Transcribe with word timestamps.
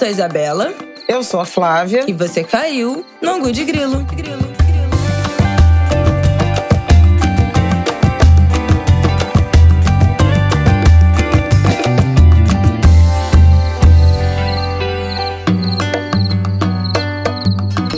sou 0.00 0.08
a 0.08 0.10
Isabela. 0.10 0.72
Eu 1.06 1.22
sou 1.22 1.40
a 1.40 1.44
Flávia. 1.44 2.04
E 2.08 2.12
você 2.14 2.42
caiu 2.42 3.04
no 3.20 3.32
Angu 3.32 3.52
de 3.52 3.66
Grilo. 3.66 4.02
grilo. 4.04 4.40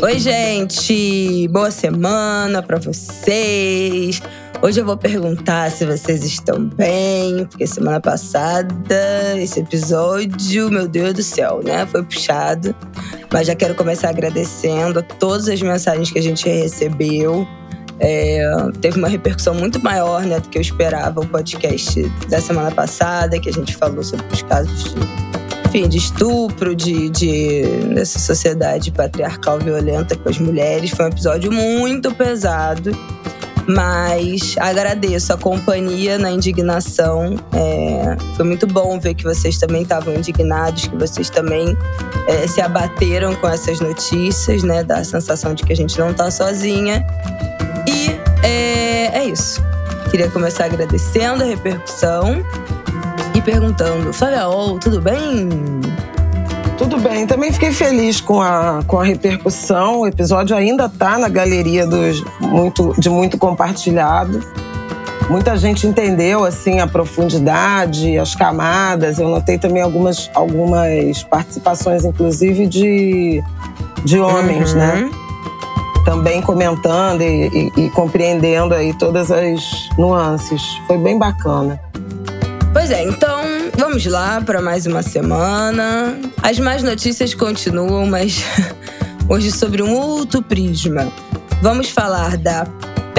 Oi, 0.03 0.19
gente! 0.19 1.47
Boa 1.47 1.71
semana 1.71 2.61
para 2.61 2.81
vocês! 2.81 4.21
Hoje 4.65 4.81
eu 4.81 4.87
vou 4.87 4.97
perguntar 4.97 5.73
se 5.73 5.85
vocês 5.85 6.23
estão 6.23 6.65
bem, 6.65 7.45
porque 7.47 7.67
semana 7.67 8.01
passada 8.01 9.37
esse 9.37 9.59
episódio, 9.59 10.71
meu 10.71 10.87
Deus 10.87 11.15
do 11.15 11.23
céu, 11.23 11.61
né? 11.65 11.85
Foi 11.85 12.01
puxado. 12.05 12.73
Mas 13.33 13.49
já 13.49 13.57
quero 13.57 13.75
começar 13.75 14.11
agradecendo 14.11 15.01
a 15.01 15.03
todas 15.03 15.49
as 15.49 15.61
mensagens 15.61 16.13
que 16.13 16.19
a 16.21 16.23
gente 16.23 16.49
recebeu. 16.49 17.45
É, 17.99 18.41
teve 18.81 18.99
uma 18.99 19.09
repercussão 19.09 19.53
muito 19.53 19.83
maior 19.83 20.23
né, 20.25 20.39
do 20.39 20.49
que 20.49 20.59
eu 20.59 20.63
esperava 20.63 21.21
o 21.21 21.27
podcast 21.27 22.01
da 22.29 22.41
semana 22.41 22.71
passada, 22.71 23.41
que 23.41 23.49
a 23.49 23.53
gente 23.53 23.75
falou 23.75 24.05
sobre 24.05 24.27
os 24.33 24.43
casos 24.43 24.95
de, 24.95 25.01
enfim, 25.67 25.89
de 25.89 25.99
estupro, 25.99 26.77
de, 26.77 27.11
de 27.11 27.63
dessa 27.95 28.21
sociedade 28.21 28.93
patriarcal 28.93 29.59
violenta 29.59 30.15
com 30.15 30.29
as 30.29 30.39
mulheres. 30.39 30.91
Foi 30.91 31.07
um 31.07 31.09
episódio 31.09 31.51
muito 31.51 32.15
pesado. 32.15 32.97
Mas 33.67 34.57
agradeço 34.59 35.33
a 35.33 35.37
companhia 35.37 36.19
na 36.19 36.31
indignação. 36.31 37.37
É, 37.53 38.17
foi 38.37 38.45
muito 38.45 38.67
bom 38.67 38.99
ver 38.99 39.15
que 39.15 39.25
vocês 39.25 39.59
também 39.59 39.83
estavam 39.83 40.15
indignados, 40.15 40.87
que 40.87 40.97
vocês 40.97 41.31
também 41.31 41.77
é, 42.27 42.47
se 42.47 42.61
abateram 42.61 43.35
com 43.37 43.49
essas 43.49 43.81
notícias, 43.81 44.63
né? 44.63 44.83
Dá 44.83 44.99
a 44.99 45.05
sensação 45.05 45.55
de 45.55 45.65
que 45.65 45.73
a 45.73 45.77
gente 45.77 45.99
não 45.99 46.11
está 46.11 46.31
sozinha. 46.31 47.07
E 47.89 48.47
é, 48.47 49.19
é 49.19 49.25
isso. 49.25 49.63
Queria 50.11 50.29
começar 50.29 50.67
agradecendo 50.67 51.43
a 51.43 51.47
repercussão 51.47 52.45
e 53.35 53.41
perguntando: 53.41 54.13
Flávia 54.13 54.49
Ol, 54.49 54.79
tudo 54.79 55.01
bem? 55.01 55.49
Tudo 56.77 56.99
bem, 56.99 57.27
também 57.27 57.53
fiquei 57.53 57.73
feliz 57.73 58.21
com 58.21 58.41
a, 58.41 58.83
com 58.87 58.99
a 58.99 59.05
repercussão. 59.05 60.01
O 60.01 60.07
episódio 60.07 60.57
ainda 60.57 60.87
está 60.87 61.19
na 61.19 61.29
galeria 61.29 61.87
dos 61.87 62.25
muito, 62.41 62.95
de 62.99 63.09
muito 63.09 63.39
compartilhado. 63.39 64.41
Muita 65.29 65.57
gente 65.57 65.87
entendeu 65.87 66.45
assim 66.45 66.81
a 66.81 66.87
profundidade, 66.87 68.19
as 68.19 68.35
camadas. 68.35 69.19
Eu 69.19 69.29
notei 69.29 69.59
também 69.59 69.83
algumas, 69.83 70.31
algumas 70.35 71.23
participações, 71.23 72.05
inclusive 72.05 72.67
de, 72.67 73.43
de 74.05 74.19
homens, 74.19 74.75
né? 74.75 74.95
uhum. 74.95 75.01
né? 75.03 75.11
Também 76.05 76.43
comentando 76.43 77.23
e, 77.23 77.71
e, 77.77 77.83
e 77.85 77.91
compreendendo 77.91 78.75
aí 78.75 78.93
todas 78.93 79.31
as 79.31 79.89
nuances. 79.97 80.61
Foi 80.87 80.99
bem 80.99 81.17
bacana. 81.17 81.81
Pois 82.73 82.91
é, 82.91 83.03
então 83.03 83.43
Vamos 83.93 84.07
lá 84.07 84.41
para 84.41 84.63
mais 84.63 84.87
uma 84.87 85.03
semana. 85.03 86.17
As 86.43 86.59
más 86.59 86.83
notícias 86.83 87.35
continuam, 87.35 88.07
mas 88.07 88.45
hoje 89.29 89.51
sobre 89.51 89.83
um 89.83 89.93
outro 89.95 90.41
prisma. 90.41 91.13
Vamos 91.61 91.91
falar 91.91 92.37
da 92.37 92.65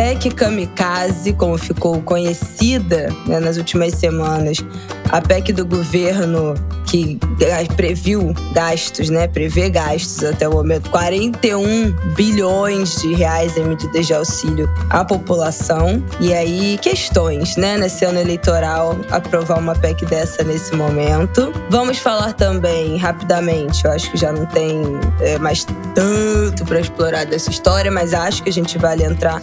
PEC 0.03 0.31
Kamikaze, 0.31 1.31
como 1.31 1.57
ficou 1.57 2.01
conhecida 2.01 3.07
né, 3.25 3.39
nas 3.39 3.55
últimas 3.55 3.93
semanas, 3.93 4.57
a 5.09 5.21
PEC 5.21 5.53
do 5.53 5.65
governo 5.65 6.55
que 6.85 7.17
previu 7.77 8.33
gastos, 8.53 9.09
né, 9.09 9.27
prevê 9.27 9.69
gastos 9.69 10.23
até 10.23 10.47
o 10.47 10.51
momento, 10.51 10.89
41 10.89 11.91
bilhões 12.15 13.01
de 13.01 13.15
reais 13.15 13.55
em 13.57 13.63
medidas 13.63 14.05
de 14.05 14.13
auxílio 14.13 14.69
à 14.89 15.05
população. 15.05 16.03
E 16.19 16.33
aí, 16.33 16.77
questões, 16.81 17.55
né, 17.55 17.77
nesse 17.77 18.03
ano 18.03 18.19
eleitoral, 18.19 18.97
aprovar 19.09 19.57
uma 19.57 19.73
PEC 19.73 20.05
dessa 20.05 20.43
nesse 20.43 20.75
momento. 20.75 21.51
Vamos 21.69 21.97
falar 21.97 22.33
também, 22.33 22.97
rapidamente, 22.97 23.85
eu 23.85 23.91
acho 23.91 24.11
que 24.11 24.17
já 24.17 24.33
não 24.33 24.45
tem 24.47 24.83
é, 25.21 25.39
mais 25.39 25.65
tanto 25.95 26.65
para 26.65 26.81
explorar 26.81 27.25
dessa 27.25 27.49
história, 27.49 27.89
mas 27.89 28.13
acho 28.13 28.43
que 28.43 28.49
a 28.49 28.53
gente 28.53 28.77
vale 28.77 29.03
entrar 29.03 29.41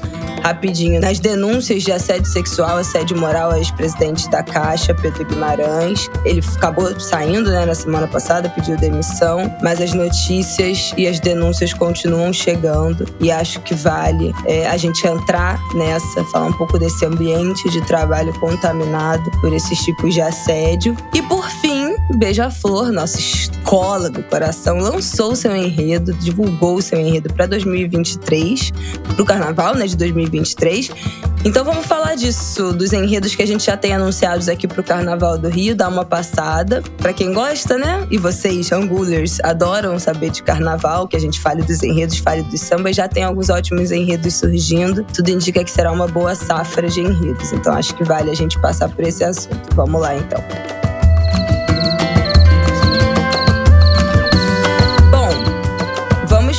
rapidinho 0.51 1.01
nas 1.01 1.21
denúncias 1.21 1.83
de 1.83 1.93
assédio 1.93 2.27
sexual, 2.27 2.79
assédio 2.79 3.17
moral 3.17 3.57
ex-presidente 3.57 4.29
da 4.31 4.43
Caixa, 4.43 4.93
Pedro 4.95 5.25
Guimarães. 5.25 6.11
Ele 6.25 6.43
acabou 6.57 6.99
saindo 6.99 7.51
né, 7.51 7.65
na 7.65 7.75
semana 7.75 8.09
passada, 8.09 8.49
pediu 8.49 8.77
demissão, 8.77 9.55
mas 9.63 9.81
as 9.81 9.95
notícias 9.95 10.93
e 10.97 11.07
as 11.07 11.21
denúncias 11.21 11.73
continuam 11.73 12.33
chegando 12.33 13.07
e 13.21 13.31
acho 13.31 13.61
que 13.61 13.75
vale 13.75 14.35
é, 14.45 14.67
a 14.69 14.77
gente 14.77 15.07
entrar 15.07 15.61
nessa, 15.75 16.25
falar 16.25 16.47
um 16.47 16.53
pouco 16.53 16.79
desse 16.79 17.05
ambiente 17.05 17.69
de 17.71 17.81
trabalho 17.83 18.33
contaminado 18.41 19.31
por 19.41 19.53
esses 19.53 19.79
tipos 19.81 20.13
de 20.13 20.21
assédio. 20.21 20.97
E 21.15 21.23
por 21.23 21.49
fim, 21.49 21.80
Beija-Flor, 22.17 22.93
nossa 22.93 23.19
escola 23.19 24.11
do 24.11 24.23
coração, 24.25 24.79
lançou 24.79 25.37
seu 25.37 25.55
enredo, 25.55 26.13
divulgou 26.15 26.81
seu 26.83 26.99
enredo 26.99 27.33
para 27.33 27.47
2023, 27.47 28.73
para 29.15 29.23
o 29.23 29.25
carnaval 29.25 29.75
né, 29.75 29.87
de 29.87 29.97
2023. 29.97 30.91
Então 31.43 31.65
vamos 31.65 31.87
falar 31.87 32.17
disso, 32.17 32.73
dos 32.73 32.93
enredos 32.93 33.35
que 33.35 33.43
a 33.43 33.47
gente 33.47 33.65
já 33.65 33.75
tem 33.75 33.95
anunciados 33.95 34.47
aqui 34.47 34.69
para 34.69 34.81
o 34.81 34.85
Carnaval 34.85 35.39
do 35.39 35.49
Rio, 35.49 35.75
dar 35.75 35.89
uma 35.89 36.05
passada. 36.05 36.83
Para 36.99 37.15
quem 37.15 37.33
gosta, 37.33 37.79
né? 37.79 38.07
E 38.11 38.19
vocês, 38.19 38.71
angulers, 38.73 39.39
adoram 39.43 39.99
saber 39.99 40.31
de 40.31 40.43
carnaval, 40.43 41.09
que 41.09 41.17
a 41.17 41.21
gente 41.21 41.41
fale 41.41 41.63
dos 41.63 41.83
enredos, 41.83 42.19
fale 42.19 42.43
dos 42.43 42.61
sambas, 42.61 42.95
já 42.95 43.09
tem 43.09 43.25
alguns 43.25 43.49
ótimos 43.49 43.91
enredos 43.91 44.35
surgindo. 44.35 45.03
Tudo 45.15 45.31
indica 45.31 45.65
que 45.65 45.71
será 45.71 45.91
uma 45.91 46.07
boa 46.07 46.35
safra 46.35 46.89
de 46.89 47.01
enredos. 47.01 47.53
Então 47.55 47.73
acho 47.73 47.95
que 47.95 48.05
vale 48.05 48.31
a 48.31 48.35
gente 48.35 48.59
passar 48.61 48.91
por 48.91 49.03
esse 49.03 49.25
assunto. 49.25 49.75
Vamos 49.75 49.99
lá 49.99 50.15
então. 50.15 50.80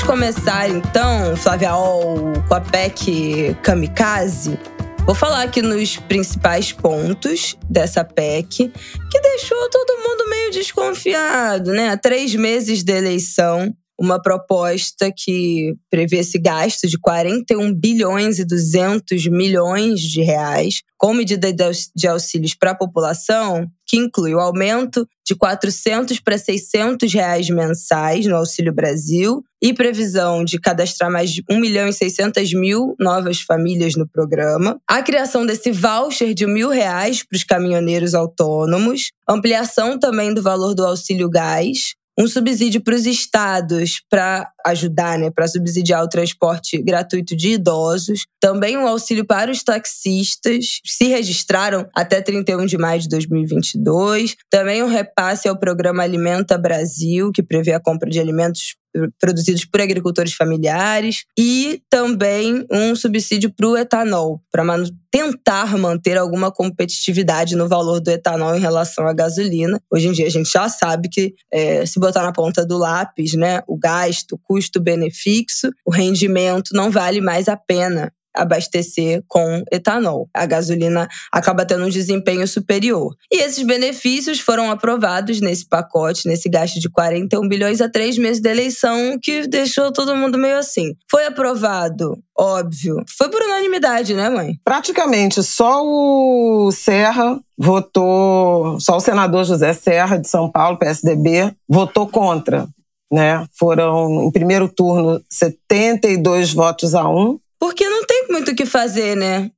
Começar 0.06 0.69
então, 0.69 1.35
Flávia 1.35 1.72
com 1.72 2.53
a 2.53 2.62
PEC 2.62 3.56
Kamikaze, 3.62 4.57
vou 5.06 5.13
falar 5.13 5.44
aqui 5.44 5.62
nos 5.62 5.97
principais 5.97 6.72
pontos 6.72 7.57
dessa 7.69 8.03
PEC, 8.03 8.72
que 9.09 9.22
deixou 9.22 9.69
todo 9.69 9.97
mundo 10.01 10.29
meio 10.29 10.51
desconfiado, 10.51 11.72
né? 11.72 11.89
Há 11.89 11.97
três 11.97 12.35
meses 12.35 12.84
da 12.84 12.94
eleição, 12.94 13.73
uma 14.01 14.19
proposta 14.19 15.13
que 15.16 15.75
prevê 15.88 16.17
esse 16.17 16.39
gasto 16.39 16.88
de 16.88 16.97
41 16.97 17.72
bilhões 17.72 18.39
e 18.39 18.44
200 18.44 19.28
milhões 19.28 20.00
de 20.00 20.23
reais 20.23 20.81
com 20.97 21.13
medida 21.13 21.53
de 21.95 22.07
auxílios 22.07 22.56
para 22.56 22.72
a 22.72 22.75
população, 22.75 23.67
que 23.88 23.97
inclui 23.97 24.34
o 24.34 24.39
aumento 24.39 25.07
de 25.25 25.35
400 25.35 26.19
para 26.19 26.35
600 26.35 27.13
reais 27.13 27.50
mensais 27.50 28.25
no 28.25 28.35
Auxílio 28.35 28.73
Brasil 28.73 29.44
e 29.62 29.72
previsão 29.72 30.44
de 30.44 30.59
cadastrar 30.59 31.12
mais 31.12 31.31
de 31.31 31.44
1 31.50 31.59
milhão 31.59 31.88
e 31.88 31.94
600 31.94 32.53
mil 32.53 32.95
novas 33.00 33.41
famílias 33.41 33.95
no 33.95 34.07
programa, 34.07 34.79
a 34.88 35.03
criação 35.03 35.45
desse 35.45 35.72
voucher 35.72 36.33
de 36.33 36.47
mil 36.47 36.69
reais 36.69 37.23
para 37.23 37.35
os 37.35 37.44
caminhoneiros 37.44 38.16
autônomos, 38.16 39.12
ampliação 39.29 40.00
também 40.00 40.33
do 40.33 40.41
valor 40.41 40.73
do 40.73 40.85
auxílio 40.85 41.29
gás, 41.29 41.95
um 42.21 42.27
subsídio 42.27 42.81
para 42.81 42.95
os 42.95 43.05
estados 43.07 44.01
para 44.09 44.47
ajudar, 44.65 45.17
né, 45.17 45.31
para 45.31 45.47
subsidiar 45.47 46.03
o 46.03 46.09
transporte 46.09 46.81
gratuito 46.81 47.35
de 47.35 47.53
idosos, 47.53 48.25
também 48.39 48.77
um 48.77 48.87
auxílio 48.87 49.25
para 49.25 49.49
os 49.49 49.63
taxistas, 49.63 50.79
se 50.85 51.05
registraram 51.05 51.87
até 51.95 52.21
31 52.21 52.65
de 52.65 52.77
maio 52.77 53.01
de 53.01 53.09
2022, 53.09 54.35
também 54.49 54.83
um 54.83 54.87
repasse 54.87 55.47
ao 55.47 55.57
programa 55.57 56.03
Alimenta 56.03 56.57
Brasil, 56.57 57.31
que 57.31 57.41
prevê 57.41 57.73
a 57.73 57.79
compra 57.79 58.09
de 58.09 58.19
alimentos 58.19 58.75
produzidos 59.19 59.65
por 59.65 59.81
agricultores 59.81 60.33
familiares 60.33 61.25
e 61.38 61.81
também 61.89 62.65
um 62.71 62.95
subsídio 62.95 63.51
para 63.51 63.67
o 63.67 63.77
etanol, 63.77 64.41
para 64.51 64.63
tentar 65.11 65.77
manter 65.77 66.17
alguma 66.17 66.51
competitividade 66.51 67.55
no 67.55 67.67
valor 67.67 67.99
do 67.99 68.09
etanol 68.09 68.55
em 68.55 68.59
relação 68.59 69.05
à 69.05 69.13
gasolina. 69.13 69.81
Hoje 69.91 70.07
em 70.07 70.11
dia 70.13 70.25
a 70.25 70.31
gente 70.31 70.49
já 70.49 70.69
sabe 70.69 71.09
que 71.09 71.33
é, 71.51 71.85
se 71.85 71.99
botar 71.99 72.23
na 72.23 72.31
ponta 72.31 72.65
do 72.65 72.77
lápis, 72.77 73.33
né, 73.33 73.61
o 73.67 73.77
gasto, 73.77 74.39
custo-benefício, 74.43 75.71
o 75.85 75.91
rendimento 75.91 76.69
não 76.73 76.89
vale 76.89 77.19
mais 77.19 77.49
a 77.49 77.57
pena 77.57 78.11
abastecer 78.36 79.24
com 79.28 79.63
etanol. 79.72 80.30
A 80.33 80.45
gasolina 80.45 81.07
acaba 81.31 81.66
tendo 81.66 81.86
um 81.86 81.89
desempenho 81.89 82.48
superior. 82.48 83.16
E 83.31 83.42
esses 83.42 83.63
benefícios 83.66 84.39
foram 84.39 84.72
aprovados 84.72 85.42
nesse 85.42 85.68
pacote, 85.68 86.28
nesse 86.28 86.50
gasto 86.50 86.80
de 86.80 86.89
41 86.89 87.48
bilhões 87.48 87.81
a 87.81 87.89
três 87.89 88.18
meses 88.18 88.42
da 88.42 88.51
eleição, 88.51 89.18
que 89.22 89.48
deixou 89.48 89.92
todo 89.92 90.16
mundo 90.16 90.38
meio 90.38 90.57
assim. 90.57 90.94
Foi 91.10 91.25
aprovado, 91.25 92.18
óbvio. 92.38 93.04
Foi 93.18 93.30
por 93.30 93.42
unanimidade, 93.42 94.13
né, 94.13 94.30
mãe? 94.30 94.56
Praticamente 94.63 95.44
só 95.44 95.81
o 95.84 96.72
Serra 96.72 97.39
votou, 97.57 98.80
só 98.80 98.98
o 98.98 99.01
senador 99.01 99.44
José 99.45 99.74
Serra 99.74 100.18
de 100.18 100.27
São 100.27 100.50
Paulo, 100.50 100.77
PSDB, 100.77 101.54
votou 101.69 102.07
contra. 102.07 102.68
Né? 103.12 103.45
Foram, 103.60 104.24
em 104.24 104.31
primeiro 104.31 104.69
turno, 104.69 105.22
72 105.30 106.54
votos 106.54 106.95
a 106.95 107.07
um 107.07 107.38
porque 107.62 107.88
não 107.88 108.04
tem 108.04 108.25
muito 108.28 108.50
o 108.50 108.56
que 108.56 108.66
fazer, 108.66 109.16
né? 109.16 109.52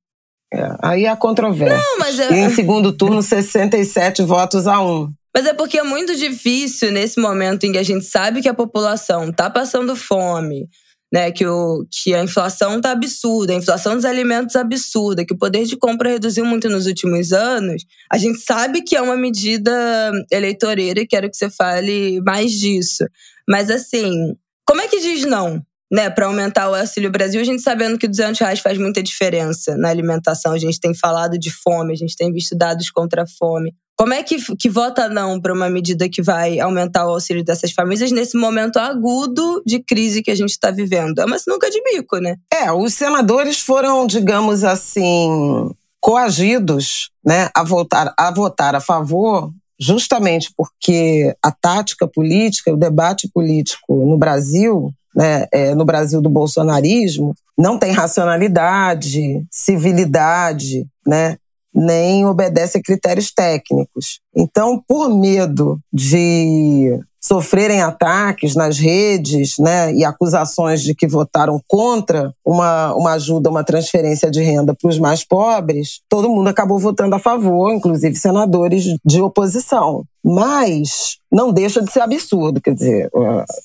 É, 0.54 0.76
aí 0.84 1.08
há 1.08 1.16
controvérsia. 1.16 1.78
Não, 1.78 2.00
mas 2.00 2.20
é... 2.20 2.34
E 2.34 2.40
em 2.40 2.50
segundo 2.50 2.92
turno, 2.92 3.24
67 3.24 4.22
votos 4.24 4.68
a 4.68 4.82
um. 4.82 5.10
Mas 5.34 5.46
é 5.46 5.54
porque 5.54 5.80
é 5.80 5.84
muito 5.84 6.14
difícil 6.14 6.92
nesse 6.92 7.18
momento 7.18 7.64
em 7.64 7.72
que 7.72 7.78
a 7.78 7.84
gente 7.84 8.04
sabe 8.04 8.42
que 8.42 8.50
a 8.50 8.54
população 8.54 9.30
está 9.30 9.50
passando 9.50 9.96
fome, 9.96 10.68
né? 11.14 11.32
Que, 11.32 11.48
o, 11.48 11.88
que 11.90 12.14
a 12.14 12.22
inflação 12.22 12.76
está 12.76 12.92
absurda, 12.92 13.54
a 13.54 13.56
inflação 13.56 13.96
dos 13.96 14.04
alimentos 14.04 14.58
absurda, 14.58 15.26
que 15.26 15.34
o 15.34 15.38
poder 15.38 15.64
de 15.64 15.78
compra 15.78 16.10
reduziu 16.10 16.44
muito 16.44 16.68
nos 16.68 16.86
últimos 16.86 17.32
anos. 17.32 17.86
A 18.12 18.18
gente 18.18 18.40
sabe 18.40 18.82
que 18.82 18.98
é 18.98 19.02
uma 19.02 19.16
medida 19.16 20.12
eleitoreira 20.30 21.00
e 21.00 21.08
quero 21.08 21.30
que 21.30 21.38
você 21.38 21.50
fale 21.50 22.20
mais 22.20 22.52
disso. 22.52 23.06
Mas 23.48 23.70
assim, 23.70 24.36
como 24.68 24.82
é 24.82 24.90
que 24.90 25.00
diz 25.00 25.24
não? 25.24 25.64
Né, 25.94 26.10
para 26.10 26.26
aumentar 26.26 26.72
o 26.72 26.74
Auxílio 26.74 27.12
Brasil, 27.12 27.40
a 27.40 27.44
gente 27.44 27.62
sabendo 27.62 28.00
que 28.00 28.08
200 28.08 28.40
reais 28.40 28.60
faz 28.60 28.80
muita 28.80 29.04
diferença 29.04 29.78
na 29.78 29.90
alimentação. 29.90 30.52
A 30.52 30.58
gente 30.58 30.80
tem 30.80 30.92
falado 30.92 31.38
de 31.38 31.52
fome, 31.52 31.94
a 31.94 31.96
gente 31.96 32.18
tem 32.18 32.34
visto 32.34 32.58
dados 32.58 32.90
contra 32.90 33.22
a 33.22 33.28
fome. 33.28 33.76
Como 33.96 34.12
é 34.12 34.24
que, 34.24 34.38
que 34.56 34.72
vota 34.72 35.08
não 35.08 35.40
para 35.40 35.54
uma 35.54 35.70
medida 35.70 36.10
que 36.10 36.20
vai 36.20 36.60
aumentar 36.60 37.06
o 37.06 37.12
auxílio 37.12 37.46
dessas 37.46 37.72
famílias 37.72 38.12
nesse 38.12 38.36
momento 38.36 38.78
agudo 38.78 39.62
de 39.68 39.84
crise 39.84 40.24
que 40.24 40.32
a 40.32 40.36
gente 40.36 40.50
está 40.50 40.72
vivendo? 40.72 41.20
É 41.20 41.26
uma 41.26 41.38
sinuca 41.38 41.70
de 41.70 41.80
bico, 41.84 42.18
né? 42.18 42.38
É, 42.52 42.72
os 42.72 42.96
senadores 42.96 43.60
foram, 43.60 44.08
digamos 44.08 44.64
assim, 44.64 45.70
coagidos 46.02 47.12
né, 47.24 47.52
a, 47.56 47.64
votar, 47.64 48.12
a 48.18 48.32
votar 48.32 48.74
a 48.74 48.80
favor 48.80 49.52
justamente 49.80 50.52
porque 50.58 51.36
a 51.44 51.52
tática 51.52 52.08
política, 52.08 52.74
o 52.74 52.78
debate 52.78 53.30
político 53.32 53.94
no 54.08 54.18
Brasil 54.18 54.92
né, 55.16 55.46
é, 55.52 55.76
no 55.76 55.86
Brasil 55.86 56.22
do 56.22 56.30
bolsonarismo, 56.30 57.36
não 57.58 57.78
tem 57.78 57.92
racionalidade, 57.92 59.46
civilidade, 59.52 60.86
né, 61.06 61.38
nem 61.74 62.26
obedece 62.26 62.78
a 62.78 62.82
critérios 62.82 63.32
técnicos. 63.32 64.20
Então, 64.36 64.82
por 64.88 65.10
medo 65.10 65.80
de 65.92 67.00
sofrerem 67.24 67.82
ataques 67.82 68.54
nas 68.54 68.78
redes 68.78 69.58
né, 69.58 69.94
e 69.94 70.04
acusações 70.04 70.82
de 70.82 70.94
que 70.94 71.08
votaram 71.08 71.60
contra 71.68 72.34
uma, 72.46 72.94
uma 72.96 73.14
ajuda, 73.14 73.50
uma 73.50 73.64
transferência 73.64 74.30
de 74.30 74.42
renda 74.42 74.76
para 74.76 74.90
os 74.90 75.00
mais 75.00 75.24
pobres, 75.24 76.02
todo 76.10 76.30
mundo 76.30 76.50
acabou 76.50 76.78
votando 76.78 77.16
a 77.16 77.20
favor, 77.20 77.74
inclusive 77.74 78.16
senadores 78.16 78.84
de 79.06 79.22
oposição. 79.22 80.04
Mas 80.22 81.18
não 81.32 81.54
deixa 81.54 81.82
de 81.82 81.92
ser 81.92 82.02
absurdo, 82.02 82.60
quer 82.62 82.74
dizer, 82.74 83.10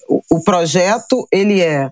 o, 0.09 0.21
o 0.37 0.45
projeto 0.45 1.27
ele 1.33 1.61
é 1.61 1.91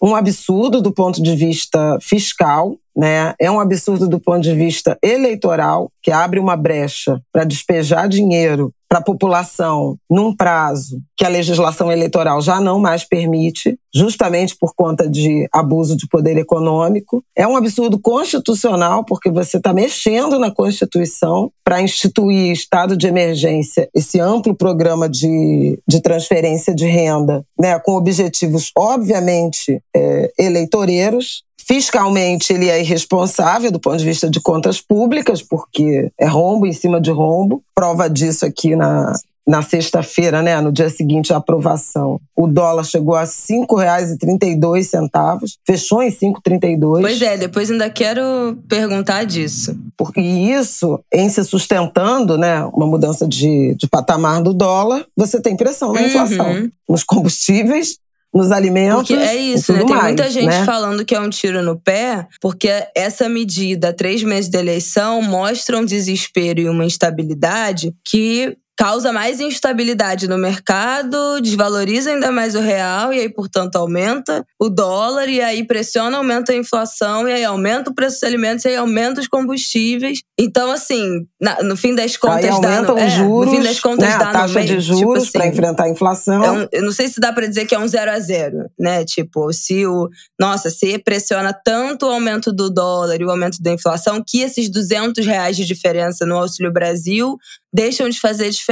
um 0.00 0.14
absurdo 0.14 0.80
do 0.80 0.92
ponto 0.92 1.20
de 1.20 1.34
vista 1.34 1.98
fiscal, 2.00 2.76
né? 2.98 3.32
É 3.38 3.48
um 3.48 3.60
absurdo 3.60 4.08
do 4.08 4.18
ponto 4.18 4.40
de 4.40 4.52
vista 4.52 4.98
eleitoral, 5.00 5.88
que 6.02 6.10
abre 6.10 6.40
uma 6.40 6.56
brecha 6.56 7.20
para 7.32 7.44
despejar 7.44 8.08
dinheiro 8.08 8.72
para 8.88 8.98
a 8.98 9.04
população 9.04 9.96
num 10.10 10.34
prazo 10.34 11.00
que 11.16 11.24
a 11.24 11.28
legislação 11.28 11.92
eleitoral 11.92 12.40
já 12.40 12.60
não 12.60 12.80
mais 12.80 13.04
permite, 13.04 13.78
justamente 13.94 14.56
por 14.56 14.74
conta 14.74 15.08
de 15.08 15.46
abuso 15.52 15.96
de 15.96 16.08
poder 16.08 16.38
econômico. 16.38 17.22
É 17.36 17.46
um 17.46 17.56
absurdo 17.56 18.00
constitucional, 18.00 19.04
porque 19.04 19.30
você 19.30 19.58
está 19.58 19.72
mexendo 19.72 20.38
na 20.38 20.50
Constituição 20.50 21.52
para 21.62 21.82
instituir 21.82 22.50
estado 22.50 22.96
de 22.96 23.06
emergência, 23.06 23.88
esse 23.94 24.18
amplo 24.18 24.54
programa 24.54 25.08
de, 25.08 25.78
de 25.86 26.00
transferência 26.00 26.74
de 26.74 26.86
renda, 26.86 27.44
né, 27.60 27.78
com 27.78 27.92
objetivos, 27.92 28.72
obviamente, 28.76 29.82
é, 29.94 30.32
eleitoreiros, 30.38 31.42
Fiscalmente, 31.70 32.52
ele 32.52 32.70
é 32.70 32.80
irresponsável 32.80 33.70
do 33.70 33.78
ponto 33.78 33.98
de 33.98 34.04
vista 34.04 34.30
de 34.30 34.40
contas 34.40 34.80
públicas, 34.80 35.42
porque 35.42 36.10
é 36.18 36.26
rombo 36.26 36.66
em 36.66 36.72
cima 36.72 36.98
de 36.98 37.10
rombo. 37.10 37.62
Prova 37.74 38.08
disso 38.08 38.46
aqui 38.46 38.74
na, 38.74 39.12
na 39.48 39.62
sexta-feira, 39.62 40.42
né, 40.42 40.60
no 40.60 40.70
dia 40.70 40.90
seguinte 40.90 41.32
à 41.32 41.38
aprovação, 41.38 42.20
o 42.36 42.46
dólar 42.46 42.84
chegou 42.84 43.14
a 43.14 43.22
R$ 43.22 43.26
5,32, 43.26 45.54
fechou 45.66 46.02
em 46.02 46.10
5,32. 46.10 47.00
Pois 47.00 47.22
é, 47.22 47.38
depois 47.38 47.70
ainda 47.70 47.88
quero 47.88 48.58
perguntar 48.68 49.24
disso. 49.24 49.74
Porque 49.96 50.20
isso, 50.20 51.00
em 51.12 51.30
se 51.30 51.42
sustentando, 51.44 52.36
né, 52.36 52.62
uma 52.74 52.86
mudança 52.86 53.26
de, 53.26 53.74
de 53.74 53.88
patamar 53.88 54.42
do 54.42 54.52
dólar, 54.52 55.06
você 55.16 55.40
tem 55.40 55.56
pressão 55.56 55.94
na 55.94 56.02
inflação. 56.02 56.50
Uhum. 56.50 56.70
Nos 56.86 57.02
combustíveis 57.02 57.96
nos 58.32 58.52
alimentos. 58.52 59.08
Porque 59.08 59.14
é 59.14 59.34
isso, 59.34 59.72
né? 59.72 59.78
Tem 59.80 59.88
mais, 59.88 60.04
muita 60.04 60.30
gente 60.30 60.46
né? 60.46 60.64
falando 60.64 61.04
que 61.04 61.14
é 61.14 61.20
um 61.20 61.30
tiro 61.30 61.62
no 61.62 61.78
pé, 61.78 62.26
porque 62.40 62.68
essa 62.94 63.28
medida, 63.28 63.92
três 63.92 64.22
meses 64.22 64.50
de 64.50 64.58
eleição, 64.58 65.22
mostra 65.22 65.78
um 65.78 65.84
desespero 65.84 66.60
e 66.60 66.68
uma 66.68 66.84
instabilidade 66.84 67.94
que 68.04 68.56
causa 68.78 69.12
mais 69.12 69.40
instabilidade 69.40 70.28
no 70.28 70.38
mercado, 70.38 71.40
desvaloriza 71.40 72.10
ainda 72.10 72.30
mais 72.30 72.54
o 72.54 72.60
real 72.60 73.12
e 73.12 73.18
aí, 73.18 73.28
portanto, 73.28 73.74
aumenta 73.74 74.46
o 74.56 74.68
dólar 74.68 75.28
e 75.28 75.40
aí 75.40 75.66
pressiona, 75.66 76.16
aumenta 76.16 76.52
a 76.52 76.54
inflação 76.54 77.28
e 77.28 77.32
aí 77.32 77.42
aumenta 77.42 77.90
o 77.90 77.94
preço 77.94 78.20
dos 78.20 78.22
alimentos 78.22 78.64
e 78.64 78.68
aí 78.68 78.76
aumenta 78.76 79.20
os 79.20 79.26
combustíveis. 79.26 80.20
Então, 80.38 80.70
assim, 80.70 81.26
na, 81.40 81.60
no 81.64 81.76
fim 81.76 81.92
das 81.92 82.16
contas 82.16 82.44
aí 82.44 82.50
aumenta 82.50 82.94
os 82.94 83.02
é, 83.02 83.08
juros, 83.10 83.46
no 83.46 83.56
fim 83.56 83.62
das 83.64 83.80
contas 83.80 84.08
né, 84.10 84.16
dá 84.16 84.28
a 84.28 84.32
taxa 84.32 84.60
de 84.60 84.68
tipo 84.68 84.80
juros 84.80 84.98
tipo 84.98 85.12
assim, 85.14 85.32
para 85.32 85.46
enfrentar 85.48 85.84
a 85.84 85.88
inflação. 85.88 86.44
É 86.44 86.50
um, 86.52 86.68
eu 86.70 86.82
não 86.84 86.92
sei 86.92 87.08
se 87.08 87.18
dá 87.18 87.32
para 87.32 87.48
dizer 87.48 87.66
que 87.66 87.74
é 87.74 87.78
um 87.80 87.88
zero 87.88 88.12
a 88.12 88.20
zero, 88.20 88.58
né? 88.78 89.04
Tipo, 89.04 89.52
se 89.52 89.84
o 89.86 90.08
nossa, 90.38 90.70
se 90.70 91.00
pressiona 91.00 91.52
tanto 91.52 92.06
o 92.06 92.10
aumento 92.10 92.52
do 92.52 92.70
dólar 92.70 93.20
e 93.20 93.24
o 93.24 93.30
aumento 93.30 93.60
da 93.60 93.72
inflação 93.72 94.22
que 94.24 94.40
esses 94.40 94.70
200 94.70 95.26
reais 95.26 95.56
de 95.56 95.64
diferença 95.64 96.24
no 96.24 96.36
Auxílio 96.36 96.72
Brasil 96.72 97.36
deixam 97.72 98.08
de 98.08 98.20
fazer 98.20 98.48
diferença. 98.50 98.67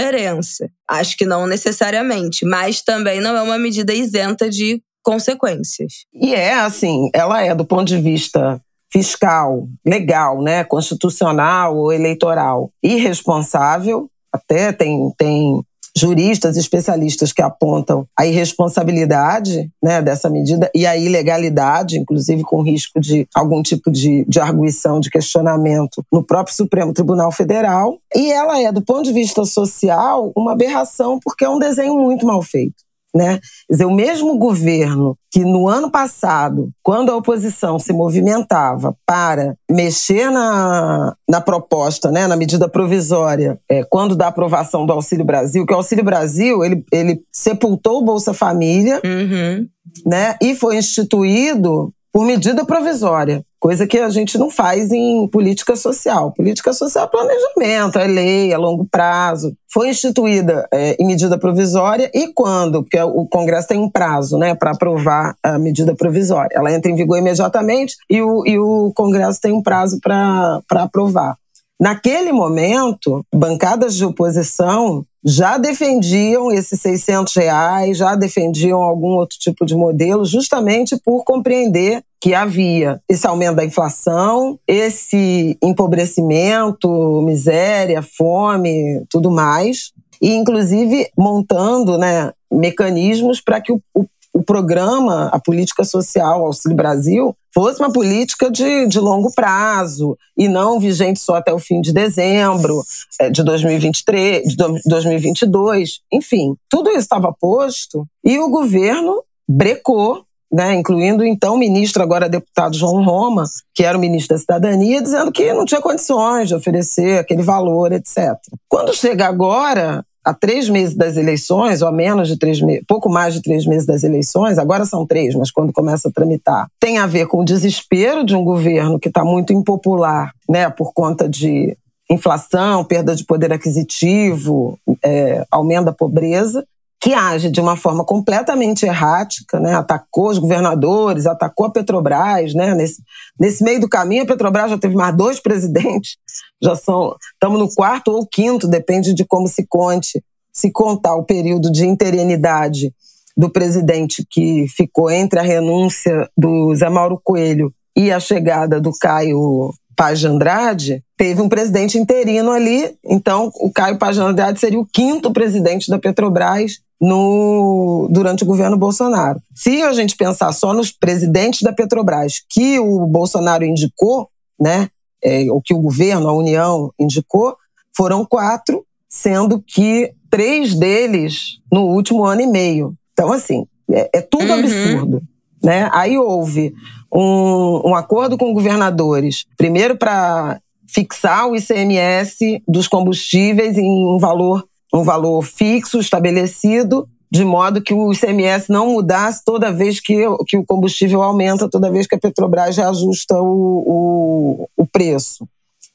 Acho 0.88 1.16
que 1.16 1.24
não 1.24 1.46
necessariamente, 1.46 2.44
mas 2.44 2.82
também 2.82 3.20
não 3.20 3.36
é 3.36 3.42
uma 3.42 3.58
medida 3.58 3.92
isenta 3.92 4.48
de 4.48 4.82
consequências. 5.02 6.04
E 6.12 6.34
é 6.34 6.54
assim, 6.54 7.08
ela 7.14 7.40
é 7.40 7.54
do 7.54 7.64
ponto 7.64 7.84
de 7.84 8.00
vista 8.00 8.60
fiscal, 8.92 9.68
legal, 9.86 10.42
né, 10.42 10.64
constitucional 10.64 11.76
ou 11.76 11.92
eleitoral, 11.92 12.70
irresponsável. 12.82 14.08
Até 14.32 14.72
tem 14.72 15.12
tem 15.16 15.62
juristas, 15.96 16.56
especialistas 16.56 17.32
que 17.32 17.40
apontam 17.40 18.06
a 18.16 18.26
irresponsabilidade 18.26 19.70
né, 19.82 20.02
dessa 20.02 20.28
medida 20.28 20.70
e 20.74 20.86
a 20.86 20.96
ilegalidade, 20.96 21.98
inclusive 21.98 22.42
com 22.42 22.62
risco 22.62 23.00
de 23.00 23.26
algum 23.34 23.62
tipo 23.62 23.90
de, 23.90 24.24
de 24.28 24.38
arguição, 24.38 25.00
de 25.00 25.10
questionamento 25.10 26.04
no 26.12 26.22
próprio 26.22 26.54
Supremo 26.54 26.92
Tribunal 26.92 27.32
Federal. 27.32 27.98
E 28.14 28.30
ela 28.30 28.60
é, 28.60 28.70
do 28.70 28.82
ponto 28.82 29.04
de 29.04 29.12
vista 29.12 29.44
social, 29.44 30.32
uma 30.36 30.52
aberração, 30.52 31.18
porque 31.22 31.44
é 31.44 31.48
um 31.48 31.58
desenho 31.58 31.94
muito 31.96 32.26
mal 32.26 32.42
feito. 32.42 32.85
Né? 33.16 33.40
Quer 33.66 33.72
dizer, 33.72 33.84
o 33.86 33.94
mesmo 33.94 34.36
governo 34.36 35.16
que 35.32 35.42
no 35.42 35.66
ano 35.66 35.90
passado, 35.90 36.68
quando 36.82 37.10
a 37.10 37.16
oposição 37.16 37.78
se 37.78 37.90
movimentava 37.90 38.94
para 39.06 39.56
mexer 39.70 40.30
na, 40.30 41.14
na 41.26 41.40
proposta, 41.40 42.10
né, 42.10 42.26
na 42.26 42.36
medida 42.36 42.68
provisória, 42.68 43.58
é, 43.70 43.82
quando 43.84 44.14
da 44.14 44.26
aprovação 44.26 44.84
do 44.84 44.92
Auxílio 44.92 45.24
Brasil, 45.24 45.64
que 45.64 45.72
o 45.72 45.76
Auxílio 45.76 46.04
Brasil 46.04 46.62
ele, 46.62 46.84
ele 46.92 47.20
sepultou 47.32 48.00
o 48.00 48.04
Bolsa 48.04 48.34
Família, 48.34 49.00
uhum. 49.02 49.66
né, 50.04 50.36
e 50.42 50.54
foi 50.54 50.76
instituído 50.76 51.92
por 52.12 52.24
medida 52.24 52.64
provisória, 52.66 53.42
coisa 53.66 53.84
que 53.84 53.98
a 53.98 54.08
gente 54.10 54.38
não 54.38 54.48
faz 54.48 54.92
em 54.92 55.26
política 55.26 55.74
social. 55.74 56.30
Política 56.30 56.72
social 56.72 57.04
é 57.04 57.08
planejamento, 57.08 57.98
é 57.98 58.06
lei, 58.06 58.52
é 58.52 58.56
longo 58.56 58.86
prazo. 58.88 59.56
Foi 59.68 59.88
instituída 59.88 60.68
é, 60.72 60.94
em 61.00 61.04
medida 61.04 61.36
provisória 61.36 62.08
e 62.14 62.28
quando? 62.28 62.84
Porque 62.84 63.00
o 63.00 63.26
Congresso 63.26 63.66
tem 63.66 63.80
um 63.80 63.90
prazo 63.90 64.38
né, 64.38 64.54
para 64.54 64.70
aprovar 64.70 65.34
a 65.42 65.58
medida 65.58 65.96
provisória. 65.96 66.50
Ela 66.54 66.72
entra 66.72 66.92
em 66.92 66.94
vigor 66.94 67.18
imediatamente 67.18 67.96
e 68.08 68.22
o, 68.22 68.46
e 68.46 68.56
o 68.56 68.92
Congresso 68.94 69.40
tem 69.40 69.52
um 69.52 69.60
prazo 69.60 69.98
para 70.00 70.62
aprovar. 70.70 71.34
Naquele 71.78 72.30
momento, 72.30 73.26
bancadas 73.34 73.96
de 73.96 74.04
oposição 74.04 75.04
já 75.24 75.58
defendiam 75.58 76.52
esses 76.52 76.80
600 76.80 77.34
reais, 77.34 77.98
já 77.98 78.14
defendiam 78.14 78.80
algum 78.80 79.16
outro 79.16 79.36
tipo 79.40 79.66
de 79.66 79.74
modelo, 79.74 80.24
justamente 80.24 80.96
por 81.04 81.24
compreender 81.24 82.00
que 82.26 82.34
havia 82.34 83.00
esse 83.08 83.24
aumento 83.24 83.54
da 83.54 83.64
inflação, 83.64 84.58
esse 84.66 85.56
empobrecimento, 85.62 87.22
miséria, 87.22 88.02
fome, 88.02 89.06
tudo 89.08 89.30
mais, 89.30 89.92
e 90.20 90.34
inclusive 90.34 91.08
montando 91.16 91.96
né, 91.96 92.32
mecanismos 92.50 93.40
para 93.40 93.60
que 93.60 93.70
o, 93.70 93.80
o, 93.94 94.04
o, 94.34 94.42
programa, 94.42 95.28
a 95.28 95.38
política 95.38 95.84
social 95.84 96.44
Auxílio 96.44 96.76
Brasil, 96.76 97.32
fosse 97.54 97.78
uma 97.78 97.92
política 97.92 98.50
de, 98.50 98.88
de 98.88 98.98
longo 98.98 99.32
prazo 99.32 100.18
e 100.36 100.48
não 100.48 100.80
vigente 100.80 101.20
só 101.20 101.36
até 101.36 101.54
o 101.54 101.60
fim 101.60 101.80
de 101.80 101.92
dezembro 101.92 102.82
é, 103.20 103.30
de 103.30 103.44
2023, 103.44 104.48
de 104.48 104.56
2022. 104.84 106.00
Enfim, 106.12 106.56
tudo 106.68 106.90
isso 106.90 106.98
estava 107.02 107.32
posto 107.32 108.04
e 108.24 108.36
o 108.36 108.50
governo 108.50 109.22
brecou 109.48 110.25
né, 110.52 110.74
incluindo 110.74 111.24
então 111.24 111.54
o 111.54 111.58
ministro, 111.58 112.02
agora 112.02 112.28
deputado 112.28 112.76
João 112.76 113.04
Roma, 113.04 113.44
que 113.74 113.84
era 113.84 113.96
o 113.96 114.00
ministro 114.00 114.36
da 114.36 114.40
Cidadania, 114.40 115.02
dizendo 115.02 115.32
que 115.32 115.52
não 115.52 115.64
tinha 115.64 115.80
condições 115.80 116.48
de 116.48 116.54
oferecer 116.54 117.18
aquele 117.18 117.42
valor, 117.42 117.92
etc. 117.92 118.34
Quando 118.68 118.94
chega 118.94 119.26
agora, 119.26 120.04
a 120.26 120.34
três 120.34 120.68
meses 120.68 120.96
das 120.96 121.16
eleições, 121.16 121.82
ou 121.82 121.88
a 121.88 121.92
menos 121.92 122.26
de 122.26 122.36
três 122.36 122.60
meses, 122.60 122.84
pouco 122.88 123.08
mais 123.08 123.32
de 123.32 123.40
três 123.40 123.64
meses 123.64 123.86
das 123.86 124.02
eleições, 124.02 124.58
agora 124.58 124.84
são 124.84 125.06
três, 125.06 125.36
mas 125.36 125.52
quando 125.52 125.72
começa 125.72 126.08
a 126.08 126.12
tramitar, 126.12 126.66
tem 126.80 126.98
a 126.98 127.06
ver 127.06 127.28
com 127.28 127.38
o 127.38 127.44
desespero 127.44 128.24
de 128.24 128.34
um 128.34 128.42
governo 128.42 128.98
que 128.98 129.06
está 129.06 129.24
muito 129.24 129.52
impopular, 129.52 130.32
né, 130.48 130.68
por 130.68 130.92
conta 130.92 131.28
de 131.28 131.76
inflação, 132.10 132.84
perda 132.84 133.14
de 133.14 133.24
poder 133.24 133.52
aquisitivo, 133.52 134.78
é, 135.04 135.44
aumento 135.50 135.86
da 135.86 135.92
pobreza, 135.92 136.64
que 137.00 137.12
age 137.14 137.50
de 137.50 137.60
uma 137.60 137.76
forma 137.76 138.04
completamente 138.04 138.84
errática, 138.84 139.60
né? 139.60 139.74
atacou 139.74 140.30
os 140.30 140.38
governadores, 140.38 141.26
atacou 141.26 141.66
a 141.66 141.70
Petrobras. 141.70 142.54
Né? 142.54 142.74
Nesse, 142.74 143.02
nesse 143.38 143.62
meio 143.62 143.80
do 143.80 143.88
caminho, 143.88 144.22
a 144.22 144.26
Petrobras 144.26 144.70
já 144.70 144.78
teve 144.78 144.94
mais 144.94 145.16
dois 145.16 145.38
presidentes, 145.40 146.16
já 146.62 146.74
são 146.74 147.14
estamos 147.34 147.58
no 147.58 147.72
quarto 147.74 148.10
ou 148.10 148.26
quinto, 148.26 148.66
depende 148.66 149.14
de 149.14 149.24
como 149.24 149.46
se 149.46 149.66
conte, 149.68 150.22
se 150.52 150.70
contar 150.70 151.14
o 151.16 151.24
período 151.24 151.70
de 151.70 151.86
interinidade 151.86 152.92
do 153.36 153.50
presidente 153.50 154.24
que 154.30 154.66
ficou 154.74 155.10
entre 155.10 155.38
a 155.38 155.42
renúncia 155.42 156.28
do 156.36 156.74
Zé 156.74 156.88
Mauro 156.88 157.20
Coelho 157.22 157.72
e 157.94 158.10
a 158.10 158.18
chegada 158.18 158.80
do 158.80 158.90
Caio 158.98 159.70
Paz 159.94 160.20
de 160.20 160.26
Andrade, 160.26 161.02
teve 161.16 161.40
um 161.40 161.48
presidente 161.48 161.96
interino 161.96 162.50
ali, 162.50 162.94
então 163.04 163.50
o 163.60 163.70
Caio 163.70 163.98
Paz 163.98 164.16
de 164.16 164.22
Andrade 164.22 164.60
seria 164.60 164.78
o 164.78 164.86
quinto 164.86 165.32
presidente 165.32 165.90
da 165.90 165.98
Petrobras 165.98 166.80
no, 167.00 168.08
durante 168.10 168.42
o 168.42 168.46
governo 168.46 168.76
Bolsonaro. 168.76 169.40
Se 169.54 169.82
a 169.82 169.92
gente 169.92 170.16
pensar 170.16 170.52
só 170.52 170.72
nos 170.72 170.90
presidentes 170.90 171.62
da 171.62 171.72
Petrobras 171.72 172.42
que 172.48 172.78
o 172.78 173.06
Bolsonaro 173.06 173.64
indicou, 173.64 174.28
né, 174.58 174.88
é, 175.22 175.50
o 175.50 175.60
que 175.60 175.74
o 175.74 175.80
governo, 175.80 176.28
a 176.28 176.32
União 176.32 176.92
indicou, 176.98 177.56
foram 177.96 178.24
quatro, 178.24 178.84
sendo 179.08 179.62
que 179.62 180.12
três 180.30 180.74
deles 180.74 181.58
no 181.70 181.82
último 181.82 182.24
ano 182.24 182.42
e 182.42 182.46
meio. 182.46 182.94
Então, 183.12 183.32
assim, 183.32 183.66
é, 183.90 184.10
é 184.14 184.20
tudo 184.20 184.44
uhum. 184.44 184.58
absurdo. 184.58 185.22
Né? 185.62 185.88
Aí 185.92 186.16
houve 186.18 186.74
um, 187.12 187.90
um 187.90 187.94
acordo 187.94 188.36
com 188.36 188.52
governadores, 188.52 189.46
primeiro 189.56 189.96
para 189.96 190.60
fixar 190.86 191.48
o 191.48 191.56
ICMS 191.56 192.62
dos 192.68 192.86
combustíveis 192.86 193.76
em 193.76 194.06
um 194.06 194.18
valor 194.18 194.64
um 194.96 195.04
valor 195.04 195.42
fixo, 195.42 195.98
estabelecido, 195.98 197.08
de 197.30 197.44
modo 197.44 197.82
que 197.82 197.92
o 197.92 198.12
ICMS 198.12 198.70
não 198.70 198.90
mudasse 198.90 199.44
toda 199.44 199.72
vez 199.72 200.00
que, 200.00 200.14
que 200.46 200.56
o 200.56 200.64
combustível 200.64 201.22
aumenta, 201.22 201.68
toda 201.68 201.90
vez 201.90 202.06
que 202.06 202.14
a 202.14 202.18
Petrobras 202.18 202.76
reajusta 202.76 203.40
o, 203.40 203.82
o, 203.86 204.68
o 204.76 204.86
preço 204.86 205.46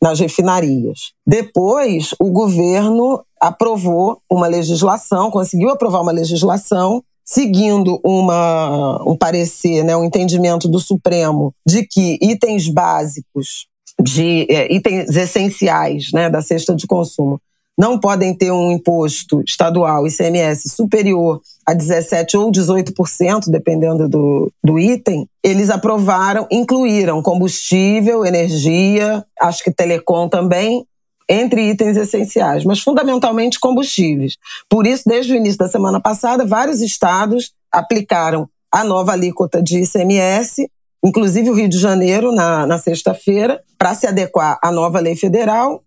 nas 0.01 0.20
refinarias. 0.20 1.12
Depois, 1.25 2.13
o 2.20 2.31
governo 2.31 3.24
aprovou 3.39 4.20
uma 4.29 4.48
legislação, 4.48 5.31
conseguiu 5.31 5.70
aprovar 5.70 6.01
uma 6.01 6.12
legislação 6.12 7.03
seguindo 7.24 8.00
uma, 8.03 9.01
um 9.08 9.15
parecer, 9.15 9.84
né, 9.84 9.96
um 9.96 10.03
entendimento 10.03 10.67
do 10.67 10.79
Supremo 10.79 11.53
de 11.65 11.88
que 11.88 12.17
itens 12.22 12.67
básicos, 12.67 13.67
de 14.01 14.48
é, 14.50 14.74
itens 14.74 15.15
essenciais 15.15 16.12
né, 16.12 16.29
da 16.29 16.41
cesta 16.41 16.75
de 16.75 16.86
consumo 16.86 17.39
não 17.78 18.00
podem 18.00 18.34
ter 18.34 18.51
um 18.51 18.72
imposto 18.72 19.42
estadual, 19.42 20.06
ICMS, 20.06 20.70
superior 20.70 21.42
a 21.66 21.74
17% 21.74 22.36
ou 22.36 22.51
18%, 22.51 23.50
dependendo 23.50 24.10
do, 24.10 24.51
do 24.63 24.78
item, 24.78 25.28
eles 25.44 25.70
aprovaram, 25.70 26.48
incluíram 26.51 27.22
combustível, 27.22 28.25
energia, 28.25 29.24
acho 29.40 29.63
que 29.63 29.72
telecom 29.72 30.28
também, 30.28 30.86
entre 31.30 31.70
itens 31.70 31.96
essenciais, 31.96 32.66
mas 32.66 32.82
fundamentalmente 32.82 33.60
combustíveis. 33.60 34.36
Por 34.70 34.86
isso, 34.86 35.04
desde 35.06 35.34
o 35.34 35.36
início 35.36 35.60
da 35.60 35.70
semana 35.70 36.00
passada, 36.00 36.46
vários 36.46 36.82
estados 36.82 37.54
aplicaram 37.72 38.50
a 38.72 38.84
nova 38.84 39.13
alíquota 39.13 39.62
de 39.62 39.82
ICMS, 39.82 40.70
inclusive 41.04 41.50
o 41.50 41.54
Rio 41.54 41.70
de 41.70 41.78
Janeiro, 41.78 42.34
na, 42.34 42.66
na 42.66 42.78
sexta-feira, 42.78 43.62
para 43.78 43.96
se 43.96 44.06
adequar 44.06 44.60
à 44.62 44.72
nova 44.72 45.00
lei 45.00 45.16
federal, 45.16 45.82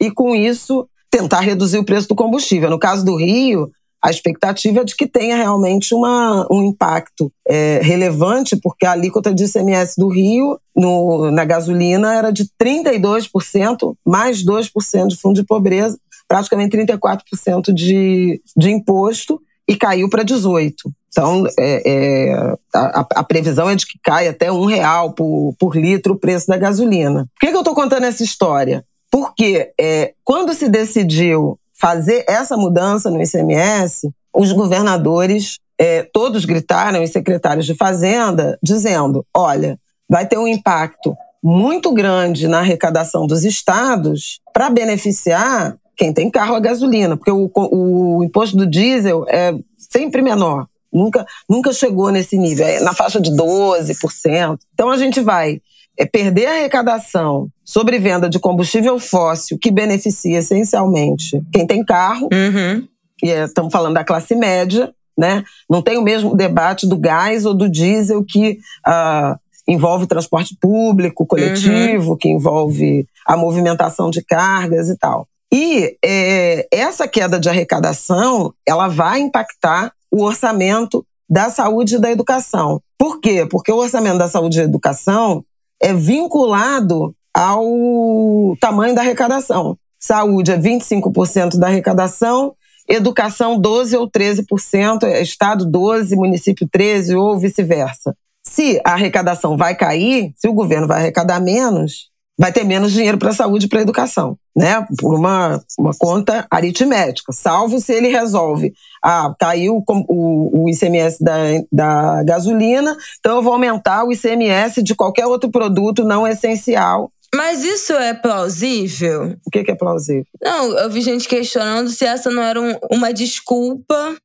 e 0.00 0.10
com 0.10 0.34
isso 0.34 0.88
tentar 1.14 1.40
reduzir 1.40 1.78
o 1.78 1.84
preço 1.84 2.08
do 2.08 2.16
combustível. 2.16 2.68
No 2.68 2.78
caso 2.78 3.04
do 3.04 3.14
Rio, 3.14 3.70
a 4.02 4.10
expectativa 4.10 4.80
é 4.80 4.84
de 4.84 4.96
que 4.96 5.06
tenha 5.06 5.36
realmente 5.36 5.94
uma, 5.94 6.44
um 6.50 6.60
impacto 6.64 7.32
é, 7.48 7.78
relevante, 7.80 8.56
porque 8.56 8.84
a 8.84 8.90
alíquota 8.90 9.32
de 9.32 9.44
ICMS 9.44 9.94
do 9.96 10.08
Rio 10.08 10.58
no, 10.74 11.30
na 11.30 11.44
gasolina 11.44 12.12
era 12.12 12.32
de 12.32 12.50
32%, 12.60 13.94
mais 14.04 14.44
2% 14.44 15.06
de 15.06 15.16
fundo 15.16 15.36
de 15.36 15.44
pobreza, 15.44 15.96
praticamente 16.26 16.76
34% 16.76 17.72
de, 17.72 18.42
de 18.56 18.70
imposto, 18.70 19.40
e 19.68 19.76
caiu 19.76 20.10
para 20.10 20.24
18%. 20.24 20.74
Então, 21.06 21.46
é, 21.56 21.82
é, 21.86 22.54
a, 22.74 23.06
a, 23.14 23.22
previsão 23.22 23.70
é 23.70 23.76
de 23.76 23.86
que 23.86 24.00
caia 24.02 24.30
até 24.30 24.50
um 24.50 24.64
real 24.64 25.12
por, 25.12 25.54
por 25.60 25.76
litro 25.76 26.14
o 26.14 26.18
preço 26.18 26.48
da 26.48 26.56
gasolina. 26.56 27.28
Por 27.34 27.40
que, 27.40 27.52
que 27.52 27.56
eu 27.56 27.60
estou 27.60 27.72
contando 27.72 28.02
essa 28.02 28.24
história? 28.24 28.84
Porque 29.14 29.70
é, 29.80 30.12
quando 30.24 30.52
se 30.54 30.68
decidiu 30.68 31.56
fazer 31.72 32.24
essa 32.26 32.56
mudança 32.56 33.08
no 33.12 33.22
ICMS, 33.22 34.10
os 34.34 34.50
governadores 34.50 35.60
é, 35.78 36.02
todos 36.12 36.44
gritaram, 36.44 37.00
os 37.00 37.10
secretários 37.10 37.64
de 37.64 37.76
Fazenda, 37.76 38.58
dizendo: 38.60 39.24
olha, 39.32 39.78
vai 40.08 40.26
ter 40.26 40.36
um 40.36 40.48
impacto 40.48 41.16
muito 41.40 41.92
grande 41.92 42.48
na 42.48 42.58
arrecadação 42.58 43.24
dos 43.24 43.44
estados 43.44 44.40
para 44.52 44.68
beneficiar 44.68 45.76
quem 45.96 46.12
tem 46.12 46.28
carro 46.28 46.56
a 46.56 46.60
gasolina, 46.60 47.16
porque 47.16 47.30
o, 47.30 47.48
o, 47.54 48.24
imposto 48.24 48.56
do 48.56 48.66
diesel 48.66 49.24
é 49.28 49.54
sempre 49.78 50.22
menor, 50.22 50.66
nunca, 50.92 51.24
nunca 51.48 51.72
chegou 51.72 52.10
nesse 52.10 52.36
nível, 52.36 52.66
é 52.66 52.80
na 52.80 52.92
faixa 52.92 53.20
de 53.20 53.30
12%. 53.30 54.58
Então 54.74 54.90
a 54.90 54.96
gente 54.96 55.20
vai 55.20 55.60
é 55.96 56.04
perder 56.04 56.46
a 56.46 56.52
arrecadação 56.52 57.48
sobre 57.64 57.98
venda 57.98 58.28
de 58.28 58.38
combustível 58.38 58.98
fóssil, 58.98 59.58
que 59.60 59.70
beneficia 59.70 60.38
essencialmente 60.38 61.40
quem 61.52 61.66
tem 61.66 61.84
carro, 61.84 62.28
uhum. 62.32 62.86
e 63.22 63.30
é, 63.30 63.44
estamos 63.44 63.72
falando 63.72 63.94
da 63.94 64.04
classe 64.04 64.34
média, 64.34 64.92
né? 65.16 65.44
Não 65.70 65.80
tem 65.80 65.96
o 65.96 66.02
mesmo 66.02 66.36
debate 66.36 66.88
do 66.88 66.96
gás 66.96 67.46
ou 67.46 67.54
do 67.54 67.68
diesel 67.68 68.24
que 68.24 68.58
uh, 68.86 69.38
envolve 69.66 70.06
transporte 70.06 70.56
público, 70.60 71.24
coletivo, 71.26 72.10
uhum. 72.10 72.16
que 72.16 72.28
envolve 72.28 73.06
a 73.26 73.36
movimentação 73.36 74.10
de 74.10 74.22
cargas 74.22 74.88
e 74.88 74.98
tal. 74.98 75.26
E 75.52 75.96
é, 76.04 76.66
essa 76.72 77.06
queda 77.06 77.38
de 77.38 77.48
arrecadação, 77.48 78.52
ela 78.66 78.88
vai 78.88 79.20
impactar 79.20 79.92
o 80.10 80.24
orçamento 80.24 81.06
da 81.28 81.48
saúde 81.48 81.94
e 81.94 81.98
da 81.98 82.10
educação. 82.10 82.80
Por 82.98 83.20
quê? 83.20 83.46
Porque 83.48 83.72
o 83.72 83.76
orçamento 83.76 84.18
da 84.18 84.28
saúde 84.28 84.58
e 84.58 84.60
da 84.62 84.68
educação 84.68 85.44
é 85.84 85.92
vinculado 85.92 87.14
ao 87.34 88.56
tamanho 88.58 88.94
da 88.94 89.02
arrecadação. 89.02 89.76
Saúde 90.00 90.50
é 90.50 90.58
25% 90.58 91.58
da 91.58 91.66
arrecadação, 91.66 92.54
educação 92.88 93.58
12 93.58 93.94
ou 93.94 94.10
13%, 94.10 95.02
é 95.02 95.20
Estado 95.20 95.66
12, 95.66 96.16
município 96.16 96.66
13 96.72 97.14
ou 97.16 97.38
vice-versa. 97.38 98.16
Se 98.42 98.80
a 98.82 98.92
arrecadação 98.92 99.58
vai 99.58 99.74
cair, 99.74 100.32
se 100.34 100.48
o 100.48 100.54
governo 100.54 100.88
vai 100.88 101.00
arrecadar 101.00 101.38
menos, 101.38 102.10
vai 102.38 102.52
ter 102.52 102.64
menos 102.64 102.92
dinheiro 102.92 103.18
para 103.18 103.30
a 103.30 103.34
saúde 103.34 103.66
e 103.66 103.68
para 103.68 103.78
a 103.78 103.82
educação, 103.82 104.36
né? 104.56 104.86
Por 104.98 105.14
uma, 105.14 105.62
uma 105.78 105.92
conta 105.96 106.46
aritmética. 106.50 107.32
Salvo 107.32 107.80
se 107.80 107.92
ele 107.92 108.08
resolve, 108.08 108.72
ah, 109.02 109.34
caiu 109.38 109.84
o, 110.08 110.64
o 110.64 110.68
ICMS 110.68 111.22
da, 111.22 111.34
da 111.72 112.22
gasolina, 112.24 112.96
então 113.18 113.36
eu 113.36 113.42
vou 113.42 113.52
aumentar 113.52 114.04
o 114.04 114.12
ICMS 114.12 114.82
de 114.82 114.94
qualquer 114.94 115.26
outro 115.26 115.50
produto 115.50 116.04
não 116.04 116.26
essencial 116.26 117.10
mas 117.34 117.64
isso 117.64 117.92
é 117.94 118.14
plausível? 118.14 119.36
O 119.44 119.50
que, 119.50 119.68
é 119.68 119.74
plausível? 119.74 120.24
Não, 120.40 120.78
eu 120.78 120.88
vi 120.88 121.00
gente 121.00 121.26
questionando 121.26 121.90
se 121.90 122.04
essa 122.04 122.30
não 122.30 122.40
era 122.40 122.60
um, 122.60 122.78
uma 122.92 123.12
desculpa 123.12 124.16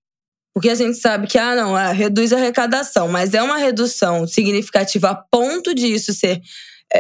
Porque 0.54 0.70
a 0.70 0.76
gente 0.76 0.98
sabe 0.98 1.26
que, 1.26 1.38
ah, 1.38 1.56
não, 1.56 1.78
é, 1.78 1.92
reduz 1.92 2.32
a 2.32 2.38
arrecadação, 2.38 3.08
mas 3.08 3.34
é 3.34 3.42
uma 3.42 3.58
redução 3.58 4.28
significativa 4.28 5.10
a 5.10 5.16
ponto 5.16 5.74
disso 5.74 6.14
ser 6.14 6.40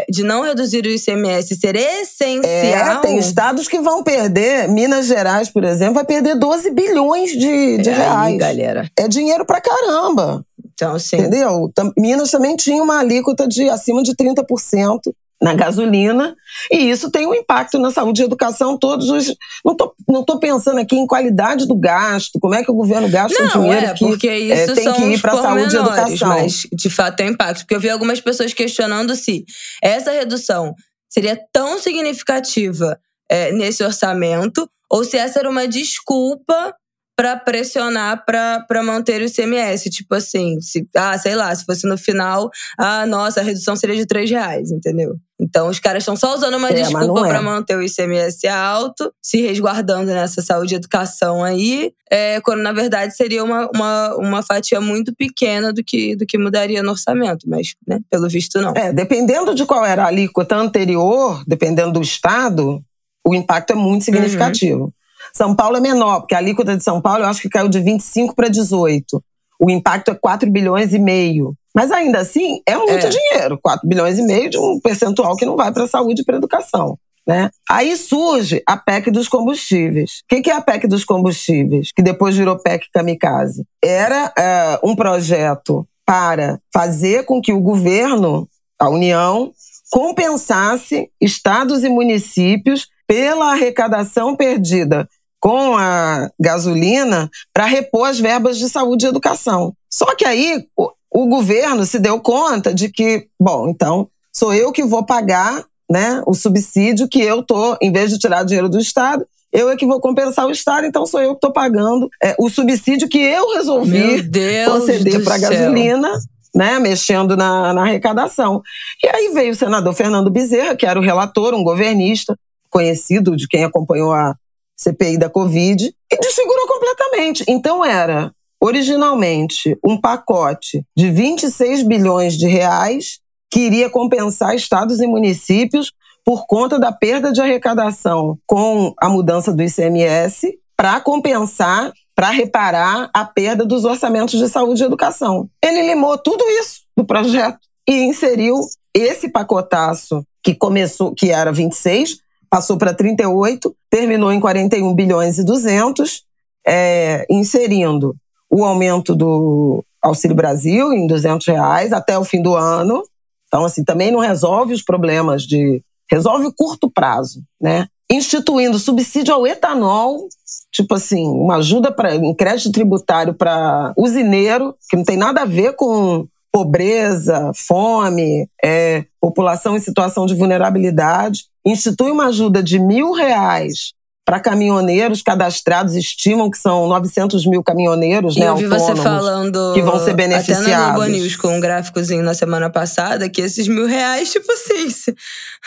de 0.09 0.23
não 0.23 0.43
reduzir 0.43 0.85
o 0.85 0.89
ICMS 0.89 1.55
ser 1.55 1.75
essencial. 1.75 2.99
É, 2.99 3.01
tem 3.01 3.17
estados 3.17 3.67
que 3.67 3.79
vão 3.79 4.03
perder. 4.03 4.67
Minas 4.69 5.07
Gerais, 5.07 5.49
por 5.49 5.63
exemplo, 5.63 5.95
vai 5.95 6.05
perder 6.05 6.35
12 6.35 6.69
bilhões 6.71 7.31
de, 7.31 7.77
de 7.77 7.89
é 7.89 7.93
reais. 7.93 8.33
Aí, 8.33 8.37
galera. 8.37 8.89
É 8.97 9.07
dinheiro 9.07 9.45
pra 9.45 9.59
caramba. 9.59 10.45
Então, 10.73 10.97
sim. 10.99 11.17
Entendeu? 11.17 11.71
Minas 11.97 12.29
também 12.29 12.55
tinha 12.55 12.81
uma 12.81 12.99
alíquota 12.99 13.47
de 13.47 13.69
acima 13.69 14.03
de 14.03 14.15
30% 14.15 14.99
na 15.41 15.53
gasolina, 15.53 16.35
e 16.69 16.89
isso 16.89 17.09
tem 17.09 17.25
um 17.25 17.33
impacto 17.33 17.79
na 17.79 17.91
saúde 17.91 18.21
e 18.21 18.25
educação. 18.25 18.77
Todos 18.77 19.09
os. 19.09 19.33
Não 19.63 19.71
estou 19.71 19.93
não 20.07 20.23
tô 20.23 20.39
pensando 20.39 20.79
aqui 20.79 20.95
em 20.95 21.07
qualidade 21.07 21.65
do 21.65 21.75
gasto, 21.75 22.39
como 22.39 22.55
é 22.55 22.63
que 22.63 22.71
o 22.71 22.75
governo 22.75 23.07
gasta 23.09 23.41
não, 23.41 23.47
o 23.47 23.63
dinheiro 23.63 23.85
é, 23.85 23.93
que 23.93 24.05
porque 24.05 24.33
isso 24.35 24.71
é, 24.71 24.75
tem 24.75 24.93
que 24.93 25.01
ir 25.03 25.21
para 25.21 25.33
a 25.33 25.41
saúde 25.41 25.75
e 25.75 25.79
educação. 25.79 26.27
Mas, 26.29 26.67
de 26.71 26.89
fato, 26.89 27.15
tem 27.15 27.29
impacto. 27.29 27.59
Porque 27.59 27.75
eu 27.75 27.79
vi 27.79 27.89
algumas 27.89 28.19
pessoas 28.19 28.53
questionando 28.53 29.15
se 29.15 29.45
essa 29.81 30.11
redução 30.11 30.75
seria 31.09 31.39
tão 31.53 31.79
significativa 31.79 32.99
é, 33.29 33.51
nesse 33.51 33.83
orçamento 33.83 34.69
ou 34.91 35.03
se 35.03 35.17
essa 35.17 35.39
era 35.39 35.49
uma 35.49 35.67
desculpa 35.67 36.73
para 37.19 37.35
pressionar 37.35 38.23
para 38.25 38.81
manter 38.81 39.21
o 39.21 39.25
ICMS. 39.25 39.89
Tipo 39.89 40.15
assim, 40.15 40.61
se, 40.61 40.87
ah, 40.95 41.17
sei 41.17 41.35
lá, 41.35 41.53
se 41.53 41.65
fosse 41.65 41.85
no 41.85 41.97
final, 41.97 42.49
ah, 42.77 43.05
nossa, 43.05 43.41
a 43.41 43.43
redução 43.43 43.75
seria 43.75 43.97
de 43.97 44.05
3 44.05 44.29
reais, 44.29 44.71
entendeu? 44.71 45.17
Então 45.37 45.67
os 45.67 45.79
caras 45.79 46.03
estão 46.03 46.15
só 46.15 46.33
usando 46.33 46.55
uma 46.55 46.69
é, 46.69 46.73
desculpa 46.75 47.27
é. 47.27 47.29
para 47.29 47.41
manter 47.41 47.75
o 47.75 47.83
ICMS 47.83 48.47
alto, 48.47 49.11
se 49.21 49.41
resguardando 49.41 50.05
nessa 50.05 50.41
saúde 50.41 50.75
e 50.75 50.77
educação 50.77 51.43
aí, 51.43 51.91
é, 52.09 52.39
quando 52.39 52.61
na 52.61 52.71
verdade 52.71 53.13
seria 53.13 53.43
uma, 53.43 53.69
uma, 53.75 54.15
uma 54.15 54.41
fatia 54.41 54.79
muito 54.79 55.13
pequena 55.13 55.73
do 55.73 55.83
que, 55.83 56.15
do 56.15 56.25
que 56.25 56.37
mudaria 56.37 56.81
no 56.81 56.91
orçamento, 56.91 57.49
mas 57.49 57.73
né, 57.85 57.99
pelo 58.09 58.29
visto 58.29 58.61
não. 58.61 58.73
É, 58.77 58.93
dependendo 58.93 59.53
de 59.53 59.65
qual 59.65 59.85
era 59.85 60.03
a 60.03 60.07
alíquota 60.07 60.55
anterior, 60.55 61.43
dependendo 61.45 61.91
do 61.91 62.01
estado, 62.01 62.81
o 63.27 63.35
impacto 63.35 63.71
é 63.71 63.75
muito 63.75 64.05
significativo. 64.05 64.85
Uhum. 64.85 64.98
São 65.33 65.55
Paulo 65.55 65.77
é 65.77 65.79
menor, 65.79 66.21
porque 66.21 66.35
a 66.35 66.37
alíquota 66.37 66.75
de 66.75 66.83
São 66.83 67.01
Paulo 67.01 67.23
eu 67.23 67.27
acho 67.27 67.41
que 67.41 67.49
caiu 67.49 67.69
de 67.69 67.79
25 67.79 68.35
para 68.35 68.47
18. 68.47 69.23
O 69.59 69.69
impacto 69.69 70.11
é 70.11 70.15
4 70.15 70.49
bilhões 70.49 70.93
e 70.93 70.99
meio. 70.99 71.53
Mas 71.75 71.91
ainda 71.91 72.19
assim, 72.19 72.61
é 72.65 72.77
muito 72.77 73.05
é. 73.05 73.09
dinheiro. 73.09 73.59
4 73.61 73.87
bilhões 73.87 74.17
e 74.17 74.23
meio 74.23 74.49
de 74.49 74.57
um 74.57 74.79
percentual 74.79 75.35
que 75.35 75.45
não 75.45 75.55
vai 75.55 75.71
para 75.71 75.83
a 75.83 75.87
saúde 75.87 76.21
e 76.21 76.25
para 76.25 76.35
a 76.35 76.37
educação. 76.37 76.97
Né? 77.27 77.51
Aí 77.69 77.95
surge 77.95 78.63
a 78.65 78.75
PEC 78.75 79.11
dos 79.11 79.27
combustíveis. 79.27 80.23
O 80.23 80.41
que 80.41 80.49
é 80.49 80.53
a 80.53 80.61
PEC 80.61 80.87
dos 80.87 81.05
combustíveis? 81.05 81.91
Que 81.91 82.01
depois 82.01 82.35
virou 82.35 82.57
PEC 82.57 82.87
Kamikaze. 82.91 83.65
Era 83.83 84.33
é, 84.35 84.79
um 84.83 84.95
projeto 84.95 85.87
para 86.05 86.59
fazer 86.73 87.25
com 87.25 87.39
que 87.39 87.53
o 87.53 87.59
governo, 87.59 88.47
a 88.79 88.89
União, 88.89 89.51
compensasse 89.91 91.09
estados 91.21 91.83
e 91.83 91.89
municípios 91.89 92.87
pela 93.05 93.51
arrecadação 93.51 94.35
perdida 94.35 95.07
com 95.39 95.77
a 95.77 96.29
gasolina 96.39 97.29
para 97.53 97.65
repor 97.65 98.07
as 98.07 98.19
verbas 98.19 98.57
de 98.57 98.69
saúde 98.69 99.05
e 99.05 99.09
educação. 99.09 99.73
Só 99.89 100.15
que 100.15 100.25
aí 100.25 100.65
o, 100.77 100.91
o 101.11 101.27
governo 101.27 101.85
se 101.85 101.97
deu 101.99 102.19
conta 102.19 102.73
de 102.73 102.89
que, 102.89 103.27
bom, 103.39 103.69
então 103.69 104.07
sou 104.33 104.53
eu 104.53 104.71
que 104.71 104.83
vou 104.83 105.05
pagar 105.05 105.63
né, 105.89 106.21
o 106.27 106.33
subsídio 106.33 107.07
que 107.07 107.19
eu 107.19 107.41
tô, 107.41 107.75
em 107.81 107.91
vez 107.91 108.11
de 108.11 108.19
tirar 108.19 108.43
dinheiro 108.43 108.69
do 108.69 108.79
Estado, 108.79 109.25
eu 109.51 109.69
é 109.69 109.75
que 109.75 109.85
vou 109.85 109.99
compensar 109.99 110.45
o 110.45 110.51
Estado, 110.51 110.85
então 110.85 111.05
sou 111.07 111.19
eu 111.19 111.31
que 111.31 111.37
estou 111.37 111.51
pagando 111.51 112.07
é, 112.21 112.35
o 112.37 112.49
subsídio 112.49 113.09
que 113.09 113.17
eu 113.17 113.55
resolvi 113.55 114.21
conceder 114.65 115.23
para 115.23 115.35
a 115.35 115.39
gasolina, 115.39 116.11
né, 116.53 116.77
mexendo 116.77 117.35
na, 117.35 117.73
na 117.73 117.81
arrecadação. 117.81 118.61
E 119.03 119.07
aí 119.07 119.31
veio 119.33 119.51
o 119.51 119.55
senador 119.55 119.93
Fernando 119.93 120.29
Bezerra, 120.29 120.75
que 120.75 120.85
era 120.85 120.99
o 120.99 121.03
relator, 121.03 121.55
um 121.55 121.63
governista 121.63 122.37
conhecido 122.69 123.35
de 123.35 123.47
quem 123.47 123.63
acompanhou 123.63 124.13
a 124.13 124.35
CPI 124.79 125.17
da 125.17 125.29
Covid, 125.29 125.93
e 126.11 126.17
desfigurou 126.17 126.67
completamente. 126.67 127.43
Então 127.47 127.83
era 127.83 128.31
originalmente 128.61 129.77
um 129.85 129.99
pacote 129.99 130.83
de 130.95 131.11
26 131.11 131.83
bilhões 131.83 132.37
de 132.37 132.47
reais 132.47 133.19
que 133.51 133.59
iria 133.59 133.89
compensar 133.89 134.55
estados 134.55 134.99
e 134.99 135.07
municípios 135.07 135.91
por 136.25 136.45
conta 136.45 136.79
da 136.79 136.91
perda 136.91 137.31
de 137.31 137.41
arrecadação 137.41 138.37
com 138.45 138.93
a 139.01 139.09
mudança 139.09 139.51
do 139.51 139.63
ICMS 139.63 140.59
para 140.77 141.01
compensar, 141.01 141.91
para 142.15 142.29
reparar 142.29 143.09
a 143.13 143.25
perda 143.25 143.65
dos 143.65 143.83
orçamentos 143.85 144.39
de 144.39 144.47
saúde 144.47 144.83
e 144.83 144.85
educação. 144.85 145.49
Ele 145.63 145.81
limou 145.81 146.17
tudo 146.17 146.43
isso 146.61 146.81
do 146.95 147.05
projeto 147.05 147.59
e 147.87 148.03
inseriu 148.03 148.59
esse 148.93 149.29
pacotaço 149.29 150.23
que 150.43 150.53
começou, 150.53 151.13
que 151.13 151.31
era 151.31 151.51
26, 151.51 152.17
passou 152.49 152.77
para 152.77 152.93
38, 152.93 153.75
terminou 153.89 154.31
em 154.31 154.39
41 154.39 154.93
bilhões 154.93 155.37
e 155.37 155.43
200, 155.43 156.23
é, 156.67 157.25
inserindo 157.29 158.15
o 158.49 158.63
aumento 158.63 159.15
do 159.15 159.83
Auxílio 160.01 160.35
Brasil 160.35 160.91
em 160.93 161.05
200 161.05 161.45
reais 161.47 161.93
até 161.93 162.17
o 162.17 162.25
fim 162.25 162.41
do 162.41 162.55
ano. 162.55 163.03
Então, 163.47 163.65
assim, 163.65 163.83
também 163.83 164.11
não 164.11 164.19
resolve 164.19 164.73
os 164.73 164.83
problemas 164.83 165.43
de... 165.43 165.83
Resolve 166.11 166.47
o 166.47 166.53
curto 166.53 166.89
prazo, 166.89 167.43
né? 167.61 167.87
Instituindo 168.11 168.79
subsídio 168.79 169.31
ao 169.31 169.45
etanol, 169.45 170.27
tipo 170.71 170.95
assim, 170.95 171.27
uma 171.27 171.57
ajuda 171.57 171.91
para 171.91 172.15
um 172.15 172.33
crédito 172.33 172.71
tributário 172.71 173.35
para 173.35 173.93
usineiro, 173.95 174.75
que 174.89 174.97
não 174.97 175.03
tem 175.03 175.15
nada 175.15 175.41
a 175.41 175.45
ver 175.45 175.75
com 175.75 176.27
pobreza, 176.51 177.51
fome, 177.55 178.47
é, 178.63 179.05
população 179.21 179.75
em 179.75 179.79
situação 179.79 180.25
de 180.25 180.35
vulnerabilidade 180.35 181.49
institui 181.65 182.11
uma 182.11 182.27
ajuda 182.27 182.63
de 182.63 182.79
mil 182.79 183.11
reais 183.11 183.93
para 184.25 184.39
caminhoneiros 184.39 185.23
cadastrados, 185.23 185.95
estimam 185.95 186.51
que 186.51 186.57
são 186.57 186.87
900 186.87 187.47
mil 187.47 187.63
caminhoneiros, 187.63 188.35
e 188.35 188.41
né, 188.41 188.47
eu 188.47 188.55
vi 188.55 188.67
você 188.67 188.95
falando 188.95 189.73
que 189.73 189.81
vão 189.81 189.97
ser 189.99 190.13
beneficiados. 190.13 190.67
Até 190.67 190.77
na 190.77 190.93
Globo 190.93 191.09
News, 191.09 191.35
com 191.35 191.57
um 191.57 191.59
gráficozinho 191.59 192.21
na 192.21 192.35
semana 192.35 192.69
passada, 192.69 193.27
que 193.27 193.41
esses 193.41 193.67
mil 193.67 193.87
reais, 193.87 194.31
tipo 194.31 194.51
assim, 194.51 195.13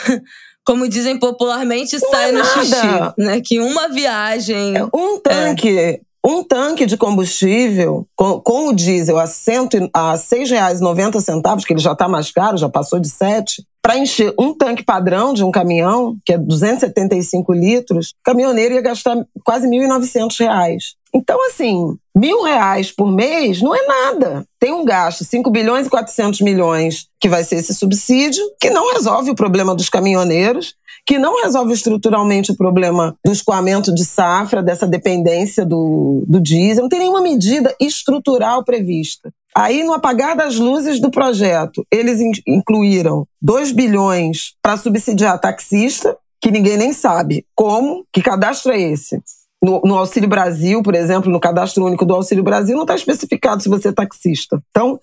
como 0.64 0.88
dizem 0.88 1.18
popularmente, 1.18 1.98
Não 2.00 2.10
sai 2.10 2.28
é 2.28 2.32
no 2.32 2.44
xixi, 2.44 2.86
né? 3.18 3.40
Que 3.40 3.58
uma 3.58 3.88
viagem... 3.88 4.76
É 4.76 4.84
um 4.94 5.18
tanque... 5.18 6.00
Um 6.24 6.44
tanque 6.44 6.86
de 6.86 6.96
combustível 6.96 8.06
com, 8.14 8.40
com 8.40 8.68
o 8.68 8.72
diesel 8.72 9.18
a, 9.18 9.26
cento, 9.26 9.76
a 9.92 10.12
R$ 10.12 10.18
6,90, 10.18 11.64
que 11.64 11.72
ele 11.72 11.80
já 11.80 11.92
está 11.92 12.08
mais 12.08 12.30
caro, 12.30 12.56
já 12.56 12.68
passou 12.68 13.00
de 13.00 13.08
7, 13.08 13.66
para 13.82 13.98
encher 13.98 14.32
um 14.38 14.54
tanque 14.54 14.84
padrão 14.84 15.34
de 15.34 15.42
um 15.42 15.50
caminhão, 15.50 16.16
que 16.24 16.32
é 16.32 16.38
275 16.38 17.52
litros, 17.52 18.10
o 18.10 18.22
caminhoneiro 18.22 18.74
ia 18.74 18.80
gastar 18.80 19.16
quase 19.44 19.66
R$ 19.68 19.88
1.900. 19.88 20.78
Então, 21.12 21.44
assim, 21.48 21.98
mil 22.16 22.42
reais 22.42 22.92
por 22.92 23.10
mês 23.10 23.60
não 23.62 23.74
é 23.74 23.86
nada. 23.86 24.44
Tem 24.58 24.72
um 24.72 24.84
gasto, 24.84 25.24
5 25.24 25.50
bilhões 25.50 25.86
e 25.86 25.90
400 25.90 26.40
milhões, 26.40 27.06
que 27.20 27.28
vai 27.28 27.42
ser 27.42 27.56
esse 27.56 27.74
subsídio, 27.74 28.42
que 28.60 28.70
não 28.70 28.92
resolve 28.92 29.30
o 29.30 29.34
problema 29.34 29.74
dos 29.74 29.88
caminhoneiros, 29.88 30.74
que 31.06 31.18
não 31.18 31.42
resolve 31.42 31.72
estruturalmente 31.72 32.52
o 32.52 32.56
problema 32.56 33.16
do 33.24 33.32
escoamento 33.32 33.92
de 33.94 34.04
safra, 34.04 34.62
dessa 34.62 34.86
dependência 34.86 35.64
do, 35.64 36.22
do 36.26 36.40
diesel. 36.40 36.82
Não 36.82 36.88
tem 36.88 37.00
nenhuma 37.00 37.20
medida 37.20 37.74
estrutural 37.80 38.64
prevista. 38.64 39.32
Aí, 39.54 39.84
no 39.84 39.92
apagar 39.92 40.36
das 40.36 40.56
luzes 40.56 41.00
do 41.00 41.10
projeto, 41.10 41.84
eles 41.92 42.20
incluíram 42.46 43.26
2 43.40 43.72
bilhões 43.72 44.54
para 44.62 44.78
subsidiar 44.78 45.38
taxista, 45.38 46.16
que 46.40 46.50
ninguém 46.50 46.76
nem 46.76 46.92
sabe 46.92 47.44
como, 47.54 48.04
que 48.12 48.22
cadastro 48.22 48.72
é 48.72 48.80
esse? 48.80 49.22
No, 49.62 49.80
no, 49.84 49.96
Auxílio 49.96 50.28
Brasil, 50.28 50.82
por 50.82 50.94
exemplo, 50.94 51.30
no 51.30 51.38
cadastro 51.38 51.84
único 51.84 52.04
do 52.04 52.14
Auxílio 52.14 52.42
Brasil, 52.42 52.74
não 52.74 52.82
está 52.82 52.96
especificado 52.96 53.62
se 53.62 53.68
você 53.68 53.88
é 53.88 53.92
taxista. 53.92 54.60
Então, 54.70 54.98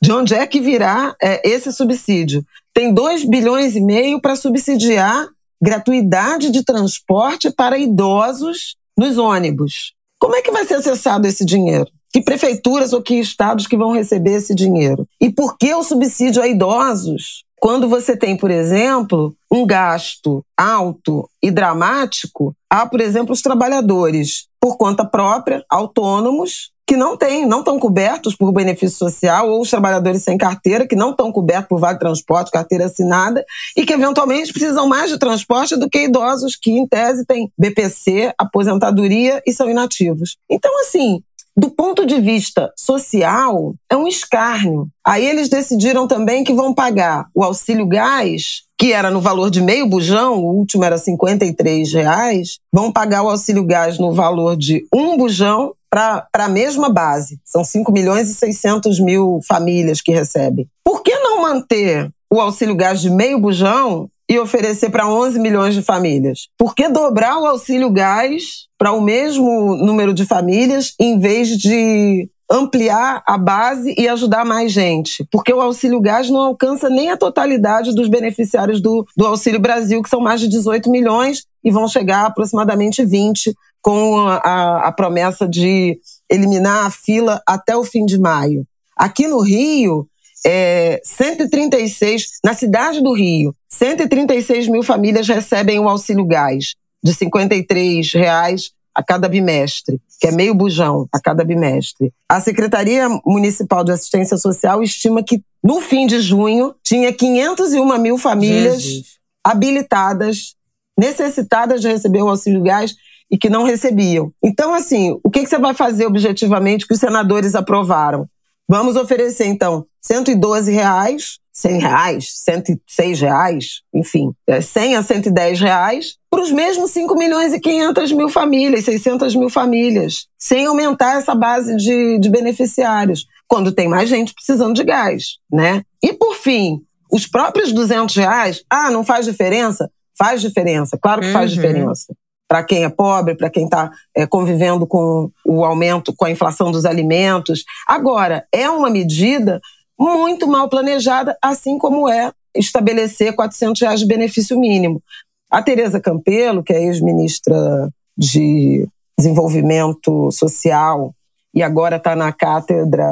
de 0.00 0.12
onde 0.12 0.34
é 0.34 0.46
que 0.46 0.60
virá 0.60 1.16
é, 1.20 1.46
esse 1.48 1.72
subsídio? 1.72 2.44
Tem 2.72 2.94
2 2.94 3.24
bilhões 3.24 3.74
e 3.74 3.80
meio 3.80 4.20
para 4.20 4.36
subsidiar 4.36 5.26
gratuidade 5.60 6.50
de 6.50 6.62
transporte 6.62 7.50
para 7.50 7.78
idosos 7.78 8.76
nos 8.96 9.18
ônibus. 9.18 9.94
Como 10.18 10.36
é 10.36 10.42
que 10.42 10.52
vai 10.52 10.64
ser 10.64 10.74
acessado 10.74 11.26
esse 11.26 11.44
dinheiro? 11.44 11.90
Que 12.12 12.22
prefeituras 12.22 12.92
ou 12.92 13.02
que 13.02 13.14
estados 13.14 13.66
que 13.66 13.76
vão 13.76 13.92
receber 13.92 14.34
esse 14.34 14.54
dinheiro? 14.54 15.08
E 15.20 15.32
por 15.32 15.58
que 15.58 15.74
o 15.74 15.82
subsídio 15.82 16.40
a 16.40 16.46
idosos? 16.46 17.44
Quando 17.64 17.88
você 17.88 18.14
tem, 18.14 18.36
por 18.36 18.50
exemplo, 18.50 19.34
um 19.50 19.66
gasto 19.66 20.44
alto 20.54 21.26
e 21.42 21.50
dramático, 21.50 22.54
há, 22.68 22.84
por 22.84 23.00
exemplo, 23.00 23.32
os 23.32 23.40
trabalhadores 23.40 24.48
por 24.60 24.76
conta 24.76 25.02
própria, 25.02 25.64
autônomos, 25.70 26.72
que 26.86 26.94
não 26.94 27.16
têm, 27.16 27.46
não 27.46 27.60
estão 27.60 27.78
cobertos 27.78 28.36
por 28.36 28.52
benefício 28.52 28.98
social, 28.98 29.48
ou 29.48 29.62
os 29.62 29.70
trabalhadores 29.70 30.22
sem 30.22 30.36
carteira, 30.36 30.86
que 30.86 30.94
não 30.94 31.12
estão 31.12 31.32
cobertos 31.32 31.68
por 31.68 31.80
vale 31.80 31.98
transporte, 31.98 32.50
carteira 32.50 32.84
assinada, 32.84 33.42
e 33.74 33.86
que 33.86 33.94
eventualmente 33.94 34.52
precisam 34.52 34.86
mais 34.86 35.08
de 35.08 35.18
transporte 35.18 35.74
do 35.74 35.88
que 35.88 36.04
idosos 36.04 36.56
que, 36.60 36.70
em 36.70 36.86
tese, 36.86 37.24
têm 37.24 37.50
BPC, 37.56 38.34
aposentadoria 38.36 39.42
e 39.46 39.54
são 39.54 39.70
inativos. 39.70 40.36
Então, 40.50 40.70
assim, 40.82 41.22
do 41.56 41.70
ponto 41.70 42.04
de 42.04 42.20
vista 42.20 42.72
social, 42.76 43.74
é 43.88 43.96
um 43.96 44.08
escárnio. 44.08 44.88
Aí 45.06 45.24
eles 45.24 45.48
decidiram 45.48 46.08
também 46.08 46.42
que 46.42 46.52
vão 46.52 46.74
pagar 46.74 47.26
o 47.34 47.44
auxílio 47.44 47.86
gás, 47.86 48.62
que 48.76 48.92
era 48.92 49.10
no 49.10 49.20
valor 49.20 49.50
de 49.50 49.62
meio 49.62 49.86
bujão, 49.86 50.38
o 50.38 50.56
último 50.56 50.84
era 50.84 50.98
53 50.98 51.92
reais, 51.92 52.58
vão 52.72 52.90
pagar 52.90 53.22
o 53.22 53.30
auxílio 53.30 53.64
gás 53.64 53.98
no 53.98 54.12
valor 54.12 54.56
de 54.56 54.86
um 54.92 55.16
bujão 55.16 55.72
para 55.88 56.26
a 56.32 56.48
mesma 56.48 56.88
base. 56.88 57.38
São 57.44 57.62
5 57.62 57.92
milhões 57.92 58.28
e 58.28 58.34
600 58.34 58.98
mil 58.98 59.38
famílias 59.46 60.00
que 60.00 60.10
recebem. 60.10 60.68
Por 60.82 61.02
que 61.02 61.16
não 61.18 61.40
manter 61.40 62.10
o 62.32 62.40
auxílio 62.40 62.74
gás 62.74 63.00
de 63.00 63.10
meio 63.10 63.38
bujão 63.38 64.10
e 64.28 64.38
oferecer 64.38 64.90
para 64.90 65.08
11 65.08 65.38
milhões 65.38 65.74
de 65.74 65.82
famílias? 65.82 66.48
Por 66.58 66.74
que 66.74 66.88
dobrar 66.88 67.38
o 67.38 67.46
auxílio 67.46 67.90
gás 67.90 68.66
para 68.78 68.92
o 68.92 69.00
mesmo 69.00 69.76
número 69.76 70.14
de 70.14 70.24
famílias 70.24 70.94
em 70.98 71.18
vez 71.18 71.48
de 71.48 72.28
ampliar 72.50 73.22
a 73.26 73.38
base 73.38 73.94
e 73.98 74.08
ajudar 74.08 74.44
mais 74.44 74.72
gente? 74.72 75.26
Porque 75.30 75.52
o 75.52 75.60
auxílio 75.60 76.00
gás 76.00 76.30
não 76.30 76.40
alcança 76.40 76.88
nem 76.88 77.10
a 77.10 77.16
totalidade 77.16 77.94
dos 77.94 78.08
beneficiários 78.08 78.80
do, 78.80 79.06
do 79.16 79.26
Auxílio 79.26 79.60
Brasil, 79.60 80.02
que 80.02 80.08
são 80.08 80.20
mais 80.20 80.40
de 80.40 80.48
18 80.48 80.90
milhões 80.90 81.44
e 81.62 81.70
vão 81.70 81.88
chegar 81.88 82.24
a 82.24 82.26
aproximadamente 82.26 83.04
20 83.04 83.54
com 83.80 84.26
a, 84.26 84.36
a, 84.36 84.88
a 84.88 84.92
promessa 84.92 85.46
de 85.46 85.98
eliminar 86.30 86.86
a 86.86 86.90
fila 86.90 87.42
até 87.46 87.76
o 87.76 87.84
fim 87.84 88.06
de 88.06 88.18
maio. 88.18 88.66
Aqui 88.96 89.26
no 89.26 89.40
Rio, 89.40 90.08
é, 90.46 91.00
136, 91.02 92.40
na 92.44 92.54
cidade 92.54 93.00
do 93.02 93.12
Rio, 93.12 93.54
136 93.68 94.68
mil 94.68 94.82
famílias 94.82 95.26
recebem 95.26 95.78
o 95.78 95.88
auxílio 95.88 96.24
gás 96.24 96.74
de 97.02 97.14
53 97.14 98.12
reais 98.12 98.70
a 98.94 99.02
cada 99.02 99.28
bimestre, 99.28 100.00
que 100.20 100.28
é 100.28 100.30
meio 100.30 100.54
bujão 100.54 101.08
a 101.12 101.20
cada 101.20 101.44
bimestre. 101.44 102.12
A 102.28 102.40
Secretaria 102.40 103.08
Municipal 103.26 103.82
de 103.82 103.92
Assistência 103.92 104.36
Social 104.36 104.82
estima 104.82 105.22
que 105.22 105.42
no 105.62 105.80
fim 105.80 106.06
de 106.06 106.20
junho 106.20 106.74
tinha 106.82 107.12
501 107.12 107.98
mil 107.98 108.16
famílias 108.16 108.82
Jesus. 108.82 109.18
habilitadas, 109.42 110.54
necessitadas 110.96 111.80
de 111.80 111.88
receber 111.88 112.22
o 112.22 112.28
auxílio 112.28 112.62
gás 112.62 112.94
e 113.30 113.36
que 113.36 113.50
não 113.50 113.64
recebiam. 113.64 114.30
Então, 114.42 114.72
assim, 114.72 115.18
o 115.24 115.30
que, 115.30 115.44
você 115.44 115.58
vai 115.58 115.74
fazer 115.74 116.06
objetivamente 116.06 116.86
que 116.86 116.94
os 116.94 117.00
senadores 117.00 117.54
aprovaram? 117.54 118.28
Vamos 118.68 118.96
oferecer, 118.96 119.46
então, 119.46 119.86
112 120.00 120.72
reais, 120.72 121.38
100 121.52 121.78
reais, 121.78 122.32
106 122.44 123.20
reais, 123.20 123.82
enfim, 123.94 124.32
100 124.60 124.94
é, 124.94 124.96
a 124.96 125.02
110 125.02 125.60
reais 125.60 126.16
para 126.30 126.42
os 126.42 126.50
mesmos 126.50 126.90
5 126.90 127.14
milhões 127.16 127.52
e 127.52 127.60
500 127.60 128.12
mil 128.12 128.28
famílias, 128.28 128.84
600 128.84 129.36
mil 129.36 129.48
famílias, 129.48 130.26
sem 130.38 130.66
aumentar 130.66 131.18
essa 131.18 131.34
base 131.34 131.76
de, 131.76 132.18
de 132.18 132.28
beneficiários, 132.28 133.26
quando 133.46 133.70
tem 133.70 133.86
mais 133.86 134.08
gente 134.08 134.34
precisando 134.34 134.74
de 134.74 134.82
gás, 134.82 135.38
né? 135.52 135.82
E 136.02 136.12
por 136.12 136.34
fim, 136.34 136.80
os 137.12 137.26
próprios 137.26 137.70
200 137.72 138.16
reais, 138.16 138.64
ah, 138.68 138.90
não 138.90 139.04
faz 139.04 139.26
diferença? 139.26 139.90
Faz 140.18 140.40
diferença, 140.40 140.98
claro 141.00 141.20
que 141.20 141.32
faz 141.32 141.50
uhum. 141.50 141.56
diferença 141.56 142.14
para 142.48 142.62
quem 142.62 142.84
é 142.84 142.88
pobre, 142.88 143.34
para 143.34 143.50
quem 143.50 143.64
está 143.64 143.90
é, 144.16 144.26
convivendo 144.26 144.86
com 144.86 145.30
o 145.44 145.64
aumento, 145.64 146.14
com 146.16 146.24
a 146.24 146.30
inflação 146.30 146.70
dos 146.70 146.84
alimentos. 146.84 147.64
Agora, 147.86 148.46
é 148.52 148.68
uma 148.68 148.90
medida 148.90 149.60
muito 149.98 150.46
mal 150.46 150.68
planejada, 150.68 151.36
assim 151.42 151.78
como 151.78 152.08
é 152.08 152.32
estabelecer 152.54 153.34
400 153.34 153.80
reais 153.80 154.00
de 154.00 154.06
benefício 154.06 154.58
mínimo. 154.58 155.02
A 155.50 155.62
Tereza 155.62 156.00
Campelo, 156.00 156.62
que 156.62 156.72
é 156.72 156.82
ex-ministra 156.82 157.88
de 158.16 158.86
Desenvolvimento 159.18 160.30
Social 160.30 161.14
e 161.54 161.62
agora 161.62 161.96
está 161.96 162.16
na 162.16 162.32
cátedra, 162.32 163.06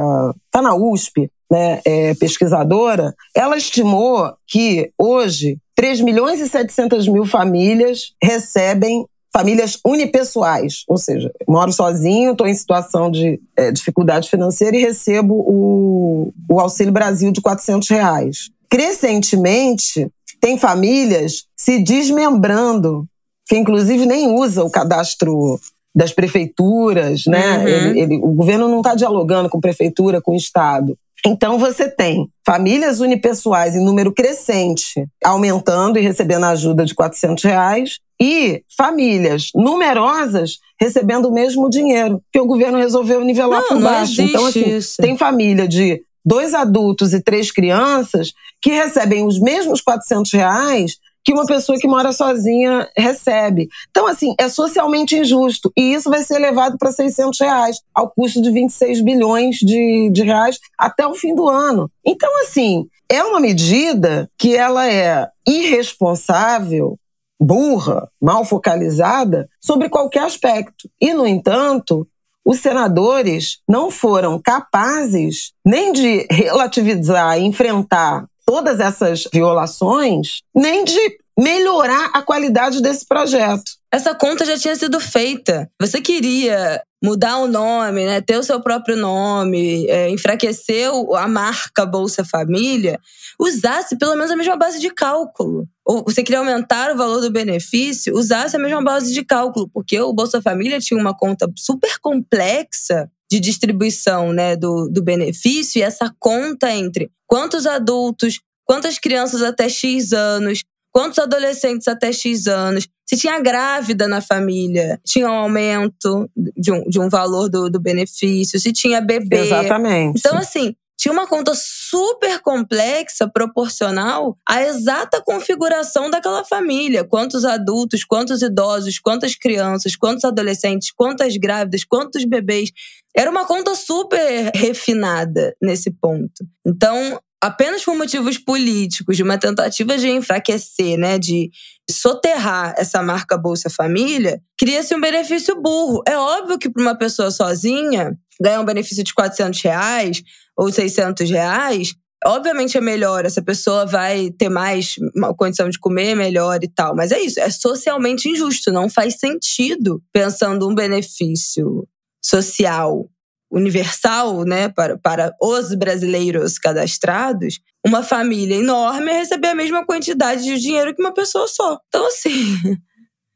está 0.47 0.61
na 0.61 0.75
USP, 0.75 1.31
né, 1.51 1.81
é 1.85 2.15
pesquisadora, 2.15 3.15
ela 3.37 3.57
estimou 3.57 4.35
que 4.47 4.91
hoje 4.99 5.59
3 5.77 6.01
milhões 6.01 6.41
e 6.41 6.49
700 6.49 7.07
mil 7.09 7.25
famílias 7.25 8.15
recebem 8.23 9.07
famílias 9.33 9.79
unipessoais, 9.85 10.85
ou 10.87 10.99
seja, 10.99 11.33
moro 11.49 11.73
sozinho, 11.73 12.33
estou 12.33 12.47
em 12.47 12.55
situação 12.55 13.11
de 13.11 13.41
é, 13.57 13.73
dificuldade 13.73 14.29
financeira 14.29 14.77
e 14.77 14.81
recebo 14.81 15.35
o, 15.35 16.35
o 16.49 16.61
Auxílio 16.61 16.93
Brasil 16.93 17.33
de 17.33 17.41
400 17.41 17.89
reais. 17.89 18.51
Crescentemente, 18.69 20.11
tem 20.41 20.59
famílias 20.59 21.47
se 21.57 21.79
desmembrando, 21.79 23.07
que 23.47 23.57
inclusive 23.57 24.05
nem 24.05 24.29
usa 24.35 24.63
o 24.65 24.71
cadastro 24.71 25.59
das 25.95 26.13
prefeituras, 26.13 27.25
né? 27.27 27.59
Uhum. 27.59 27.69
Ele, 27.69 28.01
ele, 28.01 28.17
o 28.17 28.33
governo 28.33 28.69
não 28.69 28.79
está 28.79 28.95
dialogando 28.95 29.49
com 29.49 29.61
prefeitura, 29.61 30.21
com 30.21 30.33
o 30.33 30.37
Estado. 30.37 30.97
Então 31.25 31.59
você 31.59 31.89
tem 31.89 32.29
famílias 32.45 33.01
unipessoais 33.01 33.77
em 33.77 33.85
número 33.85 34.13
crescente, 34.13 35.07
aumentando 35.25 35.99
e 35.99 36.03
recebendo 36.03 36.45
ajuda 36.45 36.85
de 36.85 36.95
400 36.95 37.45
reais, 37.45 37.99
e 38.21 38.63
famílias 38.77 39.49
numerosas 39.55 40.59
recebendo 40.81 41.27
o 41.27 41.33
mesmo 41.33 41.71
dinheiro, 41.71 42.21
que 42.33 42.41
o 42.41 42.47
governo 42.47 42.79
resolveu 42.79 43.25
nivelar 43.25 43.61
não, 43.63 43.69
por 43.69 43.81
baixo. 43.81 44.21
então, 44.21 44.47
assim, 44.47 44.77
isso. 44.77 44.97
tem 45.01 45.17
família 45.17 45.67
de 45.69 46.03
dois 46.25 46.55
adultos 46.55 47.13
e 47.13 47.21
três 47.21 47.51
crianças 47.51 48.33
que 48.61 48.71
recebem 48.71 49.27
os 49.27 49.41
mesmos 49.41 49.81
400 49.81 50.33
reais 50.33 50.99
que 51.25 51.33
uma 51.33 51.47
pessoa 51.47 51.79
que 51.79 51.87
mora 51.87 52.13
sozinha 52.13 52.89
recebe. 52.97 53.69
Então, 53.91 54.07
assim, 54.07 54.35
é 54.39 54.49
socialmente 54.49 55.17
injusto. 55.17 55.73
E 55.77 55.95
isso 55.95 56.11
vai 56.11 56.23
ser 56.23 56.37
elevado 56.37 56.77
para 56.79 56.93
600 56.93 57.39
reais, 57.41 57.77
ao 57.95 58.11
custo 58.11 58.43
de 58.43 58.51
26 58.51 59.03
bilhões 59.03 59.57
de, 59.57 60.11
de 60.13 60.23
reais 60.23 60.59
até 60.77 61.07
o 61.07 61.15
fim 61.15 61.35
do 61.35 61.49
ano. 61.49 61.91
Então, 62.05 62.31
assim, 62.43 62.87
é 63.09 63.23
uma 63.23 63.41
medida 63.41 64.29
que 64.39 64.57
ela 64.57 64.91
é 64.91 65.29
irresponsável, 65.47 66.99
burra, 67.41 68.09
mal 68.21 68.45
focalizada 68.45 69.49
sobre 69.61 69.89
qualquer 69.89 70.25
aspecto. 70.25 70.89
E, 71.01 71.13
no 71.13 71.27
entanto, 71.27 72.07
os 72.45 72.59
senadores 72.59 73.59
não 73.69 73.91
foram 73.91 74.41
capazes 74.41 75.53
nem 75.65 75.93
de 75.93 76.27
relativizar 76.31 77.39
enfrentar 77.39 78.27
todas 78.47 78.81
essas 78.81 79.25
violações, 79.33 80.43
nem 80.55 80.85
de 80.85 81.19
melhorar 81.39 82.11
a 82.13 82.23
qualidade 82.23 82.83
desse 82.83 83.07
projeto. 83.07 83.73
Essa 83.91 84.15
conta 84.15 84.45
já 84.45 84.59
tinha 84.59 84.77
sido 84.77 84.99
feita. 85.01 85.71
Você 85.81 86.01
queria 86.01 86.83
mudar 87.03 87.39
o 87.39 87.49
nome, 87.49 88.07
né, 88.07 88.21
ter 88.21 88.39
o 88.39 88.45
seu 88.45 88.61
próprio 88.61 88.97
nome, 88.97 89.87
é, 89.89 90.09
enfraquecer 90.09 90.89
a 91.17 91.27
marca 91.27 91.85
Bolsa 91.85 92.25
Família, 92.25 92.99
usasse 93.41 93.99
pelo 93.99 94.15
menos 94.15 94.31
a 94.31 94.37
mesma 94.37 94.57
base 94.57 94.79
de 94.79 94.89
cálculo. 94.89 95.67
Ou 95.85 96.05
você 96.05 96.23
queria 96.23 96.39
aumentar 96.39 96.93
o 96.93 96.97
valor 96.97 97.21
do 97.21 97.31
benefício, 97.31 98.15
usasse 98.15 98.55
a 98.55 98.59
mesma 98.59 98.83
base 98.83 99.13
de 99.13 99.25
cálculo, 99.25 99.69
porque 99.75 100.01
o 100.01 100.13
Bolsa 100.13 100.41
Família 100.41 100.79
tinha 100.79 100.99
uma 100.99 101.17
conta 101.17 101.51
super 101.57 101.99
complexa 102.01 103.11
de 103.33 103.41
distribuição 103.41 104.31
né, 104.31 104.55
do, 104.55 104.91
do 104.91 105.03
benefício, 105.03 105.79
e 105.79 105.83
essa 105.83 106.15
conta 106.21 106.71
entre 106.71 107.11
quantos 107.27 107.67
adultos, 107.67 108.41
quantas 108.63 108.99
crianças 108.99 109.41
até 109.41 109.71
X 109.71 110.13
anos, 110.13 110.63
quantos 110.93 111.19
adolescentes 111.19 111.89
até 111.89 112.13
X 112.13 112.47
anos, 112.47 112.87
se 113.09 113.17
tinha 113.17 113.41
grávida 113.41 114.07
na 114.07 114.21
família, 114.21 115.01
tinha 115.03 115.31
um 115.31 115.33
aumento 115.33 116.29
de 116.37 116.71
um, 116.71 116.85
de 116.87 117.01
um 117.01 117.09
valor 117.09 117.49
do, 117.49 117.71
do 117.71 117.81
benefício, 117.81 118.61
se 118.61 118.71
tinha 118.71 119.01
bebê. 119.01 119.39
Exatamente. 119.39 120.19
Então, 120.19 120.37
assim, 120.37 120.75
tinha 121.03 121.13
uma 121.13 121.27
conta 121.27 121.53
super 121.57 122.39
complexa, 122.41 123.27
proporcional 123.27 124.39
à 124.49 124.63
exata 124.63 125.21
configuração 125.21 126.09
daquela 126.09 126.45
família. 126.45 127.03
Quantos 127.03 127.45
adultos, 127.45 128.05
quantos 128.05 128.41
idosos, 128.41 129.01
quantas 129.01 129.35
crianças, 129.35 129.97
quantos 129.97 130.25
adolescentes, 130.25 130.93
quantas 130.93 131.37
grávidas, 131.37 131.83
quantos 131.83 132.25
bebês. 132.25 132.71
Era 133.17 133.31
uma 133.31 133.47
conta 133.47 133.75
super 133.75 134.51
refinada 134.55 135.55
nesse 135.61 135.91
ponto. 135.91 136.45
Então, 136.67 137.21
apenas 137.43 137.85
por 137.85 137.97
motivos 137.97 138.39
políticos, 138.39 139.17
de 139.17 139.23
uma 139.23 139.37
tentativa 139.37 139.99
de 139.99 140.09
enfraquecer, 140.09 140.97
né, 140.97 141.19
de 141.19 141.51
soterrar 141.91 142.75
essa 142.79 143.03
marca 143.03 143.37
Bolsa 143.37 143.69
Família, 143.69 144.41
cria-se 144.59 144.95
um 144.95 145.01
benefício 145.01 145.61
burro. 145.61 146.03
É 146.07 146.17
óbvio 146.17 146.59
que 146.59 146.71
para 146.71 146.83
uma 146.83 146.97
pessoa 146.97 147.31
sozinha, 147.31 148.17
ganhar 148.41 148.61
um 148.61 148.65
benefício 148.65 149.03
de 149.03 149.13
400 149.13 149.61
reais 149.61 150.23
ou 150.57 150.71
600 150.71 151.29
reais, 151.29 151.95
obviamente 152.25 152.79
é 152.79 152.81
melhor, 152.81 153.25
essa 153.25 153.43
pessoa 153.43 153.85
vai 153.85 154.31
ter 154.31 154.49
mais 154.49 154.95
condição 155.37 155.69
de 155.69 155.79
comer 155.79 156.15
melhor 156.15 156.63
e 156.63 156.69
tal. 156.69 156.95
Mas 156.95 157.11
é 157.11 157.21
isso, 157.21 157.41
é 157.41 157.51
socialmente 157.51 158.29
injusto, 158.29 158.71
não 158.71 158.89
faz 158.89 159.19
sentido 159.19 160.01
pensando 160.13 160.69
um 160.69 160.75
benefício 160.75 161.87
social 162.25 163.09
universal, 163.53 164.45
né, 164.45 164.71
para, 164.71 164.97
para 164.97 165.35
os 165.41 165.75
brasileiros 165.75 166.59
cadastrados, 166.59 167.61
uma 167.87 168.03
família 168.03 168.57
enorme 168.57 169.13
receber 169.13 169.49
a 169.49 169.55
mesma 169.55 169.85
quantidade 169.85 170.43
de 170.43 170.59
dinheiro 170.59 170.95
que 170.95 171.03
uma 171.03 171.13
pessoa 171.13 171.47
só. 171.47 171.79
Então, 171.89 172.07
assim. 172.07 172.33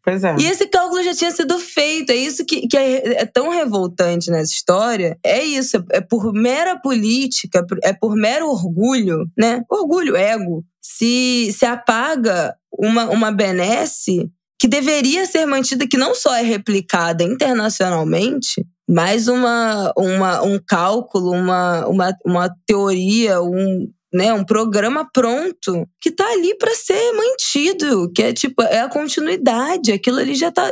Pois 0.07 0.23
é. 0.23 0.37
E 0.39 0.47
esse 0.47 0.69
cálculo 0.69 1.03
já 1.03 1.13
tinha 1.13 1.33
sido 1.33 1.59
feito. 1.59 2.11
É 2.11 2.15
isso 2.15 2.47
que, 2.47 2.69
que 2.69 2.77
é, 2.77 3.23
é, 3.23 3.27
tão 3.27 3.51
revoltante 3.51 4.31
nessa 4.31 4.53
história. 4.53 5.19
É 5.21 5.43
isso. 5.43 5.85
É 5.91 6.01
por 6.01 6.33
mera 6.33 6.79
política, 6.81 7.67
é 7.83 7.93
por 7.93 8.15
mero 8.15 8.47
orgulho, 8.47 9.29
né? 9.37 9.65
Orgulho, 9.69 10.15
ego. 10.15 10.65
Se, 10.81 11.53
se 11.53 11.67
apaga 11.67 12.55
uma, 12.71 13.11
uma 13.11 13.33
benesse 13.33 14.31
que 14.61 14.69
deveria 14.69 15.27
ser 15.27 15.45
mantida, 15.45 15.89
que 15.89 15.99
não 15.99 16.15
só 16.15 16.37
é 16.37 16.43
replicada 16.43 17.25
internacionalmente, 17.25 18.65
mas 18.89 19.27
uma, 19.27 19.93
uma, 19.97 20.43
um 20.43 20.59
cálculo, 20.59 21.33
uma, 21.33 21.87
uma, 21.87 22.17
uma 22.25 22.57
teoria, 22.67 23.43
um, 23.43 23.89
né, 24.15 24.33
um 24.33 24.45
programa 24.45 25.09
pronto 25.13 25.87
que 26.01 26.11
tá 26.11 26.27
ali 26.31 26.57
para 26.57 26.75
ser 26.75 27.13
mantido, 27.13 28.11
que 28.13 28.23
é 28.23 28.33
tipo, 28.33 28.63
é 28.63 28.81
a 28.81 28.89
continuidade, 28.89 29.93
aquilo 29.93 30.19
ali 30.19 30.35
já 30.35 30.53
tá, 30.53 30.71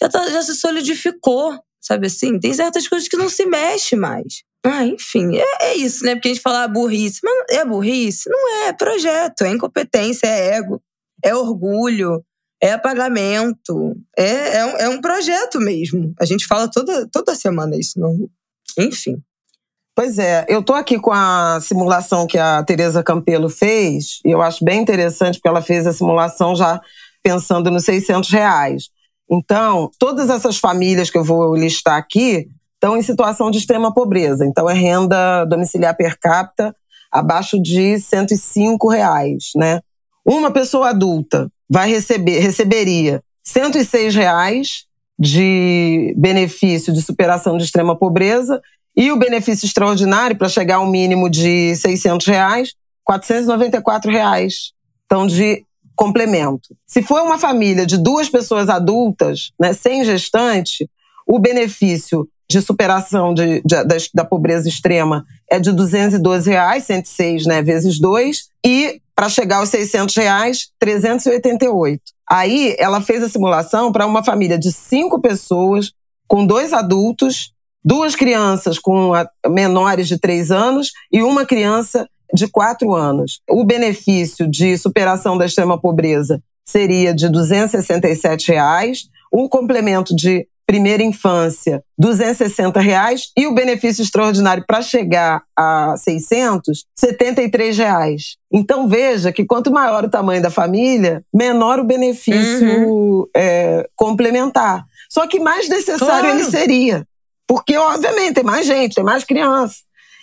já 0.00 0.08
tá, 0.08 0.28
já 0.30 0.42
se 0.42 0.54
solidificou, 0.54 1.58
sabe 1.80 2.06
assim? 2.06 2.38
Tem 2.38 2.54
certas 2.54 2.86
coisas 2.86 3.08
que 3.08 3.16
não 3.16 3.28
se 3.28 3.44
mexe 3.46 3.96
mais. 3.96 4.44
Ah, 4.64 4.84
enfim, 4.84 5.36
é, 5.36 5.70
é 5.70 5.74
isso, 5.76 6.04
né? 6.04 6.14
Porque 6.14 6.28
a 6.28 6.32
gente 6.32 6.42
fala 6.42 6.64
ah, 6.64 6.68
burrice, 6.68 7.20
mas 7.22 7.58
é 7.58 7.64
burrice? 7.64 8.28
Não 8.28 8.64
é, 8.64 8.68
é 8.68 8.72
projeto, 8.72 9.42
é 9.42 9.50
incompetência, 9.50 10.26
é 10.26 10.56
ego, 10.56 10.82
é 11.22 11.34
orgulho, 11.34 12.24
é 12.62 12.72
apagamento, 12.72 13.96
é, 14.16 14.58
é, 14.58 14.64
um, 14.64 14.76
é 14.78 14.88
um 14.88 15.00
projeto 15.00 15.60
mesmo. 15.60 16.14
A 16.20 16.24
gente 16.24 16.46
fala 16.46 16.68
toda, 16.68 17.06
toda 17.10 17.34
semana 17.34 17.76
isso, 17.76 17.98
não? 18.00 18.28
Enfim. 18.78 19.16
Pois 19.94 20.18
é, 20.18 20.44
eu 20.48 20.60
estou 20.60 20.76
aqui 20.76 20.98
com 20.98 21.12
a 21.12 21.58
simulação 21.60 22.26
que 22.26 22.36
a 22.36 22.62
Tereza 22.62 23.02
Campelo 23.02 23.48
fez, 23.48 24.20
e 24.24 24.30
eu 24.30 24.42
acho 24.42 24.62
bem 24.64 24.80
interessante 24.80 25.36
porque 25.36 25.48
ela 25.48 25.62
fez 25.62 25.86
a 25.86 25.92
simulação 25.92 26.54
já 26.54 26.80
pensando 27.22 27.70
nos 27.70 27.84
600 27.84 28.30
reais. 28.30 28.84
Então, 29.30 29.90
todas 29.98 30.30
essas 30.30 30.58
famílias 30.58 31.10
que 31.10 31.18
eu 31.18 31.24
vou 31.24 31.56
listar 31.56 31.96
aqui 31.96 32.46
estão 32.74 32.96
em 32.96 33.02
situação 33.02 33.50
de 33.50 33.58
extrema 33.58 33.92
pobreza. 33.92 34.44
Então, 34.44 34.68
é 34.68 34.74
renda 34.74 35.44
domiciliar 35.46 35.96
per 35.96 36.18
capita 36.20 36.74
abaixo 37.10 37.60
de 37.60 37.98
105 37.98 38.88
reais, 38.88 39.50
né? 39.56 39.80
Uma 40.24 40.50
pessoa 40.50 40.90
adulta 40.90 41.50
vai 41.68 41.88
receber, 41.88 42.38
receberia 42.40 43.22
106 43.42 44.14
reais 44.14 44.84
de 45.18 46.14
benefício 46.16 46.92
de 46.92 47.02
superação 47.02 47.56
de 47.56 47.64
extrema 47.64 47.96
pobreza 47.96 48.60
e 48.96 49.12
o 49.12 49.16
benefício 49.16 49.66
extraordinário, 49.66 50.36
para 50.36 50.48
chegar 50.48 50.76
ao 50.76 50.86
mínimo 50.86 51.28
de 51.28 51.76
600 51.76 52.26
reais, 52.26 52.74
494 53.04 54.10
reais. 54.10 54.72
Então, 55.04 55.26
de 55.26 55.64
complemento. 55.94 56.76
Se 56.86 57.02
for 57.02 57.22
uma 57.22 57.38
família 57.38 57.86
de 57.86 57.98
duas 57.98 58.28
pessoas 58.28 58.68
adultas, 58.68 59.52
né, 59.58 59.72
sem 59.72 60.04
gestante, 60.04 60.88
o 61.26 61.38
benefício 61.38 62.28
de 62.48 62.60
superação 62.60 63.34
de, 63.34 63.60
de, 63.62 63.84
da, 63.84 63.96
da, 64.14 64.24
pobreza 64.24 64.68
extrema 64.68 65.24
é 65.50 65.58
de 65.58 65.72
212 65.72 66.48
reais, 66.48 66.84
106 66.84 67.46
né, 67.46 67.62
vezes 67.62 67.98
2, 67.98 68.48
e 68.64 69.00
para 69.14 69.28
chegar 69.28 69.58
aos 69.58 69.70
600 69.70 70.14
reais, 70.14 70.68
388. 70.78 72.00
Aí 72.28 72.76
ela 72.78 73.00
fez 73.00 73.22
a 73.22 73.28
simulação 73.28 73.90
para 73.90 74.06
uma 74.06 74.22
família 74.22 74.58
de 74.58 74.72
cinco 74.72 75.20
pessoas, 75.20 75.92
com 76.28 76.44
dois 76.46 76.72
adultos 76.72 77.54
duas 77.86 78.16
crianças 78.16 78.80
com 78.80 79.12
menores 79.48 80.08
de 80.08 80.18
três 80.18 80.50
anos 80.50 80.90
e 81.12 81.22
uma 81.22 81.46
criança 81.46 82.08
de 82.34 82.48
quatro 82.48 82.92
anos. 82.92 83.40
O 83.48 83.64
benefício 83.64 84.50
de 84.50 84.76
superação 84.76 85.38
da 85.38 85.46
extrema 85.46 85.80
pobreza 85.80 86.42
seria 86.64 87.14
de 87.14 87.28
267 87.28 88.50
reais, 88.50 89.04
o 89.30 89.48
complemento 89.48 90.16
de 90.16 90.48
primeira 90.66 91.02
infância, 91.02 91.82
260 91.96 92.80
reais, 92.80 93.30
e 93.36 93.46
o 93.46 93.54
benefício 93.54 94.02
extraordinário 94.02 94.64
para 94.66 94.82
chegar 94.82 95.42
a 95.56 95.94
600, 95.96 96.84
73 96.98 97.78
reais. 97.78 98.36
Então 98.52 98.88
veja 98.88 99.32
que 99.32 99.44
quanto 99.44 99.70
maior 99.70 100.04
o 100.04 100.10
tamanho 100.10 100.42
da 100.42 100.50
família, 100.50 101.22
menor 101.32 101.78
o 101.78 101.84
benefício 101.84 102.68
uhum. 102.68 103.26
é, 103.34 103.88
complementar. 103.94 104.84
Só 105.08 105.26
que 105.26 105.38
mais 105.38 105.68
necessário 105.68 106.30
claro. 106.30 106.38
ele 106.38 106.44
seria. 106.44 107.06
Porque, 107.46 107.76
obviamente, 107.76 108.34
tem 108.34 108.44
mais 108.44 108.66
gente, 108.66 108.96
tem 108.96 109.04
mais 109.04 109.22
criança. 109.22 109.76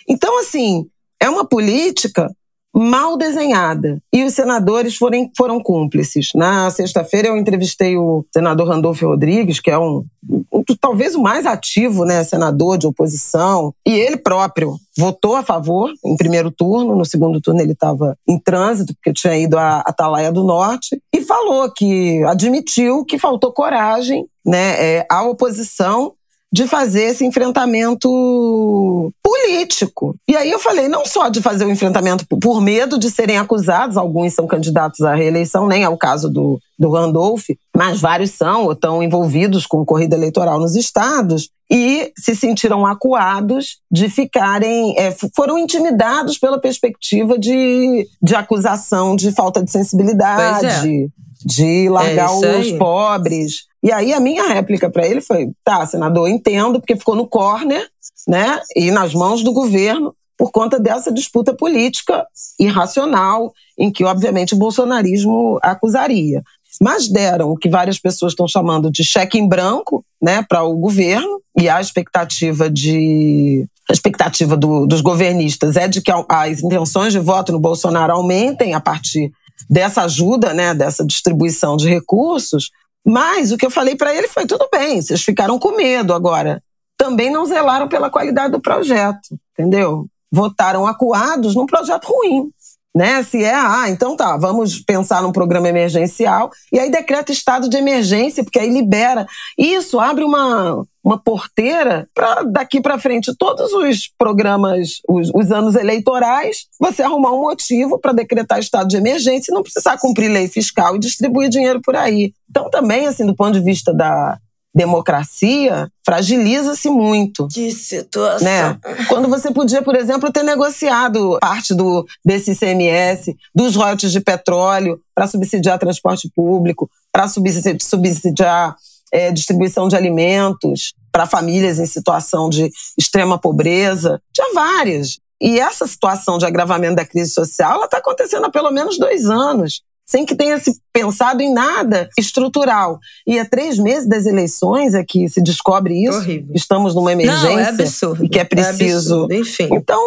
Então, 0.06 0.38
assim, 0.40 0.86
é 1.18 1.28
uma 1.28 1.46
política 1.46 2.30
mal 2.74 3.16
desenhada. 3.16 3.98
E 4.12 4.24
os 4.24 4.34
senadores 4.34 4.96
foram, 4.96 5.30
foram 5.36 5.62
cúmplices. 5.62 6.30
Na 6.34 6.70
sexta-feira 6.70 7.28
eu 7.28 7.36
entrevistei 7.36 7.96
o 7.96 8.24
senador 8.32 8.68
Randolfo 8.68 9.06
Rodrigues, 9.06 9.60
que 9.60 9.70
é 9.70 9.78
um, 9.78 10.04
um, 10.52 10.64
talvez 10.80 11.14
o 11.14 11.22
mais 11.22 11.46
ativo 11.46 12.04
né, 12.04 12.24
senador 12.24 12.76
de 12.76 12.86
oposição, 12.86 13.72
e 13.86 13.92
ele 13.92 14.16
próprio 14.16 14.76
votou 14.96 15.36
a 15.36 15.42
favor 15.42 15.92
em 16.04 16.16
primeiro 16.16 16.50
turno, 16.50 16.96
no 16.96 17.04
segundo 17.04 17.40
turno 17.40 17.60
ele 17.60 17.72
estava 17.72 18.16
em 18.28 18.38
trânsito, 18.38 18.94
porque 18.94 19.12
tinha 19.12 19.36
ido 19.36 19.58
à 19.58 19.78
Atalaia 19.80 20.32
do 20.32 20.44
Norte, 20.44 21.00
e 21.14 21.20
falou 21.20 21.70
que 21.70 22.22
admitiu 22.24 23.04
que 23.04 23.18
faltou 23.18 23.52
coragem 23.52 24.26
né, 24.44 24.98
é, 24.98 25.06
à 25.10 25.22
oposição 25.22 26.12
de 26.54 26.68
fazer 26.68 27.06
esse 27.06 27.24
enfrentamento 27.24 29.12
político. 29.20 30.14
E 30.28 30.36
aí 30.36 30.48
eu 30.48 30.60
falei, 30.60 30.86
não 30.86 31.04
só 31.04 31.28
de 31.28 31.42
fazer 31.42 31.64
o 31.64 31.70
enfrentamento 31.70 32.24
por 32.24 32.60
medo 32.60 32.96
de 32.96 33.10
serem 33.10 33.38
acusados, 33.38 33.96
alguns 33.96 34.34
são 34.34 34.46
candidatos 34.46 35.00
à 35.00 35.16
reeleição, 35.16 35.66
nem 35.66 35.82
é 35.82 35.88
o 35.88 35.96
caso 35.96 36.30
do, 36.30 36.60
do 36.78 36.92
Randolph, 36.92 37.46
mas 37.76 38.00
vários 38.00 38.30
são 38.30 38.66
ou 38.66 38.72
estão 38.72 39.02
envolvidos 39.02 39.66
com 39.66 39.84
corrida 39.84 40.14
eleitoral 40.14 40.60
nos 40.60 40.76
estados 40.76 41.50
e 41.68 42.12
se 42.16 42.36
sentiram 42.36 42.86
acuados 42.86 43.78
de 43.90 44.08
ficarem, 44.08 44.94
é, 44.96 45.12
foram 45.34 45.58
intimidados 45.58 46.38
pela 46.38 46.60
perspectiva 46.60 47.36
de, 47.36 48.06
de 48.22 48.36
acusação 48.36 49.16
de 49.16 49.32
falta 49.32 49.60
de 49.60 49.72
sensibilidade, 49.72 50.86
é. 50.88 51.06
de 51.44 51.88
largar 51.88 52.30
é 52.30 52.58
os 52.60 52.70
pobres. 52.78 53.64
E 53.84 53.92
aí 53.92 54.14
a 54.14 54.18
minha 54.18 54.48
réplica 54.48 54.90
para 54.90 55.06
ele 55.06 55.20
foi: 55.20 55.50
tá, 55.62 55.84
senador, 55.84 56.28
entendo, 56.28 56.80
porque 56.80 56.96
ficou 56.96 57.14
no 57.14 57.28
corner, 57.28 57.86
né, 58.26 58.58
e 58.74 58.90
nas 58.90 59.12
mãos 59.12 59.44
do 59.44 59.52
governo 59.52 60.14
por 60.36 60.50
conta 60.50 60.80
dessa 60.80 61.12
disputa 61.12 61.54
política 61.54 62.26
irracional, 62.58 63.52
em 63.78 63.92
que, 63.92 64.04
obviamente, 64.04 64.54
o 64.54 64.58
bolsonarismo 64.58 65.60
acusaria. 65.62 66.42
Mas 66.80 67.06
deram 67.08 67.50
o 67.50 67.56
que 67.56 67.68
várias 67.68 68.00
pessoas 68.00 68.32
estão 68.32 68.48
chamando 68.48 68.90
de 68.90 69.04
cheque 69.04 69.38
em 69.38 69.46
branco 69.46 70.04
né, 70.20 70.44
para 70.48 70.64
o 70.64 70.76
governo, 70.76 71.40
e 71.56 71.68
a 71.68 71.80
expectativa 71.80 72.68
de. 72.68 73.64
A 73.88 73.92
expectativa 73.92 74.56
do, 74.56 74.86
dos 74.86 75.02
governistas 75.02 75.76
é 75.76 75.86
de 75.86 76.00
que 76.00 76.10
as 76.10 76.62
intenções 76.62 77.12
de 77.12 77.18
voto 77.18 77.52
no 77.52 77.60
Bolsonaro 77.60 78.14
aumentem 78.14 78.72
a 78.72 78.80
partir 78.80 79.30
dessa 79.68 80.02
ajuda, 80.02 80.54
né, 80.54 80.74
dessa 80.74 81.04
distribuição 81.04 81.76
de 81.76 81.88
recursos, 81.88 82.70
mas 83.04 83.52
o 83.52 83.56
que 83.56 83.66
eu 83.66 83.70
falei 83.70 83.96
para 83.96 84.14
ele 84.14 84.28
foi: 84.28 84.46
tudo 84.46 84.68
bem, 84.72 85.02
vocês 85.02 85.22
ficaram 85.22 85.58
com 85.58 85.76
medo 85.76 86.14
agora. 86.14 86.62
Também 86.96 87.30
não 87.30 87.44
zelaram 87.44 87.88
pela 87.88 88.08
qualidade 88.08 88.52
do 88.52 88.60
projeto, 88.60 89.38
entendeu? 89.52 90.06
Votaram 90.32 90.86
acuados 90.86 91.54
num 91.54 91.66
projeto 91.66 92.06
ruim. 92.06 92.50
Né? 92.96 93.24
Se 93.24 93.42
é, 93.42 93.52
ah, 93.52 93.86
então 93.88 94.16
tá, 94.16 94.36
vamos 94.36 94.78
pensar 94.78 95.20
num 95.20 95.32
programa 95.32 95.68
emergencial 95.68 96.50
e 96.72 96.78
aí 96.78 96.90
decreta 96.90 97.32
estado 97.32 97.68
de 97.68 97.76
emergência, 97.76 98.44
porque 98.44 98.58
aí 98.60 98.70
libera. 98.70 99.26
Isso 99.58 99.98
abre 99.98 100.22
uma, 100.22 100.84
uma 101.02 101.18
porteira 101.18 102.08
para 102.14 102.44
daqui 102.44 102.80
para 102.80 102.98
frente 102.98 103.34
todos 103.36 103.72
os 103.72 104.08
programas, 104.16 105.00
os, 105.08 105.28
os, 105.34 105.50
anos 105.50 105.74
eleitorais, 105.74 106.66
você 106.78 107.02
arrumar 107.02 107.32
um 107.32 107.40
motivo 107.40 107.98
para 107.98 108.12
decretar 108.12 108.60
estado 108.60 108.86
de 108.86 108.96
emergência 108.96 109.50
e 109.50 109.54
não 109.54 109.64
precisar 109.64 109.98
cumprir 109.98 110.28
lei 110.28 110.46
fiscal 110.46 110.94
e 110.94 111.00
distribuir 111.00 111.48
dinheiro 111.48 111.80
por 111.82 111.96
aí. 111.96 112.32
Então 112.48 112.70
também 112.70 113.08
assim 113.08 113.26
do 113.26 113.34
ponto 113.34 113.54
de 113.54 113.64
vista 113.64 113.92
da 113.92 114.38
democracia 114.74 115.88
fragiliza-se 116.04 116.90
muito. 116.90 117.46
Que 117.48 117.70
situação. 117.70 118.46
Né? 118.46 118.78
Quando 119.08 119.28
você 119.28 119.50
podia, 119.50 119.82
por 119.82 119.94
exemplo, 119.94 120.32
ter 120.32 120.42
negociado 120.42 121.38
parte 121.40 121.74
do 121.74 122.04
desse 122.24 122.52
ICMS, 122.52 123.36
dos 123.54 123.76
royalties 123.76 124.12
de 124.12 124.20
petróleo 124.20 125.00
para 125.14 125.26
subsidiar 125.26 125.78
transporte 125.78 126.30
público, 126.34 126.90
para 127.12 127.28
subsidiar 127.28 128.76
é, 129.12 129.30
distribuição 129.30 129.86
de 129.86 129.94
alimentos 129.94 130.92
para 131.12 131.26
famílias 131.26 131.78
em 131.78 131.86
situação 131.86 132.50
de 132.50 132.68
extrema 132.98 133.38
pobreza. 133.38 134.20
Tinha 134.32 134.52
várias. 134.52 135.18
E 135.40 135.60
essa 135.60 135.86
situação 135.86 136.38
de 136.38 136.46
agravamento 136.46 136.96
da 136.96 137.04
crise 137.04 137.30
social 137.32 137.84
está 137.84 137.98
acontecendo 137.98 138.46
há 138.46 138.50
pelo 138.50 138.70
menos 138.70 138.98
dois 138.98 139.26
anos, 139.26 139.82
sem 140.06 140.26
que 140.26 140.34
tenha 140.34 140.58
se 140.58 140.78
pensado 140.92 141.42
em 141.42 141.52
nada 141.52 142.08
estrutural. 142.18 142.98
E 143.26 143.38
há 143.38 143.48
três 143.48 143.78
meses 143.78 144.08
das 144.08 144.26
eleições 144.26 144.94
é 144.94 145.02
que 145.02 145.28
se 145.28 145.42
descobre 145.42 146.04
isso. 146.04 146.18
Horrível. 146.18 146.54
Estamos 146.54 146.94
numa 146.94 147.12
emergência 147.12 147.50
Não, 147.50 147.58
é 147.58 147.68
absurdo. 147.68 148.24
e 148.24 148.28
que 148.28 148.38
é 148.38 148.44
preciso. 148.44 149.26
É 149.30 149.36
Enfim. 149.38 149.68
Então, 149.72 150.02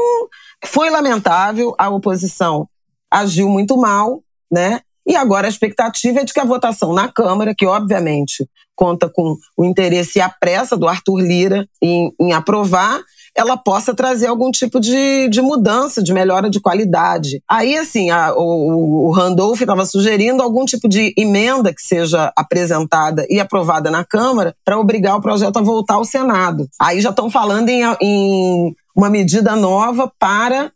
foi 0.65 0.89
lamentável. 0.89 1.73
A 1.77 1.89
oposição 1.89 2.67
agiu 3.12 3.49
muito 3.49 3.77
mal, 3.77 4.21
né? 4.51 4.81
E 5.07 5.15
agora 5.15 5.47
a 5.47 5.49
expectativa 5.49 6.19
é 6.19 6.23
de 6.25 6.33
que 6.33 6.39
a 6.39 6.45
votação 6.45 6.93
na 6.93 7.07
Câmara, 7.07 7.55
que 7.55 7.65
obviamente 7.65 8.47
conta 8.75 9.10
com 9.10 9.38
o 9.55 9.65
interesse 9.65 10.19
e 10.19 10.21
a 10.21 10.29
pressa 10.29 10.75
do 10.75 10.88
Arthur 10.88 11.19
Lira 11.19 11.67
em, 11.81 12.13
em 12.19 12.33
aprovar, 12.33 13.01
ela 13.38 13.56
possa 13.56 13.93
trazer 13.93 14.28
algum 14.28 14.50
tipo 14.50 14.80
de, 14.80 15.30
de 15.30 15.41
mudança, 15.41 16.02
de 16.02 16.12
melhora 16.13 16.50
de 16.50 16.60
qualidade. 16.60 17.41
Aí, 17.47 17.78
assim, 17.78 18.10
a, 18.10 18.34
o, 18.36 19.08
o 19.08 19.12
Randolph 19.12 19.62
estava 19.62 19.86
sugerindo 19.86 20.41
algum 20.41 20.65
tipo 20.65 20.89
de 20.89 21.13
emenda 21.15 21.73
que 21.73 21.82
seja 21.82 22.34
apresentada 22.36 23.26
e 23.30 23.39
aprovada 23.39 23.91
na 23.91 24.04
Câmara 24.04 24.56
para 24.65 24.80
obrigar 24.80 25.15
o 25.15 25.21
projeto 25.21 25.58
a 25.58 25.62
voltar 25.62 25.95
ao 25.95 26.06
Senado. 26.06 26.67
Aí 26.82 27.00
já 27.00 27.12
estão 27.12 27.30
falando 27.30 27.69
em, 27.69 27.84
em 28.02 28.76
uma 28.95 29.10
medida 29.10 29.56
nova 29.56 30.12
para 30.17 30.71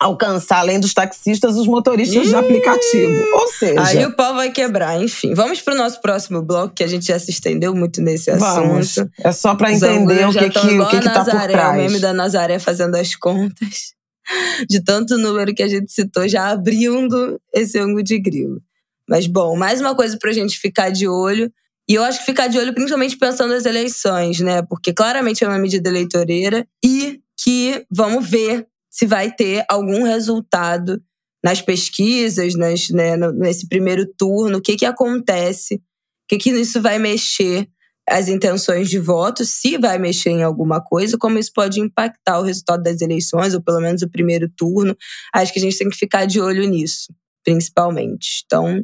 alcançar, 0.00 0.58
além 0.58 0.80
dos 0.80 0.92
taxistas, 0.92 1.56
os 1.56 1.66
motoristas 1.66 2.28
de 2.28 2.34
aplicativo. 2.34 3.24
Ou 3.34 3.48
seja. 3.48 3.82
Aí 3.82 4.04
o 4.04 4.14
pau 4.14 4.34
vai 4.34 4.50
quebrar, 4.50 5.00
enfim. 5.02 5.34
Vamos 5.34 5.60
para 5.60 5.74
o 5.74 5.76
nosso 5.76 6.00
próximo 6.00 6.42
bloco, 6.42 6.74
que 6.74 6.84
a 6.84 6.86
gente 6.86 7.06
já 7.06 7.18
se 7.18 7.30
estendeu 7.30 7.74
muito 7.74 8.02
nesse 8.02 8.30
Vamos. 8.32 8.98
assunto. 8.98 9.10
É 9.20 9.32
só 9.32 9.54
para 9.54 9.72
entender 9.72 10.26
o 10.26 10.32
que, 10.32 10.50
que, 10.50 10.80
o 10.80 10.88
que, 10.88 11.00
que 11.00 11.04
tá 11.04 11.24
por 11.24 11.48
trás. 11.48 11.74
O 11.74 11.76
meme 11.76 12.00
da 12.00 12.12
Nazaré 12.12 12.58
fazendo 12.58 12.96
as 12.96 13.14
contas. 13.14 13.94
De 14.68 14.82
tanto 14.82 15.18
número 15.18 15.54
que 15.54 15.62
a 15.62 15.68
gente 15.68 15.92
citou, 15.92 16.26
já 16.26 16.48
abrindo 16.48 17.38
esse 17.52 17.78
ângulo 17.78 18.02
de 18.02 18.18
grilo. 18.18 18.60
Mas, 19.08 19.26
bom, 19.26 19.54
mais 19.54 19.80
uma 19.80 19.94
coisa 19.94 20.16
para 20.18 20.30
a 20.30 20.32
gente 20.32 20.58
ficar 20.58 20.90
de 20.90 21.06
olho. 21.06 21.52
E 21.86 21.94
eu 21.94 22.02
acho 22.02 22.20
que 22.20 22.24
ficar 22.24 22.46
de 22.46 22.58
olho 22.58 22.72
principalmente 22.72 23.18
pensando 23.18 23.52
nas 23.52 23.66
eleições, 23.66 24.40
né? 24.40 24.62
Porque 24.62 24.92
claramente 24.92 25.44
é 25.44 25.48
uma 25.48 25.58
medida 25.58 25.90
eleitoreira 25.90 26.66
e 26.82 27.20
que 27.38 27.84
vamos 27.90 28.26
ver 28.26 28.66
se 28.94 29.06
vai 29.06 29.28
ter 29.32 29.64
algum 29.68 30.04
resultado 30.04 31.02
nas 31.42 31.60
pesquisas, 31.60 32.54
nas, 32.54 32.90
né, 32.90 33.16
nesse 33.34 33.68
primeiro 33.68 34.06
turno, 34.16 34.58
o 34.58 34.62
que, 34.62 34.76
que 34.76 34.86
acontece, 34.86 35.74
o 35.74 35.80
que, 36.28 36.38
que 36.38 36.50
isso 36.50 36.80
vai 36.80 36.96
mexer 36.96 37.68
as 38.08 38.28
intenções 38.28 38.88
de 38.88 39.00
voto, 39.00 39.44
se 39.44 39.78
vai 39.78 39.98
mexer 39.98 40.30
em 40.30 40.44
alguma 40.44 40.80
coisa, 40.80 41.18
como 41.18 41.40
isso 41.40 41.50
pode 41.52 41.80
impactar 41.80 42.38
o 42.38 42.44
resultado 42.44 42.84
das 42.84 43.00
eleições, 43.00 43.52
ou 43.52 43.60
pelo 43.60 43.80
menos 43.80 44.02
o 44.02 44.08
primeiro 44.08 44.48
turno. 44.56 44.96
Acho 45.34 45.52
que 45.52 45.58
a 45.58 45.62
gente 45.62 45.76
tem 45.76 45.88
que 45.88 45.96
ficar 45.96 46.24
de 46.24 46.40
olho 46.40 46.64
nisso, 46.68 47.12
principalmente. 47.42 48.44
Então, 48.46 48.80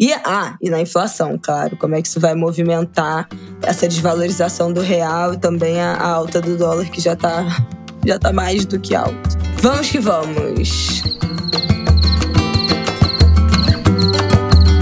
e, 0.00 0.14
ah, 0.14 0.56
e 0.62 0.70
na 0.70 0.80
inflação, 0.80 1.38
claro, 1.38 1.76
como 1.76 1.94
é 1.94 2.00
que 2.00 2.08
isso 2.08 2.18
vai 2.18 2.34
movimentar 2.34 3.28
essa 3.62 3.86
desvalorização 3.86 4.72
do 4.72 4.80
real 4.80 5.34
e 5.34 5.38
também 5.38 5.78
a, 5.78 5.92
a 5.92 6.08
alta 6.08 6.40
do 6.40 6.56
dólar, 6.56 6.90
que 6.90 7.02
já 7.02 7.12
está 7.12 7.44
já 8.06 8.18
tá 8.18 8.32
mais 8.32 8.64
do 8.64 8.80
que 8.80 8.94
alto. 8.94 9.38
Vamos 9.60 9.90
que 9.90 9.98
vamos! 9.98 11.02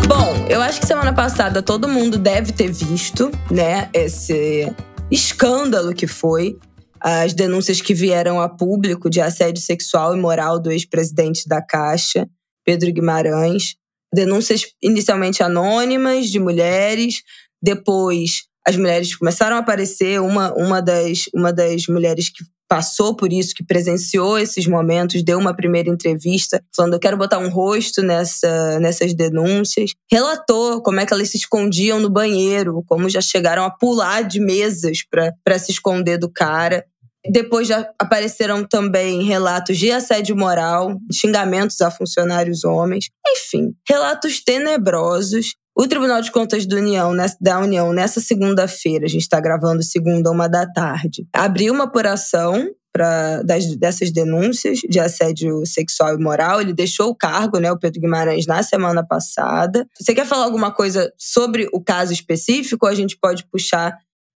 Bom, 0.08 0.46
eu 0.48 0.60
acho 0.62 0.80
que 0.80 0.86
semana 0.86 1.12
passada 1.12 1.62
todo 1.62 1.88
mundo 1.88 2.18
deve 2.18 2.52
ter 2.52 2.72
visto, 2.72 3.30
né, 3.50 3.88
esse 3.92 4.72
escândalo 5.10 5.94
que 5.94 6.06
foi 6.06 6.58
as 7.00 7.32
denúncias 7.32 7.80
que 7.80 7.94
vieram 7.94 8.40
a 8.40 8.48
público 8.48 9.08
de 9.08 9.20
assédio 9.20 9.62
sexual 9.62 10.14
e 10.14 10.20
moral 10.20 10.60
do 10.60 10.70
ex-presidente 10.70 11.48
da 11.48 11.62
Caixa, 11.62 12.28
Pedro 12.64 12.92
Guimarães. 12.92 13.74
Denúncias 14.12 14.66
inicialmente 14.82 15.42
anônimas 15.42 16.28
de 16.28 16.38
mulheres, 16.38 17.22
depois 17.62 18.42
as 18.66 18.76
mulheres 18.76 19.16
começaram 19.16 19.56
a 19.56 19.60
aparecer. 19.60 20.20
Uma, 20.20 20.52
uma, 20.52 20.82
das, 20.82 21.24
uma 21.34 21.52
das 21.52 21.86
mulheres 21.86 22.28
que 22.28 22.44
passou 22.70 23.16
por 23.16 23.32
isso, 23.32 23.52
que 23.52 23.64
presenciou 23.64 24.38
esses 24.38 24.64
momentos, 24.68 25.24
deu 25.24 25.40
uma 25.40 25.54
primeira 25.54 25.90
entrevista 25.90 26.62
falando: 26.74 26.94
eu 26.94 27.00
quero 27.00 27.16
botar 27.16 27.38
um 27.38 27.48
rosto 27.50 28.00
nessa, 28.00 28.78
nessas 28.78 29.12
denúncias. 29.12 29.90
Relatou 30.10 30.80
como 30.80 31.00
é 31.00 31.04
que 31.04 31.12
elas 31.12 31.28
se 31.30 31.36
escondiam 31.36 31.98
no 31.98 32.08
banheiro, 32.08 32.84
como 32.86 33.10
já 33.10 33.20
chegaram 33.20 33.64
a 33.64 33.70
pular 33.70 34.22
de 34.22 34.38
mesas 34.38 34.98
para 35.44 35.58
se 35.58 35.72
esconder 35.72 36.16
do 36.16 36.30
cara. 36.30 36.86
Depois 37.28 37.68
já 37.68 37.86
apareceram 38.00 38.64
também 38.64 39.24
relatos 39.24 39.76
de 39.76 39.90
assédio 39.90 40.34
moral, 40.36 40.96
xingamentos 41.12 41.80
a 41.82 41.90
funcionários 41.90 42.64
homens, 42.64 43.10
enfim, 43.28 43.74
relatos 43.86 44.42
tenebrosos 44.42 45.54
o 45.82 45.88
Tribunal 45.88 46.20
de 46.20 46.30
Contas 46.30 46.66
da 46.66 46.76
União, 46.76 47.12
da 47.40 47.58
União 47.58 47.90
nessa 47.90 48.20
segunda-feira, 48.20 49.06
a 49.06 49.08
gente 49.08 49.22
está 49.22 49.40
gravando 49.40 49.82
segunda, 49.82 50.30
uma 50.30 50.46
da 50.46 50.66
tarde, 50.66 51.26
abriu 51.32 51.72
uma 51.72 51.84
apuração 51.84 52.68
para 52.92 53.40
dessas 53.78 54.12
denúncias 54.12 54.80
de 54.80 55.00
assédio 55.00 55.64
sexual 55.64 56.14
e 56.14 56.22
moral. 56.22 56.60
Ele 56.60 56.74
deixou 56.74 57.08
o 57.08 57.14
cargo, 57.14 57.58
né, 57.58 57.72
o 57.72 57.78
Pedro 57.78 57.98
Guimarães, 57.98 58.46
na 58.46 58.62
semana 58.62 59.02
passada. 59.02 59.86
Você 59.98 60.12
quer 60.12 60.26
falar 60.26 60.44
alguma 60.44 60.70
coisa 60.70 61.10
sobre 61.16 61.66
o 61.72 61.80
caso 61.80 62.12
específico 62.12 62.84
ou 62.84 62.92
a 62.92 62.94
gente 62.94 63.16
pode 63.16 63.46
puxar 63.46 63.96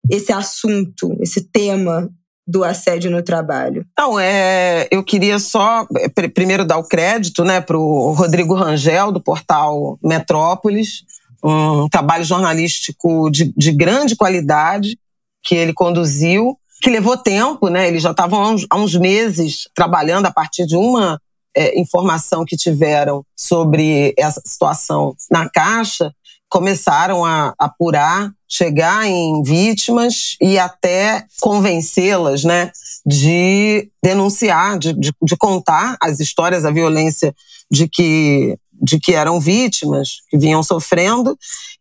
esse 0.10 0.32
assunto, 0.32 1.18
esse 1.20 1.42
tema 1.42 2.10
do 2.48 2.64
assédio 2.64 3.10
no 3.10 3.24
trabalho? 3.24 3.86
Não, 3.98 4.20
é, 4.20 4.88
eu 4.92 5.04
queria 5.04 5.40
só 5.40 5.86
é, 5.98 6.08
primeiro 6.28 6.66
dar 6.66 6.78
o 6.78 6.88
crédito 6.88 7.44
né, 7.44 7.60
para 7.60 7.78
o 7.78 8.12
Rodrigo 8.12 8.54
Rangel, 8.54 9.12
do 9.12 9.22
portal 9.22 9.98
Metrópolis, 10.04 11.04
um 11.44 11.90
trabalho 11.90 12.24
jornalístico 12.24 13.30
de, 13.30 13.54
de 13.56 13.72
grande 13.72 14.16
qualidade 14.16 14.98
que 15.44 15.56
ele 15.56 15.74
conduziu, 15.74 16.58
que 16.82 16.90
levou 16.90 17.18
tempo, 17.18 17.68
né? 17.68 17.88
Eles 17.88 18.02
já 18.02 18.12
estavam 18.12 18.42
há 18.42 18.50
uns, 18.50 18.66
há 18.70 18.78
uns 18.78 18.96
meses 18.96 19.68
trabalhando 19.76 20.26
a 20.26 20.32
partir 20.32 20.66
de 20.66 20.76
uma 20.76 21.20
é, 21.56 21.80
informação 21.80 22.46
que 22.46 22.56
tiveram 22.56 23.26
sobre 23.36 24.14
essa 24.18 24.42
situação 24.46 25.16
na 25.30 25.50
Caixa, 25.50 26.14
começaram 26.50 27.26
a 27.26 27.54
apurar, 27.58 28.32
chegar 28.48 29.08
em 29.08 29.42
vítimas 29.42 30.36
e 30.40 30.60
até 30.60 31.26
convencê-las 31.42 32.44
né, 32.44 32.72
de 33.04 33.90
denunciar, 34.04 34.78
de, 34.78 34.94
de, 34.94 35.12
de, 35.20 35.36
contar 35.36 35.98
as 36.00 36.20
histórias 36.20 36.62
da 36.62 36.70
violência 36.70 37.34
de 37.72 37.88
que 37.88 38.56
de 38.84 39.00
que 39.00 39.14
eram 39.14 39.40
vítimas, 39.40 40.18
que 40.30 40.38
vinham 40.38 40.62
sofrendo, 40.62 41.38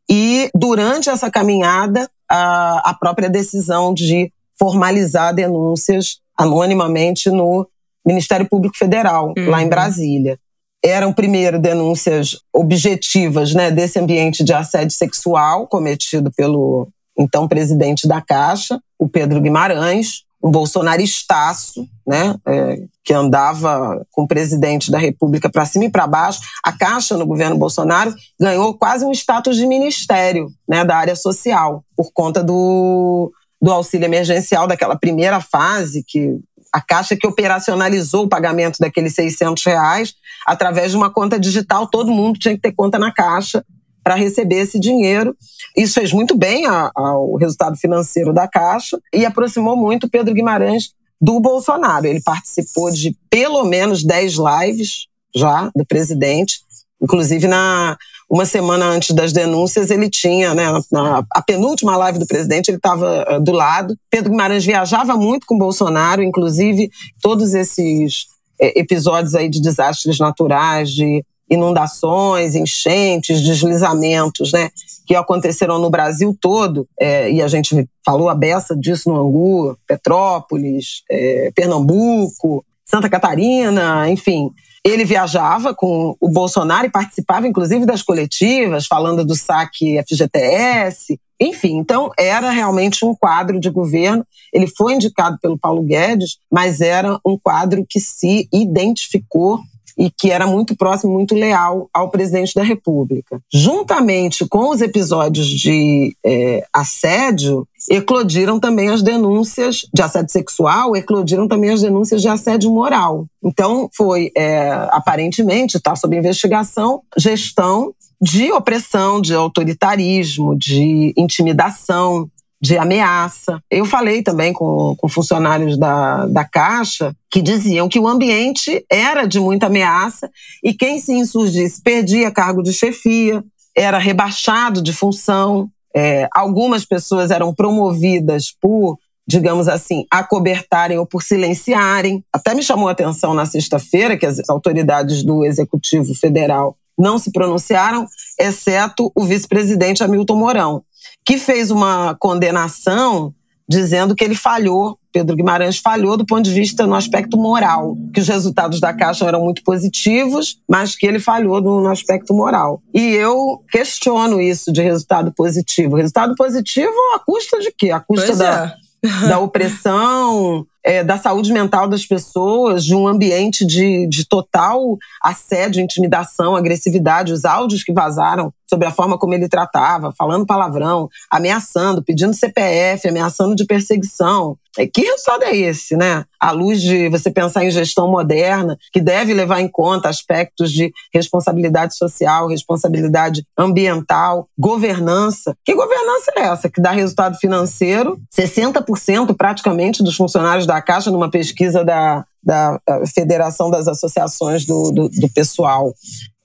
e 0.09 0.51
durante 0.55 1.11
essa 1.11 1.31
caminhada, 1.31 2.09
a, 2.31 2.91
a 2.91 2.95
própria 2.95 3.29
decisão 3.29 3.93
de 3.93 4.33
formalizar 4.59 5.35
denúncias 5.35 6.21
anonimamente 6.39 7.31
no 7.31 7.67
Ministério 8.07 8.49
Público 8.49 8.77
Federal, 8.77 9.33
uhum. 9.37 9.51
lá 9.51 9.63
em. 9.63 9.69
Brasília. 9.69 10.39
Eram, 10.85 11.13
primeiro, 11.13 11.61
denúncias 11.61 12.39
objetivas 12.53 13.55
né, 13.55 13.71
desse 13.71 13.99
ambiente 13.99 14.43
de 14.43 14.53
assédio 14.53 14.97
sexual 14.97 15.67
cometido 15.69 16.31
pelo 16.37 16.89
então 17.17 17.47
presidente 17.47 18.09
da 18.09 18.21
Caixa, 18.21 18.81
o 18.99 19.09
Pedro 19.09 19.41
Guimarães, 19.41 20.25
um 20.43 20.51
bolsonaristaço, 20.51 21.89
né, 22.07 22.35
é, 22.47 22.79
que 23.05 23.15
andava 23.15 24.05
com 24.11 24.23
o 24.23 24.29
presidente 24.29 24.91
da 24.91 24.99
República 24.99 25.49
para 25.49 25.65
cima 25.65 25.85
e 25.85 25.91
para 25.91 26.07
baixo. 26.07 26.41
A 26.65 26.73
Caixa, 26.73 27.17
no 27.17 27.27
governo 27.27 27.57
Bolsonaro, 27.57 28.15
ganhou 28.41 28.75
quase 28.75 29.05
um 29.05 29.13
status 29.13 29.57
de 29.57 29.67
ministério 29.67 30.49
né, 30.69 30.85
da 30.85 30.97
área 30.97 31.15
social, 31.15 31.85
por 31.97 32.11
conta 32.13 32.43
do, 32.43 33.33
do 33.61 33.71
auxílio 33.71 34.07
emergencial 34.07 34.67
daquela 34.67 34.97
primeira 34.97 35.41
fase, 35.41 36.05
que 36.07 36.41
a 36.73 36.81
Caixa 36.81 37.15
que 37.15 37.27
operacionalizou 37.27 38.25
o 38.25 38.29
pagamento 38.29 38.79
daqueles 38.81 39.15
600 39.15 39.63
reais 39.65 40.15
através 40.47 40.91
de 40.91 40.97
uma 40.97 41.11
conta 41.11 41.39
digital. 41.39 41.87
Todo 41.87 42.11
mundo 42.11 42.39
tinha 42.39 42.55
que 42.55 42.61
ter 42.61 42.73
conta 42.73 42.99
na 42.99 43.13
Caixa 43.13 43.65
para 44.03 44.15
receber 44.15 44.57
esse 44.57 44.79
dinheiro. 44.79 45.37
Isso 45.77 45.95
fez 45.95 46.13
muito 46.13 46.37
bem 46.37 46.67
ao 46.67 47.35
resultado 47.37 47.77
financeiro 47.77 48.33
da 48.33 48.49
Caixa 48.49 48.99
e 49.13 49.25
aproximou 49.25 49.77
muito 49.77 50.09
Pedro 50.09 50.35
Guimarães 50.35 50.91
do 51.21 51.41
Bolsonaro. 51.41 52.07
Ele 52.07 52.21
participou 52.21 52.91
de 52.91 53.17
pelo 53.31 53.65
menos 53.65 54.05
10 54.05 54.35
lives 54.35 55.07
já 55.35 55.71
do 55.75 55.87
presidente, 55.87 56.61
inclusive 57.01 57.47
na 57.47 57.97
uma 58.33 58.47
semana 58.47 58.87
antes 58.87 59.15
das 59.15 59.31
denúncias, 59.31 59.91
ele 59.91 60.09
tinha, 60.09 60.55
né, 60.55 60.65
na, 60.91 61.23
a 61.31 61.43
penúltima 61.43 61.95
live 61.99 62.19
do 62.19 62.27
presidente, 62.27 62.71
ele 62.71 62.79
estava 62.79 63.27
uh, 63.29 63.39
do 63.39 63.53
lado. 63.53 63.95
Pedro 64.09 64.31
Guimarães 64.31 64.65
viajava 64.65 65.17
muito 65.17 65.47
com 65.47 65.59
Bolsonaro, 65.59 66.23
inclusive 66.23 66.89
todos 67.21 67.53
esses 67.53 68.25
eh, 68.59 68.81
episódios 68.81 69.35
aí 69.35 69.51
de 69.51 69.61
desastres 69.61 70.19
naturais, 70.19 70.91
de 70.91 71.23
inundações, 71.53 72.55
enchentes, 72.55 73.43
deslizamentos, 73.43 74.53
né, 74.53 74.71
que 75.07 75.15
aconteceram 75.15 75.79
no 75.79 75.91
Brasil 75.91 76.37
todo, 76.41 76.89
é, 76.99 77.31
e 77.31 77.43
a 77.43 77.49
gente 77.49 77.87
falou 78.05 78.31
a 78.31 78.35
beça 78.35 78.75
disso 78.75 79.11
no 79.11 79.21
Angu, 79.21 79.77
Petrópolis, 79.87 81.03
é, 81.11 81.53
Pernambuco, 81.55 82.65
Santa 82.85 83.09
Catarina, 83.09 84.09
enfim. 84.09 84.51
Ele 84.85 85.05
viajava 85.05 85.75
com 85.75 86.17
o 86.21 86.29
Bolsonaro 86.29 86.87
e 86.87 86.91
participava, 86.91 87.47
inclusive, 87.47 87.87
das 87.87 88.03
coletivas, 88.03 88.87
falando 88.87 89.25
do 89.25 89.37
saque 89.37 90.03
FGTS, 90.03 91.21
enfim. 91.41 91.77
Então, 91.77 92.11
era 92.19 92.51
realmente 92.51 93.05
um 93.05 93.15
quadro 93.15 93.61
de 93.61 93.71
governo. 93.71 94.27
Ele 94.53 94.67
foi 94.67 94.95
indicado 94.95 95.39
pelo 95.41 95.59
Paulo 95.59 95.83
Guedes, 95.83 96.39
mas 96.51 96.81
era 96.81 97.19
um 97.25 97.39
quadro 97.39 97.85
que 97.89 98.01
se 98.01 98.49
identificou 98.53 99.61
e 99.97 100.11
que 100.11 100.31
era 100.31 100.47
muito 100.47 100.77
próximo, 100.77 101.13
muito 101.13 101.35
leal 101.35 101.89
ao 101.93 102.11
presidente 102.11 102.55
da 102.55 102.63
República. 102.63 103.41
Juntamente 103.53 104.47
com 104.47 104.71
os 104.71 104.81
episódios 104.81 105.47
de 105.47 106.17
é, 106.25 106.65
assédio, 106.73 107.67
eclodiram 107.91 108.61
também 108.61 108.89
as 108.89 109.03
denúncias 109.03 109.87
de 109.93 110.03
assédio 110.03 110.31
sexual, 110.31 110.97
eclodiram 110.97 111.49
também 111.49 111.71
as 111.71 111.83
denúncias 111.83 112.23
de 112.23 112.29
assédio 112.29 112.71
moral. 112.71 113.27
Então, 113.43 113.89
foi, 113.95 114.31
é, 114.37 114.71
aparentemente, 114.91 115.77
está 115.77 115.97
sob 115.97 116.17
investigação, 116.17 117.03
gestão 117.19 117.93
de 118.21 118.53
opressão, 118.53 119.21
de 119.21 119.35
autoritarismo, 119.35 120.57
de 120.57 121.13
intimidação, 121.17 122.31
de 122.63 122.79
ameaça. 122.79 123.61
Eu 123.69 123.85
falei 123.85 124.23
também 124.23 124.53
com, 124.53 124.95
com 124.97 125.09
funcionários 125.09 125.77
da, 125.77 126.27
da 126.27 126.45
Caixa 126.45 127.13
que 127.29 127.43
diziam 127.43 127.89
que 127.89 127.99
o 127.99 128.07
ambiente 128.07 128.85
era 128.89 129.27
de 129.27 129.41
muita 129.41 129.67
ameaça 129.67 130.31
e 130.63 130.73
quem 130.73 131.01
se 131.01 131.13
insurgisse 131.13 131.83
perdia 131.83 132.31
cargo 132.31 132.63
de 132.63 132.73
chefia, 132.73 133.43
era 133.77 133.99
rebaixado 133.99 134.81
de 134.81 134.93
função. 134.93 135.69
É, 135.95 136.29
algumas 136.33 136.85
pessoas 136.85 137.33
eram 137.33 137.53
promovidas 137.53 138.55
por 138.61 138.97
digamos 139.25 139.69
assim, 139.69 140.05
acobertarem 140.11 140.99
ou 140.99 141.07
por 141.07 141.23
silenciarem. 141.23 142.25
Até 142.33 142.55
me 142.55 142.63
chamou 142.63 142.89
a 142.89 142.93
atenção 142.93 143.33
na 143.33 143.47
sexta-feira 143.47 144.17
que 144.17 144.27
as 144.27 144.41
autoridades 144.49 145.23
do 145.23 145.45
Executivo 145.45 146.13
Federal 146.13 146.77
não 146.99 147.19
se 147.19 147.31
pronunciaram, 147.31 148.05
exceto 148.39 149.13
o 149.15 149.25
vice-presidente 149.25 150.03
Hamilton 150.03 150.37
Mourão 150.37 150.85
que 151.25 151.39
fez 151.39 151.71
uma 151.71 152.17
condenação 152.19 153.35
dizendo 153.69 154.15
que 154.15 154.23
ele 154.23 154.35
falhou, 154.35 154.99
Pedro 155.13 155.37
Guimarães 155.37 155.79
falhou 155.79 156.17
do 156.17 156.27
ponto 156.27 156.43
de 156.43 156.53
vista 156.53 156.87
no 156.87 156.95
aspecto 156.95 157.39
moral, 157.39 157.97
que 158.13 158.21
os 158.21 158.29
resultados 158.29 158.81
da 158.81 158.93
Caixa 158.93 159.25
eram 159.25 159.43
muito 159.43 159.63
positivos, 159.63 160.61
mas 160.69 160.95
que 160.95 161.07
ele 161.07 161.19
falhou 161.19 161.61
no, 161.61 161.81
no 161.81 161.91
aspecto 161.91 162.35
moral. 162.35 162.83
E 162.93 163.01
eu 163.15 163.63
questiono 163.71 164.41
isso 164.41 164.73
de 164.73 164.83
resultado 164.83 165.33
positivo. 165.33 165.97
Resultado 165.97 166.35
positivo 166.35 166.93
a 167.15 167.19
custa 167.19 167.61
de 167.61 167.73
quê? 167.73 167.91
A 167.91 168.01
custa 168.01 168.27
pois 168.27 168.39
da, 168.39 168.77
é. 169.03 169.29
da 169.29 169.39
opressão, 169.39 170.67
é, 170.85 171.05
da 171.05 171.17
saúde 171.17 171.53
mental 171.53 171.89
das 171.89 172.05
pessoas, 172.05 172.85
de 172.85 172.95
um 172.95 173.07
ambiente 173.07 173.65
de, 173.65 174.07
de 174.09 174.27
total 174.27 174.99
assédio, 175.23 175.83
intimidação, 175.83 176.57
agressividade, 176.57 177.33
os 177.33 177.45
áudios 177.45 177.85
que 177.85 177.93
vazaram 177.93 178.53
sobre 178.73 178.87
a 178.87 178.91
forma 178.91 179.19
como 179.19 179.35
ele 179.35 179.51
tratava, 179.51 180.13
falando 180.17 180.47
palavrão, 180.47 181.09
ameaçando, 181.31 182.03
pedindo 182.03 182.33
CPF, 182.33 183.07
ameaçando 183.07 183.55
de 183.55 183.67
perseguição. 183.67 184.57
É, 184.79 184.87
que 184.87 185.03
resultado 185.03 185.45
é 185.45 185.55
esse, 185.55 185.95
né? 185.95 186.25
À 186.41 186.51
luz 186.51 186.81
de 186.81 187.11
você 187.11 187.31
pensar 187.31 187.63
em 187.63 187.71
gestão 187.71 188.11
moderna, 188.11 188.79
que 188.91 189.03
deve 189.03 189.35
levar 189.35 189.61
em 189.61 189.69
conta 189.69 190.09
aspectos 190.09 190.73
de 190.73 190.91
responsabilidade 191.13 191.95
social, 191.95 192.49
responsabilidade 192.49 193.45
ambiental, 193.57 194.49
governança. 194.59 195.55
Que 195.63 195.75
governança 195.75 196.33
é 196.37 196.41
essa 196.41 196.71
que 196.71 196.81
dá 196.81 196.91
resultado 196.91 197.37
financeiro? 197.37 198.19
60% 198.35 199.37
praticamente 199.37 200.03
dos 200.03 200.17
funcionários 200.17 200.67
da 200.67 200.72
Caixa, 200.81 201.11
numa 201.11 201.31
pesquisa 201.31 201.85
da, 201.85 202.25
da 202.43 202.81
Federação 203.15 203.71
das 203.71 203.87
Associações 203.87 204.65
do, 204.65 204.91
do, 204.93 205.09
do 205.09 205.29
Pessoal 205.35 205.93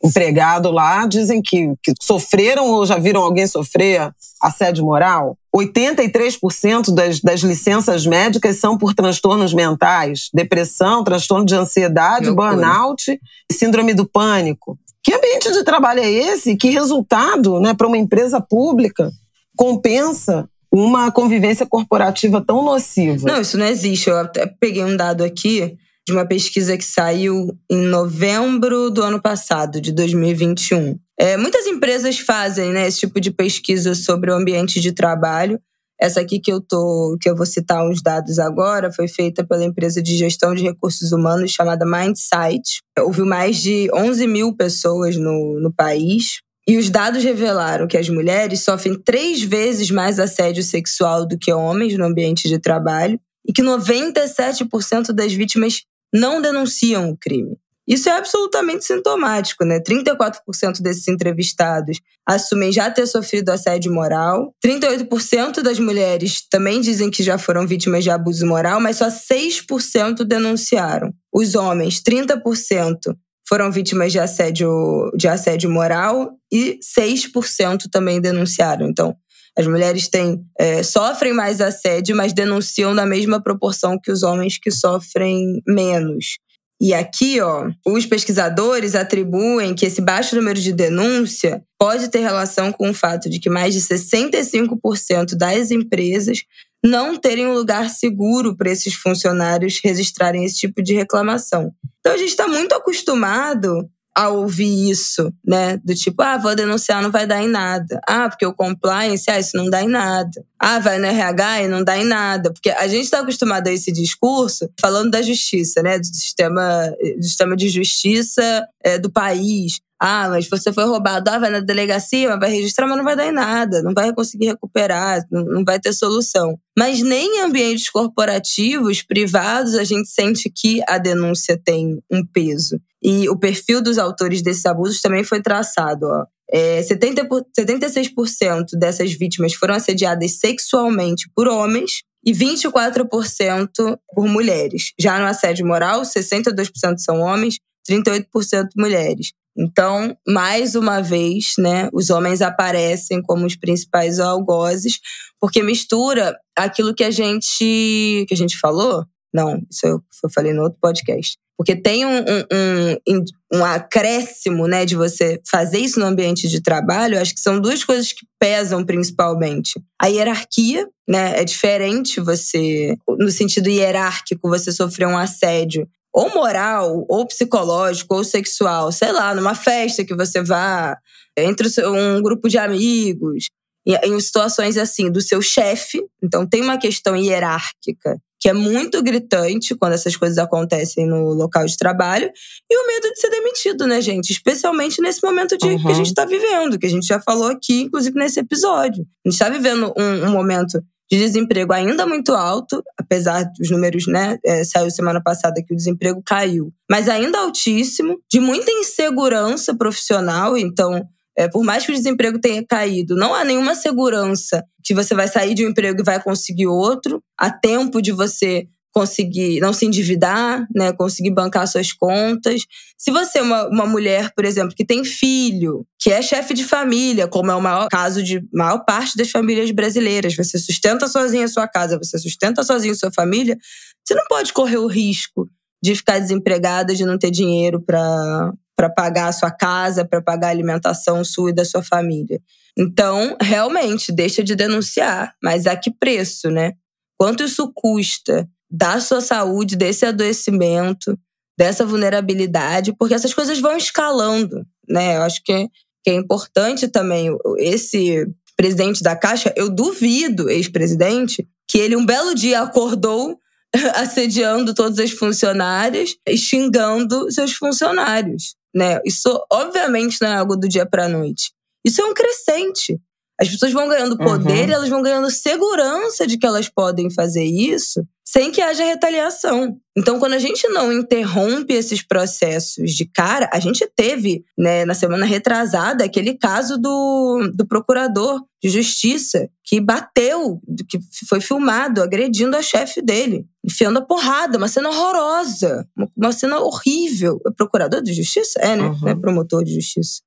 empregado 0.03 0.69
lá, 0.69 1.05
dizem 1.07 1.41
que, 1.41 1.73
que 1.81 1.93
sofreram 2.01 2.69
ou 2.69 2.85
já 2.85 2.97
viram 2.97 3.21
alguém 3.21 3.47
sofrer 3.47 4.11
assédio 4.41 4.85
moral. 4.85 5.35
83% 5.55 6.93
das, 6.93 7.19
das 7.19 7.39
licenças 7.41 8.05
médicas 8.05 8.59
são 8.59 8.77
por 8.77 8.93
transtornos 8.93 9.53
mentais, 9.53 10.29
depressão, 10.33 11.03
transtorno 11.03 11.45
de 11.45 11.55
ansiedade, 11.55 12.31
burnout 12.31 13.19
e 13.49 13.53
síndrome 13.53 13.93
do 13.93 14.07
pânico. 14.07 14.77
Que 15.03 15.13
ambiente 15.13 15.51
de 15.51 15.63
trabalho 15.63 16.01
é 16.01 16.09
esse? 16.09 16.55
Que 16.55 16.69
resultado, 16.69 17.59
né, 17.59 17.73
para 17.73 17.87
uma 17.87 17.97
empresa 17.97 18.39
pública 18.39 19.09
compensa 19.55 20.47
uma 20.71 21.11
convivência 21.11 21.65
corporativa 21.65 22.43
tão 22.45 22.63
nociva? 22.63 23.25
Não, 23.27 23.41
isso 23.41 23.57
não 23.57 23.65
existe. 23.65 24.09
Eu 24.09 24.17
até 24.17 24.45
peguei 24.45 24.83
um 24.83 24.95
dado 24.95 25.23
aqui 25.23 25.77
de 26.07 26.13
uma 26.13 26.25
pesquisa 26.25 26.77
que 26.77 26.85
saiu 26.85 27.57
em 27.69 27.81
novembro 27.81 28.89
do 28.89 29.03
ano 29.03 29.21
passado, 29.21 29.81
de 29.81 29.91
2021. 29.91 30.97
É, 31.19 31.35
muitas 31.35 31.65
empresas 31.65 32.17
fazem 32.19 32.71
né, 32.71 32.87
esse 32.87 32.99
tipo 32.99 33.19
de 33.19 33.29
pesquisa 33.29 33.93
sobre 33.93 34.31
o 34.31 34.35
ambiente 34.35 34.79
de 34.79 34.93
trabalho. 34.93 35.59
Essa 35.99 36.21
aqui 36.21 36.39
que 36.39 36.51
eu 36.51 36.61
tô, 36.61 37.17
que 37.19 37.27
eu 37.27 37.35
vou 37.35 37.45
citar 37.45 37.83
uns 37.83 38.01
dados 38.01 38.37
agora, 38.37 38.91
foi 38.91 39.07
feita 39.07 39.43
pela 39.43 39.65
empresa 39.65 40.01
de 40.01 40.15
gestão 40.15 40.53
de 40.53 40.63
recursos 40.63 41.11
humanos 41.11 41.51
chamada 41.51 41.85
Mindsight. 41.85 42.81
Houve 42.99 43.23
mais 43.23 43.57
de 43.57 43.89
11 43.93 44.27
mil 44.27 44.55
pessoas 44.55 45.17
no, 45.17 45.59
no 45.59 45.73
país. 45.73 46.41
E 46.67 46.77
os 46.77 46.89
dados 46.89 47.23
revelaram 47.23 47.87
que 47.87 47.97
as 47.97 48.09
mulheres 48.09 48.61
sofrem 48.61 48.99
três 49.01 49.41
vezes 49.41 49.89
mais 49.89 50.19
assédio 50.19 50.61
sexual 50.61 51.25
do 51.25 51.37
que 51.37 51.53
homens 51.53 51.97
no 51.97 52.03
ambiente 52.03 52.49
de 52.49 52.59
trabalho 52.59 53.17
e 53.47 53.53
que 53.53 53.63
97% 53.63 55.13
das 55.13 55.31
vítimas 55.31 55.83
não 56.13 56.41
denunciam 56.41 57.09
o 57.09 57.17
crime. 57.17 57.57
Isso 57.87 58.09
é 58.09 58.17
absolutamente 58.17 58.83
sintomático, 58.83 59.63
né? 59.63 59.79
34% 59.79 60.81
desses 60.81 61.07
entrevistados 61.07 62.01
assumem 62.27 62.69
já 62.69 62.91
ter 62.91 63.07
sofrido 63.07 63.49
assédio 63.49 63.93
moral. 63.93 64.53
38% 64.63 65.61
das 65.61 65.79
mulheres 65.79 66.45
também 66.49 66.81
dizem 66.81 67.09
que 67.09 67.23
já 67.23 67.37
foram 67.37 67.65
vítimas 67.65 68.03
de 68.03 68.09
abuso 68.09 68.45
moral, 68.45 68.81
mas 68.81 68.97
só 68.97 69.07
6% 69.07 70.25
denunciaram. 70.25 71.13
Os 71.33 71.55
homens, 71.55 72.01
30% 72.01 73.15
foram 73.47 73.71
vítimas 73.71 74.11
de 74.11 74.19
assédio, 74.19 75.11
de 75.15 75.27
assédio 75.27 75.69
moral 75.69 76.31
e 76.51 76.79
6% 76.97 77.83
também 77.91 78.19
denunciaram. 78.19 78.87
Então, 78.87 79.15
as 79.57 79.65
mulheres 79.65 80.07
têm, 80.07 80.45
é, 80.59 80.83
sofrem 80.83 81.33
mais 81.33 81.61
assédio, 81.61 82.15
mas 82.15 82.33
denunciam 82.33 82.93
na 82.93 83.05
mesma 83.05 83.41
proporção 83.41 83.97
que 83.99 84.11
os 84.11 84.21
homens 84.21 84.59
que 84.59 84.69
sofrem 84.69 85.61
menos. 85.67 86.37
E 86.79 86.93
aqui, 86.93 87.41
ó, 87.41 87.71
os 87.87 88.05
pesquisadores 88.05 88.93
atribuem 88.93 89.73
que 89.73 89.85
esse 89.85 89.99
baixo 89.99 90.35
número 90.35 90.59
de 90.59 90.71
denúncia 90.71 91.63
pode 91.79 92.07
ter 92.09 92.19
relação 92.19 92.71
com 92.71 92.91
o 92.91 92.93
fato 92.93 93.29
de 93.29 93.39
que 93.39 93.49
mais 93.49 93.73
de 93.73 93.81
65% 93.81 95.35
das 95.35 95.71
empresas 95.71 96.43
não 96.83 97.17
terem 97.17 97.47
um 97.47 97.53
lugar 97.53 97.89
seguro 97.89 98.55
para 98.55 98.71
esses 98.71 98.93
funcionários 98.93 99.79
registrarem 99.83 100.45
esse 100.45 100.57
tipo 100.57 100.81
de 100.81 100.93
reclamação. 100.93 101.71
Então 101.99 102.13
a 102.13 102.17
gente 102.17 102.29
está 102.29 102.47
muito 102.47 102.73
acostumado 102.73 103.89
a 104.17 104.29
ouvir 104.29 104.89
isso, 104.89 105.31
né? 105.45 105.77
Do 105.85 105.93
tipo, 105.93 106.23
ah, 106.23 106.39
vou 106.39 106.55
denunciar, 106.55 107.03
não 107.03 107.11
vai 107.11 107.27
dar 107.27 107.43
em 107.43 107.47
nada. 107.47 108.01
Ah, 108.07 108.27
porque 108.27 108.47
o 108.47 108.53
compliance, 108.53 109.29
ah, 109.29 109.39
isso 109.39 109.55
não 109.55 109.69
dá 109.69 109.83
em 109.83 109.87
nada. 109.87 110.43
Ah, 110.57 110.79
vai 110.79 110.97
no 110.97 111.05
RH 111.05 111.61
e 111.61 111.67
não 111.67 111.83
dá 111.83 111.95
em 111.95 112.03
nada. 112.03 112.51
Porque 112.51 112.71
a 112.71 112.87
gente 112.87 113.03
está 113.03 113.19
acostumado 113.19 113.67
a 113.67 113.71
esse 113.71 113.91
discurso 113.91 114.67
falando 114.81 115.11
da 115.11 115.21
justiça, 115.21 115.83
né? 115.83 115.99
Do 115.99 116.07
sistema, 116.07 116.91
do 117.15 117.23
sistema 117.23 117.55
de 117.55 117.69
justiça 117.69 118.67
é, 118.83 118.97
do 118.97 119.11
país. 119.11 119.81
Ah, 119.99 120.29
mas 120.29 120.47
você 120.47 120.73
foi 120.73 120.85
roubado, 120.85 121.29
ah, 121.29 121.39
vai 121.39 121.51
na 121.51 121.59
delegacia, 121.59 122.37
vai 122.37 122.49
registrar, 122.51 122.87
mas 122.87 122.97
não 122.97 123.03
vai 123.03 123.15
dar 123.15 123.27
em 123.27 123.31
nada, 123.31 123.81
não 123.81 123.93
vai 123.93 124.13
conseguir 124.13 124.47
recuperar, 124.47 125.25
não, 125.31 125.63
vai 125.63 125.79
ter 125.79 125.91
solução. 125.91 126.57
Mas 126.77 127.01
nem 127.01 127.39
em 127.39 127.41
ambientes 127.41 127.89
corporativos, 127.89 129.01
privados, 129.01 129.73
a 129.73 129.83
gente 129.83 130.07
sente 130.09 130.51
que 130.55 130.81
a 130.87 130.99
denúncia 130.99 131.59
tem 131.63 131.99
um 132.11 132.23
peso. 132.23 132.79
E 133.03 133.29
o 133.29 133.37
perfil 133.37 133.81
dos 133.81 133.97
autores 133.97 134.41
desses 134.41 134.65
abusos 134.65 135.01
também 135.01 135.23
foi 135.23 135.41
traçado. 135.41 136.05
Ó. 136.05 136.25
É, 136.49 136.81
70, 136.81 137.27
76% 137.57 138.65
dessas 138.79 139.11
vítimas 139.11 139.53
foram 139.53 139.75
assediadas 139.75 140.39
sexualmente 140.39 141.29
por 141.35 141.47
homens 141.47 142.03
e 142.25 142.31
24% 142.31 143.69
por 144.13 144.27
mulheres. 144.27 144.93
Já 144.99 145.19
no 145.19 145.25
assédio 145.25 145.65
moral, 145.65 146.01
62% 146.01 146.97
são 146.97 147.19
homens, 147.21 147.59
38% 147.89 148.67
mulheres. 148.77 149.31
Então, 149.57 150.15
mais 150.27 150.75
uma 150.75 151.01
vez, 151.01 151.53
né, 151.57 151.89
os 151.91 152.11
homens 152.11 152.41
aparecem 152.43 153.21
como 153.23 153.45
os 153.45 153.55
principais 153.55 154.19
algozes, 154.19 154.99
porque 155.41 155.63
mistura 155.63 156.37
aquilo 156.55 156.93
que 156.93 157.03
a 157.03 157.09
gente 157.09 158.25
que 158.27 158.33
a 158.33 158.37
gente 158.37 158.57
falou. 158.59 159.03
Não, 159.33 159.59
isso 159.69 159.85
eu, 159.85 160.01
eu 160.23 160.29
falei 160.29 160.53
no 160.53 160.63
outro 160.63 160.77
podcast. 160.79 161.37
Porque 161.57 161.75
tem 161.75 162.05
um, 162.05 162.19
um, 162.19 162.97
um, 163.09 163.25
um 163.55 163.65
acréscimo, 163.65 164.67
né, 164.67 164.85
de 164.85 164.95
você 164.95 165.41
fazer 165.49 165.79
isso 165.79 165.99
no 165.99 166.05
ambiente 166.05 166.47
de 166.47 166.61
trabalho. 166.61 167.19
acho 167.19 167.33
que 167.33 167.39
são 167.39 167.59
duas 167.59 167.83
coisas 167.83 168.13
que 168.13 168.25
pesam 168.39 168.85
principalmente. 168.85 169.81
A 169.99 170.07
hierarquia, 170.07 170.87
né, 171.07 171.39
é 171.39 171.43
diferente 171.43 172.21
você, 172.21 172.95
no 173.07 173.31
sentido 173.31 173.69
hierárquico, 173.69 174.47
você 174.47 174.71
sofrer 174.71 175.07
um 175.07 175.17
assédio 175.17 175.87
ou 176.13 176.33
moral, 176.33 177.05
ou 177.07 177.27
psicológico, 177.27 178.15
ou 178.15 178.23
sexual, 178.23 178.91
sei 178.91 179.11
lá, 179.11 179.35
numa 179.35 179.53
festa 179.53 180.03
que 180.03 180.15
você 180.15 180.41
vá, 180.41 180.97
entre 181.37 181.67
um 181.85 182.21
grupo 182.23 182.49
de 182.49 182.57
amigos, 182.57 183.49
em 183.85 184.19
situações 184.19 184.77
assim, 184.77 185.11
do 185.11 185.21
seu 185.21 185.41
chefe. 185.41 186.01
Então, 186.23 186.47
tem 186.47 186.61
uma 186.61 186.77
questão 186.77 187.15
hierárquica, 187.15 188.19
que 188.39 188.49
é 188.49 188.53
muito 188.53 189.01
gritante 189.01 189.75
quando 189.75 189.93
essas 189.93 190.15
coisas 190.15 190.37
acontecem 190.37 191.07
no 191.07 191.33
local 191.33 191.65
de 191.65 191.77
trabalho, 191.77 192.31
e 192.69 192.77
o 192.77 192.87
medo 192.87 193.11
de 193.11 193.19
ser 193.19 193.29
demitido, 193.29 193.87
né, 193.87 194.01
gente? 194.01 194.31
Especialmente 194.31 195.01
nesse 195.01 195.25
momento 195.25 195.57
de, 195.57 195.67
uhum. 195.67 195.81
que 195.81 195.91
a 195.91 195.95
gente 195.95 196.07
está 196.07 196.25
vivendo, 196.25 196.77
que 196.77 196.85
a 196.85 196.89
gente 196.89 197.07
já 197.07 197.19
falou 197.19 197.47
aqui, 197.47 197.81
inclusive 197.81 198.17
nesse 198.17 198.39
episódio. 198.39 199.05
A 199.25 199.29
gente 199.29 199.41
está 199.41 199.49
vivendo 199.49 199.93
um, 199.97 200.27
um 200.27 200.31
momento 200.31 200.81
de 201.09 201.17
desemprego 201.17 201.71
ainda 201.71 202.05
muito 202.05 202.33
alto, 202.33 202.83
apesar 202.99 203.43
dos 203.57 203.71
números, 203.71 204.07
né? 204.07 204.37
É, 204.45 204.63
saiu 204.63 204.91
semana 204.91 205.21
passada 205.23 205.63
que 205.65 205.73
o 205.73 205.77
desemprego 205.77 206.21
caiu, 206.25 206.71
mas 206.89 207.07
ainda 207.07 207.39
altíssimo, 207.39 208.19
de 208.29 208.39
muita 208.39 208.69
insegurança 208.71 209.75
profissional. 209.75 210.57
Então, 210.57 211.07
é, 211.37 211.47
por 211.47 211.63
mais 211.63 211.85
que 211.85 211.91
o 211.91 211.95
desemprego 211.95 212.39
tenha 212.39 212.65
caído, 212.65 213.15
não 213.15 213.33
há 213.33 213.43
nenhuma 213.43 213.75
segurança 213.75 214.63
que 214.83 214.93
você 214.93 215.13
vai 215.13 215.27
sair 215.27 215.53
de 215.53 215.65
um 215.65 215.69
emprego 215.69 216.01
e 216.01 216.03
vai 216.03 216.21
conseguir 216.21 216.67
outro. 216.67 217.21
Há 217.37 217.51
tempo 217.51 218.01
de 218.01 218.11
você 218.11 218.67
conseguir 218.97 219.59
não 219.59 219.73
se 219.73 219.85
endividar, 219.85 220.65
né, 220.75 220.91
conseguir 220.91 221.29
bancar 221.29 221.67
suas 221.67 221.93
contas. 221.93 222.63
Se 222.97 223.11
você 223.11 223.37
é 223.37 223.41
uma, 223.43 223.67
uma 223.67 223.85
mulher, 223.85 224.31
por 224.35 224.43
exemplo, 224.43 224.75
que 224.75 224.83
tem 224.83 225.05
filho, 225.05 225.85
que 225.99 226.09
é 226.09 226.19
chefe 226.19 226.55
de 226.55 226.63
família, 226.63 227.27
como 227.27 227.51
é 227.51 227.55
o 227.55 227.61
maior 227.61 227.87
caso 227.89 228.23
de 228.23 228.41
maior 228.51 228.83
parte 228.85 229.15
das 229.15 229.29
famílias 229.29 229.69
brasileiras, 229.69 230.35
você 230.35 230.57
sustenta 230.57 231.07
sozinha 231.07 231.45
a 231.45 231.47
sua 231.47 231.67
casa, 231.67 231.99
você 232.01 232.17
sustenta 232.17 232.63
sozinha 232.63 232.93
a 232.93 232.97
sua 232.97 233.11
família, 233.11 233.55
você 234.03 234.15
não 234.15 234.25
pode 234.27 234.51
correr 234.51 234.77
o 234.77 234.87
risco 234.87 235.47
de 235.83 235.93
ficar 235.93 236.17
desempregada, 236.17 236.95
de 236.95 237.05
não 237.05 237.19
ter 237.19 237.29
dinheiro 237.29 237.79
para 237.79 238.51
para 238.77 238.89
pagar 238.89 239.27
a 239.27 239.33
sua 239.33 239.51
casa, 239.51 240.05
para 240.05 240.21
pagar 240.21 240.47
a 240.47 240.51
alimentação 240.51 241.23
sua 241.25 241.49
e 241.49 241.53
da 241.53 241.65
sua 241.65 241.81
família. 241.81 242.39
Então, 242.77 243.35
realmente, 243.41 244.11
deixa 244.11 244.43
de 244.43 244.55
denunciar, 244.55 245.33
mas 245.43 245.65
a 245.65 245.75
que 245.75 245.89
preço, 245.89 246.51
né? 246.51 246.73
Quanto 247.17 247.43
isso 247.43 247.71
custa 247.73 248.47
da 248.69 248.99
sua 248.99 249.19
saúde, 249.19 249.75
desse 249.75 250.05
adoecimento, 250.05 251.17
dessa 251.57 251.83
vulnerabilidade, 251.83 252.93
porque 252.93 253.15
essas 253.15 253.33
coisas 253.33 253.59
vão 253.59 253.75
escalando, 253.75 254.63
né? 254.87 255.17
Eu 255.17 255.23
acho 255.23 255.41
que 255.43 255.51
é, 255.51 256.13
importante 256.13 256.87
também 256.87 257.35
esse 257.57 258.27
presidente 258.55 259.01
da 259.01 259.15
Caixa, 259.15 259.53
eu 259.55 259.69
duvido, 259.69 260.49
ex-presidente, 260.49 261.47
que 261.67 261.77
ele 261.77 261.95
um 261.95 262.05
belo 262.05 262.33
dia 262.33 262.61
acordou 262.61 263.39
assediando 263.95 264.73
todas 264.73 264.99
as 264.99 265.11
funcionárias 265.11 266.15
e 266.27 266.37
xingando 266.37 267.31
seus 267.31 267.53
funcionários, 267.53 268.55
né? 268.75 268.99
Isso 269.05 269.39
obviamente 269.51 270.17
não 270.21 270.29
é 270.29 270.35
algo 270.35 270.55
do 270.55 270.67
dia 270.67 270.85
para 270.85 271.07
noite. 271.09 271.51
Isso 271.85 272.01
é 272.01 272.05
um 272.05 272.13
crescente. 272.13 272.99
As 273.39 273.49
pessoas 273.49 273.71
vão 273.71 273.87
ganhando 273.87 274.17
poder 274.17 274.63
uhum. 274.63 274.69
e 274.69 274.73
elas 274.73 274.89
vão 274.89 275.01
ganhando 275.01 275.29
segurança 275.29 276.25
de 276.25 276.37
que 276.37 276.45
elas 276.45 276.67
podem 276.67 277.09
fazer 277.11 277.43
isso 277.43 278.03
sem 278.25 278.51
que 278.51 278.61
haja 278.61 278.83
retaliação. 278.83 279.77
Então, 279.97 280.19
quando 280.19 280.33
a 280.33 280.39
gente 280.39 280.67
não 280.67 280.91
interrompe 280.91 281.73
esses 281.73 282.01
processos 282.01 282.91
de 282.91 283.05
cara, 283.05 283.49
a 283.53 283.59
gente 283.59 283.89
teve, 283.95 284.43
né, 284.57 284.83
na 284.83 284.93
semana 284.93 285.25
retrasada, 285.25 286.03
aquele 286.03 286.33
caso 286.33 286.77
do, 286.77 287.49
do 287.55 287.65
procurador 287.65 288.43
de 288.61 288.69
justiça 288.69 289.47
que 289.63 289.79
bateu, 289.79 290.59
que 290.89 290.99
foi 291.29 291.39
filmado 291.39 292.03
agredindo 292.03 292.57
a 292.57 292.61
chefe 292.61 293.01
dele, 293.01 293.45
enfiando 293.67 293.99
a 293.99 294.01
porrada, 294.01 294.57
uma 294.57 294.69
cena 294.69 294.89
horrorosa, 294.89 295.85
uma 296.15 296.31
cena 296.31 296.59
horrível. 296.59 297.41
É 297.45 297.51
procurador 297.51 298.01
de 298.01 298.13
justiça? 298.13 298.59
É, 298.61 298.75
né? 298.77 298.87
Uhum. 298.87 299.07
É 299.09 299.15
promotor 299.15 299.63
de 299.63 299.75
justiça. 299.75 300.21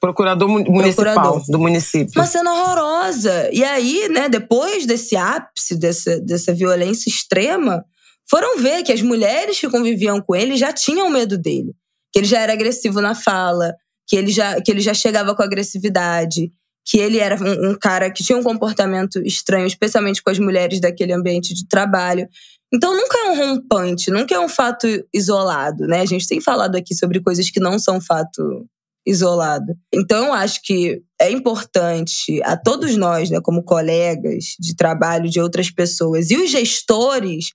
Procurador 0.00 0.48
municipal 0.48 1.14
Procurador. 1.14 1.42
do 1.48 1.58
município. 1.58 2.12
Uma 2.14 2.26
cena 2.26 2.52
horrorosa. 2.52 3.50
E 3.52 3.64
aí, 3.64 4.08
né, 4.10 4.28
depois 4.28 4.86
desse 4.86 5.16
ápice, 5.16 5.76
dessa, 5.76 6.20
dessa 6.20 6.54
violência 6.54 7.08
extrema, 7.08 7.84
foram 8.30 8.58
ver 8.58 8.82
que 8.82 8.92
as 8.92 9.02
mulheres 9.02 9.58
que 9.58 9.68
conviviam 9.68 10.20
com 10.20 10.36
ele 10.36 10.56
já 10.56 10.72
tinham 10.72 11.10
medo 11.10 11.36
dele. 11.36 11.74
Que 12.12 12.20
ele 12.20 12.26
já 12.26 12.40
era 12.40 12.52
agressivo 12.52 13.00
na 13.00 13.14
fala, 13.14 13.74
que 14.06 14.14
ele 14.14 14.30
já, 14.30 14.60
que 14.60 14.70
ele 14.70 14.80
já 14.80 14.94
chegava 14.94 15.34
com 15.34 15.42
agressividade, 15.42 16.52
que 16.84 16.98
ele 16.98 17.18
era 17.18 17.36
um, 17.42 17.70
um 17.70 17.74
cara 17.74 18.10
que 18.10 18.22
tinha 18.22 18.38
um 18.38 18.42
comportamento 18.42 19.20
estranho, 19.24 19.66
especialmente 19.66 20.22
com 20.22 20.30
as 20.30 20.38
mulheres 20.38 20.80
daquele 20.80 21.12
ambiente 21.12 21.54
de 21.54 21.66
trabalho. 21.66 22.28
Então 22.74 22.92
nunca 22.92 23.16
é 23.18 23.30
um 23.30 23.36
rompante, 23.36 24.10
nunca 24.10 24.34
é 24.34 24.40
um 24.40 24.48
fato 24.48 24.86
isolado, 25.14 25.86
né? 25.86 26.00
A 26.00 26.06
gente 26.06 26.26
tem 26.26 26.40
falado 26.40 26.74
aqui 26.74 26.94
sobre 26.94 27.20
coisas 27.20 27.48
que 27.48 27.60
não 27.60 27.78
são 27.78 28.00
fato 28.00 28.66
isolado. 29.06 29.74
Então, 29.92 30.26
eu 30.26 30.32
acho 30.32 30.62
que 30.62 31.02
é 31.20 31.30
importante 31.30 32.40
a 32.42 32.56
todos 32.56 32.96
nós, 32.96 33.28
né, 33.30 33.38
como 33.40 33.62
colegas 33.62 34.56
de 34.58 34.74
trabalho 34.74 35.28
de 35.28 35.40
outras 35.40 35.70
pessoas 35.70 36.30
e 36.30 36.36
os 36.36 36.50
gestores 36.50 37.52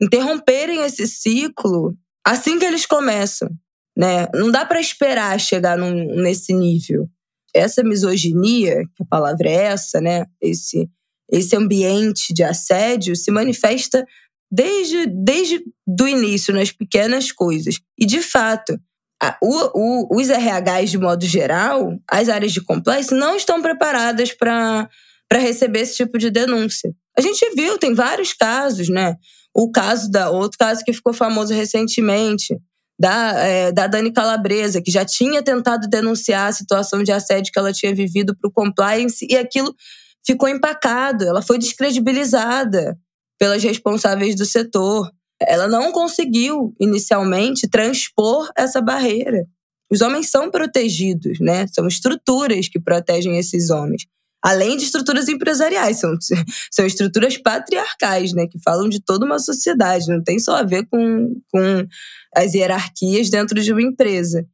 interromperem 0.00 0.82
esse 0.82 1.06
ciclo 1.06 1.96
assim 2.24 2.58
que 2.58 2.64
eles 2.64 2.86
começam, 2.86 3.48
né? 3.96 4.26
Não 4.32 4.50
dá 4.50 4.64
para 4.64 4.80
esperar 4.80 5.38
chegar 5.38 5.76
num, 5.76 6.22
nesse 6.22 6.54
nível. 6.54 7.08
Essa 7.54 7.82
misoginia, 7.82 8.84
que 8.96 9.02
a 9.02 9.06
palavra 9.06 9.48
é 9.48 9.64
essa, 9.64 10.00
né? 10.00 10.24
Esse 10.40 10.88
esse 11.30 11.56
ambiente 11.56 12.34
de 12.34 12.42
assédio 12.42 13.16
se 13.16 13.30
manifesta 13.30 14.04
desde 14.52 15.06
desde 15.06 15.64
do 15.86 16.06
início 16.06 16.52
nas 16.52 16.70
pequenas 16.70 17.32
coisas. 17.32 17.80
E 17.98 18.04
de 18.04 18.20
fato, 18.20 18.78
o, 19.40 20.10
o, 20.12 20.20
os 20.20 20.28
RHs, 20.28 20.90
de 20.90 20.98
modo 20.98 21.24
geral, 21.24 21.96
as 22.10 22.28
áreas 22.28 22.52
de 22.52 22.60
compliance, 22.60 23.14
não 23.14 23.34
estão 23.34 23.62
preparadas 23.62 24.32
para 24.32 24.88
receber 25.32 25.80
esse 25.80 25.96
tipo 25.96 26.18
de 26.18 26.30
denúncia. 26.30 26.92
A 27.16 27.22
gente 27.22 27.48
viu, 27.54 27.78
tem 27.78 27.94
vários 27.94 28.32
casos, 28.34 28.88
né? 28.88 29.16
O 29.54 29.70
caso 29.70 30.10
da. 30.10 30.30
Outro 30.30 30.58
caso 30.58 30.84
que 30.84 30.92
ficou 30.92 31.12
famoso 31.12 31.54
recentemente, 31.54 32.56
da, 32.98 33.38
é, 33.38 33.72
da 33.72 33.86
Dani 33.86 34.12
Calabresa, 34.12 34.82
que 34.82 34.90
já 34.90 35.04
tinha 35.04 35.42
tentado 35.42 35.88
denunciar 35.88 36.48
a 36.48 36.52
situação 36.52 37.02
de 37.02 37.12
assédio 37.12 37.52
que 37.52 37.58
ela 37.58 37.72
tinha 37.72 37.94
vivido 37.94 38.36
para 38.36 38.48
o 38.48 38.52
compliance, 38.52 39.26
e 39.28 39.36
aquilo 39.36 39.74
ficou 40.24 40.48
empacado, 40.48 41.24
ela 41.24 41.42
foi 41.42 41.58
descredibilizada 41.58 42.96
pelas 43.42 43.60
responsáveis 43.60 44.36
do 44.36 44.46
setor 44.46 45.10
ela 45.40 45.66
não 45.66 45.90
conseguiu 45.90 46.72
inicialmente 46.78 47.68
transpor 47.68 48.48
essa 48.56 48.80
barreira. 48.80 49.44
Os 49.90 50.00
homens 50.00 50.30
são 50.30 50.48
protegidos, 50.48 51.40
né? 51.40 51.66
São 51.66 51.88
estruturas 51.88 52.68
que 52.68 52.78
protegem 52.78 53.36
esses 53.38 53.68
homens. 53.68 54.06
Além 54.40 54.76
de 54.76 54.84
estruturas 54.84 55.28
empresariais, 55.28 55.98
são, 55.98 56.16
são 56.70 56.86
estruturas 56.86 57.36
patriarcais, 57.36 58.32
né? 58.32 58.46
Que 58.46 58.60
falam 58.62 58.88
de 58.88 59.02
toda 59.02 59.26
uma 59.26 59.40
sociedade, 59.40 60.06
não 60.06 60.22
tem 60.22 60.38
só 60.38 60.54
a 60.54 60.62
ver 60.62 60.86
com, 60.86 61.34
com 61.50 61.84
as 62.36 62.54
hierarquias 62.54 63.28
dentro 63.28 63.60
de 63.60 63.72
uma 63.72 63.82
empresa. 63.82 64.46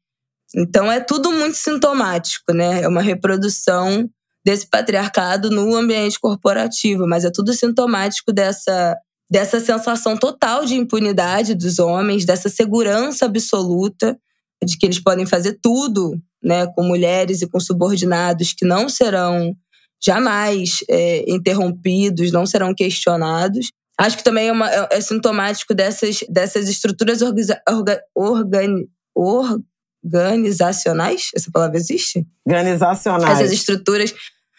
Então 0.56 0.90
é 0.90 0.98
tudo 0.98 1.30
muito 1.30 1.58
sintomático, 1.58 2.54
né? 2.54 2.80
É 2.84 2.88
uma 2.88 3.02
reprodução 3.02 4.08
desse 4.48 4.66
patriarcado 4.66 5.50
no 5.50 5.76
ambiente 5.76 6.18
corporativo, 6.18 7.06
mas 7.06 7.22
é 7.22 7.30
tudo 7.30 7.52
sintomático 7.52 8.32
dessa 8.32 8.96
dessa 9.30 9.60
sensação 9.60 10.16
total 10.16 10.64
de 10.64 10.74
impunidade 10.74 11.54
dos 11.54 11.78
homens, 11.78 12.24
dessa 12.24 12.48
segurança 12.48 13.26
absoluta 13.26 14.18
de 14.64 14.78
que 14.78 14.86
eles 14.86 14.98
podem 14.98 15.26
fazer 15.26 15.58
tudo, 15.60 16.18
né, 16.42 16.66
com 16.68 16.82
mulheres 16.82 17.42
e 17.42 17.46
com 17.46 17.60
subordinados 17.60 18.54
que 18.54 18.64
não 18.64 18.88
serão 18.88 19.54
jamais 20.02 20.82
é, 20.88 21.30
interrompidos, 21.30 22.32
não 22.32 22.46
serão 22.46 22.74
questionados. 22.74 23.70
Acho 24.00 24.16
que 24.16 24.24
também 24.24 24.48
é, 24.48 24.52
uma, 24.52 24.70
é, 24.70 24.88
é 24.92 25.00
sintomático 25.02 25.74
dessas, 25.74 26.20
dessas 26.26 26.70
estruturas 26.70 27.20
orga, 27.20 27.60
orga, 27.66 28.02
organi, 28.16 28.88
organizacionais. 30.02 31.28
Essa 31.36 31.50
palavra 31.52 31.76
existe? 31.76 32.26
Organizacionais. 32.46 33.40
Essas 33.40 33.52
estruturas 33.52 34.14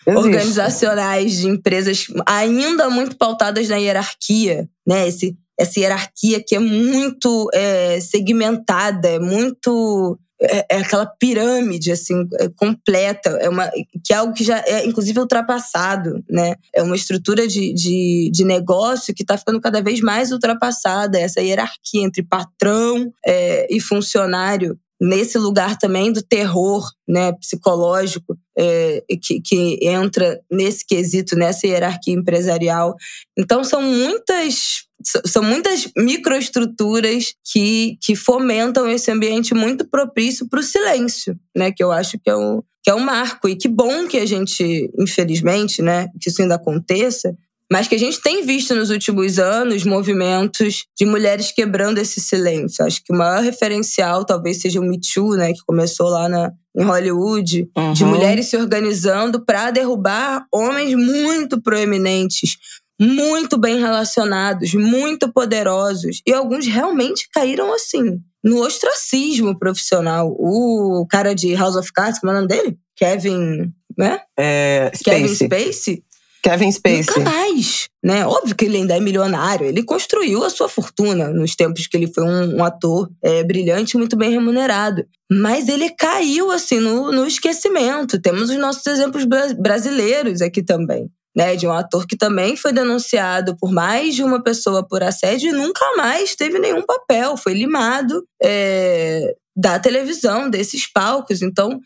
Existe. 0.09 0.27
organizacionais 0.27 1.37
de 1.37 1.47
empresas 1.47 2.07
ainda 2.25 2.89
muito 2.89 3.17
pautadas 3.17 3.67
na 3.67 3.77
hierarquia, 3.77 4.67
né? 4.87 5.07
Esse, 5.07 5.37
essa 5.57 5.79
hierarquia 5.79 6.43
que 6.45 6.55
é 6.55 6.59
muito 6.59 7.49
é, 7.53 7.99
segmentada, 7.99 9.09
é 9.09 9.19
muito 9.19 10.17
é, 10.41 10.65
é, 10.69 10.77
aquela 10.77 11.05
pirâmide 11.05 11.91
assim 11.91 12.25
é 12.39 12.47
completa, 12.49 13.29
é 13.41 13.49
uma 13.49 13.69
que 14.03 14.13
é 14.13 14.15
algo 14.15 14.33
que 14.33 14.43
já 14.43 14.63
é 14.65 14.85
inclusive 14.85 15.19
ultrapassado, 15.19 16.23
né? 16.29 16.55
É 16.73 16.81
uma 16.81 16.95
estrutura 16.95 17.45
de, 17.45 17.73
de, 17.73 18.31
de 18.31 18.45
negócio 18.45 19.13
que 19.13 19.23
está 19.23 19.37
ficando 19.37 19.59
cada 19.59 19.81
vez 19.81 19.99
mais 19.99 20.31
ultrapassada. 20.31 21.19
Essa 21.19 21.41
hierarquia 21.41 22.03
entre 22.03 22.23
patrão 22.23 23.11
é, 23.25 23.67
e 23.69 23.81
funcionário 23.81 24.79
nesse 24.99 25.37
lugar 25.37 25.77
também 25.77 26.11
do 26.11 26.21
terror 26.21 26.89
né, 27.07 27.31
psicológico 27.33 28.37
é, 28.59 29.01
que, 29.21 29.39
que 29.41 29.79
entra 29.81 30.41
nesse 30.51 30.85
quesito, 30.85 31.35
nessa 31.35 31.65
hierarquia 31.65 32.13
empresarial. 32.13 32.93
Então, 33.37 33.63
são 33.63 33.81
muitas 33.81 34.87
são 35.25 35.41
muitas 35.41 35.89
microestruturas 35.97 37.33
que, 37.53 37.97
que 38.01 38.17
fomentam 38.17 38.85
esse 38.85 39.09
ambiente 39.09 39.53
muito 39.53 39.87
propício 39.89 40.45
para 40.49 40.59
o 40.59 40.63
silêncio, 40.63 41.39
né? 41.55 41.71
Que 41.71 41.81
eu 41.81 41.89
acho 41.89 42.19
que 42.19 42.29
é, 42.29 42.35
um, 42.35 42.61
que 42.83 42.91
é 42.91 42.93
um 42.93 42.99
marco. 42.99 43.47
E 43.47 43.55
que 43.55 43.69
bom 43.69 44.07
que 44.07 44.17
a 44.17 44.25
gente, 44.25 44.91
infelizmente, 44.99 45.81
né, 45.81 46.09
que 46.21 46.29
isso 46.29 46.41
ainda 46.41 46.55
aconteça, 46.55 47.33
mas 47.71 47.87
que 47.87 47.95
a 47.95 47.99
gente 47.99 48.19
tem 48.21 48.43
visto 48.43 48.73
nos 48.73 48.89
últimos 48.89 49.37
anos 49.37 49.83
movimentos 49.83 50.85
de 50.97 51.05
mulheres 51.05 51.51
quebrando 51.51 51.99
esse 51.99 52.19
silêncio. 52.19 52.83
Acho 52.83 53.03
que 53.03 53.13
o 53.13 53.17
maior 53.17 53.43
referencial 53.43 54.25
talvez 54.25 54.59
seja 54.59 54.79
o 54.79 54.83
Me 54.83 54.99
Too, 54.99 55.35
né, 55.35 55.53
que 55.53 55.59
começou 55.65 56.07
lá 56.07 56.27
na, 56.27 56.51
em 56.75 56.83
Hollywood, 56.83 57.69
uhum. 57.77 57.93
de 57.93 58.05
mulheres 58.05 58.47
se 58.47 58.57
organizando 58.57 59.45
para 59.45 59.69
derrubar 59.69 60.45
homens 60.51 60.95
muito 60.95 61.61
proeminentes, 61.61 62.57
muito 62.99 63.57
bem 63.57 63.79
relacionados, 63.79 64.73
muito 64.73 65.31
poderosos, 65.31 66.21
e 66.25 66.33
alguns 66.33 66.65
realmente 66.65 67.29
caíram 67.31 67.73
assim, 67.73 68.19
no 68.43 68.61
ostracismo 68.61 69.57
profissional. 69.57 70.35
O 70.37 71.05
cara 71.09 71.33
de 71.33 71.53
House 71.55 71.75
of 71.75 71.91
Cards, 71.93 72.19
como 72.19 72.31
é 72.31 72.35
o 72.35 72.37
nome 72.37 72.47
dele? 72.47 72.77
Kevin, 72.95 73.71
né? 73.97 74.19
É, 74.37 74.91
Kevin 75.03 75.33
Spacey. 75.33 76.03
Kevin 76.41 76.71
Spacey. 76.71 77.05
Nunca 77.07 77.19
mais, 77.19 77.89
né? 78.03 78.25
Óbvio 78.25 78.55
que 78.55 78.65
ele 78.65 78.77
ainda 78.77 78.95
é 78.95 78.99
milionário. 78.99 79.65
Ele 79.65 79.83
construiu 79.83 80.43
a 80.43 80.49
sua 80.49 80.69
fortuna 80.69 81.29
nos 81.29 81.55
tempos 81.55 81.85
que 81.87 81.97
ele 81.97 82.11
foi 82.11 82.23
um, 82.23 82.57
um 82.57 82.63
ator 82.63 83.09
é, 83.23 83.43
brilhante, 83.43 83.97
muito 83.97 84.15
bem 84.15 84.31
remunerado. 84.31 85.05
Mas 85.31 85.67
ele 85.67 85.89
caiu, 85.89 86.49
assim, 86.51 86.79
no, 86.79 87.11
no 87.11 87.25
esquecimento. 87.25 88.21
Temos 88.21 88.49
os 88.49 88.57
nossos 88.57 88.85
exemplos 88.87 89.25
brasileiros 89.57 90.41
aqui 90.41 90.63
também. 90.63 91.09
Né, 91.37 91.55
de 91.55 91.67
um 91.67 91.71
ator 91.71 92.07
que 92.07 92.17
também 92.17 92.57
foi 92.57 92.73
denunciado 92.73 93.55
por 93.55 93.71
mais 93.71 94.15
de 94.15 94.23
uma 94.23 94.41
pessoa 94.43 94.85
por 94.85 95.03
assédio 95.03 95.51
e 95.51 95.53
nunca 95.53 95.85
mais 95.95 96.35
teve 96.35 96.57
nenhum 96.57 96.81
papel, 96.81 97.37
foi 97.37 97.53
limado 97.53 98.25
é, 98.43 99.35
da 99.55 99.77
televisão, 99.77 100.49
desses 100.49 100.91
palcos. 100.91 101.43
Então, 101.43 101.79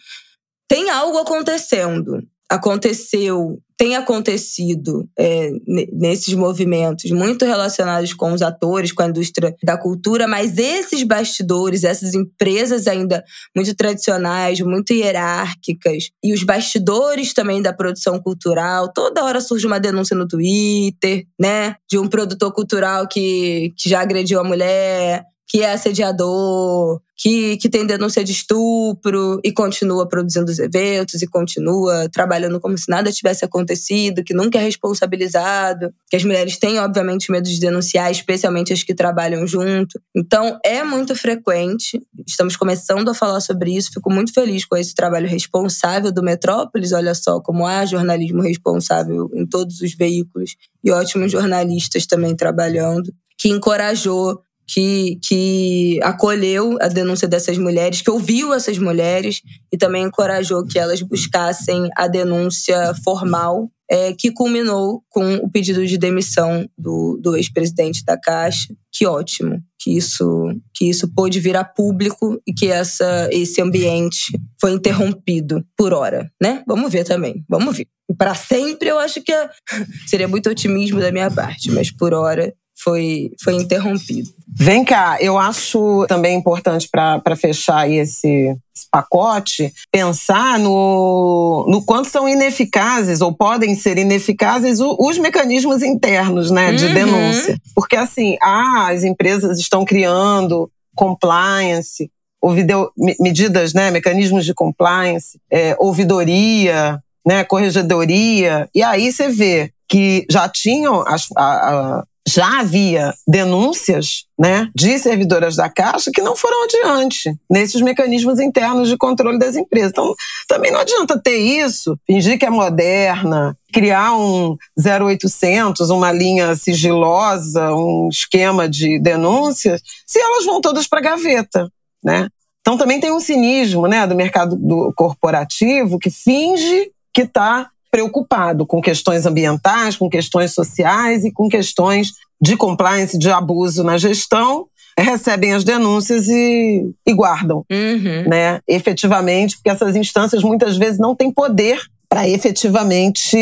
tem 0.67 0.89
algo 0.89 1.17
acontecendo 1.17 2.25
aconteceu, 2.53 3.59
tem 3.83 3.97
acontecido 3.97 5.09
é, 5.19 5.51
nesses 5.91 6.33
movimentos 6.33 7.11
muito 7.11 7.43
relacionados 7.43 8.13
com 8.13 8.31
os 8.31 8.41
atores, 8.41 8.93
com 8.93 9.03
a 9.03 9.07
indústria 9.07 9.53
da 9.61 9.77
cultura, 9.77 10.25
mas 10.25 10.57
esses 10.57 11.03
bastidores, 11.03 11.83
essas 11.83 12.13
empresas 12.13 12.87
ainda 12.87 13.21
muito 13.53 13.75
tradicionais, 13.75 14.61
muito 14.61 14.93
hierárquicas, 14.93 16.11
e 16.23 16.33
os 16.33 16.43
bastidores 16.43 17.33
também 17.33 17.61
da 17.61 17.73
produção 17.73 18.21
cultural, 18.21 18.89
toda 18.93 19.25
hora 19.25 19.41
surge 19.41 19.67
uma 19.67 19.81
denúncia 19.81 20.15
no 20.15 20.25
Twitter, 20.25 21.25
né, 21.37 21.75
de 21.91 21.99
um 21.99 22.07
produtor 22.07 22.53
cultural 22.53 23.05
que, 23.05 23.73
que 23.77 23.89
já 23.89 23.99
agrediu 23.99 24.39
a 24.39 24.45
mulher, 24.45 25.25
que 25.53 25.61
é 25.61 25.71
assediador, 25.71 26.99
que, 27.15 27.57
que 27.57 27.69
tem 27.69 27.85
denúncia 27.85 28.23
de 28.23 28.31
estupro 28.31 29.39
e 29.43 29.53
continua 29.53 30.09
produzindo 30.09 30.49
os 30.49 30.57
eventos 30.57 31.21
e 31.21 31.27
continua 31.27 32.09
trabalhando 32.11 32.59
como 32.59 32.75
se 32.75 32.89
nada 32.89 33.11
tivesse 33.11 33.45
acontecido, 33.45 34.23
que 34.23 34.33
nunca 34.33 34.57
é 34.57 34.63
responsabilizado, 34.63 35.93
que 36.09 36.15
as 36.15 36.23
mulheres 36.23 36.57
têm, 36.57 36.79
obviamente, 36.79 37.31
medo 37.31 37.47
de 37.47 37.59
denunciar, 37.59 38.09
especialmente 38.09 38.73
as 38.73 38.81
que 38.81 38.95
trabalham 38.95 39.45
junto. 39.45 40.01
Então, 40.15 40.57
é 40.65 40.83
muito 40.83 41.15
frequente, 41.15 42.01
estamos 42.27 42.55
começando 42.55 43.09
a 43.09 43.13
falar 43.13 43.39
sobre 43.39 43.77
isso, 43.77 43.93
fico 43.93 44.11
muito 44.11 44.33
feliz 44.33 44.65
com 44.65 44.75
esse 44.75 44.95
trabalho 44.95 45.27
responsável 45.27 46.11
do 46.11 46.23
Metrópolis, 46.23 46.93
olha 46.93 47.13
só 47.13 47.39
como 47.39 47.67
há 47.67 47.85
jornalismo 47.85 48.41
responsável 48.41 49.29
em 49.35 49.45
todos 49.45 49.81
os 49.81 49.93
veículos 49.93 50.55
e 50.83 50.89
ótimos 50.89 51.31
jornalistas 51.31 52.07
também 52.07 52.35
trabalhando, 52.35 53.13
que 53.37 53.49
encorajou 53.49 54.41
que, 54.67 55.19
que 55.23 55.99
acolheu 56.01 56.77
a 56.81 56.87
denúncia 56.87 57.27
dessas 57.27 57.57
mulheres, 57.57 58.01
que 58.01 58.09
ouviu 58.09 58.53
essas 58.53 58.77
mulheres 58.77 59.41
e 59.71 59.77
também 59.77 60.03
encorajou 60.03 60.65
que 60.65 60.79
elas 60.79 61.01
buscassem 61.01 61.89
a 61.95 62.07
denúncia 62.07 62.93
formal, 63.03 63.69
é, 63.89 64.13
que 64.13 64.31
culminou 64.31 65.03
com 65.09 65.35
o 65.35 65.51
pedido 65.51 65.85
de 65.85 65.97
demissão 65.97 66.67
do, 66.77 67.19
do 67.21 67.35
ex-presidente 67.35 68.03
da 68.03 68.17
Caixa. 68.17 68.73
Que 68.91 69.05
ótimo 69.05 69.61
que 69.83 69.97
isso, 69.97 70.25
que 70.73 70.89
isso 70.89 71.13
pôde 71.13 71.39
vir 71.41 71.57
a 71.57 71.63
público 71.63 72.41
e 72.47 72.53
que 72.53 72.67
essa, 72.67 73.27
esse 73.31 73.61
ambiente 73.61 74.31
foi 74.59 74.71
interrompido 74.71 75.63
por 75.77 75.93
hora, 75.93 76.31
né? 76.41 76.63
Vamos 76.65 76.91
ver 76.91 77.03
também, 77.03 77.43
vamos 77.49 77.75
ver. 77.75 77.87
Para 78.17 78.33
sempre, 78.33 78.89
eu 78.89 78.97
acho 78.99 79.21
que 79.21 79.31
é, 79.33 79.49
seria 80.07 80.27
muito 80.27 80.49
otimismo 80.49 81.01
da 81.01 81.11
minha 81.11 81.29
parte, 81.29 81.69
mas 81.69 81.91
por 81.91 82.13
hora 82.13 82.53
foi, 82.83 83.31
foi 83.41 83.55
interrompido. 83.55 84.29
Vem 84.55 84.83
cá, 84.83 85.17
eu 85.19 85.37
acho 85.37 86.05
também 86.07 86.37
importante 86.37 86.87
para 86.89 87.35
fechar 87.35 87.89
esse, 87.89 88.55
esse, 88.75 88.87
pacote 88.91 89.73
pensar 89.91 90.59
no, 90.59 91.65
no 91.67 91.83
quanto 91.83 92.09
são 92.09 92.29
ineficazes 92.29 93.21
ou 93.21 93.33
podem 93.33 93.75
ser 93.75 93.97
ineficazes 93.97 94.79
os, 94.79 94.95
os 94.99 95.17
mecanismos 95.17 95.81
internos 95.81 96.51
né, 96.51 96.71
de 96.73 96.85
uhum. 96.85 96.93
denúncia. 96.93 97.57
Porque 97.73 97.95
assim, 97.95 98.37
ah, 98.41 98.89
as 98.91 99.03
empresas 99.03 99.59
estão 99.59 99.83
criando 99.83 100.69
compliance, 100.95 102.11
ouvideu, 102.39 102.91
medidas, 103.19 103.73
né, 103.73 103.89
mecanismos 103.89 104.45
de 104.45 104.53
compliance, 104.53 105.39
é, 105.49 105.75
ouvidoria, 105.79 107.01
né, 107.25 107.43
corregedoria, 107.43 108.69
e 108.75 108.83
aí 108.83 109.11
você 109.11 109.29
vê 109.29 109.71
que 109.87 110.25
já 110.29 110.49
tinham 110.49 111.01
as, 111.07 111.27
a, 111.37 111.43
a, 111.43 112.03
já 112.27 112.61
havia 112.61 113.13
denúncias 113.27 114.25
né, 114.39 114.69
de 114.73 114.97
servidoras 114.97 115.55
da 115.55 115.69
Caixa 115.69 116.09
que 116.13 116.21
não 116.21 116.35
foram 116.35 116.63
adiante 116.63 117.35
nesses 117.49 117.81
mecanismos 117.81 118.39
internos 118.39 118.87
de 118.87 118.97
controle 118.97 119.37
das 119.37 119.55
empresas. 119.55 119.91
Então, 119.91 120.13
também 120.47 120.71
não 120.71 120.79
adianta 120.79 121.19
ter 121.19 121.37
isso, 121.37 121.97
fingir 122.07 122.39
que 122.39 122.45
é 122.45 122.49
moderna, 122.49 123.57
criar 123.73 124.15
um 124.15 124.55
0800, 124.77 125.89
uma 125.89 126.11
linha 126.11 126.55
sigilosa, 126.55 127.73
um 127.73 128.07
esquema 128.09 128.69
de 128.69 128.99
denúncias, 128.99 129.81
se 130.05 130.19
elas 130.19 130.45
vão 130.45 130.61
todas 130.61 130.87
para 130.87 130.99
a 130.99 131.03
gaveta. 131.03 131.69
Né? 132.03 132.29
Então, 132.61 132.77
também 132.77 132.99
tem 132.99 133.11
um 133.11 133.19
cinismo 133.19 133.85
né, 133.87 134.07
do 134.07 134.15
mercado 134.15 134.55
do 134.55 134.93
corporativo 134.95 135.99
que 135.99 136.09
finge 136.09 136.89
que 137.13 137.23
está 137.23 137.69
preocupado 137.93 138.65
com 138.65 138.81
questões 138.81 139.27
ambientais, 139.27 139.95
com 139.95 140.09
questões 140.09 140.51
sociais 140.51 141.23
e 141.23 141.31
com 141.31 141.47
questões 141.47 142.13
de 142.41 142.57
compliance, 142.57 143.19
de 143.19 143.29
abuso 143.29 143.83
na 143.83 143.99
gestão, 143.99 144.65
recebem 144.97 145.53
as 145.53 145.63
denúncias 145.63 146.27
e, 146.27 146.91
e 147.05 147.13
guardam, 147.13 147.63
uhum. 147.71 148.27
né? 148.27 148.59
Efetivamente, 148.67 149.57
porque 149.57 149.69
essas 149.69 149.95
instâncias 149.95 150.41
muitas 150.41 150.75
vezes 150.75 150.97
não 150.97 151.15
têm 151.15 151.31
poder 151.31 151.79
para 152.09 152.27
efetivamente 152.27 153.37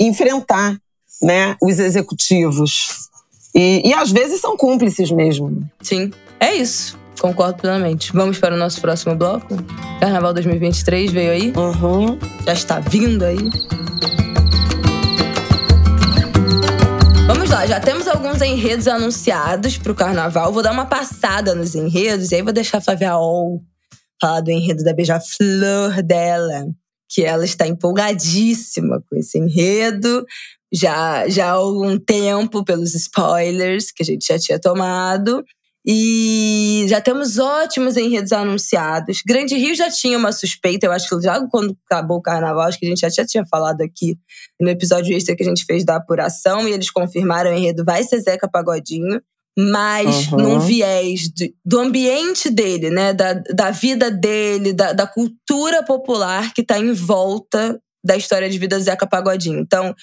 enfrentar, 0.00 0.76
né, 1.22 1.56
os 1.62 1.78
executivos. 1.78 2.88
E, 3.54 3.88
e 3.88 3.94
às 3.94 4.10
vezes 4.10 4.40
são 4.40 4.56
cúmplices 4.56 5.12
mesmo. 5.12 5.62
Sim, 5.80 6.10
é 6.40 6.56
isso. 6.56 6.98
Concordo 7.20 7.58
plenamente. 7.58 8.12
Vamos 8.12 8.38
para 8.38 8.54
o 8.54 8.58
nosso 8.58 8.80
próximo 8.80 9.16
bloco? 9.16 9.56
Carnaval 10.00 10.34
2023 10.34 11.12
veio 11.12 11.32
aí? 11.32 11.52
Uhum. 11.56 12.18
Já 12.44 12.52
está 12.52 12.80
vindo 12.80 13.24
aí. 13.24 13.38
Vamos 17.26 17.50
lá, 17.50 17.66
já 17.66 17.80
temos 17.80 18.06
alguns 18.06 18.40
enredos 18.40 18.86
anunciados 18.86 19.78
para 19.78 19.92
o 19.92 19.94
carnaval. 19.94 20.52
Vou 20.52 20.62
dar 20.62 20.72
uma 20.72 20.86
passada 20.86 21.54
nos 21.54 21.74
enredos 21.74 22.30
e 22.30 22.36
aí 22.36 22.42
vou 22.42 22.52
deixar 22.52 22.78
a 22.78 22.80
Flávia 22.80 23.16
Ol 23.16 23.62
falar 24.20 24.40
do 24.40 24.50
enredo 24.50 24.82
da 24.82 24.94
Beija-Flor 24.94 26.02
dela, 26.02 26.66
que 27.08 27.22
ela 27.22 27.44
está 27.44 27.66
empolgadíssima 27.66 29.02
com 29.08 29.16
esse 29.16 29.38
enredo. 29.38 30.24
Já, 30.72 31.28
já 31.28 31.46
há 31.46 31.52
algum 31.52 31.98
tempo, 31.98 32.64
pelos 32.64 32.94
spoilers 32.94 33.92
que 33.92 34.02
a 34.02 34.06
gente 34.06 34.26
já 34.26 34.38
tinha 34.38 34.58
tomado. 34.58 35.44
E 35.88 36.84
já 36.88 37.00
temos 37.00 37.38
ótimos 37.38 37.96
enredos 37.96 38.32
anunciados. 38.32 39.22
Grande 39.24 39.54
Rio 39.54 39.72
já 39.72 39.88
tinha 39.88 40.18
uma 40.18 40.32
suspeita, 40.32 40.84
eu 40.84 40.90
acho 40.90 41.08
que 41.08 41.22
já 41.22 41.40
quando 41.46 41.76
acabou 41.88 42.16
o 42.16 42.22
carnaval, 42.22 42.66
acho 42.66 42.76
que 42.76 42.86
a 42.86 42.88
gente 42.88 43.00
já 43.00 43.24
tinha 43.24 43.46
falado 43.46 43.82
aqui 43.82 44.18
no 44.60 44.68
episódio 44.68 45.16
extra 45.16 45.36
que 45.36 45.44
a 45.44 45.46
gente 45.46 45.64
fez 45.64 45.84
da 45.84 45.94
apuração, 45.94 46.66
e 46.66 46.72
eles 46.72 46.90
confirmaram 46.90 47.52
o 47.52 47.54
enredo 47.54 47.84
vai 47.84 48.02
ser 48.02 48.18
Zeca 48.18 48.48
Pagodinho, 48.50 49.20
mas 49.56 50.26
uhum. 50.32 50.38
num 50.38 50.58
viés 50.58 51.30
de, 51.32 51.54
do 51.64 51.78
ambiente 51.78 52.50
dele, 52.50 52.90
né? 52.90 53.12
Da, 53.12 53.34
da 53.34 53.70
vida 53.70 54.10
dele, 54.10 54.72
da, 54.72 54.92
da 54.92 55.06
cultura 55.06 55.84
popular 55.84 56.52
que 56.52 56.62
está 56.62 56.80
em 56.80 56.92
volta 56.92 57.80
da 58.04 58.16
história 58.16 58.50
de 58.50 58.58
vida 58.58 58.76
do 58.76 58.82
Zeca 58.82 59.06
Pagodinho. 59.06 59.60
Então, 59.60 59.94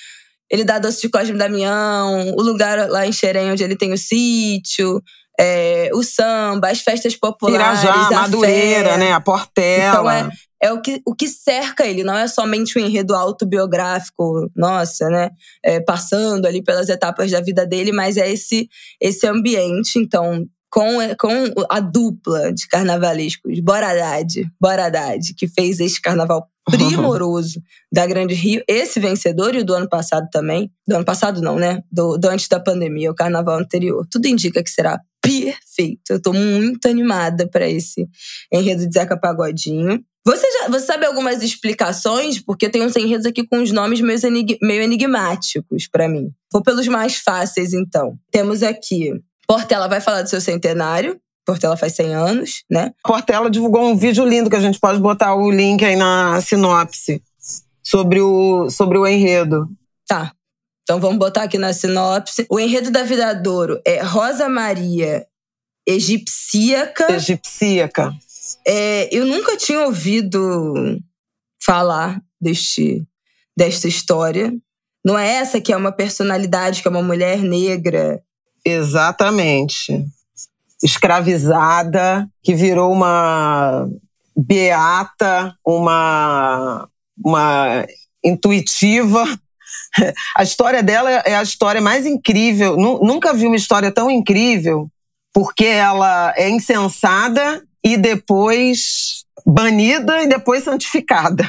ele 0.50 0.64
dá 0.64 0.80
doce 0.80 1.02
de 1.02 1.10
Cosme 1.10 1.38
Damião, 1.38 2.34
o 2.38 2.42
lugar 2.42 2.90
lá 2.90 3.06
em 3.06 3.12
Xerém 3.12 3.52
onde 3.52 3.64
ele 3.64 3.76
tem 3.76 3.92
o 3.92 3.98
sítio 3.98 5.02
é, 5.40 5.90
o 5.94 6.04
samba, 6.04 6.70
as 6.70 6.82
festas 6.82 7.16
populares. 7.16 7.84
Irajá, 7.84 8.08
a 8.08 8.12
Madureira, 8.12 8.92
fé. 8.92 8.98
né? 8.98 9.12
A 9.14 9.20
Portela. 9.20 9.90
Então 9.90 10.12
é, 10.12 10.30
é 10.62 10.72
o, 10.72 10.82
que, 10.82 11.02
o 11.06 11.14
que 11.14 11.28
cerca 11.28 11.86
ele, 11.86 12.04
não 12.04 12.18
é 12.18 12.28
somente 12.28 12.78
o 12.78 12.82
um 12.82 12.86
enredo 12.86 13.16
autobiográfico, 13.16 14.50
nossa, 14.56 15.10
né? 15.10 15.32
É, 15.64 15.80
passando 15.80 16.46
ali 16.46 16.64
pelas 16.64 16.88
etapas 16.90 17.32
da 17.32 17.42
vida 17.42 17.66
dele, 17.66 17.92
mas 17.92 18.16
é 18.18 18.32
esse, 18.32 18.70
esse 19.02 19.28
ambiente. 19.28 20.00
Então, 20.00 20.46
com, 20.72 20.98
com 21.20 21.54
a 21.70 21.80
dupla 21.80 22.54
de 22.54 22.68
carnavalescos, 22.68 23.60
Bora 23.60 23.90
Haddad, 23.90 24.50
Bora 24.60 24.86
Haddad, 24.86 25.34
que 25.36 25.48
fez 25.48 25.80
este 25.80 26.02
carnaval 26.02 26.48
primoroso 26.70 27.62
da 27.92 28.08
Grande 28.08 28.34
Rio. 28.34 28.64
Esse 28.68 29.00
vencedor 29.00 29.54
e 29.54 29.60
o 29.60 29.66
do 29.66 29.74
ano 29.74 29.90
passado 29.90 30.28
também. 30.32 30.72
Do 30.88 30.96
ano 30.96 31.06
passado 31.06 31.42
não, 31.42 31.58
né? 31.58 31.84
Do, 31.92 32.18
do 32.18 32.30
antes 32.30 32.48
da 32.48 32.60
pandemia, 32.60 33.12
o 33.12 33.16
carnaval 33.16 33.60
anterior. 33.60 34.08
Tudo 34.10 34.28
indica 34.28 34.64
que 34.64 34.70
será 34.70 35.00
perfeito. 35.24 36.12
Eu 36.12 36.22
tô 36.22 36.34
muito 36.34 36.86
animada 36.88 37.48
para 37.48 37.68
esse 37.68 38.08
enredo 38.52 38.86
de 38.86 38.94
Zeca 38.94 39.18
Pagodinho. 39.18 40.04
Você, 40.26 40.46
já, 40.52 40.70
você 40.70 40.86
sabe 40.86 41.06
algumas 41.06 41.42
explicações? 41.42 42.40
Porque 42.40 42.70
tem 42.70 42.84
uns 42.84 42.96
enredos 42.96 43.26
aqui 43.26 43.46
com 43.46 43.62
os 43.62 43.72
nomes 43.72 44.02
meio, 44.02 44.20
enig, 44.26 44.58
meio 44.62 44.82
enigmáticos 44.82 45.88
para 45.88 46.08
mim. 46.08 46.30
Vou 46.52 46.62
pelos 46.62 46.88
mais 46.88 47.18
fáceis, 47.18 47.74
então. 47.74 48.18
Temos 48.32 48.64
aqui. 48.64 49.14
Portela 49.48 49.88
vai 49.88 50.00
falar 50.00 50.22
do 50.22 50.30
seu 50.30 50.40
centenário. 50.40 51.20
Portela 51.46 51.76
faz 51.76 51.94
100 51.94 52.14
anos, 52.14 52.64
né? 52.70 52.92
Portela 53.04 53.50
divulgou 53.50 53.84
um 53.84 53.98
vídeo 53.98 54.26
lindo 54.26 54.50
que 54.50 54.56
a 54.56 54.62
gente 54.62 54.80
pode 54.80 55.00
botar 55.00 55.36
o 55.36 55.52
link 55.52 55.84
aí 55.84 55.98
na 55.98 56.40
sinopse 56.40 57.22
sobre 57.82 58.22
o, 58.22 58.70
sobre 58.70 58.98
o 58.98 59.06
enredo. 59.06 59.68
Tá. 60.08 60.32
Então 60.84 61.00
vamos 61.00 61.18
botar 61.18 61.44
aqui 61.44 61.58
na 61.58 61.74
sinopse. 61.74 62.46
O 62.50 62.60
enredo 62.60 62.92
da 62.92 63.04
Vida 63.04 63.34
Douro 63.34 63.82
é 63.86 64.02
Rosa 64.02 64.50
Maria 64.50 65.26
Egipsíaca. 65.88 67.12
Egipsíaca. 67.14 68.14
É, 68.66 69.10
eu 69.16 69.26
nunca 69.26 69.58
tinha 69.58 69.80
ouvido 69.86 71.00
falar 71.62 72.22
deste, 72.40 73.06
desta 73.58 73.88
história. 73.88 74.54
Não 75.06 75.18
é 75.18 75.36
essa 75.36 75.60
que 75.60 75.72
é 75.72 75.78
uma 75.78 75.92
personalidade, 75.92 76.82
que 76.82 76.88
é 76.88 76.92
uma 76.92 77.02
mulher 77.02 77.40
negra? 77.40 78.22
Exatamente. 78.66 80.06
Escravizada, 80.82 82.30
que 82.42 82.54
virou 82.54 82.92
uma 82.92 83.88
beata, 84.36 85.56
uma, 85.66 86.88
uma 87.24 87.86
intuitiva. 88.24 89.26
A 90.36 90.44
história 90.44 90.82
dela 90.82 91.10
é 91.12 91.36
a 91.36 91.44
história 91.44 91.82
mais 91.82 92.06
incrível. 92.06 92.76
Nunca 92.78 93.34
vi 93.34 93.46
uma 93.46 93.56
história 93.56 93.92
tão 93.92 94.10
incrível, 94.10 94.88
porque 95.34 95.66
ela 95.66 96.34
é 96.36 96.50
insensada 96.50 97.64
e 97.84 97.98
depois 97.98 99.24
banida 99.46 100.24
e 100.24 100.28
depois 100.28 100.64
santificada. 100.64 101.48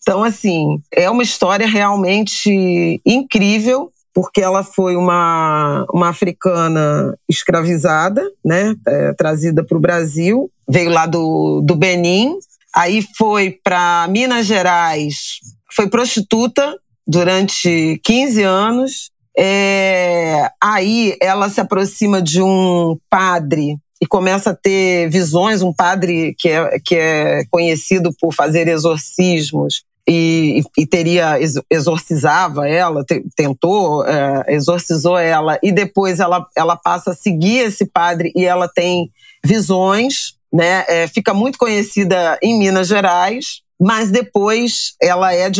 Então, 0.00 0.22
assim, 0.22 0.78
é 0.92 1.08
uma 1.08 1.22
história 1.22 1.66
realmente 1.66 3.00
incrível, 3.06 3.90
porque 4.12 4.40
ela 4.40 4.62
foi 4.62 4.96
uma, 4.96 5.86
uma 5.92 6.10
africana 6.10 7.16
escravizada, 7.28 8.22
né, 8.44 8.76
é, 8.86 9.12
trazida 9.14 9.64
para 9.64 9.76
o 9.76 9.80
Brasil, 9.80 10.50
veio 10.68 10.90
lá 10.90 11.06
do, 11.06 11.62
do 11.62 11.74
Benin, 11.74 12.36
aí 12.74 13.04
foi 13.16 13.58
para 13.64 14.06
Minas 14.08 14.46
Gerais, 14.46 15.38
foi 15.74 15.88
prostituta 15.88 16.78
durante 17.06 18.00
15 18.02 18.42
anos. 18.42 19.10
É, 19.36 20.48
aí 20.62 21.16
ela 21.20 21.48
se 21.48 21.60
aproxima 21.60 22.22
de 22.22 22.40
um 22.40 22.96
padre 23.10 23.76
e 24.00 24.06
começa 24.06 24.50
a 24.50 24.54
ter 24.54 25.08
visões, 25.08 25.62
um 25.62 25.72
padre 25.72 26.34
que 26.38 26.48
é, 26.48 26.78
que 26.78 26.94
é 26.94 27.44
conhecido 27.50 28.10
por 28.20 28.32
fazer 28.32 28.68
exorcismos 28.68 29.82
e, 30.06 30.62
e 30.76 30.86
teria 30.86 31.38
exorcizava 31.70 32.68
ela, 32.68 33.04
tentou, 33.34 34.04
é, 34.04 34.54
exorcizou 34.54 35.18
ela 35.18 35.58
e 35.62 35.72
depois 35.72 36.20
ela, 36.20 36.46
ela 36.54 36.76
passa 36.76 37.12
a 37.12 37.14
seguir 37.14 37.58
esse 37.58 37.86
padre 37.86 38.30
e 38.36 38.44
ela 38.44 38.68
tem 38.68 39.10
visões, 39.44 40.34
né? 40.52 40.84
É, 40.86 41.08
fica 41.08 41.32
muito 41.32 41.58
conhecida 41.58 42.38
em 42.42 42.58
Minas 42.58 42.86
Gerais, 42.88 43.62
mas 43.84 44.10
depois 44.10 44.94
ela 44.98 45.34
é 45.34 45.50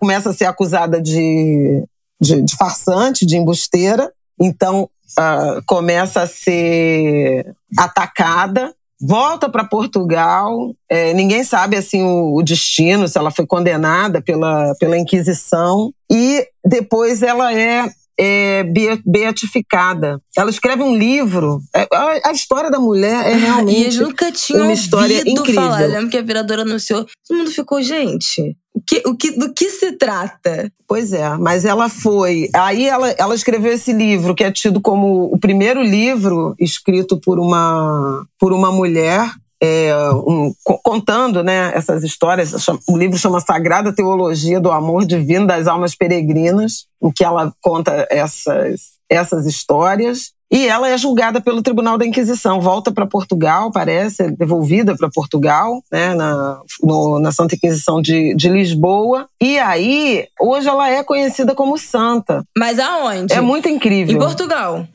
começa 0.00 0.30
a 0.30 0.32
ser 0.32 0.46
acusada 0.46 0.98
de, 0.98 1.84
de, 2.18 2.40
de 2.40 2.56
farsante, 2.56 3.26
de 3.26 3.36
embusteira. 3.36 4.10
Então 4.40 4.88
uh, 5.18 5.62
começa 5.66 6.22
a 6.22 6.26
ser 6.26 7.54
atacada, 7.78 8.74
volta 8.98 9.46
para 9.50 9.62
Portugal. 9.62 10.74
É, 10.90 11.12
ninguém 11.12 11.44
sabe 11.44 11.76
assim 11.76 12.02
o, 12.02 12.36
o, 12.36 12.42
destino, 12.42 13.06
se 13.06 13.18
ela 13.18 13.30
foi 13.30 13.46
condenada 13.46 14.22
pela, 14.22 14.74
pela 14.80 14.96
Inquisição. 14.96 15.92
E 16.10 16.48
depois 16.64 17.22
ela 17.22 17.52
é, 17.52 17.90
é 18.18 18.64
beatificada. 19.04 20.18
Ela 20.36 20.50
escreve 20.50 20.82
um 20.82 20.96
livro. 20.96 21.60
É, 21.74 21.86
a, 21.92 22.28
a, 22.30 22.32
história 22.32 22.70
da 22.70 22.78
mulher 22.78 23.26
é 23.26 23.34
realmente 23.34 23.96
e 23.96 23.98
eu 23.98 24.08
nunca 24.08 24.32
tinha 24.32 24.62
uma 24.62 24.72
história 24.72 25.22
incrível. 25.26 25.62
Falar. 25.62 25.82
Eu 25.82 25.90
lembro 25.90 26.10
que 26.10 26.18
a 26.18 26.22
vereadora 26.22 26.62
anunciou, 26.62 27.06
todo 27.26 27.38
mundo 27.38 27.50
ficou, 27.50 27.82
gente 27.82 28.56
que, 28.86 29.02
o 29.04 29.16
que, 29.16 29.32
do 29.32 29.52
que 29.52 29.68
se 29.68 29.92
trata? 29.92 30.70
Pois 30.86 31.12
é, 31.12 31.28
mas 31.36 31.64
ela 31.64 31.88
foi. 31.88 32.48
Aí 32.54 32.86
ela, 32.86 33.10
ela 33.18 33.34
escreveu 33.34 33.72
esse 33.72 33.92
livro, 33.92 34.34
que 34.34 34.44
é 34.44 34.52
tido 34.52 34.80
como 34.80 35.24
o 35.24 35.38
primeiro 35.38 35.82
livro 35.82 36.54
escrito 36.58 37.18
por 37.20 37.40
uma, 37.40 38.24
por 38.38 38.52
uma 38.52 38.70
mulher. 38.70 39.28
É, 39.62 39.90
um, 40.12 40.52
contando 40.82 41.42
né, 41.42 41.72
essas 41.74 42.04
histórias. 42.04 42.52
O 42.88 42.96
livro 42.96 43.18
chama 43.18 43.40
Sagrada 43.40 43.92
Teologia 43.92 44.60
do 44.60 44.70
Amor 44.70 45.06
Divino 45.06 45.46
das 45.46 45.66
Almas 45.66 45.94
Peregrinas, 45.94 46.86
em 47.02 47.10
que 47.10 47.24
ela 47.24 47.52
conta 47.62 48.06
essas, 48.10 48.80
essas 49.08 49.46
histórias. 49.46 50.36
E 50.50 50.68
ela 50.68 50.88
é 50.88 50.96
julgada 50.96 51.40
pelo 51.40 51.60
Tribunal 51.60 51.98
da 51.98 52.06
Inquisição, 52.06 52.60
volta 52.60 52.92
para 52.92 53.04
Portugal, 53.04 53.72
parece, 53.72 54.22
é 54.22 54.30
devolvida 54.30 54.96
para 54.96 55.10
Portugal, 55.10 55.82
né, 55.90 56.14
na, 56.14 56.60
no, 56.80 57.18
na 57.18 57.32
Santa 57.32 57.56
Inquisição 57.56 58.00
de, 58.00 58.32
de 58.34 58.48
Lisboa. 58.48 59.28
E 59.42 59.58
aí, 59.58 60.28
hoje 60.40 60.68
ela 60.68 60.88
é 60.88 61.02
conhecida 61.02 61.52
como 61.52 61.76
santa. 61.76 62.44
Mas 62.56 62.78
aonde? 62.78 63.34
É 63.34 63.40
muito 63.40 63.68
incrível. 63.68 64.14
Em 64.14 64.18
Portugal? 64.18 64.86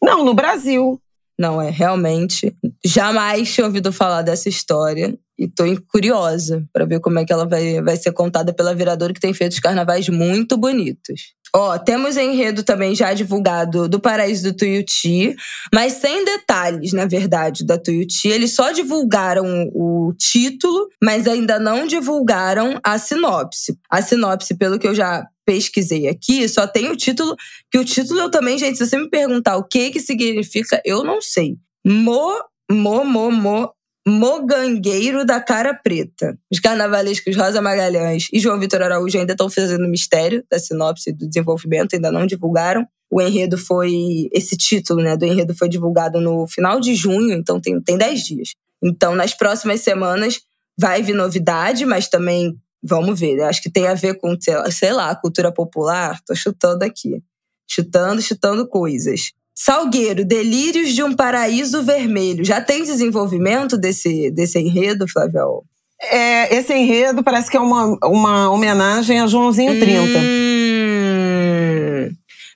Não, 0.00 0.24
no 0.24 0.32
Brasil. 0.32 1.00
Não, 1.40 1.58
é 1.58 1.70
realmente. 1.70 2.54
Jamais 2.84 3.54
tinha 3.54 3.66
ouvido 3.66 3.90
falar 3.90 4.20
dessa 4.20 4.50
história. 4.50 5.18
E 5.40 5.48
tô 5.48 5.64
curiosa 5.88 6.62
para 6.70 6.84
ver 6.84 7.00
como 7.00 7.18
é 7.18 7.24
que 7.24 7.32
ela 7.32 7.48
vai, 7.48 7.80
vai 7.80 7.96
ser 7.96 8.12
contada 8.12 8.52
pela 8.52 8.74
vereadora 8.74 9.14
que 9.14 9.20
tem 9.20 9.32
feito 9.32 9.52
os 9.52 9.58
carnavais 9.58 10.06
muito 10.10 10.54
bonitos. 10.54 11.32
Ó, 11.56 11.78
temos 11.78 12.18
enredo 12.18 12.62
também 12.62 12.94
já 12.94 13.14
divulgado 13.14 13.88
do 13.88 13.98
Paraíso 13.98 14.44
do 14.44 14.56
Tuiuti, 14.56 15.34
mas 15.74 15.94
sem 15.94 16.26
detalhes, 16.26 16.92
na 16.92 17.06
verdade, 17.06 17.64
da 17.64 17.78
Tuiuti. 17.78 18.28
Eles 18.28 18.54
só 18.54 18.70
divulgaram 18.70 19.70
o 19.74 20.12
título, 20.16 20.88
mas 21.02 21.26
ainda 21.26 21.58
não 21.58 21.86
divulgaram 21.86 22.78
a 22.84 22.98
sinopse. 22.98 23.78
A 23.90 24.02
sinopse, 24.02 24.54
pelo 24.54 24.78
que 24.78 24.86
eu 24.86 24.94
já 24.94 25.26
pesquisei 25.46 26.06
aqui, 26.06 26.46
só 26.50 26.66
tem 26.66 26.90
o 26.90 26.96
título, 26.96 27.34
que 27.70 27.78
o 27.78 27.84
título 27.84 28.20
eu 28.20 28.30
também, 28.30 28.58
gente, 28.58 28.76
se 28.76 28.86
você 28.86 28.98
me 28.98 29.08
perguntar 29.08 29.56
o 29.56 29.64
que 29.64 29.90
que 29.90 30.00
significa, 30.00 30.80
eu 30.84 31.02
não 31.02 31.20
sei. 31.22 31.56
Mo, 31.84 32.34
mo, 32.70 33.04
mo, 33.04 33.32
mo, 33.32 33.72
Mogangueiro 34.10 35.24
da 35.24 35.40
Cara 35.40 35.72
Preta. 35.72 36.36
Os 36.50 36.58
carnavalescos 36.58 37.36
Rosa 37.36 37.62
Magalhães 37.62 38.28
e 38.32 38.40
João 38.40 38.58
Vitor 38.58 38.82
Araújo 38.82 39.16
ainda 39.16 39.32
estão 39.32 39.48
fazendo 39.48 39.88
mistério 39.88 40.44
da 40.50 40.58
sinopse 40.58 41.12
do 41.12 41.28
desenvolvimento, 41.28 41.94
ainda 41.94 42.10
não 42.10 42.26
divulgaram. 42.26 42.86
O 43.10 43.22
enredo 43.22 43.56
foi. 43.56 44.28
Esse 44.32 44.56
título 44.56 45.02
né, 45.02 45.16
do 45.16 45.24
enredo 45.24 45.54
foi 45.54 45.68
divulgado 45.68 46.20
no 46.20 46.46
final 46.46 46.80
de 46.80 46.94
junho, 46.94 47.32
então 47.32 47.60
tem, 47.60 47.80
tem 47.80 47.96
10 47.96 48.24
dias. 48.24 48.54
Então, 48.82 49.14
nas 49.14 49.32
próximas 49.32 49.80
semanas, 49.80 50.40
vai 50.78 51.02
vir 51.02 51.14
novidade, 51.14 51.86
mas 51.86 52.08
também 52.08 52.56
vamos 52.82 53.18
ver. 53.18 53.42
Acho 53.42 53.62
que 53.62 53.70
tem 53.70 53.86
a 53.86 53.94
ver 53.94 54.14
com, 54.14 54.36
sei 54.70 54.92
lá, 54.92 55.14
cultura 55.14 55.52
popular. 55.52 56.20
Tô 56.26 56.34
chutando 56.34 56.84
aqui. 56.84 57.22
Chutando, 57.68 58.20
chutando 58.20 58.66
coisas. 58.66 59.32
Salgueiro, 59.62 60.24
Delírios 60.24 60.94
de 60.94 61.02
um 61.02 61.14
Paraíso 61.14 61.82
Vermelho. 61.82 62.42
Já 62.42 62.62
tem 62.62 62.82
desenvolvimento 62.82 63.76
desse, 63.76 64.30
desse 64.30 64.58
enredo, 64.58 65.06
Flávio? 65.06 65.62
É, 66.00 66.56
esse 66.56 66.72
enredo 66.72 67.22
parece 67.22 67.50
que 67.50 67.58
é 67.58 67.60
uma, 67.60 67.98
uma 68.02 68.50
homenagem 68.50 69.20
a 69.20 69.26
Joãozinho 69.26 69.78
30. 69.78 70.18
Hum, 70.18 72.08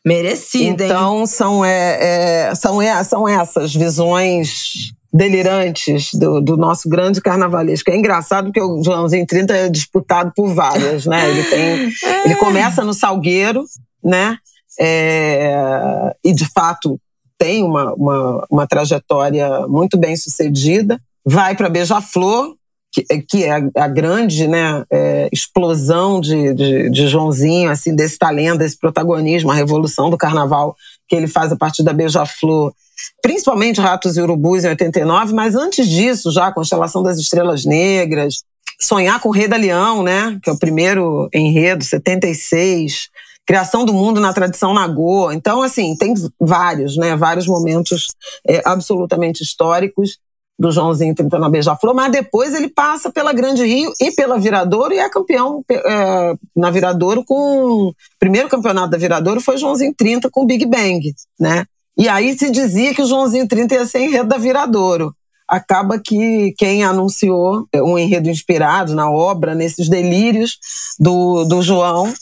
merecido, 0.03 0.83
então, 0.83 1.21
hein? 1.21 1.27
são, 1.27 1.63
é, 1.63 2.49
é, 2.49 2.55
são, 2.55 2.81
é, 2.81 3.05
são 3.05 3.29
essas 3.29 3.75
visões 3.75 4.95
delirantes 5.13 6.09
do, 6.15 6.41
do, 6.41 6.57
nosso 6.57 6.89
grande 6.89 7.21
carnavalesco. 7.21 7.91
É 7.91 7.97
engraçado 7.97 8.47
porque 8.47 8.63
o 8.63 8.83
Joãozinho 8.83 9.27
30 9.27 9.55
é 9.55 9.69
disputado 9.69 10.33
por 10.35 10.55
várias, 10.55 11.05
né? 11.05 11.29
Ele, 11.29 11.45
tem, 11.45 11.93
ele 12.25 12.37
começa 12.37 12.83
no 12.83 12.95
Salgueiro, 12.95 13.63
né? 14.03 14.39
É, 14.79 16.15
e 16.25 16.33
de 16.33 16.47
fato 16.53 17.01
tem 17.39 17.63
uma, 17.63 17.93
uma, 17.95 18.47
uma, 18.51 18.67
trajetória 18.67 19.67
muito 19.67 19.99
bem 19.99 20.17
sucedida. 20.17 21.01
Vai 21.25 21.57
para 21.57 21.69
Beija-Flor, 21.69 22.55
que, 22.93 23.03
que, 23.29 23.45
é 23.45 23.51
a, 23.51 23.85
a 23.85 23.89
grande 23.89 24.47
né, 24.47 24.85
é, 24.91 25.29
explosão 25.33 26.21
de, 26.21 26.55
de, 26.55 26.91
de, 26.91 27.09
Joãozinho, 27.09 27.71
assim, 27.71 27.95
desse 27.95 28.17
talento, 28.17 28.59
desse 28.59 28.79
protagonismo, 28.79 29.51
a 29.51 29.55
revolução 29.55 30.11
do 30.11 30.17
carnaval 30.17 30.77
que 31.09 31.17
ele 31.17 31.27
faz 31.27 31.53
a 31.53 31.57
partir 31.57 31.83
da 31.83 31.93
Beija-Flor, 31.93 32.73
principalmente 33.21 33.81
Ratos 33.81 34.17
e 34.17 34.21
Urubus 34.21 34.65
em 34.65 34.69
89, 34.69 35.35
mas 35.35 35.55
antes 35.55 35.89
disso, 35.89 36.31
já 36.31 36.47
a 36.47 36.53
Constelação 36.53 37.03
das 37.03 37.19
Estrelas 37.19 37.65
Negras, 37.65 38.45
Sonhar 38.81 39.21
com 39.21 39.29
o 39.29 39.33
Rei 39.33 39.47
da 39.47 39.57
Leão, 39.57 40.03
né? 40.03 40.39
Que 40.43 40.51
é 40.51 40.53
o 40.53 40.59
primeiro 40.59 41.29
enredo, 41.33 41.85
76. 41.85 43.09
Criação 43.47 43.85
do 43.85 43.93
Mundo 43.93 44.21
na 44.21 44.33
Tradição 44.33 44.73
Nagô. 44.73 45.31
Então, 45.31 45.63
assim, 45.63 45.97
tem 45.97 46.15
vários, 46.41 46.97
né? 46.97 47.17
Vários 47.17 47.47
momentos 47.47 48.07
é, 48.49 48.63
absolutamente 48.65 49.43
históricos 49.43 50.19
do 50.59 50.71
Joãozinho 50.71 51.15
tentando 51.15 51.51
beija-flor, 51.51 51.95
mas 51.95 52.13
depois 52.13 52.55
ele 52.55 52.69
passa 52.69 53.11
pela 53.11 53.33
Grande 53.33 53.65
Rio 53.65 53.93
e 54.01 54.13
pela 54.13 54.39
Viradouro 54.39 54.95
e 54.95 54.99
é 54.99 55.09
campeão 55.09 55.65
é, 55.69 56.35
na 56.55 56.71
Viradouro 56.71 57.25
com... 57.25 57.89
O 57.89 57.95
primeiro 58.21 58.49
campeonato 58.49 58.91
da 58.91 58.99
Viradouro 58.99 59.41
foi 59.41 59.57
Joãozinho 59.57 59.93
30 59.97 60.31
com 60.31 60.47
Big 60.47 60.65
Bang, 60.65 61.13
né? 61.39 61.65
E 61.99 62.09
aí 62.09 62.37
se 62.39 62.51
dizia 62.51 62.95
que 62.95 63.03
o 63.03 63.07
Joãozinho 63.07 63.49
30 63.49 63.75
ia 63.75 63.87
ser 63.87 64.01
enredo 64.01 64.29
da 64.29 64.39
Viradouro 64.39 65.13
acaba 65.47 65.99
que 65.99 66.55
quem 66.57 66.85
anunciou 66.85 67.67
um 67.75 67.99
enredo 67.99 68.31
inspirado 68.31 68.95
na 68.95 69.11
obra, 69.11 69.55
nesses 69.55 69.89
delírios 69.89 70.59
do, 70.99 71.45
do 71.45 71.63
João, 71.63 72.13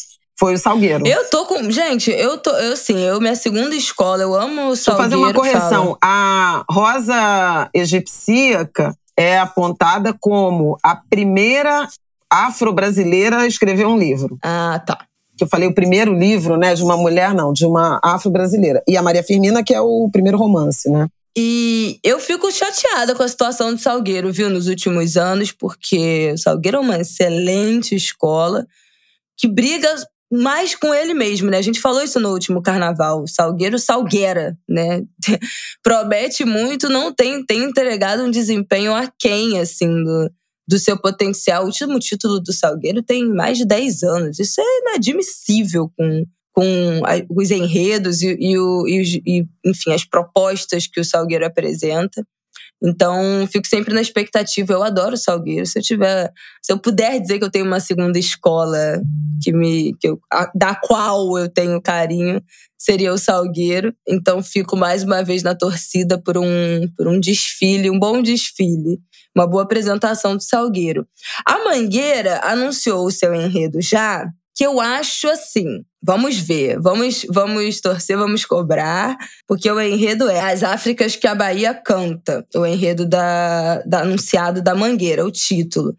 foi 0.42 0.54
o 0.54 0.58
Salgueiro. 0.58 1.06
Eu 1.06 1.30
tô 1.30 1.46
com. 1.46 1.70
Gente, 1.70 2.10
eu 2.10 2.36
tô. 2.36 2.50
Eu, 2.50 2.72
assim, 2.72 2.98
eu, 2.98 3.20
minha 3.20 3.36
segunda 3.36 3.76
escola, 3.76 4.24
eu 4.24 4.34
amo 4.34 4.70
o 4.70 4.76
Salgueiro. 4.76 4.96
Vou 4.96 4.96
fazer 4.96 5.16
uma 5.16 5.32
correção. 5.32 5.84
Fala. 5.84 5.98
A 6.02 6.64
rosa 6.68 7.70
egipsíaca 7.72 8.92
é 9.16 9.38
apontada 9.38 10.12
como 10.18 10.76
a 10.82 10.96
primeira 10.96 11.86
afro-brasileira 12.28 13.42
a 13.42 13.46
escrever 13.46 13.86
um 13.86 13.96
livro. 13.96 14.36
Ah, 14.42 14.82
tá. 14.84 15.04
Que 15.36 15.44
eu 15.44 15.48
falei 15.48 15.68
o 15.68 15.74
primeiro 15.74 16.12
livro, 16.12 16.56
né, 16.56 16.74
de 16.74 16.82
uma 16.82 16.96
mulher, 16.96 17.32
não, 17.32 17.52
de 17.52 17.64
uma 17.64 18.00
afro-brasileira. 18.02 18.82
E 18.88 18.96
a 18.96 19.02
Maria 19.02 19.22
Firmina, 19.22 19.62
que 19.62 19.72
é 19.72 19.80
o 19.80 20.10
primeiro 20.10 20.38
romance, 20.38 20.90
né? 20.90 21.06
E 21.38 22.00
eu 22.02 22.18
fico 22.18 22.50
chateada 22.50 23.14
com 23.14 23.22
a 23.22 23.28
situação 23.28 23.72
do 23.72 23.80
Salgueiro, 23.80 24.32
viu, 24.32 24.50
nos 24.50 24.66
últimos 24.66 25.16
anos, 25.16 25.52
porque 25.52 26.32
o 26.34 26.38
Salgueiro 26.38 26.78
é 26.78 26.80
uma 26.80 26.98
excelente 26.98 27.94
escola 27.94 28.66
que 29.36 29.48
briga 29.48 29.88
mais 30.32 30.74
com 30.74 30.94
ele 30.94 31.12
mesmo, 31.12 31.50
né? 31.50 31.58
A 31.58 31.62
gente 31.62 31.80
falou 31.80 32.02
isso 32.02 32.18
no 32.18 32.30
último 32.30 32.62
carnaval. 32.62 33.26
Salgueiro 33.26 33.78
salgueira, 33.78 34.56
né? 34.66 35.02
Promete 35.82 36.44
muito, 36.44 36.88
não 36.88 37.12
tem, 37.12 37.44
tem 37.44 37.64
entregado 37.64 38.22
um 38.22 38.30
desempenho 38.30 38.94
aquém, 38.94 39.60
assim, 39.60 39.88
do, 39.88 40.30
do 40.66 40.78
seu 40.78 40.98
potencial. 40.98 41.62
O 41.62 41.66
último 41.66 41.98
título 41.98 42.40
do 42.40 42.52
Salgueiro 42.52 43.02
tem 43.02 43.28
mais 43.28 43.58
de 43.58 43.66
10 43.66 44.02
anos. 44.02 44.38
Isso 44.38 44.60
é 44.60 44.78
inadmissível 44.80 45.92
com 45.96 46.24
com 46.54 47.00
os 47.34 47.50
enredos 47.50 48.20
e, 48.20 48.36
e, 48.38 48.58
o, 48.58 48.86
e, 48.86 49.22
e, 49.26 49.46
enfim, 49.64 49.92
as 49.92 50.04
propostas 50.04 50.86
que 50.86 51.00
o 51.00 51.04
Salgueiro 51.04 51.46
apresenta. 51.46 52.22
Então, 52.84 53.46
fico 53.50 53.66
sempre 53.66 53.94
na 53.94 54.00
expectativa. 54.00 54.72
Eu 54.72 54.82
adoro 54.82 55.16
Salgueiro. 55.16 55.64
Se 55.66 55.78
eu 55.78 55.82
tiver, 55.82 56.32
se 56.60 56.72
eu 56.72 56.78
puder 56.78 57.20
dizer 57.20 57.38
que 57.38 57.44
eu 57.44 57.50
tenho 57.50 57.64
uma 57.64 57.78
segunda 57.78 58.18
escola 58.18 59.00
que 59.42 59.52
me, 59.52 59.94
que 60.00 60.08
eu, 60.08 60.20
da 60.54 60.74
qual 60.74 61.38
eu 61.38 61.48
tenho 61.48 61.80
carinho, 61.80 62.42
seria 62.76 63.12
o 63.12 63.18
Salgueiro. 63.18 63.94
Então, 64.08 64.42
fico 64.42 64.76
mais 64.76 65.04
uma 65.04 65.22
vez 65.22 65.42
na 65.42 65.54
torcida 65.54 66.18
por 66.18 66.36
um, 66.36 66.88
por 66.96 67.06
um 67.06 67.20
desfile, 67.20 67.88
um 67.88 67.98
bom 67.98 68.20
desfile, 68.20 68.98
uma 69.36 69.46
boa 69.46 69.62
apresentação 69.62 70.36
do 70.36 70.42
Salgueiro. 70.42 71.06
A 71.46 71.64
Mangueira 71.64 72.40
anunciou 72.42 73.06
o 73.06 73.12
seu 73.12 73.32
enredo 73.34 73.80
já 73.80 74.28
que 74.54 74.64
eu 74.64 74.80
acho 74.80 75.28
assim. 75.28 75.84
Vamos 76.04 76.36
ver, 76.36 76.80
vamos, 76.80 77.24
vamos 77.30 77.80
torcer, 77.80 78.16
vamos 78.16 78.44
cobrar, 78.44 79.16
porque 79.46 79.70
o 79.70 79.80
enredo 79.80 80.28
é 80.28 80.40
As 80.40 80.64
Áfricas 80.64 81.14
que 81.14 81.28
a 81.28 81.34
Bahia 81.34 81.72
canta, 81.72 82.44
o 82.56 82.66
enredo 82.66 83.08
da, 83.08 83.80
da 83.86 84.00
anunciado 84.00 84.60
da 84.60 84.74
Mangueira, 84.74 85.24
o 85.24 85.30
título. 85.30 85.94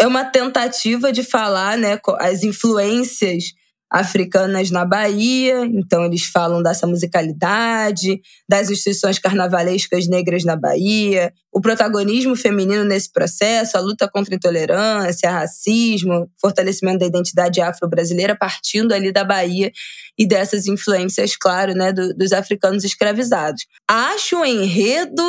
É 0.00 0.06
uma 0.06 0.24
tentativa 0.24 1.12
de 1.12 1.24
falar, 1.24 1.76
né, 1.76 1.98
as 2.20 2.44
influências 2.44 3.52
africanas 3.90 4.70
na 4.70 4.84
Bahia, 4.84 5.64
então 5.66 6.04
eles 6.04 6.24
falam 6.24 6.62
dessa 6.62 6.86
musicalidade, 6.86 8.20
das 8.48 8.70
instituições 8.70 9.18
carnavalescas 9.18 10.06
negras 10.06 10.44
na 10.44 10.54
Bahia, 10.54 11.32
o 11.52 11.60
protagonismo 11.60 12.36
feminino 12.36 12.84
nesse 12.84 13.10
processo, 13.10 13.76
a 13.76 13.80
luta 13.80 14.08
contra 14.08 14.34
a 14.34 14.36
intolerância, 14.36 15.30
racismo, 15.30 16.30
fortalecimento 16.40 17.00
da 17.00 17.06
identidade 17.06 17.60
afro-brasileira 17.60 18.36
partindo 18.36 18.92
ali 18.92 19.10
da 19.10 19.24
Bahia 19.24 19.72
e 20.16 20.24
dessas 20.24 20.66
influências, 20.66 21.36
claro, 21.36 21.74
né, 21.74 21.92
do, 21.92 22.14
dos 22.14 22.32
africanos 22.32 22.84
escravizados. 22.84 23.66
Acho 23.88 24.36
um 24.36 24.44
enredo 24.44 25.22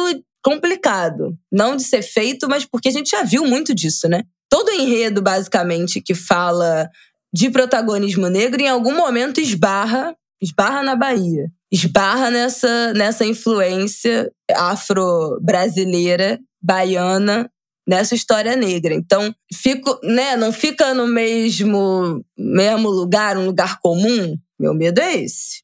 complicado, 0.43 1.35
não 1.51 1.75
de 1.75 1.83
ser 1.83 2.01
feito, 2.03 2.47
mas 2.47 2.65
porque 2.65 2.89
a 2.89 2.91
gente 2.91 3.11
já 3.11 3.23
viu 3.23 3.45
muito 3.45 3.73
disso, 3.73 4.07
né? 4.07 4.23
Todo 4.49 4.69
enredo, 4.69 5.21
basicamente, 5.21 6.01
que 6.01 6.13
fala 6.13 6.89
de 7.33 7.49
protagonismo 7.49 8.27
negro 8.27 8.61
em 8.61 8.67
algum 8.67 8.95
momento 8.95 9.39
esbarra, 9.39 10.15
esbarra 10.41 10.83
na 10.83 10.95
Bahia. 10.95 11.51
Esbarra 11.71 12.29
nessa, 12.29 12.93
nessa 12.93 13.25
influência 13.25 14.29
afro-brasileira, 14.53 16.39
baiana, 16.61 17.49
nessa 17.87 18.13
história 18.13 18.55
negra. 18.55 18.93
Então, 18.93 19.33
fico, 19.53 19.99
né, 20.03 20.35
não 20.35 20.51
fica 20.51 20.93
no 20.93 21.07
mesmo, 21.07 22.23
mesmo 22.37 22.89
lugar, 22.89 23.37
um 23.37 23.45
lugar 23.45 23.79
comum. 23.79 24.35
Meu 24.59 24.73
medo 24.73 24.99
é 24.99 25.15
esse. 25.15 25.61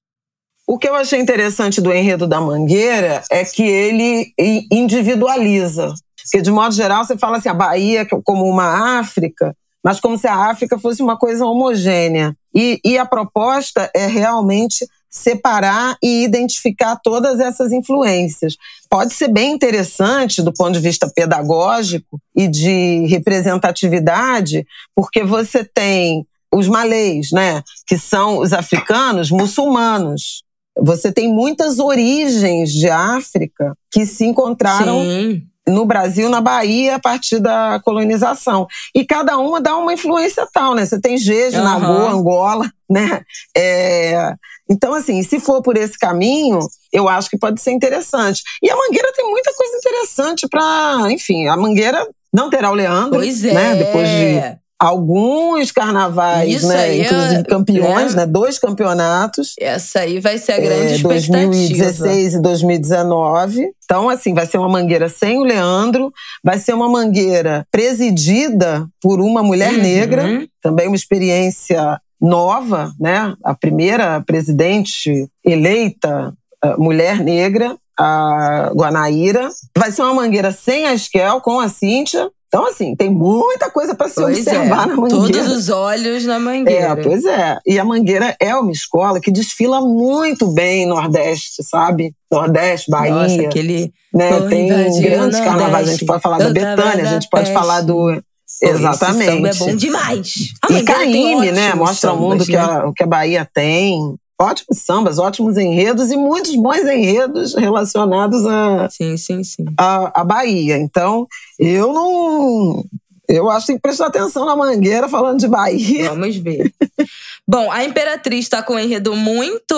O 0.66 0.78
que 0.78 0.88
eu 0.88 0.96
achei 0.96 1.20
interessante 1.20 1.80
do 1.80 1.94
enredo 1.94 2.28
da 2.28 2.42
Mangueira 2.42 3.24
é 3.32 3.46
que 3.46 3.64
ele 3.64 4.34
individualiza. 4.72 5.94
Porque, 6.22 6.42
de 6.42 6.52
modo 6.52 6.76
geral, 6.76 7.06
você 7.06 7.18
fala 7.18 7.38
assim, 7.38 7.48
a 7.48 7.54
Bahia 7.54 8.06
como 8.26 8.44
uma 8.44 9.00
África, 9.00 9.56
mas 9.88 10.02
como 10.02 10.18
se 10.18 10.28
a 10.28 10.50
África 10.50 10.78
fosse 10.78 11.02
uma 11.02 11.16
coisa 11.16 11.46
homogênea. 11.46 12.36
E, 12.54 12.78
e 12.84 12.98
a 12.98 13.06
proposta 13.06 13.90
é 13.96 14.06
realmente 14.06 14.86
separar 15.10 15.96
e 16.04 16.26
identificar 16.26 16.98
todas 17.02 17.40
essas 17.40 17.72
influências. 17.72 18.58
Pode 18.90 19.14
ser 19.14 19.30
bem 19.30 19.54
interessante 19.54 20.42
do 20.42 20.52
ponto 20.52 20.74
de 20.74 20.82
vista 20.82 21.10
pedagógico 21.10 22.20
e 22.36 22.50
de 22.50 23.06
representatividade, 23.06 24.68
porque 24.94 25.24
você 25.24 25.64
tem 25.64 26.28
os 26.54 26.68
malês, 26.68 27.32
né, 27.32 27.64
que 27.88 27.98
são 27.98 28.40
os 28.40 28.52
africanos 28.52 29.32
muçulmanos. 29.32 30.44
Você 30.82 31.14
tem 31.14 31.32
muitas 31.32 31.80
origens 31.80 32.74
de 32.74 32.90
África 32.90 33.74
que 33.90 34.06
se 34.06 34.26
encontraram 34.26 35.02
Sim 35.02 35.48
no 35.68 35.86
Brasil, 35.86 36.30
na 36.30 36.40
Bahia, 36.40 36.96
a 36.96 37.00
partir 37.00 37.40
da 37.40 37.80
colonização. 37.84 38.68
E 38.96 39.06
cada 39.06 39.38
uma 39.38 39.60
dá 39.60 39.76
uma 39.76 39.94
influência 39.94 40.48
tal, 40.52 40.74
né? 40.74 40.86
Você 40.86 41.00
tem 41.00 41.18
Jeje, 41.18 41.58
uhum. 41.58 41.64
Nagô, 41.64 42.08
Angola, 42.08 42.72
né? 42.90 43.22
É... 43.56 44.34
Então, 44.70 44.94
assim, 44.94 45.22
se 45.24 45.40
for 45.40 45.62
por 45.62 45.78
esse 45.78 45.98
caminho, 45.98 46.60
eu 46.92 47.08
acho 47.08 47.30
que 47.30 47.38
pode 47.38 47.62
ser 47.62 47.72
interessante. 47.72 48.42
E 48.62 48.70
a 48.70 48.76
Mangueira 48.76 49.12
tem 49.16 49.30
muita 49.30 49.54
coisa 49.54 49.78
interessante 49.78 50.48
para, 50.48 51.12
enfim, 51.12 51.48
a 51.48 51.56
Mangueira 51.56 52.06
não 52.34 52.50
terá 52.50 52.70
o 52.70 52.76
Leandro, 52.76 53.20
pois 53.20 53.44
é. 53.44 53.54
né? 53.54 53.76
Depois 53.76 54.08
de 54.08 54.58
alguns 54.80 55.72
carnavais, 55.72 56.58
Isso 56.58 56.68
né? 56.68 56.98
Inclusive 57.00 57.44
campeões, 57.46 58.14
né? 58.14 58.26
né? 58.26 58.32
Dois 58.32 58.60
campeonatos. 58.60 59.56
Essa 59.60 60.02
aí 60.02 60.20
vai 60.20 60.38
ser 60.38 60.54
a 60.54 60.60
grande 60.60 60.94
é, 60.94 60.96
expectativa. 60.96 61.48
2016 61.48 62.34
e 62.36 62.42
2019. 62.42 63.72
Então, 63.84 64.10
assim, 64.10 64.34
vai 64.34 64.46
ser 64.46 64.58
uma 64.58 64.70
mangueira 64.70 65.10
sem 65.10 65.40
o 65.40 65.44
Leandro, 65.44 66.12
vai 66.44 66.60
ser 66.60 66.74
uma 66.74 66.90
mangueira 66.90 67.66
presidida 67.72 68.88
por 69.02 69.20
uma 69.20 69.42
mulher 69.42 69.74
uhum. 69.74 69.82
negra, 69.82 70.48
também 70.62 70.88
uma 70.88 70.96
experiência 70.96 72.00
nova, 72.22 72.92
né? 73.00 73.34
A 73.44 73.56
primeira 73.56 74.22
presidente 74.22 75.28
eleita 75.44 76.34
uh, 76.64 76.82
mulher 76.82 77.20
negra, 77.24 77.76
a 77.98 78.72
Guanaíra. 78.76 79.50
Vai 79.76 79.92
ser 79.92 80.04
uma 80.04 80.14
mangueira 80.14 80.52
sem 80.52 80.86
a 80.86 80.94
Esquel, 80.94 81.42
com 81.42 81.60
a 81.60 81.70
Cíntia, 81.70 82.30
então, 82.48 82.66
assim, 82.66 82.96
tem 82.96 83.10
muita 83.10 83.70
coisa 83.70 83.94
para 83.94 84.08
se 84.08 84.16
pois 84.16 84.38
observar 84.38 84.86
é. 84.86 84.90
na 84.90 84.96
Mangueira. 84.96 85.44
Todos 85.44 85.52
os 85.52 85.70
olhos 85.70 86.26
na 86.26 86.40
Mangueira. 86.40 86.88
É, 86.88 86.96
pois 86.96 87.26
é. 87.26 87.60
E 87.66 87.78
a 87.78 87.84
Mangueira 87.84 88.36
é 88.40 88.56
uma 88.56 88.72
escola 88.72 89.20
que 89.20 89.30
desfila 89.30 89.82
muito 89.82 90.48
bem 90.54 90.88
Nordeste, 90.88 91.62
sabe? 91.64 92.14
Nordeste, 92.32 92.90
Bahia. 92.90 93.14
Nossa, 93.14 93.42
aquele. 93.42 93.92
Né? 94.14 94.32
Tem 94.48 94.68
grandes 95.02 95.40
carnavais. 95.40 95.90
A 95.90 95.92
gente 95.92 96.06
pode 96.06 96.22
falar 96.22 96.38
da 96.38 96.50
Betânia, 96.50 97.04
a 97.04 97.14
gente 97.14 97.30
pode 97.30 97.52
falar 97.52 97.82
do. 97.82 98.22
Exatamente. 98.62 99.48
Esse 99.48 99.64
é 99.64 99.66
bom 99.66 99.76
demais. 99.76 100.34
e 100.70 100.84
Caíme, 100.84 101.52
né? 101.52 101.76
Mostra 101.76 102.14
o 102.14 102.18
mundo 102.18 102.40
né? 102.40 102.46
que, 102.46 102.56
a, 102.56 102.92
que 102.96 103.04
a 103.04 103.08
Bahia 103.08 103.48
tem 103.54 104.18
ótimos 104.40 104.80
sambas, 104.84 105.18
ótimos 105.18 105.58
enredos 105.58 106.12
e 106.12 106.16
muitos 106.16 106.56
bons 106.56 106.86
enredos 106.86 107.56
relacionados 107.56 108.46
a, 108.46 108.90
sim, 108.90 109.18
sim, 109.18 109.44
sim. 109.44 109.66
a, 109.78 110.22
a 110.22 110.24
Bahia. 110.24 110.78
Então, 110.78 111.28
eu 111.60 111.92
não. 111.92 112.86
Eu 113.28 113.50
acho 113.50 113.66
que 113.66 113.74
tem 113.74 113.76
que 113.76 113.82
prestar 113.82 114.08
atenção 114.08 114.46
na 114.46 114.56
Mangueira 114.56 115.10
falando 115.10 115.40
de 115.40 115.48
Bahia. 115.48 116.10
Vamos 116.10 116.38
ver. 116.38 116.72
Bom, 117.46 117.72
a 117.72 117.84
Imperatriz 117.84 118.46
está 118.46 118.64
com 118.64 118.74
um 118.76 118.80
enredo 118.80 119.16
muito 119.16 119.76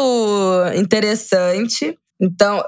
interessante. 0.76 1.98
Então, 2.22 2.62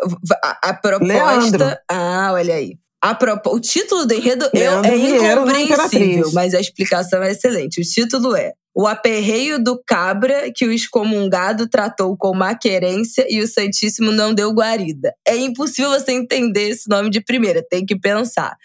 a, 0.43 0.69
a 0.69 0.73
proposta. 0.73 1.05
Leandro. 1.05 1.77
Ah, 1.89 2.31
olha 2.33 2.55
aí. 2.55 2.77
a 3.03 3.17
o 3.47 3.59
título 3.59 4.05
do 4.05 4.13
enredo 4.13 4.49
Leandro 4.53 4.91
é 4.91 4.95
na 4.95 5.61
incompreensível, 5.61 6.31
mas 6.33 6.53
a 6.53 6.59
explicação 6.59 7.21
é 7.21 7.31
excelente. 7.31 7.81
O 7.81 7.83
título 7.83 8.35
é 8.35 8.53
O 8.73 8.87
aperreio 8.87 9.61
do 9.61 9.81
cabra 9.85 10.51
que 10.55 10.65
o 10.65 10.71
excomungado 10.71 11.67
tratou 11.67 12.15
com 12.17 12.33
maquerência 12.33 13.25
e 13.29 13.41
o 13.41 13.47
Santíssimo 13.47 14.11
não 14.11 14.33
deu 14.33 14.51
guarida. 14.53 15.13
É 15.27 15.35
impossível 15.35 15.91
você 15.91 16.13
entender 16.13 16.69
esse 16.69 16.89
nome 16.89 17.09
de 17.09 17.19
primeira, 17.21 17.61
tem 17.69 17.85
que 17.85 17.99
pensar. 17.99 18.55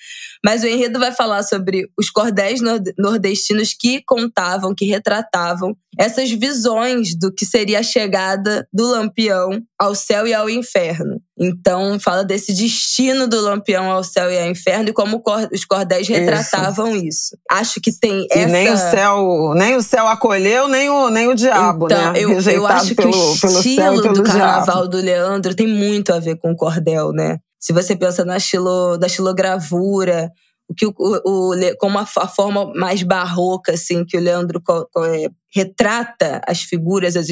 Mas 0.44 0.62
o 0.62 0.66
enredo 0.68 1.00
vai 1.00 1.10
falar 1.10 1.42
sobre 1.42 1.88
os 1.98 2.08
cordéis 2.08 2.60
nord- 2.60 2.92
nordestinos 2.96 3.74
que 3.78 4.00
contavam, 4.06 4.74
que 4.76 4.84
retratavam 4.84 5.76
essas 5.98 6.30
visões 6.30 7.18
do 7.18 7.32
que 7.32 7.46
seria 7.46 7.80
a 7.80 7.82
chegada 7.82 8.68
do 8.72 8.86
Lampião 8.86 9.62
ao 9.80 9.94
céu 9.94 10.26
e 10.26 10.34
ao 10.34 10.48
inferno. 10.48 11.18
Então, 11.38 11.98
fala 11.98 12.22
desse 12.22 12.52
destino 12.54 13.26
do 13.26 13.40
Lampião 13.40 13.90
ao 13.90 14.04
céu 14.04 14.30
e 14.30 14.38
ao 14.38 14.50
inferno 14.50 14.90
e 14.90 14.92
como 14.92 15.22
os 15.52 15.64
cordéis 15.64 16.06
retratavam 16.06 16.94
isso. 16.94 17.36
Acho 17.50 17.80
que 17.80 17.90
tem 17.98 18.26
E 18.30 18.38
essa. 18.38 18.52
nem 18.52 18.70
o 18.70 18.76
céu, 18.76 19.52
nem 19.54 19.76
o 19.76 19.82
céu 19.82 19.95
acolheu, 20.08 20.66
nem 20.68 20.90
o, 20.90 21.08
nem 21.10 21.28
o 21.28 21.34
diabo, 21.34 21.86
então, 21.86 22.12
né? 22.12 22.20
eu, 22.20 22.30
eu 22.32 22.66
acho 22.66 22.88
que 22.88 22.94
pelo, 22.96 23.10
o 23.10 23.40
pelo 23.40 23.62
céu 23.62 23.94
estilo 23.94 24.02
do 24.02 24.22
diabo. 24.22 24.24
carnaval 24.24 24.88
do 24.88 24.96
Leandro 24.96 25.54
tem 25.54 25.66
muito 25.68 26.12
a 26.12 26.18
ver 26.18 26.36
com 26.36 26.50
o 26.50 26.56
cordel, 26.56 27.12
né? 27.12 27.38
Se 27.60 27.72
você 27.72 27.94
pensa 27.96 28.24
na 28.24 28.36
estilo, 28.36 28.96
da 28.98 29.06
estilogravura, 29.06 30.30
o 30.68 30.74
que 30.74 30.84
o, 30.86 30.92
o, 30.98 31.54
o 31.54 31.76
como 31.78 31.98
a, 31.98 32.02
a 32.18 32.26
forma 32.28 32.72
mais 32.74 33.02
barroca 33.02 33.72
assim 33.72 34.04
que 34.04 34.16
o 34.16 34.20
Leandro 34.20 34.60
co- 34.60 34.88
co- 34.92 35.04
é, 35.04 35.28
retrata 35.54 36.40
as 36.46 36.62
figuras, 36.62 37.16
as, 37.16 37.28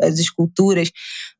as 0.00 0.18
esculturas, 0.18 0.90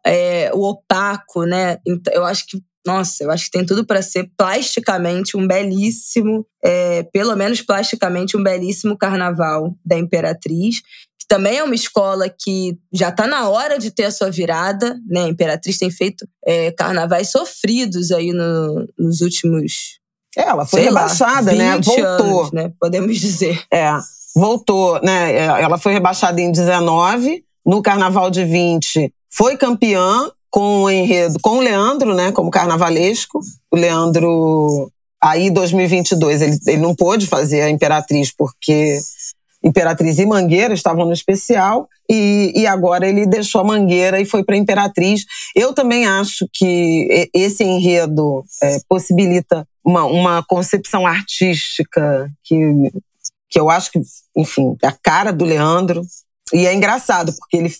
é, 0.04 0.50
o 0.52 0.62
opaco, 0.68 1.44
né? 1.44 1.78
Então, 1.86 2.12
eu 2.12 2.24
acho 2.24 2.44
que 2.46 2.60
nossa, 2.86 3.22
eu 3.24 3.30
acho 3.30 3.44
que 3.44 3.50
tem 3.52 3.64
tudo 3.64 3.84
para 3.86 4.02
ser 4.02 4.30
plasticamente 4.36 5.36
um 5.36 5.46
belíssimo, 5.46 6.44
é, 6.64 7.02
pelo 7.04 7.34
menos 7.36 7.60
plasticamente 7.62 8.36
um 8.36 8.42
belíssimo 8.42 8.96
carnaval 8.96 9.74
da 9.84 9.96
Imperatriz 9.98 10.80
que 11.18 11.26
também 11.28 11.58
é 11.58 11.62
uma 11.62 11.74
escola 11.76 12.28
que 12.28 12.76
já 12.92 13.10
está 13.10 13.28
na 13.28 13.48
hora 13.48 13.78
de 13.78 13.92
ter 13.92 14.04
a 14.06 14.10
sua 14.10 14.28
virada, 14.28 14.98
né? 15.08 15.20
A 15.24 15.28
Imperatriz 15.28 15.78
tem 15.78 15.88
feito 15.88 16.26
é, 16.44 16.72
carnavais 16.72 17.30
sofridos 17.30 18.10
aí 18.10 18.32
no- 18.32 18.88
nos 18.98 19.20
últimos. 19.20 20.00
É, 20.36 20.42
ela 20.42 20.66
foi 20.66 20.80
sei 20.80 20.90
lá, 20.90 21.02
rebaixada, 21.02 21.52
né? 21.52 21.76
20 21.76 21.84
Voltou. 21.84 22.40
anos, 22.40 22.50
né? 22.52 22.72
Podemos 22.80 23.20
dizer. 23.20 23.62
É, 23.72 23.92
voltou, 24.34 25.00
né? 25.00 25.32
É, 25.32 25.44
Ela 25.62 25.78
foi 25.78 25.92
rebaixada 25.92 26.40
em 26.40 26.50
19, 26.50 27.44
no 27.64 27.80
Carnaval 27.80 28.28
de 28.28 28.44
20 28.44 29.14
foi 29.32 29.56
campeã 29.56 30.28
com 30.52 30.82
o 30.82 30.90
enredo, 30.90 31.38
com 31.40 31.56
o 31.56 31.60
Leandro, 31.60 32.14
né? 32.14 32.30
Como 32.30 32.50
carnavalesco. 32.50 33.40
O 33.70 33.76
Leandro, 33.76 34.92
aí 35.20 35.50
2022, 35.50 36.42
ele, 36.42 36.58
ele 36.66 36.82
não 36.82 36.94
pôde 36.94 37.26
fazer 37.26 37.62
a 37.62 37.70
Imperatriz 37.70 38.30
porque 38.30 38.98
Imperatriz 39.64 40.18
e 40.18 40.26
Mangueira 40.26 40.74
estavam 40.74 41.06
no 41.06 41.12
especial 41.12 41.88
e, 42.10 42.52
e 42.54 42.66
agora 42.66 43.08
ele 43.08 43.24
deixou 43.24 43.62
a 43.62 43.64
Mangueira 43.64 44.20
e 44.20 44.26
foi 44.26 44.44
para 44.44 44.56
Imperatriz. 44.56 45.24
Eu 45.56 45.72
também 45.72 46.06
acho 46.06 46.46
que 46.52 47.30
esse 47.32 47.64
enredo 47.64 48.44
é, 48.62 48.78
possibilita 48.86 49.66
uma, 49.82 50.04
uma 50.04 50.44
concepção 50.44 51.06
artística 51.06 52.30
que 52.44 52.92
que 53.52 53.60
eu 53.60 53.68
acho 53.68 53.92
que, 53.92 54.00
enfim, 54.34 54.74
é 54.82 54.86
a 54.86 54.92
cara 54.92 55.30
do 55.30 55.44
Leandro. 55.44 56.02
E 56.54 56.66
é 56.66 56.72
engraçado, 56.72 57.34
porque 57.34 57.58
ele. 57.58 57.70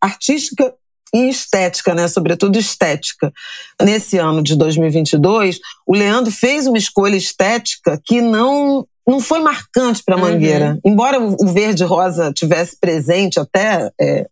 Artística 0.00 0.74
e 1.14 1.28
estética, 1.28 1.94
né? 1.94 2.08
Sobretudo 2.08 2.58
estética. 2.58 3.32
Nesse 3.80 4.18
ano 4.18 4.42
de 4.42 4.56
2022, 4.56 5.60
o 5.86 5.94
Leandro 5.94 6.32
fez 6.32 6.66
uma 6.66 6.78
escolha 6.78 7.16
estética 7.16 8.00
que 8.04 8.20
não. 8.20 8.86
Não 9.06 9.20
foi 9.20 9.38
marcante 9.40 10.02
para 10.02 10.16
Uhum. 10.16 10.22
Mangueira. 10.22 10.78
Embora 10.82 11.20
o 11.20 11.36
o 11.38 11.52
verde-rosa 11.52 12.32
tivesse 12.32 12.74
presente, 12.80 13.38
até 13.38 13.90
é, 14.00 14.26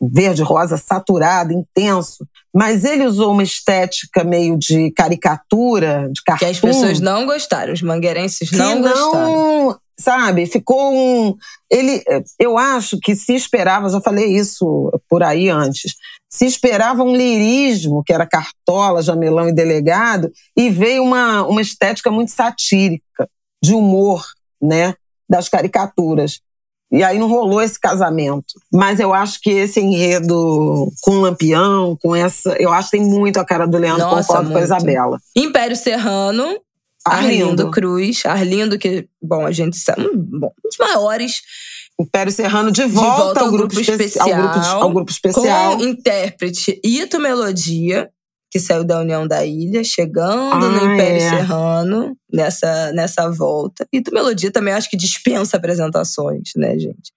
verde-rosa 0.00 0.76
saturado, 0.76 1.52
intenso, 1.52 2.26
mas 2.54 2.84
ele 2.84 3.06
usou 3.06 3.32
uma 3.32 3.42
estética 3.42 4.22
meio 4.22 4.56
de 4.56 4.90
caricatura, 4.92 6.08
de 6.12 6.22
cartoon. 6.22 6.46
Que 6.46 6.52
as 6.52 6.60
pessoas 6.60 7.00
não 7.00 7.26
gostaram, 7.26 7.72
os 7.72 7.82
mangueirenses 7.82 8.48
que 8.48 8.56
não, 8.56 8.80
gostaram. 8.80 9.12
não, 9.12 9.78
sabe, 9.98 10.46
ficou 10.46 10.92
um. 10.92 11.34
Ele, 11.70 12.02
eu 12.38 12.56
acho 12.56 12.98
que 13.00 13.16
se 13.16 13.34
esperava, 13.34 13.88
já 13.88 14.00
falei 14.00 14.26
isso 14.26 14.90
por 15.08 15.22
aí 15.22 15.48
antes, 15.48 15.94
se 16.34 16.46
esperava 16.46 17.04
um 17.04 17.14
lirismo, 17.14 18.02
que 18.02 18.12
era 18.12 18.26
Cartola, 18.26 19.04
Jamelão 19.04 19.48
e 19.48 19.52
Delegado, 19.52 20.32
e 20.56 20.68
veio 20.68 21.04
uma, 21.04 21.46
uma 21.46 21.62
estética 21.62 22.10
muito 22.10 22.32
satírica, 22.32 23.30
de 23.62 23.72
humor, 23.72 24.26
né, 24.60 24.96
das 25.30 25.48
caricaturas. 25.48 26.40
E 26.90 27.04
aí 27.04 27.20
não 27.20 27.28
rolou 27.28 27.62
esse 27.62 27.78
casamento. 27.78 28.54
Mas 28.72 28.98
eu 28.98 29.14
acho 29.14 29.40
que 29.40 29.50
esse 29.50 29.78
enredo 29.78 30.90
com 31.02 31.20
Lampião, 31.20 31.96
com 32.02 32.16
essa. 32.16 32.56
Eu 32.58 32.72
acho 32.72 32.90
que 32.90 32.98
tem 32.98 33.06
muito 33.06 33.38
a 33.38 33.44
cara 33.44 33.64
do 33.64 33.78
Leandro, 33.78 34.04
Nossa, 34.04 34.26
concordo 34.26 34.50
com 34.50 34.56
a 34.56 34.60
muito. 34.60 34.64
Isabela. 34.64 35.20
Império 35.36 35.76
Serrano, 35.76 36.58
Arlindo 37.04 37.70
Cruz. 37.70 38.26
Arlindo, 38.26 38.76
que, 38.76 39.08
bom, 39.22 39.46
a 39.46 39.52
gente 39.52 39.76
sabe, 39.76 40.02
bom, 40.12 40.52
um 40.64 40.68
dos 40.68 40.78
maiores 40.80 41.42
Império 42.00 42.32
Serrano 42.32 42.72
de 42.72 42.84
volta, 42.86 43.22
volta 43.22 43.40
ao, 43.40 43.46
ao 43.46 43.52
grupo 43.52 43.74
grupo 43.74 43.80
especi- 43.90 44.18
ao, 44.20 44.28
grupo, 44.28 44.48
especial, 44.58 44.82
ao 44.82 44.90
grupo 44.90 45.10
especial. 45.10 45.76
com 45.78 45.84
intérprete 45.84 46.80
Ito 46.84 47.20
Melodia, 47.20 48.08
que 48.50 48.58
saiu 48.58 48.84
da 48.84 49.00
União 49.00 49.26
da 49.26 49.44
Ilha, 49.44 49.82
chegando 49.84 50.70
no 50.70 50.80
Ah, 50.80 50.94
Império 50.94 51.22
é. 51.22 51.30
Serrano 51.30 52.16
nessa, 52.32 52.92
nessa 52.92 53.30
volta. 53.30 53.86
Ito 53.92 54.12
Melodia 54.12 54.50
também 54.50 54.74
acho 54.74 54.88
que 54.90 54.96
dispensa 54.96 55.56
apresentações, 55.56 56.50
né, 56.56 56.78
gente? 56.78 57.12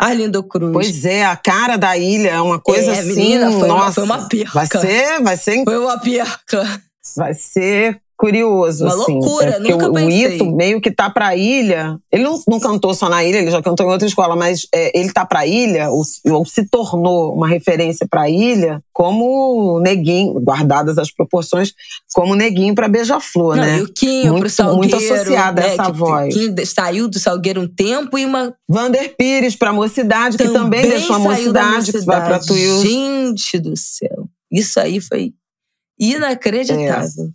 Arlindo 0.00 0.42
Cruz. 0.44 0.72
Pois 0.72 1.04
é, 1.04 1.24
a 1.24 1.36
cara 1.36 1.76
da 1.76 1.96
ilha 1.96 2.30
é 2.30 2.40
uma 2.40 2.60
coisa 2.60 2.92
É, 2.94 2.98
assim. 3.00 3.08
menina, 3.14 3.50
foi 3.50 3.68
uma- 3.68 3.78
nossa, 3.78 3.92
foi 3.94 4.04
uma 4.04 4.28
perca. 4.28 4.52
Vai 4.54 4.66
ser, 4.66 5.22
vai 5.22 5.36
ser, 5.36 5.64
Foi 5.64 5.78
uma 5.78 5.98
perca. 5.98 6.82
vai 7.16 7.34
ser 7.34 8.00
curioso, 8.18 8.84
Uma 8.84 8.94
assim. 9.02 9.12
loucura, 9.12 9.48
é, 9.50 9.52
porque 9.52 9.70
nunca 9.72 9.86
o, 9.86 9.90
o 9.90 9.94
pensei. 9.94 10.34
Ito 10.36 10.46
meio 10.56 10.80
que 10.80 10.90
tá 10.90 11.08
pra 11.08 11.36
ilha. 11.36 11.96
Ele 12.10 12.24
não, 12.24 12.42
não 12.48 12.58
cantou 12.58 12.92
só 12.92 13.08
na 13.08 13.22
ilha, 13.22 13.38
ele 13.38 13.50
já 13.50 13.62
cantou 13.62 13.86
em 13.86 13.90
outra 13.90 14.08
escola, 14.08 14.34
mas 14.34 14.66
é, 14.74 14.98
ele 14.98 15.12
tá 15.12 15.24
pra 15.24 15.46
ilha, 15.46 15.88
ou, 15.90 16.02
se- 16.04 16.20
ou 16.28 16.44
se 16.44 16.66
tornou 16.68 17.32
uma 17.32 17.46
referência 17.46 18.06
pra 18.10 18.28
ilha, 18.28 18.82
como 18.92 19.78
neguinho, 19.80 20.34
guardadas 20.40 20.98
as 20.98 21.12
proporções, 21.12 21.72
como 22.12 22.34
neguinho 22.34 22.74
pra 22.74 22.88
beija-flor, 22.88 23.54
né? 23.56 23.78
E 23.78 23.82
o 23.82 23.92
Quinho 23.92 24.32
Muito- 24.32 24.40
pro 24.40 24.50
Salgueiro. 24.50 24.78
muito 24.78 24.96
associada 24.96 25.62
a 25.62 25.64
né, 25.68 25.72
essa 25.74 25.84
que, 25.84 25.92
voz. 25.92 26.34
De- 26.34 26.66
saiu 26.66 27.06
do 27.08 27.20
Salgueiro 27.20 27.60
um 27.60 27.68
tempo 27.68 28.18
e 28.18 28.24
uma 28.26 28.52
Vander 28.68 29.14
Pires 29.16 29.54
pra 29.54 29.72
mocidade, 29.72 30.36
que 30.36 30.48
também 30.48 30.82
deixou 30.88 31.14
a 31.14 31.18
mocidade, 31.20 31.92
que 31.92 32.00
vai 32.00 32.24
pra. 32.26 32.40
Tuiuti. 32.40 32.88
Gente 32.88 33.60
do 33.60 33.76
céu. 33.76 34.26
Isso 34.50 34.80
aí 34.80 35.00
foi 35.00 35.32
inacreditável. 36.00 37.28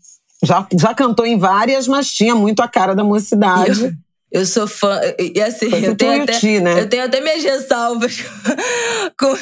Já, 0.43 0.67
já 0.77 0.93
cantou 0.93 1.25
em 1.25 1.37
várias, 1.37 1.87
mas 1.87 2.11
tinha 2.11 2.35
muito 2.35 2.61
a 2.61 2.67
cara 2.67 2.93
da 2.93 3.03
mocidade. 3.03 3.97
Eu 4.31 4.45
sou 4.47 4.67
fã. 4.67 4.99
E 5.19 5.39
assim, 5.39 5.67
eu 5.67 5.95
tenho, 5.95 6.23
até, 6.23 6.33
Tuiuti, 6.39 6.59
né? 6.59 6.81
eu 6.81 6.89
tenho 6.89 7.03
até 7.03 7.21
minhas 7.21 7.43
ressalvas 7.43 8.17
com, 9.17 9.37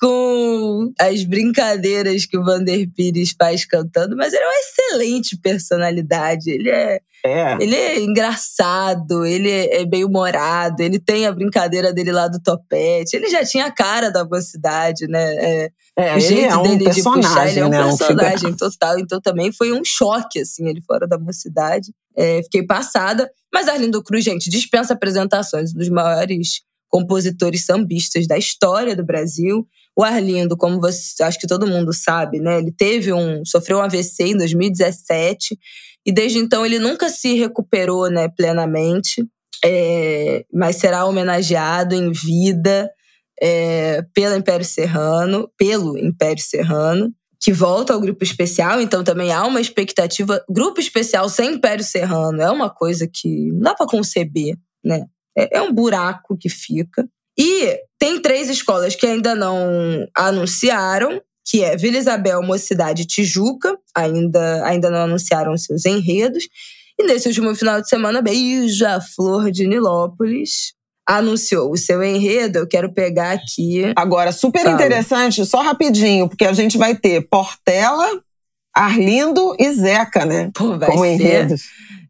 com 0.00 0.92
as 0.98 1.22
brincadeiras 1.24 2.24
que 2.24 2.38
o 2.38 2.44
Vander 2.44 2.88
Pires 2.96 3.34
faz 3.38 3.66
cantando, 3.66 4.16
mas 4.16 4.32
ele 4.32 4.42
é 4.42 4.46
uma 4.46 4.60
excelente 4.60 5.36
personalidade. 5.36 6.50
Ele 6.50 6.70
é, 6.70 7.00
É. 7.22 7.58
ele 7.60 7.76
é 7.76 8.00
engraçado, 8.00 9.26
ele 9.26 9.50
é 9.50 9.84
bem 9.84 10.04
humorado, 10.06 10.82
ele 10.82 10.98
tem 10.98 11.26
a 11.26 11.32
brincadeira 11.32 11.92
dele 11.92 12.12
lá 12.12 12.28
do 12.28 12.40
topete. 12.40 13.14
Ele 13.14 13.28
já 13.28 13.44
tinha 13.44 13.66
a 13.66 13.70
cara 13.70 14.10
da 14.10 14.24
mocidade, 14.24 15.06
né? 15.06 15.34
É, 15.36 15.70
É, 16.00 16.16
o 16.16 16.20
jeito 16.20 16.52
é 16.52 16.56
um 16.56 16.62
dele 16.62 16.90
de 16.90 17.02
puxar, 17.02 17.48
ele 17.48 17.60
é 17.60 17.66
um 17.66 17.68
né? 17.68 17.84
Um 17.84 17.96
personagem 17.96 18.36
figurante. 18.38 18.56
total. 18.58 18.98
Então 18.98 19.20
também 19.20 19.52
foi 19.52 19.72
um 19.72 19.82
choque, 19.84 20.40
assim, 20.40 20.68
ele 20.68 20.80
fora 20.80 21.06
da 21.06 21.18
mocidade. 21.18 21.92
É, 22.16 22.42
fiquei 22.42 22.64
passada. 22.64 23.30
Mas 23.52 23.68
Arlindo 23.68 24.02
Cruz, 24.02 24.24
gente, 24.24 24.48
dispensa 24.48 24.94
apresentações, 24.94 25.74
um 25.74 25.78
dos 25.78 25.88
maiores 25.88 26.62
compositores 26.88 27.64
sambistas 27.64 28.26
da 28.26 28.38
história 28.38 28.96
do 28.96 29.04
Brasil. 29.04 29.66
O 29.96 30.02
Arlindo, 30.02 30.56
como 30.56 30.80
você, 30.80 31.22
acho 31.22 31.38
que 31.38 31.46
todo 31.46 31.66
mundo 31.66 31.92
sabe, 31.92 32.40
né? 32.40 32.58
Ele 32.58 32.72
teve 32.72 33.12
um, 33.12 33.44
sofreu 33.44 33.78
um 33.78 33.82
AVC 33.82 34.24
em 34.24 34.36
2017 34.36 35.58
e 36.06 36.12
desde 36.12 36.38
então 36.38 36.64
ele 36.64 36.78
nunca 36.78 37.08
se 37.08 37.34
recuperou, 37.34 38.10
né, 38.10 38.28
plenamente. 38.28 39.24
É, 39.62 40.44
mas 40.52 40.76
será 40.76 41.04
homenageado 41.04 41.94
em 41.94 42.10
vida 42.10 42.90
é, 43.40 44.02
pelo 44.14 44.36
Império 44.36 44.64
Serrano, 44.64 45.50
pelo 45.56 45.96
Império 45.98 46.42
Serrano, 46.42 47.12
que 47.40 47.52
volta 47.52 47.94
ao 47.94 48.00
grupo 48.00 48.22
especial, 48.22 48.80
então 48.80 49.02
também 49.02 49.32
há 49.32 49.44
uma 49.46 49.60
expectativa. 49.60 50.44
Grupo 50.48 50.78
especial 50.78 51.28
sem 51.28 51.54
Império 51.54 51.82
Serrano 51.82 52.42
é 52.42 52.50
uma 52.50 52.68
coisa 52.68 53.08
que 53.10 53.50
não 53.52 53.60
dá 53.60 53.74
para 53.74 53.86
conceber, 53.86 54.56
né? 54.84 55.06
É, 55.36 55.58
é 55.58 55.62
um 55.62 55.72
buraco 55.72 56.36
que 56.38 56.50
fica. 56.50 57.08
E 57.38 57.78
tem 57.98 58.20
três 58.20 58.50
escolas 58.50 58.94
que 58.94 59.06
ainda 59.06 59.34
não 59.34 60.06
anunciaram, 60.14 61.22
que 61.46 61.64
é 61.64 61.76
Vila 61.76 61.96
Isabel, 61.96 62.42
Mocidade 62.42 63.02
e 63.02 63.06
Tijuca, 63.06 63.74
ainda, 63.94 64.66
ainda 64.66 64.90
não 64.90 64.98
anunciaram 64.98 65.56
seus 65.56 65.86
enredos. 65.86 66.46
E 66.98 67.04
nesse 67.04 67.28
último 67.28 67.54
final 67.54 67.80
de 67.80 67.88
semana, 67.88 68.20
Beija-Flor 68.20 69.50
de 69.50 69.66
Nilópolis 69.66 70.74
anunciou 71.18 71.72
o 71.72 71.76
seu 71.76 72.02
enredo. 72.02 72.58
Eu 72.58 72.68
quero 72.68 72.92
pegar 72.92 73.32
aqui. 73.32 73.92
Agora, 73.96 74.32
super 74.32 74.62
Fala. 74.62 74.74
interessante, 74.74 75.44
só 75.44 75.60
rapidinho, 75.60 76.28
porque 76.28 76.44
a 76.44 76.52
gente 76.52 76.78
vai 76.78 76.94
ter 76.94 77.26
Portela, 77.28 78.08
Arlindo 78.74 79.56
e 79.58 79.72
Zeca, 79.72 80.24
né? 80.24 80.50
Pô, 80.54 80.78
vai 80.78 80.88
Como 80.88 81.04
ser, 81.04 81.12
enredos. 81.12 81.62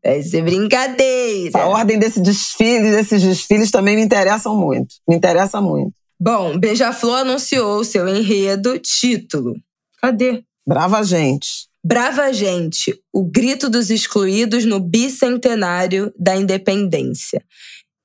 Vai 0.04 0.22
ser 0.22 0.42
brincadeira. 0.42 1.58
A 1.58 1.66
ordem 1.66 1.98
desse 1.98 2.20
desfile, 2.20 2.90
desses 2.90 3.22
desfiles 3.22 3.70
também 3.70 3.96
me 3.96 4.02
interessam 4.02 4.56
muito. 4.56 4.94
Me 5.08 5.16
interessa 5.16 5.60
muito. 5.60 5.92
Bom, 6.20 6.58
Beija-Flor 6.58 7.20
anunciou 7.20 7.80
o 7.80 7.84
seu 7.84 8.06
enredo, 8.06 8.78
título. 8.78 9.54
Cadê? 10.02 10.42
Brava 10.66 11.02
Gente. 11.02 11.70
Brava 11.82 12.30
Gente, 12.30 12.94
o 13.10 13.24
grito 13.24 13.70
dos 13.70 13.88
excluídos 13.88 14.66
no 14.66 14.78
bicentenário 14.78 16.12
da 16.18 16.36
independência. 16.36 17.42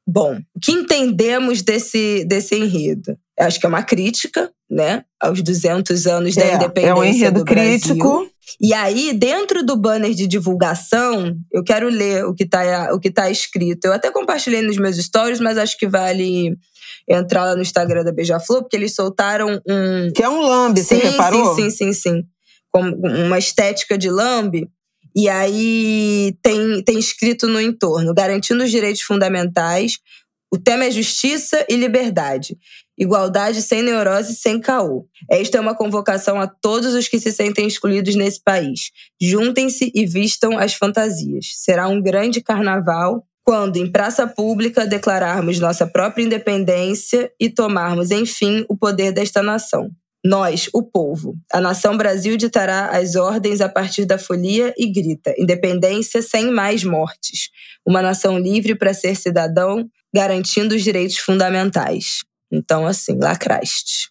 Bom, 0.07 0.37
o 0.55 0.59
que 0.59 0.71
entendemos 0.71 1.61
desse, 1.61 2.23
desse 2.25 2.55
enredo? 2.55 3.17
Eu 3.37 3.47
acho 3.47 3.59
que 3.59 3.65
é 3.65 3.69
uma 3.69 3.83
crítica, 3.83 4.51
né, 4.69 5.03
aos 5.19 5.41
200 5.41 6.05
anos 6.05 6.35
da 6.35 6.53
independência. 6.53 6.89
É 6.89 6.95
um 6.95 7.03
enredo 7.03 7.43
crítico. 7.43 8.29
E 8.61 8.73
aí, 8.73 9.11
dentro 9.13 9.65
do 9.65 9.75
banner 9.75 10.13
de 10.13 10.27
divulgação, 10.27 11.35
eu 11.51 11.63
quero 11.63 11.89
ler 11.89 12.25
o 12.25 12.33
que 12.33 12.43
está 12.43 12.93
o 12.93 12.99
que 12.99 13.09
tá 13.09 13.29
escrito. 13.29 13.85
Eu 13.85 13.93
até 13.93 14.11
compartilhei 14.11 14.61
nos 14.61 14.77
meus 14.77 14.97
stories, 14.97 15.39
mas 15.39 15.57
acho 15.57 15.77
que 15.77 15.87
vale 15.87 16.55
entrar 17.09 17.45
lá 17.45 17.55
no 17.55 17.61
Instagram 17.61 18.03
da 18.03 18.11
Beija-Flor, 18.11 18.61
porque 18.61 18.75
eles 18.75 18.93
soltaram 18.93 19.61
um. 19.67 20.11
Que 20.13 20.23
é 20.23 20.29
um 20.29 20.41
lambe, 20.41 20.81
sim, 20.81 20.99
você 20.99 21.07
reparou? 21.07 21.55
Sim, 21.55 21.69
sim, 21.69 21.91
sim, 21.91 21.93
sim. 21.93 22.23
Com 22.71 22.81
uma 22.81 23.39
estética 23.39 23.97
de 23.97 24.09
lambe. 24.09 24.69
E 25.15 25.29
aí 25.29 26.35
tem, 26.41 26.83
tem 26.83 26.99
escrito 26.99 27.47
no 27.47 27.61
entorno: 27.61 28.13
garantindo 28.13 28.63
os 28.63 28.71
direitos 28.71 29.01
fundamentais. 29.01 29.97
O 30.53 30.57
tema 30.57 30.85
é 30.85 30.91
justiça 30.91 31.65
e 31.69 31.75
liberdade. 31.75 32.57
Igualdade 32.97 33.61
sem 33.61 33.81
neurose 33.81 34.35
sem 34.35 34.59
caô. 34.59 35.05
Esta 35.29 35.57
é 35.57 35.61
uma 35.61 35.75
convocação 35.75 36.39
a 36.39 36.47
todos 36.47 36.93
os 36.93 37.09
que 37.09 37.19
se 37.19 37.31
sentem 37.31 37.67
excluídos 37.67 38.15
nesse 38.15 38.41
país. 38.41 38.91
Juntem-se 39.21 39.91
e 39.93 40.05
vistam 40.05 40.57
as 40.57 40.73
fantasias. 40.73 41.47
Será 41.55 41.89
um 41.89 42.01
grande 42.01 42.41
carnaval 42.41 43.25
quando, 43.43 43.77
em 43.77 43.91
praça 43.91 44.25
pública, 44.25 44.87
declararmos 44.87 45.59
nossa 45.59 45.85
própria 45.85 46.23
independência 46.23 47.31
e 47.39 47.49
tomarmos, 47.49 48.09
enfim, 48.09 48.65
o 48.69 48.77
poder 48.77 49.11
desta 49.11 49.43
nação. 49.43 49.91
Nós, 50.25 50.67
o 50.73 50.81
povo. 50.81 51.35
A 51.53 51.61
nação 51.61 51.95
Brasil 51.95 52.35
ditará 52.35 52.87
as 52.87 53.15
ordens 53.15 53.61
a 53.61 53.69
partir 53.69 54.05
da 54.05 54.17
folia 54.17 54.73
e 54.75 54.91
grita: 54.91 55.35
independência 55.37 56.19
sem 56.19 56.49
mais 56.49 56.83
mortes. 56.83 57.49
Uma 57.85 58.01
nação 58.01 58.39
livre 58.39 58.73
para 58.73 58.91
ser 58.91 59.15
cidadão, 59.15 59.87
garantindo 60.11 60.73
os 60.73 60.83
direitos 60.83 61.17
fundamentais. 61.17 62.23
Então, 62.51 62.87
assim, 62.87 63.19
lacraste. 63.19 64.09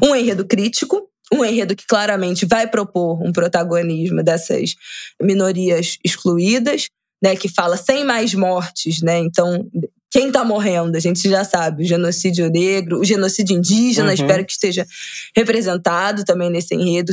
Um 0.00 0.14
enredo 0.14 0.46
crítico, 0.46 1.10
um 1.34 1.44
enredo 1.44 1.74
que 1.74 1.86
claramente 1.88 2.46
vai 2.46 2.68
propor 2.68 3.20
um 3.20 3.32
protagonismo 3.32 4.22
dessas 4.22 4.76
minorias 5.20 5.98
excluídas, 6.04 6.88
né, 7.20 7.34
que 7.34 7.48
fala 7.48 7.76
sem 7.76 8.04
mais 8.04 8.32
mortes, 8.32 9.02
né? 9.02 9.18
Então, 9.18 9.68
quem 10.10 10.28
está 10.28 10.42
morrendo, 10.42 10.96
a 10.96 11.00
gente 11.00 11.28
já 11.28 11.44
sabe, 11.44 11.82
o 11.82 11.86
genocídio 11.86 12.50
negro, 12.50 12.98
o 12.98 13.04
genocídio 13.04 13.56
indígena, 13.56 14.08
uhum. 14.08 14.14
espero 14.14 14.44
que 14.44 14.52
esteja 14.52 14.86
representado 15.36 16.24
também 16.24 16.50
nesse 16.50 16.74
enredo, 16.74 17.12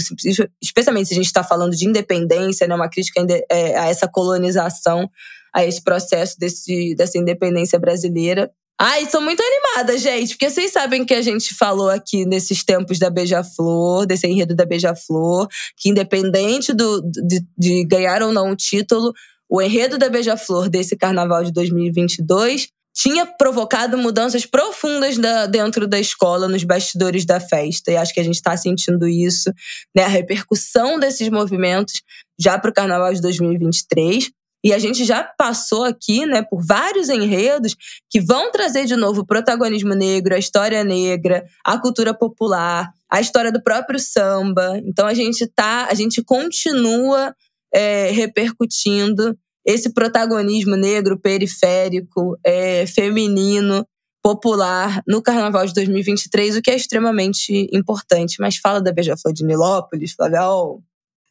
especialmente 0.62 1.08
se 1.08 1.14
a 1.14 1.18
gente 1.18 1.26
está 1.26 1.44
falando 1.44 1.76
de 1.76 1.86
independência, 1.86 2.68
né, 2.68 2.74
uma 2.74 2.90
crítica 2.90 3.26
é, 3.52 3.78
a 3.78 3.88
essa 3.88 4.08
colonização, 4.08 5.10
a 5.54 5.66
esse 5.66 5.84
processo 5.84 6.40
desse, 6.40 6.96
dessa 6.96 7.18
independência 7.18 7.78
brasileira. 7.78 8.50
Ai, 8.80 9.10
sou 9.10 9.22
muito 9.22 9.42
animada, 9.42 9.98
gente, 9.98 10.30
porque 10.30 10.50
vocês 10.50 10.72
sabem 10.72 11.06
que 11.06 11.14
a 11.14 11.22
gente 11.22 11.54
falou 11.54 11.90
aqui 11.90 12.26
nesses 12.26 12.64
tempos 12.64 13.00
da 13.00 13.10
Beija-Flor, 13.10 14.06
desse 14.06 14.28
enredo 14.28 14.54
da 14.54 14.66
Beija-Flor, 14.66 15.48
que 15.78 15.90
independente 15.90 16.74
do, 16.74 17.02
de, 17.02 17.42
de 17.58 17.86
ganhar 17.86 18.22
ou 18.22 18.34
não 18.34 18.52
o 18.52 18.56
título, 18.56 19.14
o 19.50 19.62
enredo 19.62 19.98
da 19.98 20.10
Beija-Flor 20.10 20.70
desse 20.70 20.96
carnaval 20.98 21.44
de 21.44 21.54
2022 21.54 22.75
tinha 22.96 23.26
provocado 23.26 23.98
mudanças 23.98 24.46
profundas 24.46 25.18
da, 25.18 25.46
dentro 25.46 25.86
da 25.86 26.00
escola, 26.00 26.48
nos 26.48 26.64
bastidores 26.64 27.26
da 27.26 27.42
festa. 27.42 27.92
E 27.92 27.98
acho 27.98 28.14
que 28.14 28.22
a 28.22 28.24
gente 28.24 28.36
está 28.36 28.56
sentindo 28.56 29.06
isso, 29.06 29.52
né? 29.94 30.04
A 30.04 30.08
repercussão 30.08 30.98
desses 30.98 31.30
movimentos 31.30 32.02
já 32.40 32.58
para 32.58 32.72
o 32.72 32.74
carnaval 32.74 33.14
de 33.14 33.22
2023. 33.22 34.32
E 34.64 34.74
a 34.74 34.80
gente 34.80 35.04
já 35.04 35.24
passou 35.24 35.84
aqui, 35.84 36.26
né, 36.26 36.42
por 36.42 36.66
vários 36.66 37.08
enredos 37.08 37.76
que 38.10 38.20
vão 38.20 38.52
trazer 38.52 38.86
de 38.86 38.96
novo 38.96 39.22
o 39.22 39.26
protagonismo 39.26 39.94
negro, 39.94 40.34
a 40.34 40.40
história 40.40 40.84
negra, 40.84 41.46
a 41.64 41.78
cultura 41.78 42.16
popular, 42.16 42.92
a 43.12 43.22
história 43.22 43.52
do 43.52 43.62
próprio 43.62 44.00
samba. 44.00 44.82
Então 44.84 45.06
a 45.06 45.14
gente 45.14 45.46
tá, 45.46 45.88
a 45.88 45.94
gente 45.94 46.24
continua 46.24 47.36
é, 47.72 48.10
repercutindo 48.10 49.38
esse 49.66 49.94
protagonismo 49.94 50.76
negro, 50.76 51.20
periférico, 51.20 52.38
é, 52.46 52.86
feminino, 52.86 53.86
popular 54.22 55.02
no 55.08 55.22
Carnaval 55.22 55.66
de 55.66 55.74
2023, 55.74 56.58
o 56.58 56.62
que 56.62 56.72
é 56.72 56.76
extremamente 56.76 57.70
importante. 57.72 58.38
Mas 58.40 58.58
fala 58.58 58.82
da 58.82 58.92
Beija-Flor 58.92 59.34
de 59.34 59.46
Nilópolis, 59.46 60.14
Flavial. 60.14 60.82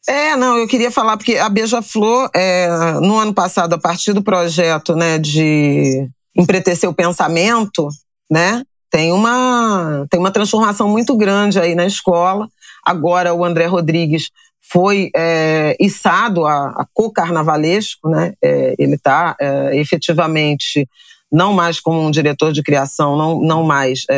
É, 0.07 0.35
não, 0.35 0.57
eu 0.57 0.67
queria 0.67 0.91
falar 0.91 1.17
porque 1.17 1.35
a 1.35 1.49
Beija-Flor, 1.49 2.29
é, 2.33 2.69
no 3.01 3.17
ano 3.17 3.33
passado, 3.33 3.73
a 3.73 3.77
partir 3.77 4.13
do 4.13 4.21
projeto 4.21 4.95
né, 4.95 5.17
de 5.17 6.07
empretecer 6.35 6.89
o 6.89 6.93
pensamento, 6.93 7.87
né, 8.31 8.63
tem 8.89 9.11
uma, 9.11 10.05
tem 10.09 10.19
uma 10.19 10.31
transformação 10.31 10.87
muito 10.87 11.17
grande 11.17 11.59
aí 11.59 11.75
na 11.75 11.85
escola. 11.85 12.47
Agora 12.85 13.33
o 13.33 13.43
André 13.43 13.65
Rodrigues 13.65 14.29
foi 14.71 15.09
é, 15.15 15.75
içado 15.79 16.45
a, 16.45 16.67
a 16.69 16.87
co-carnavalesco, 16.93 18.09
né? 18.09 18.33
É, 18.41 18.75
ele 18.77 18.95
está 18.95 19.35
é, 19.39 19.77
efetivamente 19.77 20.87
não 21.31 21.53
mais 21.53 21.79
como 21.79 22.01
um 22.01 22.11
diretor 22.11 22.53
de 22.53 22.63
criação, 22.63 23.17
não, 23.17 23.41
não 23.41 23.63
mais 23.63 24.05
está 24.09 24.13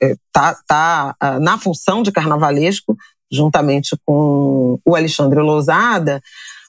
é, 0.00 0.10
é, 0.10 0.14
tá, 0.32 0.56
tá 0.66 1.16
na 1.40 1.58
função 1.58 2.02
de 2.02 2.12
carnavalesco, 2.12 2.96
juntamente 3.32 3.96
com 4.04 4.78
o 4.84 4.94
Alexandre 4.94 5.40
Lousada, 5.40 6.20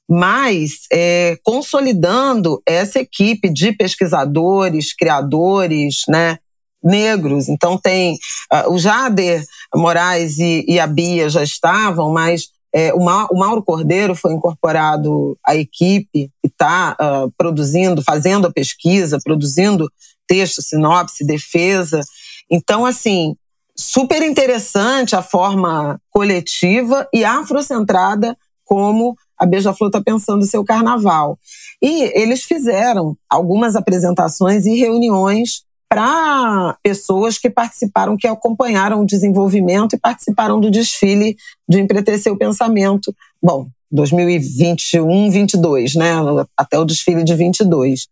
mas 0.09 0.87
é, 0.91 1.37
consolidando 1.43 2.61
essa 2.65 2.99
equipe 2.99 3.51
de 3.51 3.71
pesquisadores, 3.71 4.93
criadores, 4.93 6.01
né, 6.07 6.37
negros. 6.83 7.47
Então 7.47 7.77
tem 7.77 8.17
uh, 8.51 8.73
o 8.73 8.77
Jader 8.77 9.43
Moraes 9.73 10.37
e, 10.39 10.65
e, 10.67 10.79
a 10.79 10.87
Bia 10.87 11.29
já 11.29 11.43
estavam, 11.43 12.11
mas 12.11 12.49
é, 12.73 12.93
o, 12.93 13.03
Ma, 13.03 13.27
o 13.31 13.37
Mauro 13.37 13.63
Cordeiro 13.63 14.15
foi 14.15 14.33
incorporado 14.33 15.37
à 15.45 15.55
equipe 15.55 16.31
e 16.43 16.47
está 16.47 16.93
uh, 16.93 17.03
ah, 17.03 17.27
produzindo, 17.37 18.01
fazendo 18.01 18.47
a 18.47 18.51
pesquisa, 18.51 19.19
produzindo 19.23 19.91
texto, 20.25 20.61
sinopse, 20.61 21.25
defesa. 21.25 22.01
Então, 22.49 22.85
assim, 22.85 23.35
super 23.75 24.21
interessante 24.21 25.15
a 25.15 25.21
forma 25.21 25.99
coletiva 26.09 27.07
e 27.13 27.25
afrocentrada 27.25 28.37
como 28.63 29.15
a 29.37 29.45
Beija-Flor 29.45 29.89
está 29.89 30.01
pensando 30.01 30.43
o 30.43 30.47
seu 30.47 30.63
carnaval. 30.63 31.37
E 31.81 32.03
eles 32.17 32.43
fizeram 32.43 33.17
algumas 33.29 33.75
apresentações 33.75 34.65
e 34.65 34.77
reuniões 34.77 35.63
para 35.91 36.77
pessoas 36.81 37.37
que 37.37 37.49
participaram, 37.49 38.15
que 38.15 38.25
acompanharam 38.25 39.01
o 39.01 39.05
desenvolvimento 39.05 39.93
e 39.93 39.99
participaram 39.99 40.57
do 40.57 40.71
desfile 40.71 41.35
de 41.67 41.81
Empretecer 41.81 42.31
o 42.31 42.37
Pensamento. 42.37 43.13
Bom, 43.43 43.67
2021, 43.91 45.29
22, 45.29 45.95
né? 45.95 46.13
Até 46.55 46.79
o 46.79 46.85
desfile 46.85 47.25
de 47.25 47.35
22. 47.35 48.07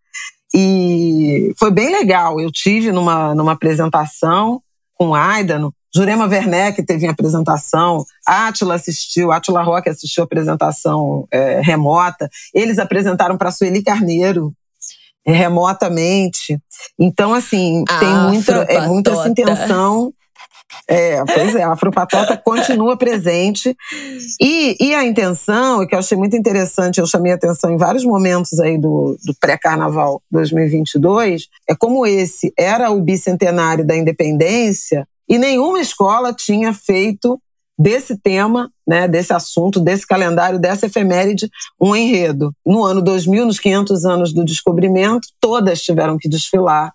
E 0.53 1.53
foi 1.57 1.71
bem 1.71 1.89
legal. 1.89 2.37
Eu 2.41 2.51
tive 2.51 2.91
numa, 2.91 3.33
numa 3.33 3.53
apresentação 3.53 4.61
com 4.93 5.15
Aidano, 5.15 5.73
Jurema 5.95 6.27
Werneck 6.27 6.83
teve 6.83 7.05
em 7.05 7.09
apresentação, 7.09 8.05
Átila 8.27 8.75
assistiu, 8.75 9.31
Átila 9.31 9.63
Roque 9.63 9.89
assistiu 9.89 10.23
a 10.23 10.25
apresentação 10.25 11.27
é, 11.31 11.61
remota. 11.61 12.29
Eles 12.53 12.77
apresentaram 12.77 13.37
para 13.37 13.51
Sueli 13.51 13.81
Carneiro, 13.81 14.53
remotamente. 15.31 16.59
Então, 16.97 17.33
assim, 17.33 17.83
a 17.87 17.99
tem 17.99 18.13
muita, 18.15 18.51
é, 18.63 18.87
muita 18.87 19.11
essa 19.11 19.29
intenção. 19.29 20.13
É, 20.87 21.23
pois 21.23 21.55
é, 21.55 21.63
a 21.63 21.71
Afropatota 21.71 22.37
continua 22.43 22.97
presente. 22.97 23.75
E, 24.39 24.75
e 24.79 24.93
a 24.93 25.03
intenção, 25.03 25.85
que 25.85 25.95
eu 25.95 25.99
achei 25.99 26.17
muito 26.17 26.35
interessante, 26.35 26.99
eu 26.99 27.07
chamei 27.07 27.31
atenção 27.31 27.71
em 27.71 27.77
vários 27.77 28.03
momentos 28.03 28.59
aí 28.59 28.77
do, 28.77 29.17
do 29.23 29.33
pré-carnaval 29.39 30.21
2022, 30.31 31.47
é 31.67 31.75
como 31.75 32.05
esse 32.05 32.53
era 32.57 32.91
o 32.91 33.01
bicentenário 33.01 33.85
da 33.85 33.95
independência 33.95 35.07
e 35.27 35.37
nenhuma 35.37 35.79
escola 35.79 36.33
tinha 36.33 36.73
feito 36.73 37.39
desse 37.77 38.17
tema, 38.17 38.69
né, 38.89 39.07
desse 39.07 39.31
assunto, 39.31 39.79
desse 39.79 40.07
calendário, 40.07 40.57
dessa 40.57 40.87
efeméride, 40.87 41.47
um 41.79 41.95
enredo. 41.95 42.51
No 42.65 42.83
ano 42.83 43.03
2000, 43.03 43.45
nos 43.45 43.59
500 43.59 44.03
anos 44.03 44.33
do 44.33 44.43
descobrimento, 44.43 45.27
todas 45.39 45.79
tiveram 45.83 46.17
que 46.17 46.27
desfilar 46.27 46.91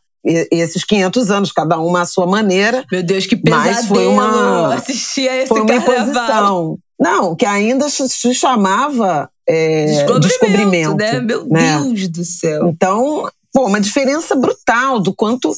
esses 0.50 0.82
500 0.84 1.30
anos, 1.30 1.52
cada 1.52 1.78
uma 1.78 2.00
à 2.00 2.06
sua 2.06 2.26
maneira. 2.26 2.82
Meu 2.90 3.02
Deus, 3.02 3.26
que 3.26 3.36
pesadelo 3.36 3.74
mas 3.76 3.86
foi 3.86 4.06
uma, 4.08 4.74
assistir 4.74 5.28
a 5.28 5.36
esse 5.36 5.48
foi 5.48 5.60
uma 5.60 5.68
carnaval. 5.68 5.94
imposição. 5.94 6.78
Não, 6.98 7.36
que 7.36 7.46
ainda 7.46 7.88
se 7.88 8.34
chamava 8.34 9.28
é, 9.46 9.84
Descobrimento, 9.86 10.20
descobrimento. 10.26 10.96
né? 10.96 11.20
Meu 11.20 11.44
né? 11.46 11.78
Deus 11.78 12.08
do 12.08 12.24
céu. 12.24 12.68
Então, 12.68 13.28
pô, 13.52 13.66
uma 13.66 13.80
diferença 13.80 14.34
brutal 14.34 14.98
do 14.98 15.14
quanto, 15.14 15.54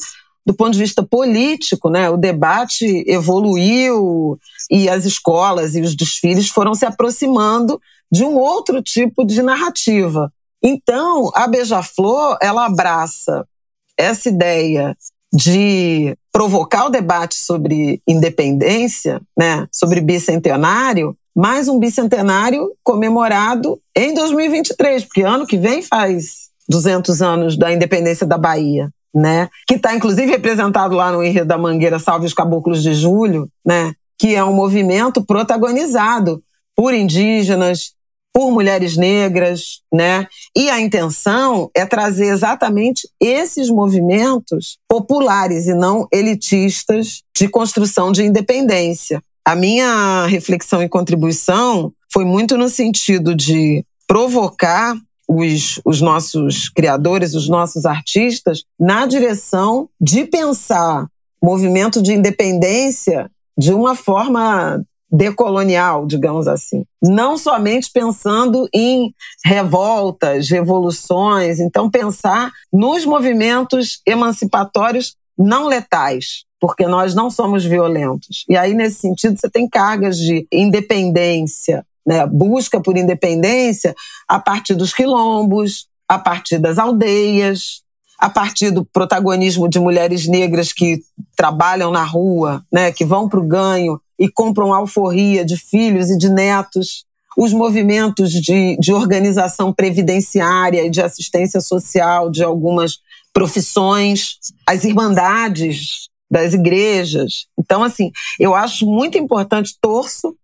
do 0.47 0.53
ponto 0.53 0.71
de 0.71 0.79
vista 0.79 1.03
político, 1.03 1.89
né? 1.89 2.09
O 2.09 2.15
debate 2.15 3.03
evoluiu 3.05 4.39
e 4.71 4.87
as 4.87 5.03
escolas 5.03 5.75
e 5.75 5.81
os 5.81 5.93
desfiles 5.93 6.47
foram 6.47 6.73
se 6.73 6.85
aproximando 6.85 7.81
de 8.09 8.23
um 8.23 8.37
outro 8.37 8.81
tipo 8.81 9.25
de 9.25 9.41
narrativa. 9.41 10.31
Então, 10.63 11.29
a 11.35 11.47
Beija-Flor, 11.47 12.37
ela 12.41 12.65
abraça 12.65 13.45
essa 13.97 14.29
ideia 14.29 14.95
de 15.33 16.17
provocar 16.31 16.85
o 16.85 16.89
debate 16.89 17.35
sobre 17.35 18.01
independência, 18.07 19.21
né, 19.37 19.67
sobre 19.69 19.99
bicentenário, 19.99 21.13
mais 21.35 21.67
um 21.67 21.77
bicentenário 21.77 22.71
comemorado 22.81 23.77
em 23.93 24.13
2023, 24.13 25.03
porque 25.03 25.23
ano 25.23 25.45
que 25.45 25.57
vem 25.57 25.81
faz 25.81 26.47
200 26.69 27.21
anos 27.21 27.57
da 27.57 27.73
independência 27.73 28.25
da 28.25 28.37
Bahia, 28.37 28.89
né? 29.13 29.49
Que 29.67 29.75
está 29.75 29.95
inclusive 29.95 30.31
representado 30.31 30.95
lá 30.95 31.11
no 31.11 31.23
Enredo 31.23 31.47
da 31.47 31.57
Mangueira 31.57 31.99
Salve 31.99 32.25
os 32.25 32.33
Caboclos 32.33 32.83
de 32.83 32.93
Julho, 32.93 33.49
né? 33.65 33.93
Que 34.17 34.35
é 34.35 34.43
um 34.43 34.53
movimento 34.53 35.23
protagonizado 35.23 36.41
por 36.75 36.93
indígenas, 36.93 37.93
por 38.33 38.51
mulheres 38.51 38.95
negras, 38.95 39.81
né? 39.91 40.27
E 40.55 40.69
a 40.69 40.79
intenção 40.79 41.71
é 41.75 41.85
trazer 41.85 42.27
exatamente 42.27 43.09
esses 43.19 43.69
movimentos 43.69 44.77
populares 44.87 45.65
e 45.65 45.73
não 45.73 46.07
elitistas 46.13 47.23
de 47.35 47.47
construção 47.47 48.11
de 48.11 48.23
independência. 48.23 49.23
A 49.43 49.55
minha 49.55 50.27
reflexão 50.27 50.83
e 50.83 50.89
contribuição 50.89 51.91
foi 52.13 52.25
muito 52.25 52.57
no 52.57 52.69
sentido 52.69 53.33
de 53.33 53.83
provocar 54.05 54.95
os, 55.27 55.79
os 55.83 56.01
nossos 56.01 56.69
criadores, 56.69 57.33
os 57.33 57.49
nossos 57.49 57.85
artistas, 57.85 58.63
na 58.79 59.05
direção 59.05 59.89
de 59.99 60.25
pensar 60.25 61.07
movimento 61.43 62.01
de 62.01 62.13
independência 62.13 63.29
de 63.57 63.73
uma 63.73 63.95
forma 63.95 64.83
decolonial, 65.11 66.05
digamos 66.05 66.47
assim. 66.47 66.83
Não 67.01 67.37
somente 67.37 67.89
pensando 67.91 68.67
em 68.73 69.13
revoltas, 69.45 70.49
revoluções, 70.49 71.59
então 71.59 71.89
pensar 71.89 72.51
nos 72.71 73.05
movimentos 73.05 74.01
emancipatórios 74.05 75.15
não 75.37 75.67
letais, 75.67 76.43
porque 76.59 76.85
nós 76.85 77.15
não 77.15 77.29
somos 77.29 77.63
violentos. 77.63 78.43
E 78.49 78.57
aí, 78.57 78.73
nesse 78.73 78.99
sentido, 78.99 79.39
você 79.39 79.49
tem 79.49 79.69
cargas 79.69 80.17
de 80.17 80.47
independência, 80.51 81.85
né? 82.07 82.25
busca 82.25 82.79
por 82.79 82.97
independência 82.97 83.93
a 84.25 84.39
partir 84.39 84.75
dos 84.75 84.93
quilombos, 84.93 85.87
a 86.07 86.17
partir 86.17 86.57
das 86.57 86.77
aldeias, 86.77 87.81
a 88.17 88.29
partir 88.29 88.71
do 88.71 88.85
protagonismo 88.85 89.67
de 89.67 89.77
mulheres 89.77 90.25
negras 90.25 90.71
que 90.71 91.01
trabalham 91.35 91.91
na 91.91 92.05
rua, 92.05 92.63
né? 92.71 92.93
que 92.93 93.03
vão 93.03 93.27
para 93.27 93.41
o 93.41 93.47
ganho 93.47 93.99
e 94.17 94.29
compram 94.29 94.73
alforria 94.73 95.43
de 95.43 95.57
filhos 95.57 96.09
e 96.09 96.17
de 96.17 96.29
netos, 96.29 97.05
os 97.37 97.51
movimentos 97.51 98.31
de, 98.31 98.77
de 98.79 98.93
organização 98.93 99.71
previdenciária 99.73 100.85
e 100.85 100.89
de 100.89 101.01
assistência 101.01 101.59
social 101.59 102.31
de 102.31 102.43
algumas 102.43 102.99
profissões, 103.31 104.37
as 104.65 104.83
irmandades 104.85 106.07
das 106.31 106.53
igrejas. 106.53 107.45
Então, 107.59 107.83
assim, 107.83 108.11
eu 108.39 108.55
acho 108.55 108.85
muito 108.85 109.17
importante, 109.17 109.77
torço 109.79 110.35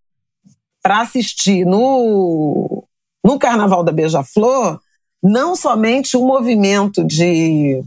para 0.83 0.99
assistir 1.01 1.65
no, 1.65 2.83
no 3.23 3.39
Carnaval 3.39 3.83
da 3.83 3.91
Beija-Flor, 3.91 4.79
não 5.23 5.55
somente 5.55 6.17
um 6.17 6.27
movimento 6.27 7.03
de 7.05 7.81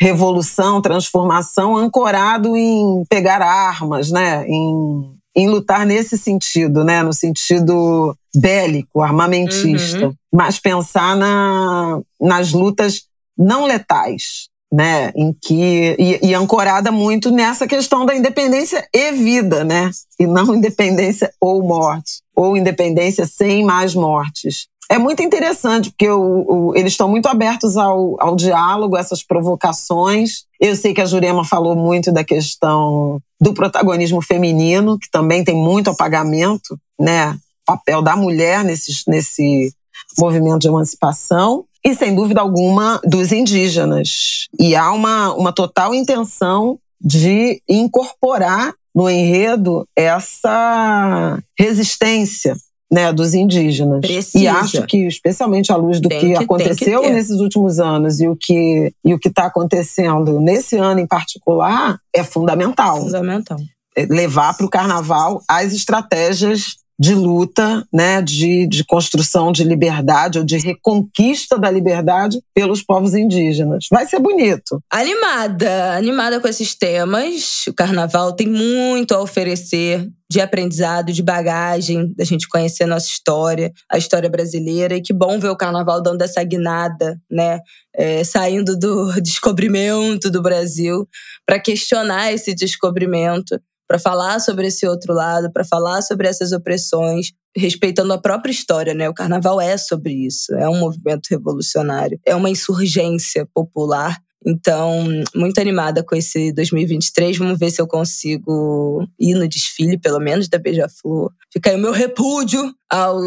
revolução, 0.00 0.80
transformação 0.80 1.76
ancorado 1.76 2.56
em 2.56 3.04
pegar 3.10 3.42
armas, 3.42 4.10
né? 4.10 4.46
em, 4.48 5.14
em 5.36 5.48
lutar 5.48 5.84
nesse 5.84 6.16
sentido, 6.16 6.82
né? 6.82 7.02
no 7.02 7.12
sentido 7.12 8.16
bélico, 8.34 9.02
armamentista, 9.02 10.06
uhum. 10.06 10.14
mas 10.32 10.58
pensar 10.58 11.14
na, 11.14 12.00
nas 12.18 12.52
lutas 12.52 13.02
não 13.36 13.66
letais, 13.66 14.48
né, 14.72 15.10
em 15.16 15.32
que 15.32 15.96
e, 15.98 16.28
e, 16.28 16.34
ancorada 16.34 16.92
muito 16.92 17.30
nessa 17.30 17.66
questão 17.66 18.04
da 18.04 18.14
independência 18.14 18.86
e 18.94 19.12
vida, 19.12 19.64
né, 19.64 19.90
e 20.20 20.26
não 20.26 20.52
independência 20.56 21.32
ou 21.40 21.62
morte, 21.62 22.20
ou 22.36 22.56
independência 22.56 23.26
sem 23.26 23.64
mais 23.64 23.94
mortes 23.94 24.68
é 24.90 24.98
muito 24.98 25.22
interessante, 25.22 25.90
porque 25.90 26.08
o, 26.08 26.44
o, 26.48 26.76
eles 26.76 26.92
estão 26.92 27.08
muito 27.08 27.26
abertos 27.28 27.76
ao, 27.76 28.16
ao 28.18 28.34
diálogo, 28.34 28.96
essas 28.96 29.22
provocações. 29.22 30.44
Eu 30.58 30.74
sei 30.74 30.94
que 30.94 31.02
a 31.02 31.06
Jurema 31.06 31.44
falou 31.44 31.76
muito 31.76 32.10
da 32.10 32.24
questão 32.24 33.20
do 33.38 33.52
protagonismo 33.52 34.22
feminino, 34.22 34.98
que 34.98 35.10
também 35.10 35.44
tem 35.44 35.54
muito 35.54 35.90
apagamento, 35.90 36.78
né? 36.98 37.36
Papel 37.66 38.00
da 38.00 38.16
mulher 38.16 38.64
nesse, 38.64 39.02
nesse 39.06 39.74
movimento 40.18 40.60
de 40.60 40.68
emancipação. 40.68 41.66
E, 41.88 41.94
sem 41.94 42.14
dúvida 42.14 42.40
alguma, 42.40 43.00
dos 43.04 43.32
indígenas. 43.32 44.46
E 44.58 44.76
há 44.76 44.92
uma, 44.92 45.32
uma 45.34 45.52
total 45.52 45.94
intenção 45.94 46.78
de 47.00 47.62
incorporar 47.68 48.74
no 48.94 49.08
enredo 49.08 49.86
essa 49.96 51.38
resistência 51.58 52.56
né, 52.90 53.12
dos 53.12 53.34
indígenas. 53.34 54.00
Precisa. 54.00 54.38
E 54.44 54.48
acho 54.48 54.82
que, 54.86 55.06
especialmente 55.06 55.70
à 55.70 55.76
luz 55.76 56.00
do 56.00 56.08
que, 56.08 56.18
que- 56.20 56.34
aconteceu 56.34 57.02
que 57.02 57.10
nesses 57.10 57.38
últimos 57.40 57.78
anos 57.78 58.18
e 58.20 58.26
o 58.28 58.34
que 58.34 58.92
e 59.04 59.14
o 59.14 59.18
que 59.18 59.28
está 59.28 59.44
acontecendo 59.46 60.40
nesse 60.40 60.76
ano 60.76 61.00
em 61.00 61.06
particular 61.06 61.98
é 62.14 62.24
fundamental 62.24 63.00
Fundamental. 63.02 63.58
É 63.96 64.06
levar 64.06 64.56
para 64.56 64.64
o 64.66 64.70
carnaval 64.70 65.42
as 65.46 65.72
estratégias 65.72 66.76
de 66.98 67.14
luta, 67.14 67.86
né, 67.92 68.20
de, 68.20 68.66
de 68.66 68.84
construção 68.84 69.52
de 69.52 69.62
liberdade 69.62 70.38
ou 70.38 70.44
de 70.44 70.58
reconquista 70.58 71.56
da 71.56 71.70
liberdade 71.70 72.40
pelos 72.52 72.82
povos 72.82 73.14
indígenas. 73.14 73.86
Vai 73.90 74.06
ser 74.06 74.18
bonito. 74.18 74.82
Animada, 74.90 75.94
animada 75.94 76.40
com 76.40 76.48
esses 76.48 76.74
temas. 76.74 77.66
O 77.68 77.72
carnaval 77.72 78.32
tem 78.32 78.48
muito 78.48 79.14
a 79.14 79.20
oferecer 79.20 80.08
de 80.30 80.40
aprendizado, 80.40 81.10
de 81.10 81.22
bagagem, 81.22 82.12
da 82.14 82.24
gente 82.24 82.48
conhecer 82.48 82.84
a 82.84 82.88
nossa 82.88 83.06
história, 83.06 83.72
a 83.90 83.96
história 83.96 84.28
brasileira. 84.28 84.96
E 84.96 85.00
que 85.00 85.12
bom 85.12 85.38
ver 85.38 85.48
o 85.48 85.56
carnaval 85.56 86.02
dando 86.02 86.20
essa 86.20 86.42
guinada, 86.44 87.18
né? 87.30 87.60
É, 87.94 88.22
saindo 88.22 88.78
do 88.78 89.12
descobrimento 89.22 90.30
do 90.30 90.42
Brasil 90.42 91.08
para 91.46 91.58
questionar 91.58 92.32
esse 92.32 92.54
descobrimento, 92.54 93.58
para 93.88 93.98
falar 93.98 94.38
sobre 94.38 94.66
esse 94.66 94.86
outro 94.86 95.14
lado, 95.14 95.50
para 95.50 95.64
falar 95.64 96.02
sobre 96.02 96.28
essas 96.28 96.52
opressões, 96.52 97.32
respeitando 97.56 98.12
a 98.12 98.20
própria 98.20 98.52
história, 98.52 98.92
né? 98.92 99.08
O 99.08 99.14
carnaval 99.14 99.58
é 99.58 99.78
sobre 99.78 100.12
isso, 100.12 100.54
é 100.54 100.68
um 100.68 100.78
movimento 100.78 101.26
revolucionário, 101.30 102.20
é 102.26 102.34
uma 102.34 102.50
insurgência 102.50 103.48
popular. 103.54 104.18
Então, 104.46 105.04
muito 105.34 105.60
animada 105.60 106.04
com 106.04 106.14
esse 106.14 106.52
2023. 106.52 107.36
Vamos 107.38 107.58
ver 107.58 107.70
se 107.72 107.82
eu 107.82 107.88
consigo 107.88 109.04
ir 109.18 109.34
no 109.34 109.48
desfile, 109.48 109.98
pelo 109.98 110.20
menos, 110.20 110.48
da 110.48 110.58
Beija-Flor. 110.58 111.32
Fica 111.52 111.70
aí 111.70 111.76
o 111.76 111.80
meu 111.80 111.90
repúdio 111.90 112.72
ao, 112.88 113.18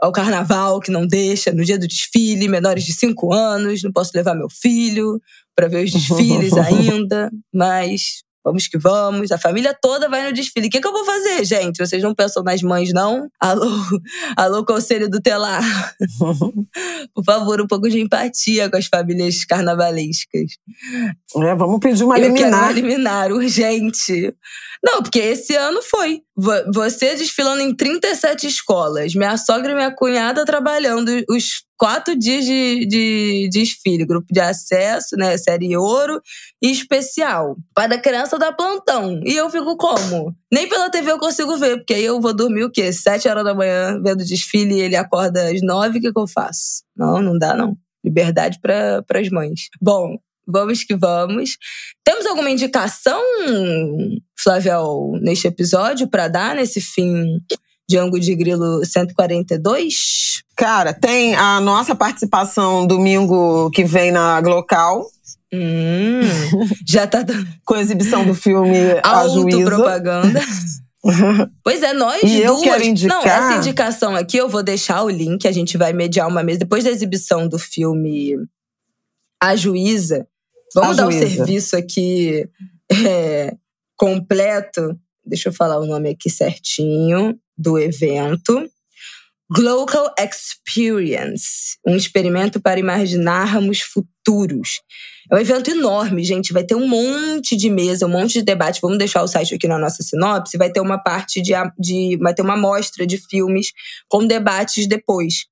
ao 0.00 0.10
carnaval, 0.10 0.80
que 0.80 0.90
não 0.90 1.06
deixa, 1.06 1.52
no 1.52 1.64
dia 1.64 1.78
do 1.78 1.86
desfile, 1.86 2.48
menores 2.48 2.84
de 2.84 2.94
5 2.94 3.32
anos, 3.32 3.82
não 3.82 3.92
posso 3.92 4.12
levar 4.14 4.34
meu 4.34 4.48
filho 4.48 5.20
para 5.54 5.68
ver 5.68 5.84
os 5.84 5.92
desfiles 5.92 6.52
ainda, 6.56 7.30
mas 7.52 8.23
Vamos 8.44 8.68
que 8.68 8.76
vamos. 8.76 9.32
A 9.32 9.38
família 9.38 9.74
toda 9.80 10.08
vai 10.08 10.26
no 10.26 10.32
desfile. 10.32 10.66
O 10.66 10.70
que, 10.70 10.80
que 10.80 10.86
eu 10.86 10.92
vou 10.92 11.04
fazer, 11.04 11.44
gente? 11.44 11.78
Vocês 11.78 12.02
não 12.02 12.14
pensam 12.14 12.42
nas 12.42 12.62
mães, 12.62 12.92
não? 12.92 13.28
Alô, 13.40 13.66
alô, 14.36 14.64
conselho 14.64 15.08
do 15.08 15.20
telar. 15.20 15.62
Por 17.14 17.24
favor, 17.24 17.60
um 17.60 17.66
pouco 17.66 17.88
de 17.88 18.00
empatia 18.00 18.70
com 18.70 18.76
as 18.76 18.86
famílias 18.86 19.44
carnavalescas. 19.44 20.58
É, 21.36 21.54
vamos 21.54 21.80
pedir 21.80 22.04
uma 22.04 22.18
eu 22.18 22.22
quero 22.22 22.36
liminar. 22.36 22.62
uma 22.62 22.72
liminar 22.72 23.32
urgente. 23.32 24.34
Não, 24.84 25.02
porque 25.02 25.20
esse 25.20 25.56
ano 25.56 25.80
foi. 25.80 26.20
Você 26.36 27.14
desfilando 27.14 27.62
em 27.62 27.74
37 27.74 28.46
escolas, 28.46 29.14
minha 29.14 29.36
sogra 29.36 29.72
e 29.72 29.74
minha 29.74 29.94
cunhada 29.94 30.44
trabalhando 30.44 31.10
os 31.28 31.62
quatro 31.76 32.16
dias 32.16 32.44
de, 32.44 32.86
de, 32.86 33.48
de 33.50 33.60
desfile, 33.60 34.04
grupo 34.04 34.26
de 34.32 34.40
acesso, 34.40 35.16
né, 35.16 35.36
série 35.36 35.76
ouro 35.76 36.20
e 36.62 36.70
especial. 36.70 37.56
Para 37.74 37.94
a 37.94 38.00
criança 38.00 38.38
dar 38.38 38.52
plantão. 38.52 39.20
E 39.24 39.36
eu 39.36 39.48
fico 39.48 39.76
como? 39.76 40.34
Nem 40.52 40.68
pela 40.68 40.90
TV 40.90 41.12
eu 41.12 41.18
consigo 41.18 41.56
ver, 41.56 41.78
porque 41.78 41.94
aí 41.94 42.04
eu 42.04 42.20
vou 42.20 42.34
dormir 42.34 42.64
o 42.64 42.70
quê? 42.70 42.92
Sete 42.92 43.28
horas 43.28 43.44
da 43.44 43.54
manhã 43.54 44.00
vendo 44.02 44.24
desfile 44.24 44.74
e 44.74 44.80
ele 44.80 44.96
acorda 44.96 45.50
às 45.50 45.62
nove, 45.62 45.98
o 45.98 46.00
que, 46.00 46.12
que 46.12 46.18
eu 46.18 46.26
faço? 46.26 46.82
Não, 46.96 47.22
não 47.22 47.38
dá 47.38 47.56
não. 47.56 47.76
Liberdade 48.04 48.58
para 48.60 49.04
as 49.14 49.28
mães. 49.30 49.68
Bom, 49.80 50.18
Vamos 50.46 50.84
que 50.84 50.94
vamos. 50.94 51.56
Temos 52.04 52.26
alguma 52.26 52.50
indicação, 52.50 53.20
Flavial, 54.36 55.12
neste 55.20 55.46
episódio 55.46 56.08
para 56.08 56.28
dar 56.28 56.56
nesse 56.56 56.80
fim 56.80 57.40
de 57.88 57.98
Ango 57.98 58.18
de 58.18 58.34
Grilo 58.34 58.84
142? 58.84 60.42
Cara, 60.56 60.92
tem 60.92 61.34
a 61.34 61.60
nossa 61.60 61.94
participação 61.94 62.86
domingo 62.86 63.70
que 63.70 63.84
vem 63.84 64.10
na 64.10 64.40
Glocal. 64.40 65.06
Hum, 65.52 66.20
já 66.86 67.06
tá 67.06 67.22
dando. 67.22 67.46
Com 67.64 67.74
a 67.74 67.80
exibição 67.80 68.24
do 68.24 68.34
filme 68.34 68.76
A 69.02 69.28
Juíza. 69.28 69.64
propaganda. 69.64 70.40
pois 71.62 71.82
é, 71.82 71.92
nós 71.92 72.22
e 72.22 72.42
duas. 72.44 72.44
Eu 72.44 72.60
quero 72.60 72.84
indicar... 72.84 73.18
Não, 73.18 73.24
essa 73.24 73.58
indicação 73.58 74.16
aqui 74.16 74.36
eu 74.36 74.48
vou 74.48 74.62
deixar 74.62 75.02
o 75.02 75.10
link, 75.10 75.46
a 75.46 75.52
gente 75.52 75.76
vai 75.76 75.92
mediar 75.92 76.26
uma 76.26 76.42
mesa. 76.42 76.60
Depois 76.60 76.84
da 76.84 76.90
exibição 76.90 77.46
do 77.46 77.58
filme 77.58 78.36
A 79.40 79.54
Juíza, 79.54 80.26
Vamos 80.74 80.96
dar 80.96 81.06
um 81.06 81.12
serviço 81.12 81.76
aqui 81.76 82.48
é, 83.06 83.54
completo. 83.96 84.98
Deixa 85.24 85.48
eu 85.48 85.52
falar 85.52 85.78
o 85.78 85.86
nome 85.86 86.10
aqui 86.10 86.28
certinho 86.28 87.38
do 87.56 87.78
evento. 87.78 88.68
Global 89.50 90.12
Experience, 90.18 91.78
um 91.86 91.94
experimento 91.94 92.60
para 92.60 92.80
imaginarmos 92.80 93.80
futuros. 93.82 94.80
É 95.30 95.36
um 95.36 95.38
evento 95.38 95.70
enorme, 95.70 96.24
gente. 96.24 96.52
Vai 96.52 96.64
ter 96.64 96.74
um 96.74 96.88
monte 96.88 97.54
de 97.54 97.70
mesa, 97.70 98.06
um 98.06 98.10
monte 98.10 98.32
de 98.32 98.42
debate. 98.42 98.80
Vamos 98.80 98.98
deixar 98.98 99.22
o 99.22 99.28
site 99.28 99.54
aqui 99.54 99.68
na 99.68 99.78
nossa 99.78 100.02
sinopse. 100.02 100.58
Vai 100.58 100.72
ter 100.72 100.80
uma 100.80 100.98
parte 100.98 101.40
de, 101.40 101.52
de 101.78 102.16
vai 102.20 102.34
ter 102.34 102.42
uma 102.42 102.56
mostra 102.56 103.06
de 103.06 103.18
filmes 103.18 103.70
com 104.08 104.26
debates 104.26 104.86
depois. 104.86 105.44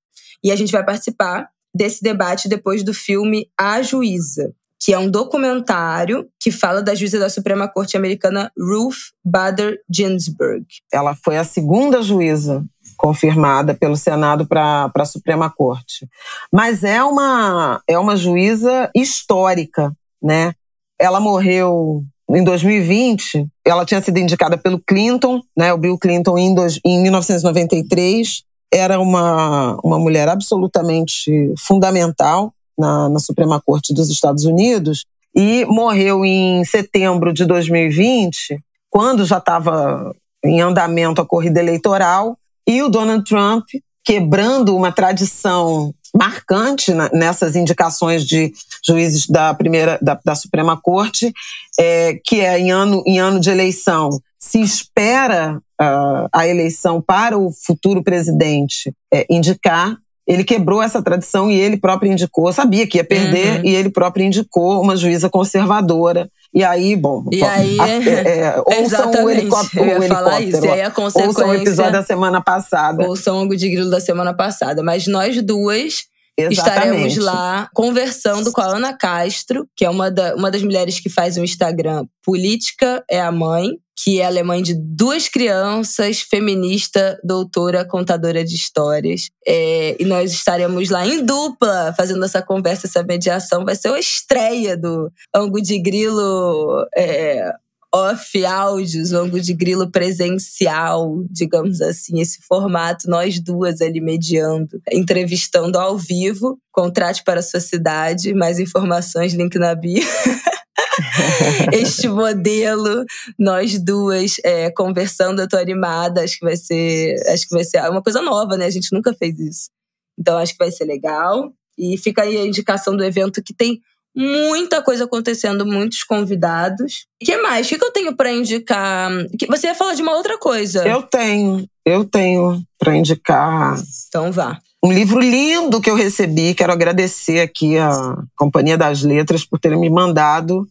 E 0.43 0.51
a 0.51 0.57
gente 0.57 0.73
vai 0.73 0.85
participar 0.85 1.49
desse 1.75 2.03
debate 2.03 2.49
depois 2.49 2.83
do 2.83 2.93
filme 2.93 3.49
A 3.57 3.83
Juíza 3.83 4.53
que 4.85 4.93
é 4.93 4.99
um 4.99 5.09
documentário 5.09 6.29
que 6.41 6.51
fala 6.51 6.83
da 6.83 6.93
juíza 6.93 7.17
da 7.17 7.31
Suprema 7.31 7.69
Corte 7.69 7.97
Americana 7.97 8.51
Ruth 8.59 9.13
Bader 9.25 9.79
Ginsburg. 9.89 10.67
Ela 10.93 11.15
foi 11.15 11.37
a 11.39 11.45
segunda 11.45 12.03
juíza 12.03 12.65
confirmada 12.97 13.75
pelo 13.75 13.97
Senado 13.97 14.45
para 14.45 14.91
a 14.93 15.05
Suprema 15.05 15.49
Corte. 15.49 16.09
Mas 16.53 16.83
é 16.83 17.03
uma, 17.03 17.81
é 17.89 17.97
uma 17.97 18.17
juíza 18.17 18.91
histórica, 18.93 19.93
né? 20.21 20.53
Ela 21.01 21.21
morreu 21.21 22.03
em 22.29 22.43
2020, 22.43 23.47
ela 23.65 23.85
tinha 23.85 24.03
sido 24.03 24.19
indicada 24.19 24.59
pelo 24.59 24.81
Clinton, 24.85 25.41
né, 25.57 25.73
o 25.73 25.79
Bill 25.79 25.99
Clinton, 25.99 26.39
em, 26.39 26.55
dois, 26.55 26.81
em 26.85 27.01
1993. 27.03 28.43
Era 28.73 28.99
uma, 28.99 29.79
uma 29.85 29.99
mulher 29.99 30.29
absolutamente 30.29 31.53
fundamental 31.59 32.53
na, 32.79 33.09
na 33.09 33.19
Suprema 33.19 33.61
Corte 33.61 33.95
dos 33.95 34.11
Estados 34.11 34.45
Unidos 34.45 35.05
e 35.35 35.65
morreu 35.65 36.25
em 36.25 36.65
setembro 36.65 37.33
de 37.33 37.45
2020, 37.45 38.59
quando 38.91 39.25
já 39.25 39.39
estava 39.39 40.15
em 40.45 40.61
andamento 40.61 41.21
a 41.21 41.27
corrida 41.27 41.61
eleitoral, 41.61 42.37
e 42.67 42.83
o 42.83 42.89
Donald 42.89 43.25
Trump, 43.25 43.65
quebrando 44.05 44.77
uma 44.77 44.93
tradição 44.93 45.95
marcante 46.15 46.93
nessas 47.13 47.57
indicações 47.57 48.27
de 48.27 48.53
juízes 48.85 49.27
da 49.27 49.55
primeira 49.55 49.99
da, 50.03 50.19
da 50.23 50.35
Suprema 50.35 50.79
Corte, 50.81 51.33
é, 51.79 52.21
que 52.25 52.41
é 52.41 52.59
em 52.59 52.71
ano, 52.71 53.03
em 53.07 53.19
ano 53.19 53.41
de 53.41 53.51
eleição 53.51 54.11
se 54.43 54.61
espera 54.61 55.57
uh, 55.81 56.29
a 56.33 56.49
eleição 56.49 57.01
para 57.01 57.39
o 57.39 57.53
futuro 57.53 58.03
presidente 58.03 58.93
é, 59.13 59.25
indicar 59.31 59.97
ele 60.27 60.45
quebrou 60.45 60.83
essa 60.83 61.03
tradição 61.03 61.51
e 61.51 61.59
ele 61.59 61.77
próprio 61.77 62.13
indicou, 62.13 62.53
sabia 62.53 62.87
que 62.87 62.99
ia 62.99 63.05
perder, 63.05 63.59
uhum. 63.59 63.67
e 63.67 63.75
ele 63.75 63.91
próprio 63.91 64.25
indicou 64.25 64.81
uma 64.81 64.97
juíza 64.97 65.29
conservadora. 65.29 66.29
E 66.55 66.63
aí, 66.63 66.95
bom, 66.95 67.25
e 67.33 67.43
aí, 67.43 67.81
a, 67.81 67.89
é, 67.89 68.39
é, 68.39 68.63
ouçam 68.79 69.11
o 69.25 69.31
helicóptero. 69.31 69.85
Eu 69.87 70.03
ia 70.03 70.09
falar 70.09 70.41
isso. 70.43 70.65
E 70.65 70.69
aí 70.69 70.83
a 70.83 70.91
consequência, 70.91 71.29
ouçam 71.29 71.49
o 71.49 71.55
episódio 71.55 71.93
da 71.93 72.03
semana 72.03 72.43
passada. 72.43 73.09
Ouçam 73.09 73.49
o 73.49 73.57
de 73.57 73.71
grilo 73.71 73.91
da 73.91 74.01
semana 74.01 74.35
passada. 74.35 74.83
Mas 74.83 75.07
nós 75.07 75.41
duas 75.43 76.05
Exatamente. 76.39 76.59
Estaremos 76.59 77.17
lá 77.19 77.69
conversando 77.75 78.53
com 78.53 78.61
a 78.61 78.77
Ana 78.77 78.97
Castro, 78.97 79.67
que 79.77 79.85
é 79.85 79.91
uma, 79.91 80.11
da, 80.11 80.35
uma 80.35 80.51
das 80.51 80.63
mulheres 80.63 80.99
que 80.99 81.11
faz 81.11 81.37
um 81.37 81.45
Instagram 81.45 82.05
Política 82.25 83.05
é 83.11 83.21
a 83.21 83.31
Mãe, 83.31 83.73
que 84.03 84.21
ela 84.21 84.39
é 84.39 84.43
mãe 84.43 84.63
de 84.63 84.75
duas 84.75 85.29
crianças, 85.29 86.21
feminista, 86.21 87.21
doutora, 87.23 87.85
contadora 87.85 88.45
de 88.45 88.55
histórias. 88.55 89.29
É, 89.47 89.97
e 90.01 90.05
nós 90.05 90.33
estaremos 90.33 90.91
lá 90.91 91.07
em 91.07 91.25
dupla 91.25 91.95
fazendo 91.97 92.25
essa 92.25 92.43
conversa, 92.43 92.87
essa 92.87 93.03
mediação. 93.03 93.65
Vai 93.65 93.77
ser 93.77 93.89
a 93.89 94.01
estreia 94.01 94.77
do 94.77 95.11
Ango 95.35 95.61
de 95.61 95.81
Grilo 95.81 96.85
é, 96.97 97.53
off 97.95 98.45
áudios, 98.45 99.11
longo 99.11 99.39
de 99.39 99.53
grilo 99.53 99.91
presencial, 99.91 101.25
digamos 101.31 101.81
assim, 101.83 102.21
esse 102.21 102.41
formato, 102.43 103.09
nós 103.09 103.39
duas 103.39 103.81
ali 103.83 104.01
mediando, 104.01 104.81
entrevistando 104.91 105.79
ao 105.79 105.99
vivo. 105.99 106.59
Contrate 106.73 107.23
para 107.23 107.41
a 107.41 107.43
sua 107.43 107.61
cidade, 107.61 108.33
mais 108.33 108.59
informações, 108.59 109.35
link 109.35 109.59
na 109.59 109.75
bio. 109.75 110.03
este 111.73 112.09
modelo, 112.09 113.05
nós 113.39 113.79
duas 113.79 114.37
é, 114.45 114.71
conversando, 114.71 115.43
eu 115.43 115.49
tô 115.49 115.57
animada, 115.57 116.23
acho 116.23 116.39
que 116.39 116.45
vai 116.45 116.57
ser, 116.57 117.15
acho 117.29 117.47
que 117.47 117.55
vai 117.55 117.65
ser 117.65 117.79
uma 117.91 118.03
coisa 118.03 118.23
nova, 118.23 118.57
né? 118.57 118.65
A 118.65 118.71
gente 118.71 118.93
nunca 118.93 119.13
fez 119.13 119.39
isso. 119.39 119.71
Então 120.19 120.39
acho 120.39 120.53
que 120.53 120.65
vai 120.65 120.71
ser 120.71 120.85
legal. 120.85 121.53
E 121.79 121.97
fica 121.99 122.23
aí 122.23 122.37
a 122.37 122.47
indicação 122.47 122.97
do 122.97 123.05
evento 123.05 123.43
que 123.43 123.55
tem 123.55 123.81
muita 124.15 124.83
coisa 124.83 125.05
acontecendo, 125.05 125.65
muitos 125.65 126.03
convidados. 126.03 127.07
O 127.21 127.25
que 127.25 127.37
mais? 127.39 127.67
O 127.67 127.79
que 127.79 127.85
eu 127.85 127.91
tenho 127.91 128.15
para 128.15 128.33
indicar? 128.33 129.11
Você 129.49 129.67
ia 129.67 129.75
falar 129.75 129.95
de 129.95 130.03
uma 130.03 130.15
outra 130.15 130.39
coisa. 130.39 130.87
Eu 130.87 131.03
tenho, 131.03 131.67
eu 131.85 132.05
tenho 132.05 132.63
para 132.79 132.97
indicar. 132.97 133.77
Então 134.09 134.31
vá. 134.31 134.59
Um 134.85 134.93
livro 134.93 135.21
lindo 135.21 135.81
que 135.81 135.89
eu 135.89 135.95
recebi, 135.95 136.55
quero 136.55 136.73
agradecer 136.73 137.41
aqui 137.41 137.79
a 137.79 138.17
Companhia 138.37 138.77
das 138.77 139.03
Letras 139.03 139.45
por 139.45 139.61
terem 139.61 139.79
me 139.79 139.89
mandado 139.89 140.67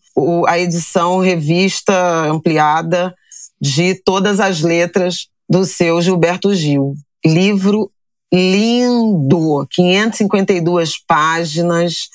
a 0.48 0.60
edição 0.60 1.20
revista 1.20 1.94
ampliada 2.26 3.16
de 3.60 3.96
todas 3.96 4.42
as 4.42 4.62
letras 4.62 5.28
do 5.50 5.66
seu 5.66 6.02
Gilberto 6.02 6.54
Gil. 6.54 6.94
Livro 7.26 7.90
lindo, 8.34 9.66
552 9.70 10.98
páginas, 11.06 12.10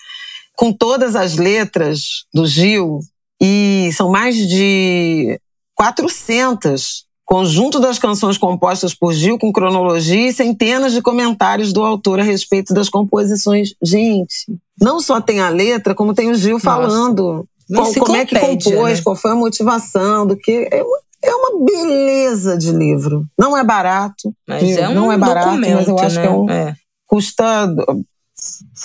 com 0.57 0.73
todas 0.73 1.15
as 1.15 1.37
letras 1.37 2.25
do 2.35 2.47
Gil, 2.47 3.01
e 3.41 3.91
são 3.93 4.11
mais 4.11 4.37
de 4.37 5.39
400 5.75 7.05
conjunto 7.27 7.81
das 7.81 7.99
canções 7.99 8.39
compostas 8.39 8.95
por 8.95 9.13
Gil 9.13 9.37
com 9.37 9.53
cronologia 9.53 10.29
e 10.29 10.33
centenas 10.33 10.93
de 10.93 11.03
comentários 11.03 11.73
do 11.73 11.85
autor 11.85 12.21
a 12.21 12.23
respeito 12.23 12.73
das 12.73 12.89
composições. 12.89 13.75
Gente, 13.83 14.47
não 14.81 15.01
só 15.01 15.21
tem 15.21 15.41
a 15.41 15.49
letra, 15.49 15.95
como 15.95 16.15
tem 16.15 16.31
o 16.31 16.37
Gil 16.37 16.61
falando 16.61 17.45
qual, 17.75 17.93
como 17.95 18.17
é 18.17 18.25
que 18.25 18.39
compôs, 18.39 18.99
né? 18.99 19.03
qual 19.03 19.17
foi 19.17 19.33
a 19.33 19.35
motivação, 19.35 20.25
do 20.25 20.37
que 20.37 20.69
é 20.71 20.83
uma, 20.83 20.99
é 21.25 21.35
uma 21.35 21.65
beleza 21.65 22.57
de 22.57 22.71
livro. 22.71 23.25
Não 23.37 23.57
é 23.57 23.65
barato, 23.65 24.33
mas 24.47 24.63
é 24.77 24.89
um 24.89 24.95
não 24.95 25.13
é 25.13 25.19
barato, 25.19 25.59
mas 25.59 25.89
eu 25.89 25.99
acho 25.99 26.17
né? 26.17 26.23
que 26.23 26.29
é 26.29 26.31
um, 26.31 26.49
é. 26.49 26.77
custa 27.07 27.75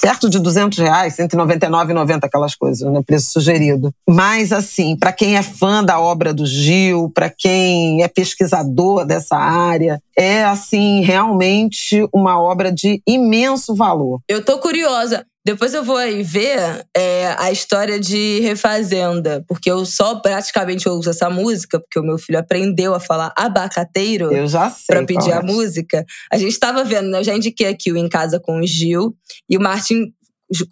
perto 0.01 0.29
de 0.29 0.39
200 0.39 0.77
reais, 0.77 1.17
199,90 1.17 2.23
aquelas 2.23 2.55
coisas, 2.55 2.91
né? 2.91 3.01
Preço 3.05 3.31
sugerido. 3.31 3.93
Mas, 4.07 4.51
assim, 4.51 4.95
para 4.95 5.11
quem 5.11 5.37
é 5.37 5.41
fã 5.41 5.83
da 5.83 5.99
obra 5.99 6.33
do 6.33 6.45
Gil, 6.45 7.11
para 7.13 7.29
quem 7.29 8.03
é 8.03 8.07
pesquisador 8.07 9.05
dessa 9.05 9.37
área, 9.37 10.01
é, 10.17 10.43
assim, 10.43 11.01
realmente 11.01 12.07
uma 12.13 12.41
obra 12.41 12.71
de 12.71 13.01
imenso 13.07 13.75
valor. 13.75 14.19
Eu 14.27 14.43
tô 14.43 14.59
curiosa. 14.59 15.25
Depois 15.43 15.73
eu 15.73 15.83
vou 15.83 15.97
aí 15.97 16.21
ver 16.21 16.85
é, 16.95 17.33
a 17.37 17.51
história 17.51 17.99
de 17.99 18.39
Refazenda, 18.41 19.43
porque 19.47 19.71
eu 19.71 19.85
só 19.85 20.15
praticamente 20.19 20.87
ouço 20.87 21.09
essa 21.09 21.29
música, 21.29 21.79
porque 21.79 21.99
o 21.99 22.03
meu 22.03 22.19
filho 22.19 22.37
aprendeu 22.37 22.93
a 22.93 22.99
falar 22.99 23.33
abacateiro 23.35 24.31
eu 24.31 24.47
já 24.47 24.69
sei 24.69 24.95
pra 24.95 25.05
pedir 25.05 25.31
é. 25.31 25.33
a 25.33 25.41
música. 25.41 26.05
A 26.31 26.37
gente 26.37 26.51
estava 26.51 26.83
vendo, 26.83 27.09
né? 27.09 27.19
Eu 27.19 27.23
já 27.23 27.35
indiquei 27.35 27.67
aqui 27.67 27.91
o 27.91 27.97
Em 27.97 28.07
Casa 28.07 28.39
com 28.39 28.59
o 28.59 28.67
Gil, 28.67 29.15
e 29.49 29.57
o 29.57 29.61
Martin 29.61 30.13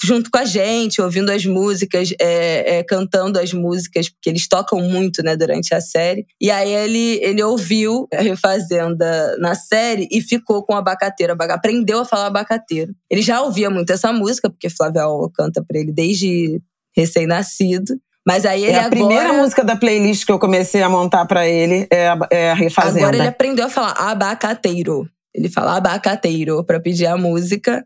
junto 0.03 0.30
com 0.30 0.38
a 0.38 0.45
gente, 0.45 1.01
ouvindo 1.01 1.31
as 1.31 1.45
músicas, 1.45 2.14
é, 2.19 2.77
é, 2.80 2.84
cantando 2.84 3.39
as 3.39 3.53
músicas, 3.53 4.10
porque 4.10 4.30
eles 4.30 4.47
tocam 4.47 4.81
muito, 4.81 5.23
né, 5.23 5.35
durante 5.35 5.73
a 5.73 5.80
série. 5.80 6.26
E 6.41 6.51
aí 6.51 6.72
ele, 6.72 7.19
ele 7.22 7.41
ouviu 7.41 8.07
a 8.14 8.22
Refazenda 8.22 9.38
na 9.39 9.56
série 9.56 10.07
e 10.11 10.22
ficou 10.22 10.64
com 10.65 10.76
abacateiro, 10.76 11.35
aprendeu 11.49 11.99
a 11.99 12.06
falar 12.06 12.27
abacateiro. 12.27 12.93
Ele 13.10 13.22
já 13.22 13.41
ouvia 13.41 13.69
muito 13.69 13.91
essa 13.91 14.11
música, 14.11 14.49
porque 14.49 14.69
Flávia 14.69 15.07
Ola 15.07 15.30
canta 15.34 15.64
pra 15.65 15.80
ele 15.80 15.91
desde 15.91 16.61
recém-nascido. 16.95 17.95
Mas 18.27 18.45
aí 18.45 18.64
ele 18.64 18.73
é 18.73 18.76
a 18.76 18.85
agora... 18.85 18.95
primeira 18.95 19.34
música 19.34 19.64
da 19.64 19.76
playlist 19.76 20.26
que 20.26 20.31
eu 20.31 20.38
comecei 20.38 20.84
a 20.84 20.89
montar 20.89 21.26
para 21.26 21.47
ele 21.47 21.88
é 21.89 22.10
a, 22.10 22.19
é 22.30 22.51
a 22.51 22.53
Refazenda. 22.53 22.99
Agora 22.99 23.15
ele 23.15 23.27
aprendeu 23.27 23.65
a 23.65 23.69
falar 23.69 23.93
abacateiro. 23.93 25.10
Ele 25.34 25.49
fala 25.49 25.77
abacateiro 25.77 26.64
para 26.64 26.80
pedir 26.80 27.06
a 27.06 27.15
música. 27.15 27.85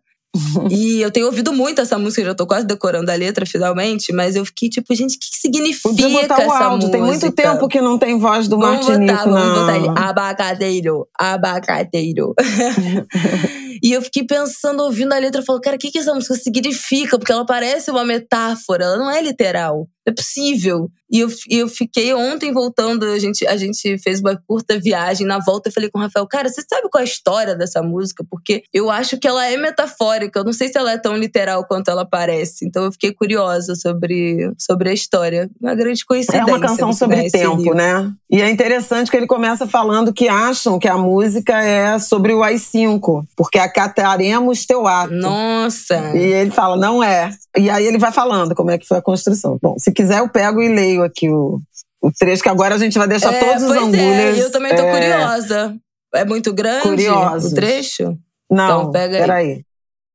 E 0.72 1.02
eu 1.02 1.12
tenho 1.12 1.28
ouvido 1.28 1.54
muito 1.54 1.80
essa 1.80 1.98
música, 1.98 2.24
já 2.24 2.34
tô 2.34 2.48
quase 2.48 2.66
decorando 2.66 3.12
a 3.12 3.16
letra 3.16 3.46
finalmente, 3.46 4.12
mas 4.12 4.36
eu 4.36 4.44
fiquei 4.46 4.68
tipo, 4.70 4.94
gente, 4.96 5.16
o 5.16 5.20
que, 5.20 5.28
significa 5.32 5.90
Podia 5.90 6.10
botar 6.10 6.40
o 6.40 6.42
essa 6.42 6.66
áudio. 6.66 6.88
música? 6.88 6.92
Tem 6.92 7.02
muito 7.02 7.32
tempo 7.32 7.68
que 7.68 7.82
não 7.82 7.98
tem 8.00 8.18
voz 8.18 8.48
do 8.48 8.58
vamos 8.58 8.86
Martinico. 8.88 9.14
Botar, 9.14 9.30
vamos 9.30 9.60
botar 9.60 9.78
ele, 9.78 9.90
abacateiro, 9.96 11.08
abacateiro. 11.18 12.34
e 13.82 13.92
eu 13.92 14.02
fiquei 14.02 14.26
pensando, 14.26 14.84
ouvindo 14.84 15.14
a 15.14 15.20
letra, 15.20 15.42
eu 15.42 15.46
falo, 15.46 15.62
cara, 15.62 15.76
o 15.76 15.80
que, 15.80 15.92
que 15.92 16.00
essa 16.00 16.14
música 16.14 16.36
significa? 16.36 17.18
Porque 17.18 17.32
ela 17.32 17.46
parece 17.46 17.90
uma 17.92 18.04
metáfora, 18.04 18.86
ela 18.86 18.98
não 18.98 19.10
é 19.10 19.22
literal. 19.22 19.88
É 20.06 20.12
possível. 20.12 20.90
E 21.10 21.20
eu, 21.20 21.30
eu 21.50 21.68
fiquei 21.68 22.14
ontem 22.14 22.52
voltando, 22.52 23.06
a 23.06 23.20
gente, 23.20 23.46
a 23.46 23.56
gente 23.56 23.98
fez 24.00 24.20
uma 24.20 24.36
curta 24.48 24.80
viagem. 24.80 25.26
Na 25.26 25.40
volta 25.40 25.70
eu 25.70 25.74
falei 25.74 25.90
com 25.90 26.00
o 26.00 26.02
Rafael, 26.02 26.28
cara, 26.28 26.50
você 26.50 26.62
sabe 26.68 26.90
qual 26.90 27.00
é 27.00 27.06
a 27.06 27.08
história 27.08 27.56
dessa 27.56 27.82
música? 27.82 28.26
Porque 28.30 28.64
eu 28.74 28.90
acho 28.90 29.18
que 29.18 29.28
ela 29.28 29.46
é 29.46 29.56
metafórica. 29.56 30.40
Eu 30.40 30.44
não 30.44 30.52
sei 30.52 30.70
se 30.70 30.78
ela 30.78 30.92
é 30.92 30.98
tão 30.98 31.16
literal 31.16 31.66
quanto 31.66 31.90
ela 31.90 32.04
parece. 32.04 32.66
Então 32.66 32.84
eu 32.84 32.92
fiquei 32.92 33.14
curiosa 33.14 33.76
sobre, 33.76 34.52
sobre 34.58 34.90
a 34.90 34.94
história. 34.94 35.50
Uma 35.62 35.76
grande 35.76 36.04
coincidência. 36.04 36.42
É 36.42 36.46
uma 36.46 36.60
canção 36.60 36.92
sobre 36.92 37.30
tempo, 37.30 37.74
né? 37.74 38.12
E 38.30 38.42
é 38.42 38.50
interessante 38.50 39.12
que 39.12 39.16
ele 39.16 39.28
começa 39.28 39.68
falando 39.68 40.12
que 40.12 40.28
acham 40.28 40.80
que 40.80 40.88
a 40.88 40.98
música 40.98 41.64
é 41.64 42.00
sobre 42.00 42.34
o 42.34 42.42
AI-5, 42.42 43.24
porque 43.38 43.60
acataremos 43.64 44.66
teu 44.66 44.86
ato. 44.88 45.14
Nossa! 45.14 45.96
E 46.16 46.20
ele 46.22 46.52
fala, 46.52 46.76
não 46.78 47.04
é. 47.04 47.32
E 47.58 47.70
aí 47.70 47.86
ele 47.86 47.98
vai 47.98 48.12
falando 48.12 48.54
como 48.56 48.72
é 48.72 48.78
que 48.78 48.88
foi 48.88 48.98
a 48.98 49.02
construção. 49.02 49.58
Bom, 49.62 49.76
se 49.80 49.92
quiser 49.92 50.20
eu 50.20 50.30
pego 50.30 50.62
e 50.62 50.68
leio 50.74 51.04
aqui 51.04 51.30
o, 51.30 51.60
o 52.02 52.12
trecho, 52.12 52.44
que 52.44 52.50
agora 52.50 52.76
a 52.76 52.78
gente 52.78 52.98
vai 52.98 53.08
deixar 53.08 53.34
é, 53.34 53.40
todos 53.40 53.64
os 53.64 53.68
pois 53.70 53.82
angulhas. 53.82 54.38
É, 54.38 54.44
eu 54.44 54.52
também 54.52 54.76
tô 54.76 54.82
é, 54.84 54.92
curiosa. 54.92 55.76
É 56.16 56.24
muito 56.26 56.54
grande 56.54 56.84
Curiosos. 56.84 57.52
o 57.52 57.56
trecho? 57.56 58.18
Não, 58.52 58.82
Então, 58.82 58.92
pega 58.92 59.16
aí. 59.16 59.22
peraí. 59.22 59.66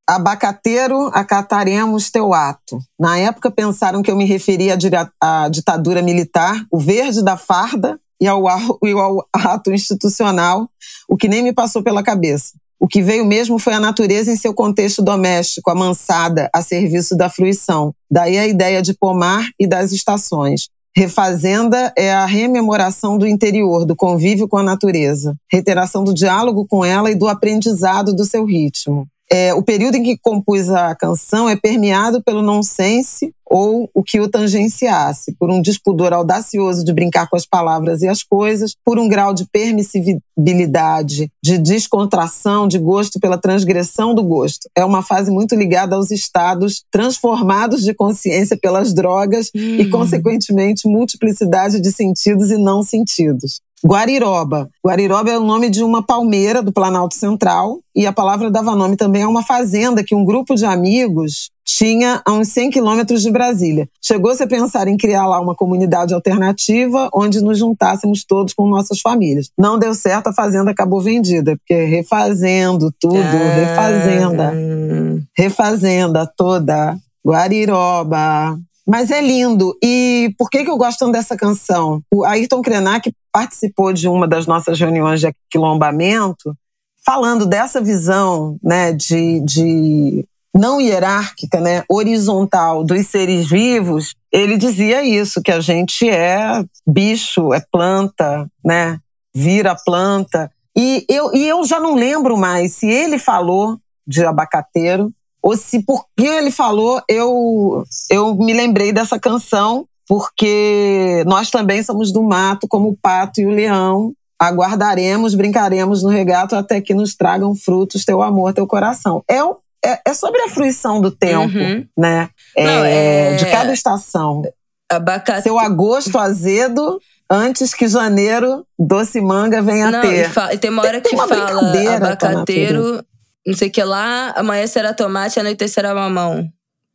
Abacateiro, 0.09 1.11
acataremos 1.13 2.11
teu 2.11 2.33
ato. 2.33 2.79
Na 2.99 3.19
época 3.19 3.51
pensaram 3.51 4.01
que 4.03 4.11
eu 4.11 4.17
me 4.17 4.25
referia 4.25 4.77
à, 5.21 5.49
ditadura 5.51 6.01
militar, 6.01 6.57
o 6.73 6.79
verde 6.79 7.23
da 7.23 7.37
farda 7.37 8.01
e 8.21 8.27
ao, 8.27 8.49
au- 8.49 8.79
e 8.83 8.91
ao 8.93 9.27
ato 9.35 9.71
institucional, 9.71 10.69
o 11.09 11.17
que 11.17 11.29
nem 11.29 11.43
me 11.43 11.53
passou 11.53 11.83
pela 11.83 12.03
cabeça. 12.03 12.53
O 12.81 12.87
que 12.87 13.03
veio 13.03 13.25
mesmo 13.25 13.59
foi 13.59 13.75
a 13.75 13.81
natureza 13.81 14.31
em 14.31 14.37
seu 14.37 14.55
contexto 14.55 15.03
doméstico, 15.03 15.71
amansada, 15.71 16.49
a 16.55 16.63
serviço 16.63 17.17
da 17.17 17.29
fruição. 17.29 17.93
Daí 18.11 18.39
a 18.39 18.47
ideia 18.47 18.81
de 18.81 18.95
pomar 18.95 19.49
e 19.59 19.67
das 19.67 19.93
estações. 19.93 20.69
Refazenda 20.97 21.93
é 21.97 22.13
a 22.13 22.25
rememoração 22.25 23.19
do 23.19 23.27
interior, 23.27 23.85
do 23.85 23.95
convívio 23.95 24.49
com 24.49 24.57
a 24.57 24.63
natureza, 24.63 25.37
reiteração 25.51 26.03
do 26.03 26.15
diálogo 26.15 26.67
com 26.67 26.85
ela 26.85 27.11
e 27.11 27.15
do 27.15 27.29
aprendizado 27.29 28.15
do 28.15 28.25
seu 28.25 28.45
ritmo. 28.45 29.07
É, 29.31 29.53
o 29.53 29.63
período 29.63 29.97
em 29.97 30.03
que 30.03 30.19
compus 30.19 30.71
a 30.71 30.95
canção 30.95 31.49
é 31.49 31.55
permeado 31.55 32.23
pelo 32.23 32.41
nonsense 32.41 33.33
ou 33.51 33.89
o 33.95 34.03
que 34.03 34.21
o 34.21 34.29
tangenciasse, 34.29 35.35
por 35.39 35.51
um 35.51 35.61
despudor 35.63 36.13
audacioso 36.13 36.85
de 36.85 36.93
brincar 36.93 37.29
com 37.29 37.37
as 37.37 37.47
palavras 37.47 38.03
e 38.03 38.09
as 38.09 38.23
coisas, 38.23 38.75
por 38.85 38.99
um 38.99 39.09
grau 39.09 39.33
de 39.33 39.47
permissibilidade, 39.51 41.31
de 41.43 41.59
descontração, 41.59 42.69
de 42.69 42.79
gosto 42.79 43.19
pela 43.19 43.39
transgressão 43.39 44.15
do 44.15 44.23
gosto. 44.23 44.69
É 44.77 44.85
uma 44.85 45.03
fase 45.03 45.31
muito 45.31 45.55
ligada 45.55 45.97
aos 45.97 46.11
estados 46.11 46.85
transformados 46.91 47.83
de 47.83 47.95
consciência 47.95 48.57
pelas 48.57 48.93
drogas 48.93 49.51
e, 49.55 49.83
Hum. 49.83 49.91
consequentemente, 49.91 50.87
multiplicidade 50.87 51.81
de 51.81 51.91
sentidos 51.91 52.51
e 52.51 52.59
não 52.59 52.83
sentidos. 52.83 53.61
Guariroba. 53.85 54.69
Guariroba 54.85 55.31
é 55.31 55.39
o 55.39 55.45
nome 55.45 55.71
de 55.71 55.85
uma 55.85 56.03
palmeira 56.03 56.63
do 56.63 56.73
Planalto 56.73 57.15
Central 57.15 57.79
e 57.95 58.07
a 58.07 58.13
palavra 58.13 58.51
dava 58.51 58.75
nome 58.75 58.97
também 58.97 59.23
a 59.23 59.29
uma 59.29 59.43
fazenda 59.43 60.03
que 60.03 60.15
um 60.15 60.25
grupo 60.25 60.55
de 60.55 60.65
amigos 60.65 61.51
tinha 61.65 62.23
a 62.25 62.33
uns 62.33 62.49
100 62.49 62.71
quilômetros 62.71 63.23
de 63.23 63.31
Brasília. 63.31 63.89
Chegou-se 64.03 64.43
a 64.43 64.47
pensar 64.47 64.89
em 64.89 64.97
criar 64.97 65.27
lá 65.27 65.39
uma 65.39 65.55
comunidade 65.55 66.15
alternativa 66.15 67.11
onde 67.15 67.41
nos 67.43 67.59
juntássemos 67.59 68.25
todos 68.25 68.55
com 68.55 68.67
nossas 68.67 69.01
famílias. 69.01 69.51
Não 69.57 69.79
deu 69.79 69.95
certo, 69.95 70.29
a 70.29 70.33
fazenda 70.33 70.71
acabou 70.71 71.01
vendida, 71.01 71.57
porque 71.57 71.85
refazendo 71.85 72.93
tudo, 72.99 73.17
refazenda, 73.17 74.53
Ah, 74.55 75.23
refazenda 75.37 76.27
toda, 76.37 76.97
Guariroba. 77.25 78.59
Mas 78.89 79.11
é 79.11 79.21
lindo. 79.21 79.77
E 79.85 80.35
por 80.39 80.49
que, 80.49 80.65
que 80.65 80.71
eu 80.71 80.79
gosto 80.79 81.01
tanto 81.01 81.13
dessa 81.13 81.37
canção? 81.37 82.01
O 82.11 82.25
Ayrton 82.25 82.63
Krenak 82.63 83.13
participou 83.31 83.93
de 83.93 84.09
uma 84.09 84.27
das 84.27 84.47
nossas 84.47 84.81
reuniões 84.81 85.21
de 85.21 85.27
aquilombamento, 85.27 86.57
falando 87.05 87.45
dessa 87.45 87.83
visão 87.83 88.57
né, 88.63 88.95
de, 88.95 89.41
de 89.41 90.27
não 90.57 90.81
hierárquica, 90.81 91.61
né, 91.61 91.85
horizontal 91.87 92.83
dos 92.83 93.07
seres 93.09 93.47
vivos. 93.47 94.15
Ele 94.33 94.57
dizia 94.57 95.05
isso, 95.05 95.43
que 95.43 95.53
a 95.53 95.61
gente 95.61 96.09
é 96.09 96.65
bicho, 96.87 97.53
é 97.53 97.63
planta, 97.71 98.51
né, 98.65 98.99
vira 99.35 99.77
planta. 99.77 100.51
E 100.75 101.05
eu, 101.11 101.35
e 101.35 101.47
eu 101.47 101.63
já 101.67 101.79
não 101.79 101.95
lembro 101.95 102.39
mais 102.39 102.77
se 102.77 102.87
ele 102.87 103.19
falou 103.19 103.79
de 104.07 104.25
abacateiro 104.25 105.13
ou 105.43 105.57
se 105.57 105.83
porque 105.85 106.27
ele 106.27 106.51
falou 106.51 107.01
eu 107.09 107.85
eu 108.11 108.35
me 108.35 108.53
lembrei 108.53 108.93
dessa 108.93 109.19
canção 109.19 109.87
porque 110.09 111.23
nós 111.27 111.51
também 111.51 111.83
somos 111.83 112.11
do 112.13 112.23
mato 112.23 112.67
como 112.69 112.89
o 112.89 112.97
pato 112.97 113.41
e 113.41 113.47
o 113.47 113.51
leão. 113.51 114.13
Aguardaremos 114.41 115.35
brincaremos 115.35 116.03
no 116.03 116.09
regato 116.09 116.55
até 116.57 116.81
que 116.81 116.95
nos 116.95 117.15
tragam 117.15 117.55
frutos 117.55 118.05
teu 118.05 118.23
amor 118.23 118.53
teu 118.53 118.67
coração. 118.67 119.23
É, 119.29 119.39
é, 119.85 120.01
é 120.07 120.15
sobre 120.15 120.41
a 120.43 120.49
fruição 120.49 121.01
do 121.01 121.11
tempo 121.11 121.57
Uhum. 121.59 121.85
né? 121.97 122.29
É, 122.57 122.65
Não, 122.65 122.85
é- 122.85 123.35
de 123.37 123.47
cada 123.51 123.73
estação. 123.73 124.43
Abacate. 124.91 125.43
seu 125.43 125.59
agosto 125.59 126.17
azedo 126.19 126.99
antes 127.31 127.75
que 127.75 127.87
janeiro 127.87 128.65
doce 128.79 129.21
manga 129.21 129.61
venha 129.61 129.91
Não, 129.91 129.99
e, 129.99 130.03
ter 130.03 130.31
fa- 130.31 130.55
e 130.55 130.57
tem 130.57 130.71
uma 130.71 130.83
hora 130.83 130.99
Tem 131.01 131.11
que 131.11 131.17
uma 131.17 131.29
fala 131.29 131.51
abacateiro, 131.97 133.05
não 133.47 133.55
sei 133.55 133.69
o 133.69 133.73
que 133.73 133.83
lá, 133.83 134.31
amanhã 134.37 134.67
será 134.67 134.93
tomate, 134.93 135.41
anoite 135.41 135.69
será 135.69 135.95
mamão. 135.95 136.49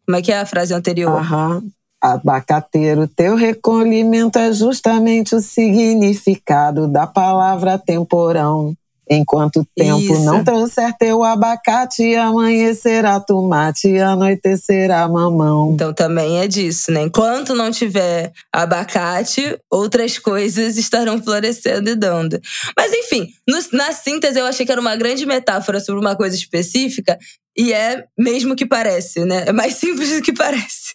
Como 0.06 0.18
é 0.18 0.22
que 0.22 0.32
é 0.32 0.40
a 0.40 0.46
frase 0.46 0.74
anterior? 0.74 1.18
Aham. 1.18 1.64
Abacateiro, 2.02 3.08
teu 3.08 3.36
recolhimento 3.36 4.38
é 4.38 4.52
justamente 4.52 5.36
o 5.36 5.40
significado 5.40 6.86
da 6.86 7.08
palavra 7.08 7.78
temporão. 7.78 8.76
Enquanto 9.16 9.62
o 9.62 9.68
tempo 9.76 10.00
Isso. 10.14 10.24
não 10.24 10.44
trouxer 10.44 10.94
teu 10.98 11.24
abacate, 11.24 12.16
amanhecerá 12.16 13.20
tomate, 13.20 13.98
anoitecerá 13.98 15.08
mamão. 15.08 15.72
Então 15.74 15.94
também 15.94 16.40
é 16.40 16.48
disso, 16.48 16.92
né? 16.92 17.02
Enquanto 17.04 17.54
não 17.56 17.72
tiver 17.72 18.32
abacate, 18.52 19.58
outras 19.72 20.18
coisas 20.20 20.78
estarão 20.78 21.22
florescendo 21.22 21.90
e 21.90 21.96
dando. 21.96 22.40
Mas 22.78 22.92
enfim, 22.94 23.28
no- 23.48 23.78
na 23.78 23.92
síntese 23.92 24.40
eu 24.40 24.46
achei 24.46 24.66
que 24.66 24.72
era 24.72 24.82
uma 24.82 24.96
grande 24.96 25.26
metáfora 25.26 25.80
sobre 25.80 26.02
uma 26.02 26.16
coisa 26.16 26.36
específica 26.36 27.18
e 27.58 27.72
é 27.72 28.04
mesmo 28.18 28.56
que 28.56 28.66
parece, 28.66 29.24
né? 29.26 29.44
É 29.48 29.52
mais 29.54 29.76
simples 29.80 30.10
do 30.16 30.22
que 30.22 30.34
parece. 30.34 30.94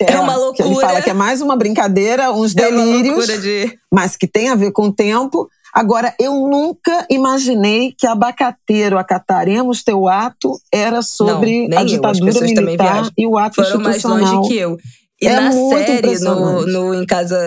É 0.00 0.18
uma 0.18 0.34
que 0.52 0.62
Ele 0.62 0.68
loucura. 0.70 0.86
fala 0.88 1.02
que 1.02 1.10
é 1.10 1.14
mais 1.14 1.40
uma 1.40 1.56
brincadeira, 1.56 2.32
uns 2.32 2.54
É 2.56 2.68
uma 2.68 2.84
delírios, 2.84 3.16
loucura 3.16 3.38
de 3.38 3.78
mas 3.92 4.16
que 4.16 4.26
tem 4.26 4.48
a 4.48 4.54
ver 4.54 4.72
com 4.72 4.84
o 4.88 4.92
tempo. 4.92 5.48
Agora, 5.74 6.14
eu 6.20 6.32
nunca 6.48 7.04
imaginei 7.10 7.92
que 7.98 8.06
abacateiro, 8.06 8.96
acataremos 8.96 9.82
teu 9.82 10.06
ato, 10.06 10.56
era 10.72 11.02
sobre 11.02 11.66
Não, 11.66 11.78
a 11.78 11.80
eu. 11.80 11.86
Ditadura 11.86 12.32
também 12.32 12.54
militar 12.54 13.10
e 13.18 13.26
o 13.26 13.36
ato 13.36 13.56
foram 13.56 13.80
mais 13.80 13.96
institucional. 13.96 14.34
longe 14.36 14.48
que 14.48 14.56
eu. 14.56 14.78
E 15.20 15.26
É 15.26 15.40
na 15.40 15.50
série, 15.50 16.18
no, 16.20 16.66
no 16.66 16.94
Em 16.94 17.06
Casa 17.06 17.38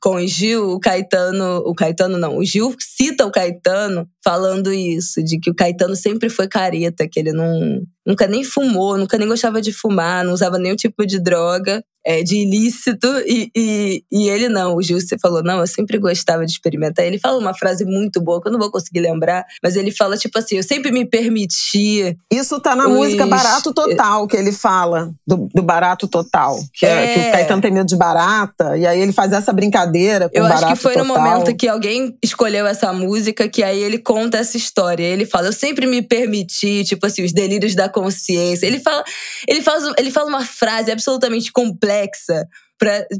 com 0.00 0.16
o 0.16 0.26
Gil, 0.26 0.72
o 0.72 0.80
Caetano. 0.80 1.62
O 1.66 1.74
Caetano 1.74 2.16
não, 2.16 2.38
o 2.38 2.44
Gil 2.44 2.74
cita 2.78 3.26
o 3.26 3.30
Caetano 3.30 4.08
falando 4.22 4.72
isso, 4.72 5.22
de 5.22 5.38
que 5.38 5.50
o 5.50 5.54
Caetano 5.54 5.96
sempre 5.96 6.28
foi 6.30 6.46
careta, 6.46 7.08
que 7.08 7.18
ele 7.18 7.32
não, 7.32 7.82
nunca 8.06 8.26
nem 8.26 8.44
fumou, 8.44 8.96
nunca 8.96 9.18
nem 9.18 9.26
gostava 9.28 9.60
de 9.60 9.72
fumar, 9.72 10.24
não 10.24 10.32
usava 10.32 10.58
nenhum 10.58 10.76
tipo 10.76 11.06
de 11.06 11.18
droga. 11.18 11.82
É, 12.06 12.22
de 12.22 12.36
ilícito 12.36 13.06
e, 13.26 13.50
e, 13.56 14.04
e, 14.12 14.28
ele 14.28 14.48
não. 14.48 14.76
O 14.76 14.82
Gil 14.82 15.00
você 15.00 15.16
falou, 15.18 15.42
não, 15.42 15.60
eu 15.60 15.66
sempre 15.66 15.98
gostava 15.98 16.44
de 16.44 16.52
experimentar. 16.52 17.04
Ele 17.04 17.18
fala 17.18 17.38
uma 17.38 17.54
frase 17.54 17.84
muito 17.84 18.20
boa 18.20 18.42
que 18.42 18.48
eu 18.48 18.52
não 18.52 18.58
vou 18.58 18.70
conseguir 18.70 19.00
lembrar, 19.00 19.44
mas 19.62 19.74
ele 19.74 19.90
fala 19.90 20.16
tipo 20.16 20.38
assim: 20.38 20.56
eu 20.56 20.62
sempre 20.62 20.92
me 20.92 21.04
permiti. 21.06 22.16
Isso 22.30 22.60
tá 22.60 22.76
na 22.76 22.86
os... 22.86 22.92
música 22.92 23.26
Barato 23.26 23.72
Total, 23.72 24.26
que 24.26 24.36
ele 24.36 24.52
fala, 24.52 25.10
do, 25.26 25.48
do 25.54 25.62
barato 25.62 26.06
total. 26.06 26.58
Que, 26.74 26.84
é... 26.84 26.90
é... 26.90 27.14
que 27.14 27.28
o 27.28 27.32
Caetano 27.32 27.62
tem 27.62 27.70
medo 27.70 27.86
de 27.86 27.96
barata, 27.96 28.76
e 28.76 28.86
aí 28.86 29.00
ele 29.00 29.12
faz 29.12 29.32
essa 29.32 29.52
brincadeira 29.52 30.28
com 30.28 30.36
Eu 30.36 30.44
acho 30.44 30.66
que 30.66 30.76
foi 30.76 30.94
total. 30.94 31.06
no 31.06 31.14
momento 31.14 31.56
que 31.56 31.68
alguém 31.68 32.16
escolheu 32.22 32.66
essa 32.66 32.92
música 32.92 33.48
que 33.48 33.62
aí 33.62 33.82
ele 33.82 33.98
conta 33.98 34.38
essa 34.38 34.56
história. 34.56 35.04
Ele 35.04 35.24
fala: 35.24 35.48
eu 35.48 35.52
sempre 35.52 35.86
me 35.86 36.02
permiti, 36.02 36.84
tipo 36.84 37.06
assim, 37.06 37.24
os 37.24 37.32
delírios 37.32 37.74
da 37.74 37.88
consciência. 37.88 38.66
Ele 38.66 38.80
fala, 38.80 39.02
ele 39.48 39.62
faz, 39.62 39.84
ele 39.98 40.10
fala 40.10 40.28
uma 40.28 40.44
frase 40.44 40.90
absolutamente 40.90 41.50
complexa 41.50 41.93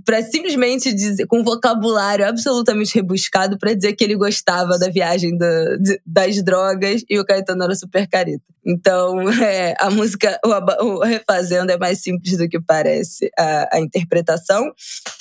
para 0.04 0.22
simplesmente 0.22 0.92
dizer, 0.92 1.26
com 1.26 1.40
um 1.40 1.44
vocabulário 1.44 2.26
absolutamente 2.26 2.94
rebuscado 2.94 3.56
para 3.58 3.72
dizer 3.72 3.94
que 3.94 4.04
ele 4.04 4.16
gostava 4.16 4.78
da 4.78 4.90
viagem 4.90 5.36
do, 5.36 5.78
de, 5.80 6.00
das 6.04 6.42
drogas 6.42 7.02
e 7.08 7.18
o 7.18 7.24
Caetano 7.24 7.64
era 7.64 7.74
super 7.74 8.06
careta. 8.08 8.42
Então, 8.66 9.20
é, 9.40 9.74
a 9.78 9.90
música, 9.90 10.38
o, 10.44 10.84
o, 10.84 11.04
Refazendo 11.04 11.72
é 11.72 11.78
mais 11.78 12.02
simples 12.02 12.36
do 12.36 12.48
que 12.48 12.60
parece 12.60 13.30
a, 13.38 13.76
a 13.76 13.80
interpretação. 13.80 14.70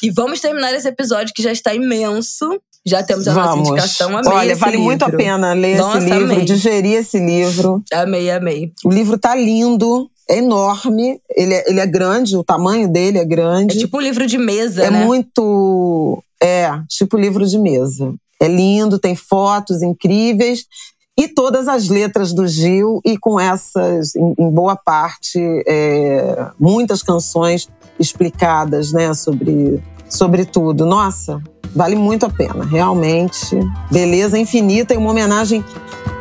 E 0.02 0.10
vamos 0.10 0.42
terminar 0.42 0.74
esse 0.74 0.88
episódio 0.88 1.34
que 1.34 1.44
já 1.44 1.52
está 1.52 1.74
imenso. 1.74 2.60
Já 2.86 3.02
temos 3.02 3.26
a 3.30 3.34
Vamos. 3.34 3.48
nossa 3.60 3.72
indicação. 3.72 4.18
Amei 4.18 4.34
Olha, 4.34 4.56
vale 4.58 4.72
livro. 4.74 4.86
muito 4.86 5.04
a 5.04 5.10
pena 5.10 5.54
ler 5.54 5.78
Nossa, 5.78 6.00
esse 6.00 6.10
livro, 6.10 6.34
amei. 6.34 6.44
digerir 6.44 6.98
esse 6.98 7.18
livro. 7.18 7.82
Amei, 7.94 8.30
amei. 8.30 8.74
O 8.84 8.92
livro 8.92 9.18
tá 9.18 9.34
lindo, 9.34 10.12
é 10.30 10.38
enorme, 10.38 11.20
ele 11.30 11.54
é, 11.54 11.70
ele 11.70 11.80
é 11.80 11.86
grande, 11.86 12.38
o 12.38 12.44
tamanho 12.44 12.88
dele 12.88 13.18
é 13.18 13.26
grande. 13.26 13.78
É 13.78 13.80
tipo 13.80 13.98
um 13.98 14.02
livro 14.02 14.26
de 14.26 14.38
mesa, 14.38 14.84
é 14.84 14.92
né? 14.92 15.06
muito. 15.06 16.24
É, 16.42 16.70
tipo 16.90 17.18
livro 17.18 17.46
de 17.46 17.58
mesa. 17.58 18.14
É 18.40 18.48
lindo, 18.48 19.00
tem 19.00 19.16
fotos 19.16 19.82
incríveis. 19.82 20.66
E 21.18 21.28
todas 21.28 21.68
as 21.68 21.90
letras 21.90 22.34
do 22.34 22.48
Gil, 22.48 23.00
e 23.06 23.18
com 23.18 23.40
essas, 23.40 24.16
em, 24.16 24.34
em 24.38 24.50
boa 24.50 24.76
parte, 24.76 25.40
é, 25.68 26.48
muitas 26.60 27.04
canções 27.04 27.70
explicadas 28.00 28.92
né, 28.92 29.14
sobre, 29.14 29.82
sobre 30.14 30.46
tudo. 30.46 30.86
Nossa, 30.86 31.42
vale 31.76 31.96
muito 31.96 32.26
a 32.26 32.30
pena, 32.30 32.66
realmente. 32.66 33.60
Beleza 33.92 34.38
infinita 34.38 34.94
e 34.94 34.98
uma 34.98 35.12
homenagem 35.12 35.64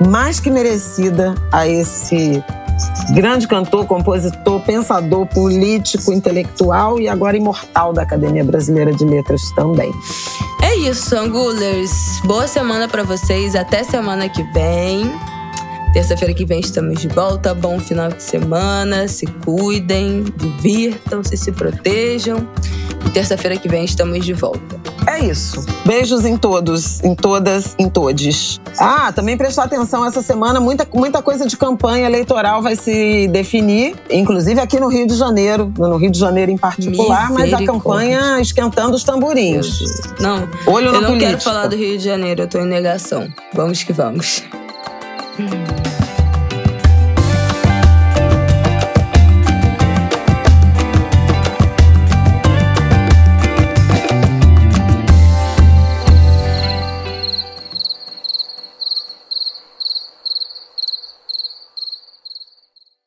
mais 0.09 0.41
que 0.41 0.51
merecida 0.51 1.35
a 1.53 1.69
esse 1.69 2.43
grande 3.15 3.47
cantor, 3.47 3.87
compositor, 3.87 4.61
pensador, 4.61 5.27
político, 5.27 6.13
intelectual 6.13 6.99
e 6.99 7.09
agora 7.09 7.37
imortal 7.37 7.93
da 7.93 8.03
Academia 8.03 8.45
Brasileira 8.45 8.93
de 8.93 9.05
Letras 9.05 9.51
também. 9.53 9.93
É 10.63 10.75
isso, 10.77 11.15
Angulers. 11.15 12.21
Boa 12.25 12.49
semana 12.49 12.89
para 12.89 13.03
vocês. 13.03 13.55
Até 13.55 13.85
semana 13.85 14.29
que 14.29 14.43
vem. 14.53 15.13
Terça-feira 15.93 16.33
que 16.33 16.45
vem 16.47 16.61
estamos 16.61 17.01
de 17.01 17.09
volta. 17.09 17.53
Bom 17.53 17.79
final 17.79 18.09
de 18.09 18.23
semana. 18.23 19.07
Se 19.09 19.27
cuidem, 19.27 20.25
divirtam-se, 20.37 21.37
se 21.37 21.53
protejam. 21.53 22.49
E 23.07 23.11
terça-feira 23.11 23.59
que 23.59 23.69
vem 23.69 23.85
estamos 23.85 24.25
de 24.25 24.33
volta. 24.33 24.81
É 25.07 25.19
isso. 25.27 25.65
Beijos 25.85 26.25
em 26.25 26.37
todos, 26.37 27.03
em 27.03 27.15
todas, 27.15 27.75
em 27.79 27.89
todes. 27.91 28.61
Ah, 28.79 29.13
também 29.13 29.37
prestar 29.37 29.65
atenção 29.65 30.07
essa 30.07 30.23
semana, 30.23 30.61
muita, 30.61 30.87
muita 30.95 31.21
coisa 31.21 31.47
de 31.47 31.57
campanha 31.57 32.07
eleitoral 32.07 32.63
vai 32.63 32.77
se 32.77 33.29
definir, 33.29 33.97
inclusive 34.09 34.61
aqui 34.61 34.79
no 34.79 34.89
Rio 34.89 35.07
de 35.07 35.17
Janeiro, 35.17 35.73
no 35.77 35.97
Rio 35.97 36.11
de 36.11 36.19
Janeiro 36.19 36.53
em 36.53 36.57
particular, 36.57 37.31
mas 37.33 37.53
a 37.53 37.65
campanha 37.65 38.41
esquentando 38.41 38.95
os 38.95 39.03
tamborins. 39.03 39.81
Não, 40.21 40.49
Olho 40.67 40.87
eu 40.87 40.93
não 40.93 41.01
política. 41.11 41.31
quero 41.33 41.41
falar 41.43 41.67
do 41.67 41.77
Rio 41.77 41.99
de 41.99 42.05
Janeiro, 42.05 42.43
eu 42.43 42.49
tô 42.49 42.59
em 42.59 42.67
negação. 42.67 43.29
Vamos 43.53 43.83
que 43.83 43.93
vamos. 43.93 44.43
Mm-hmm. 45.33 45.92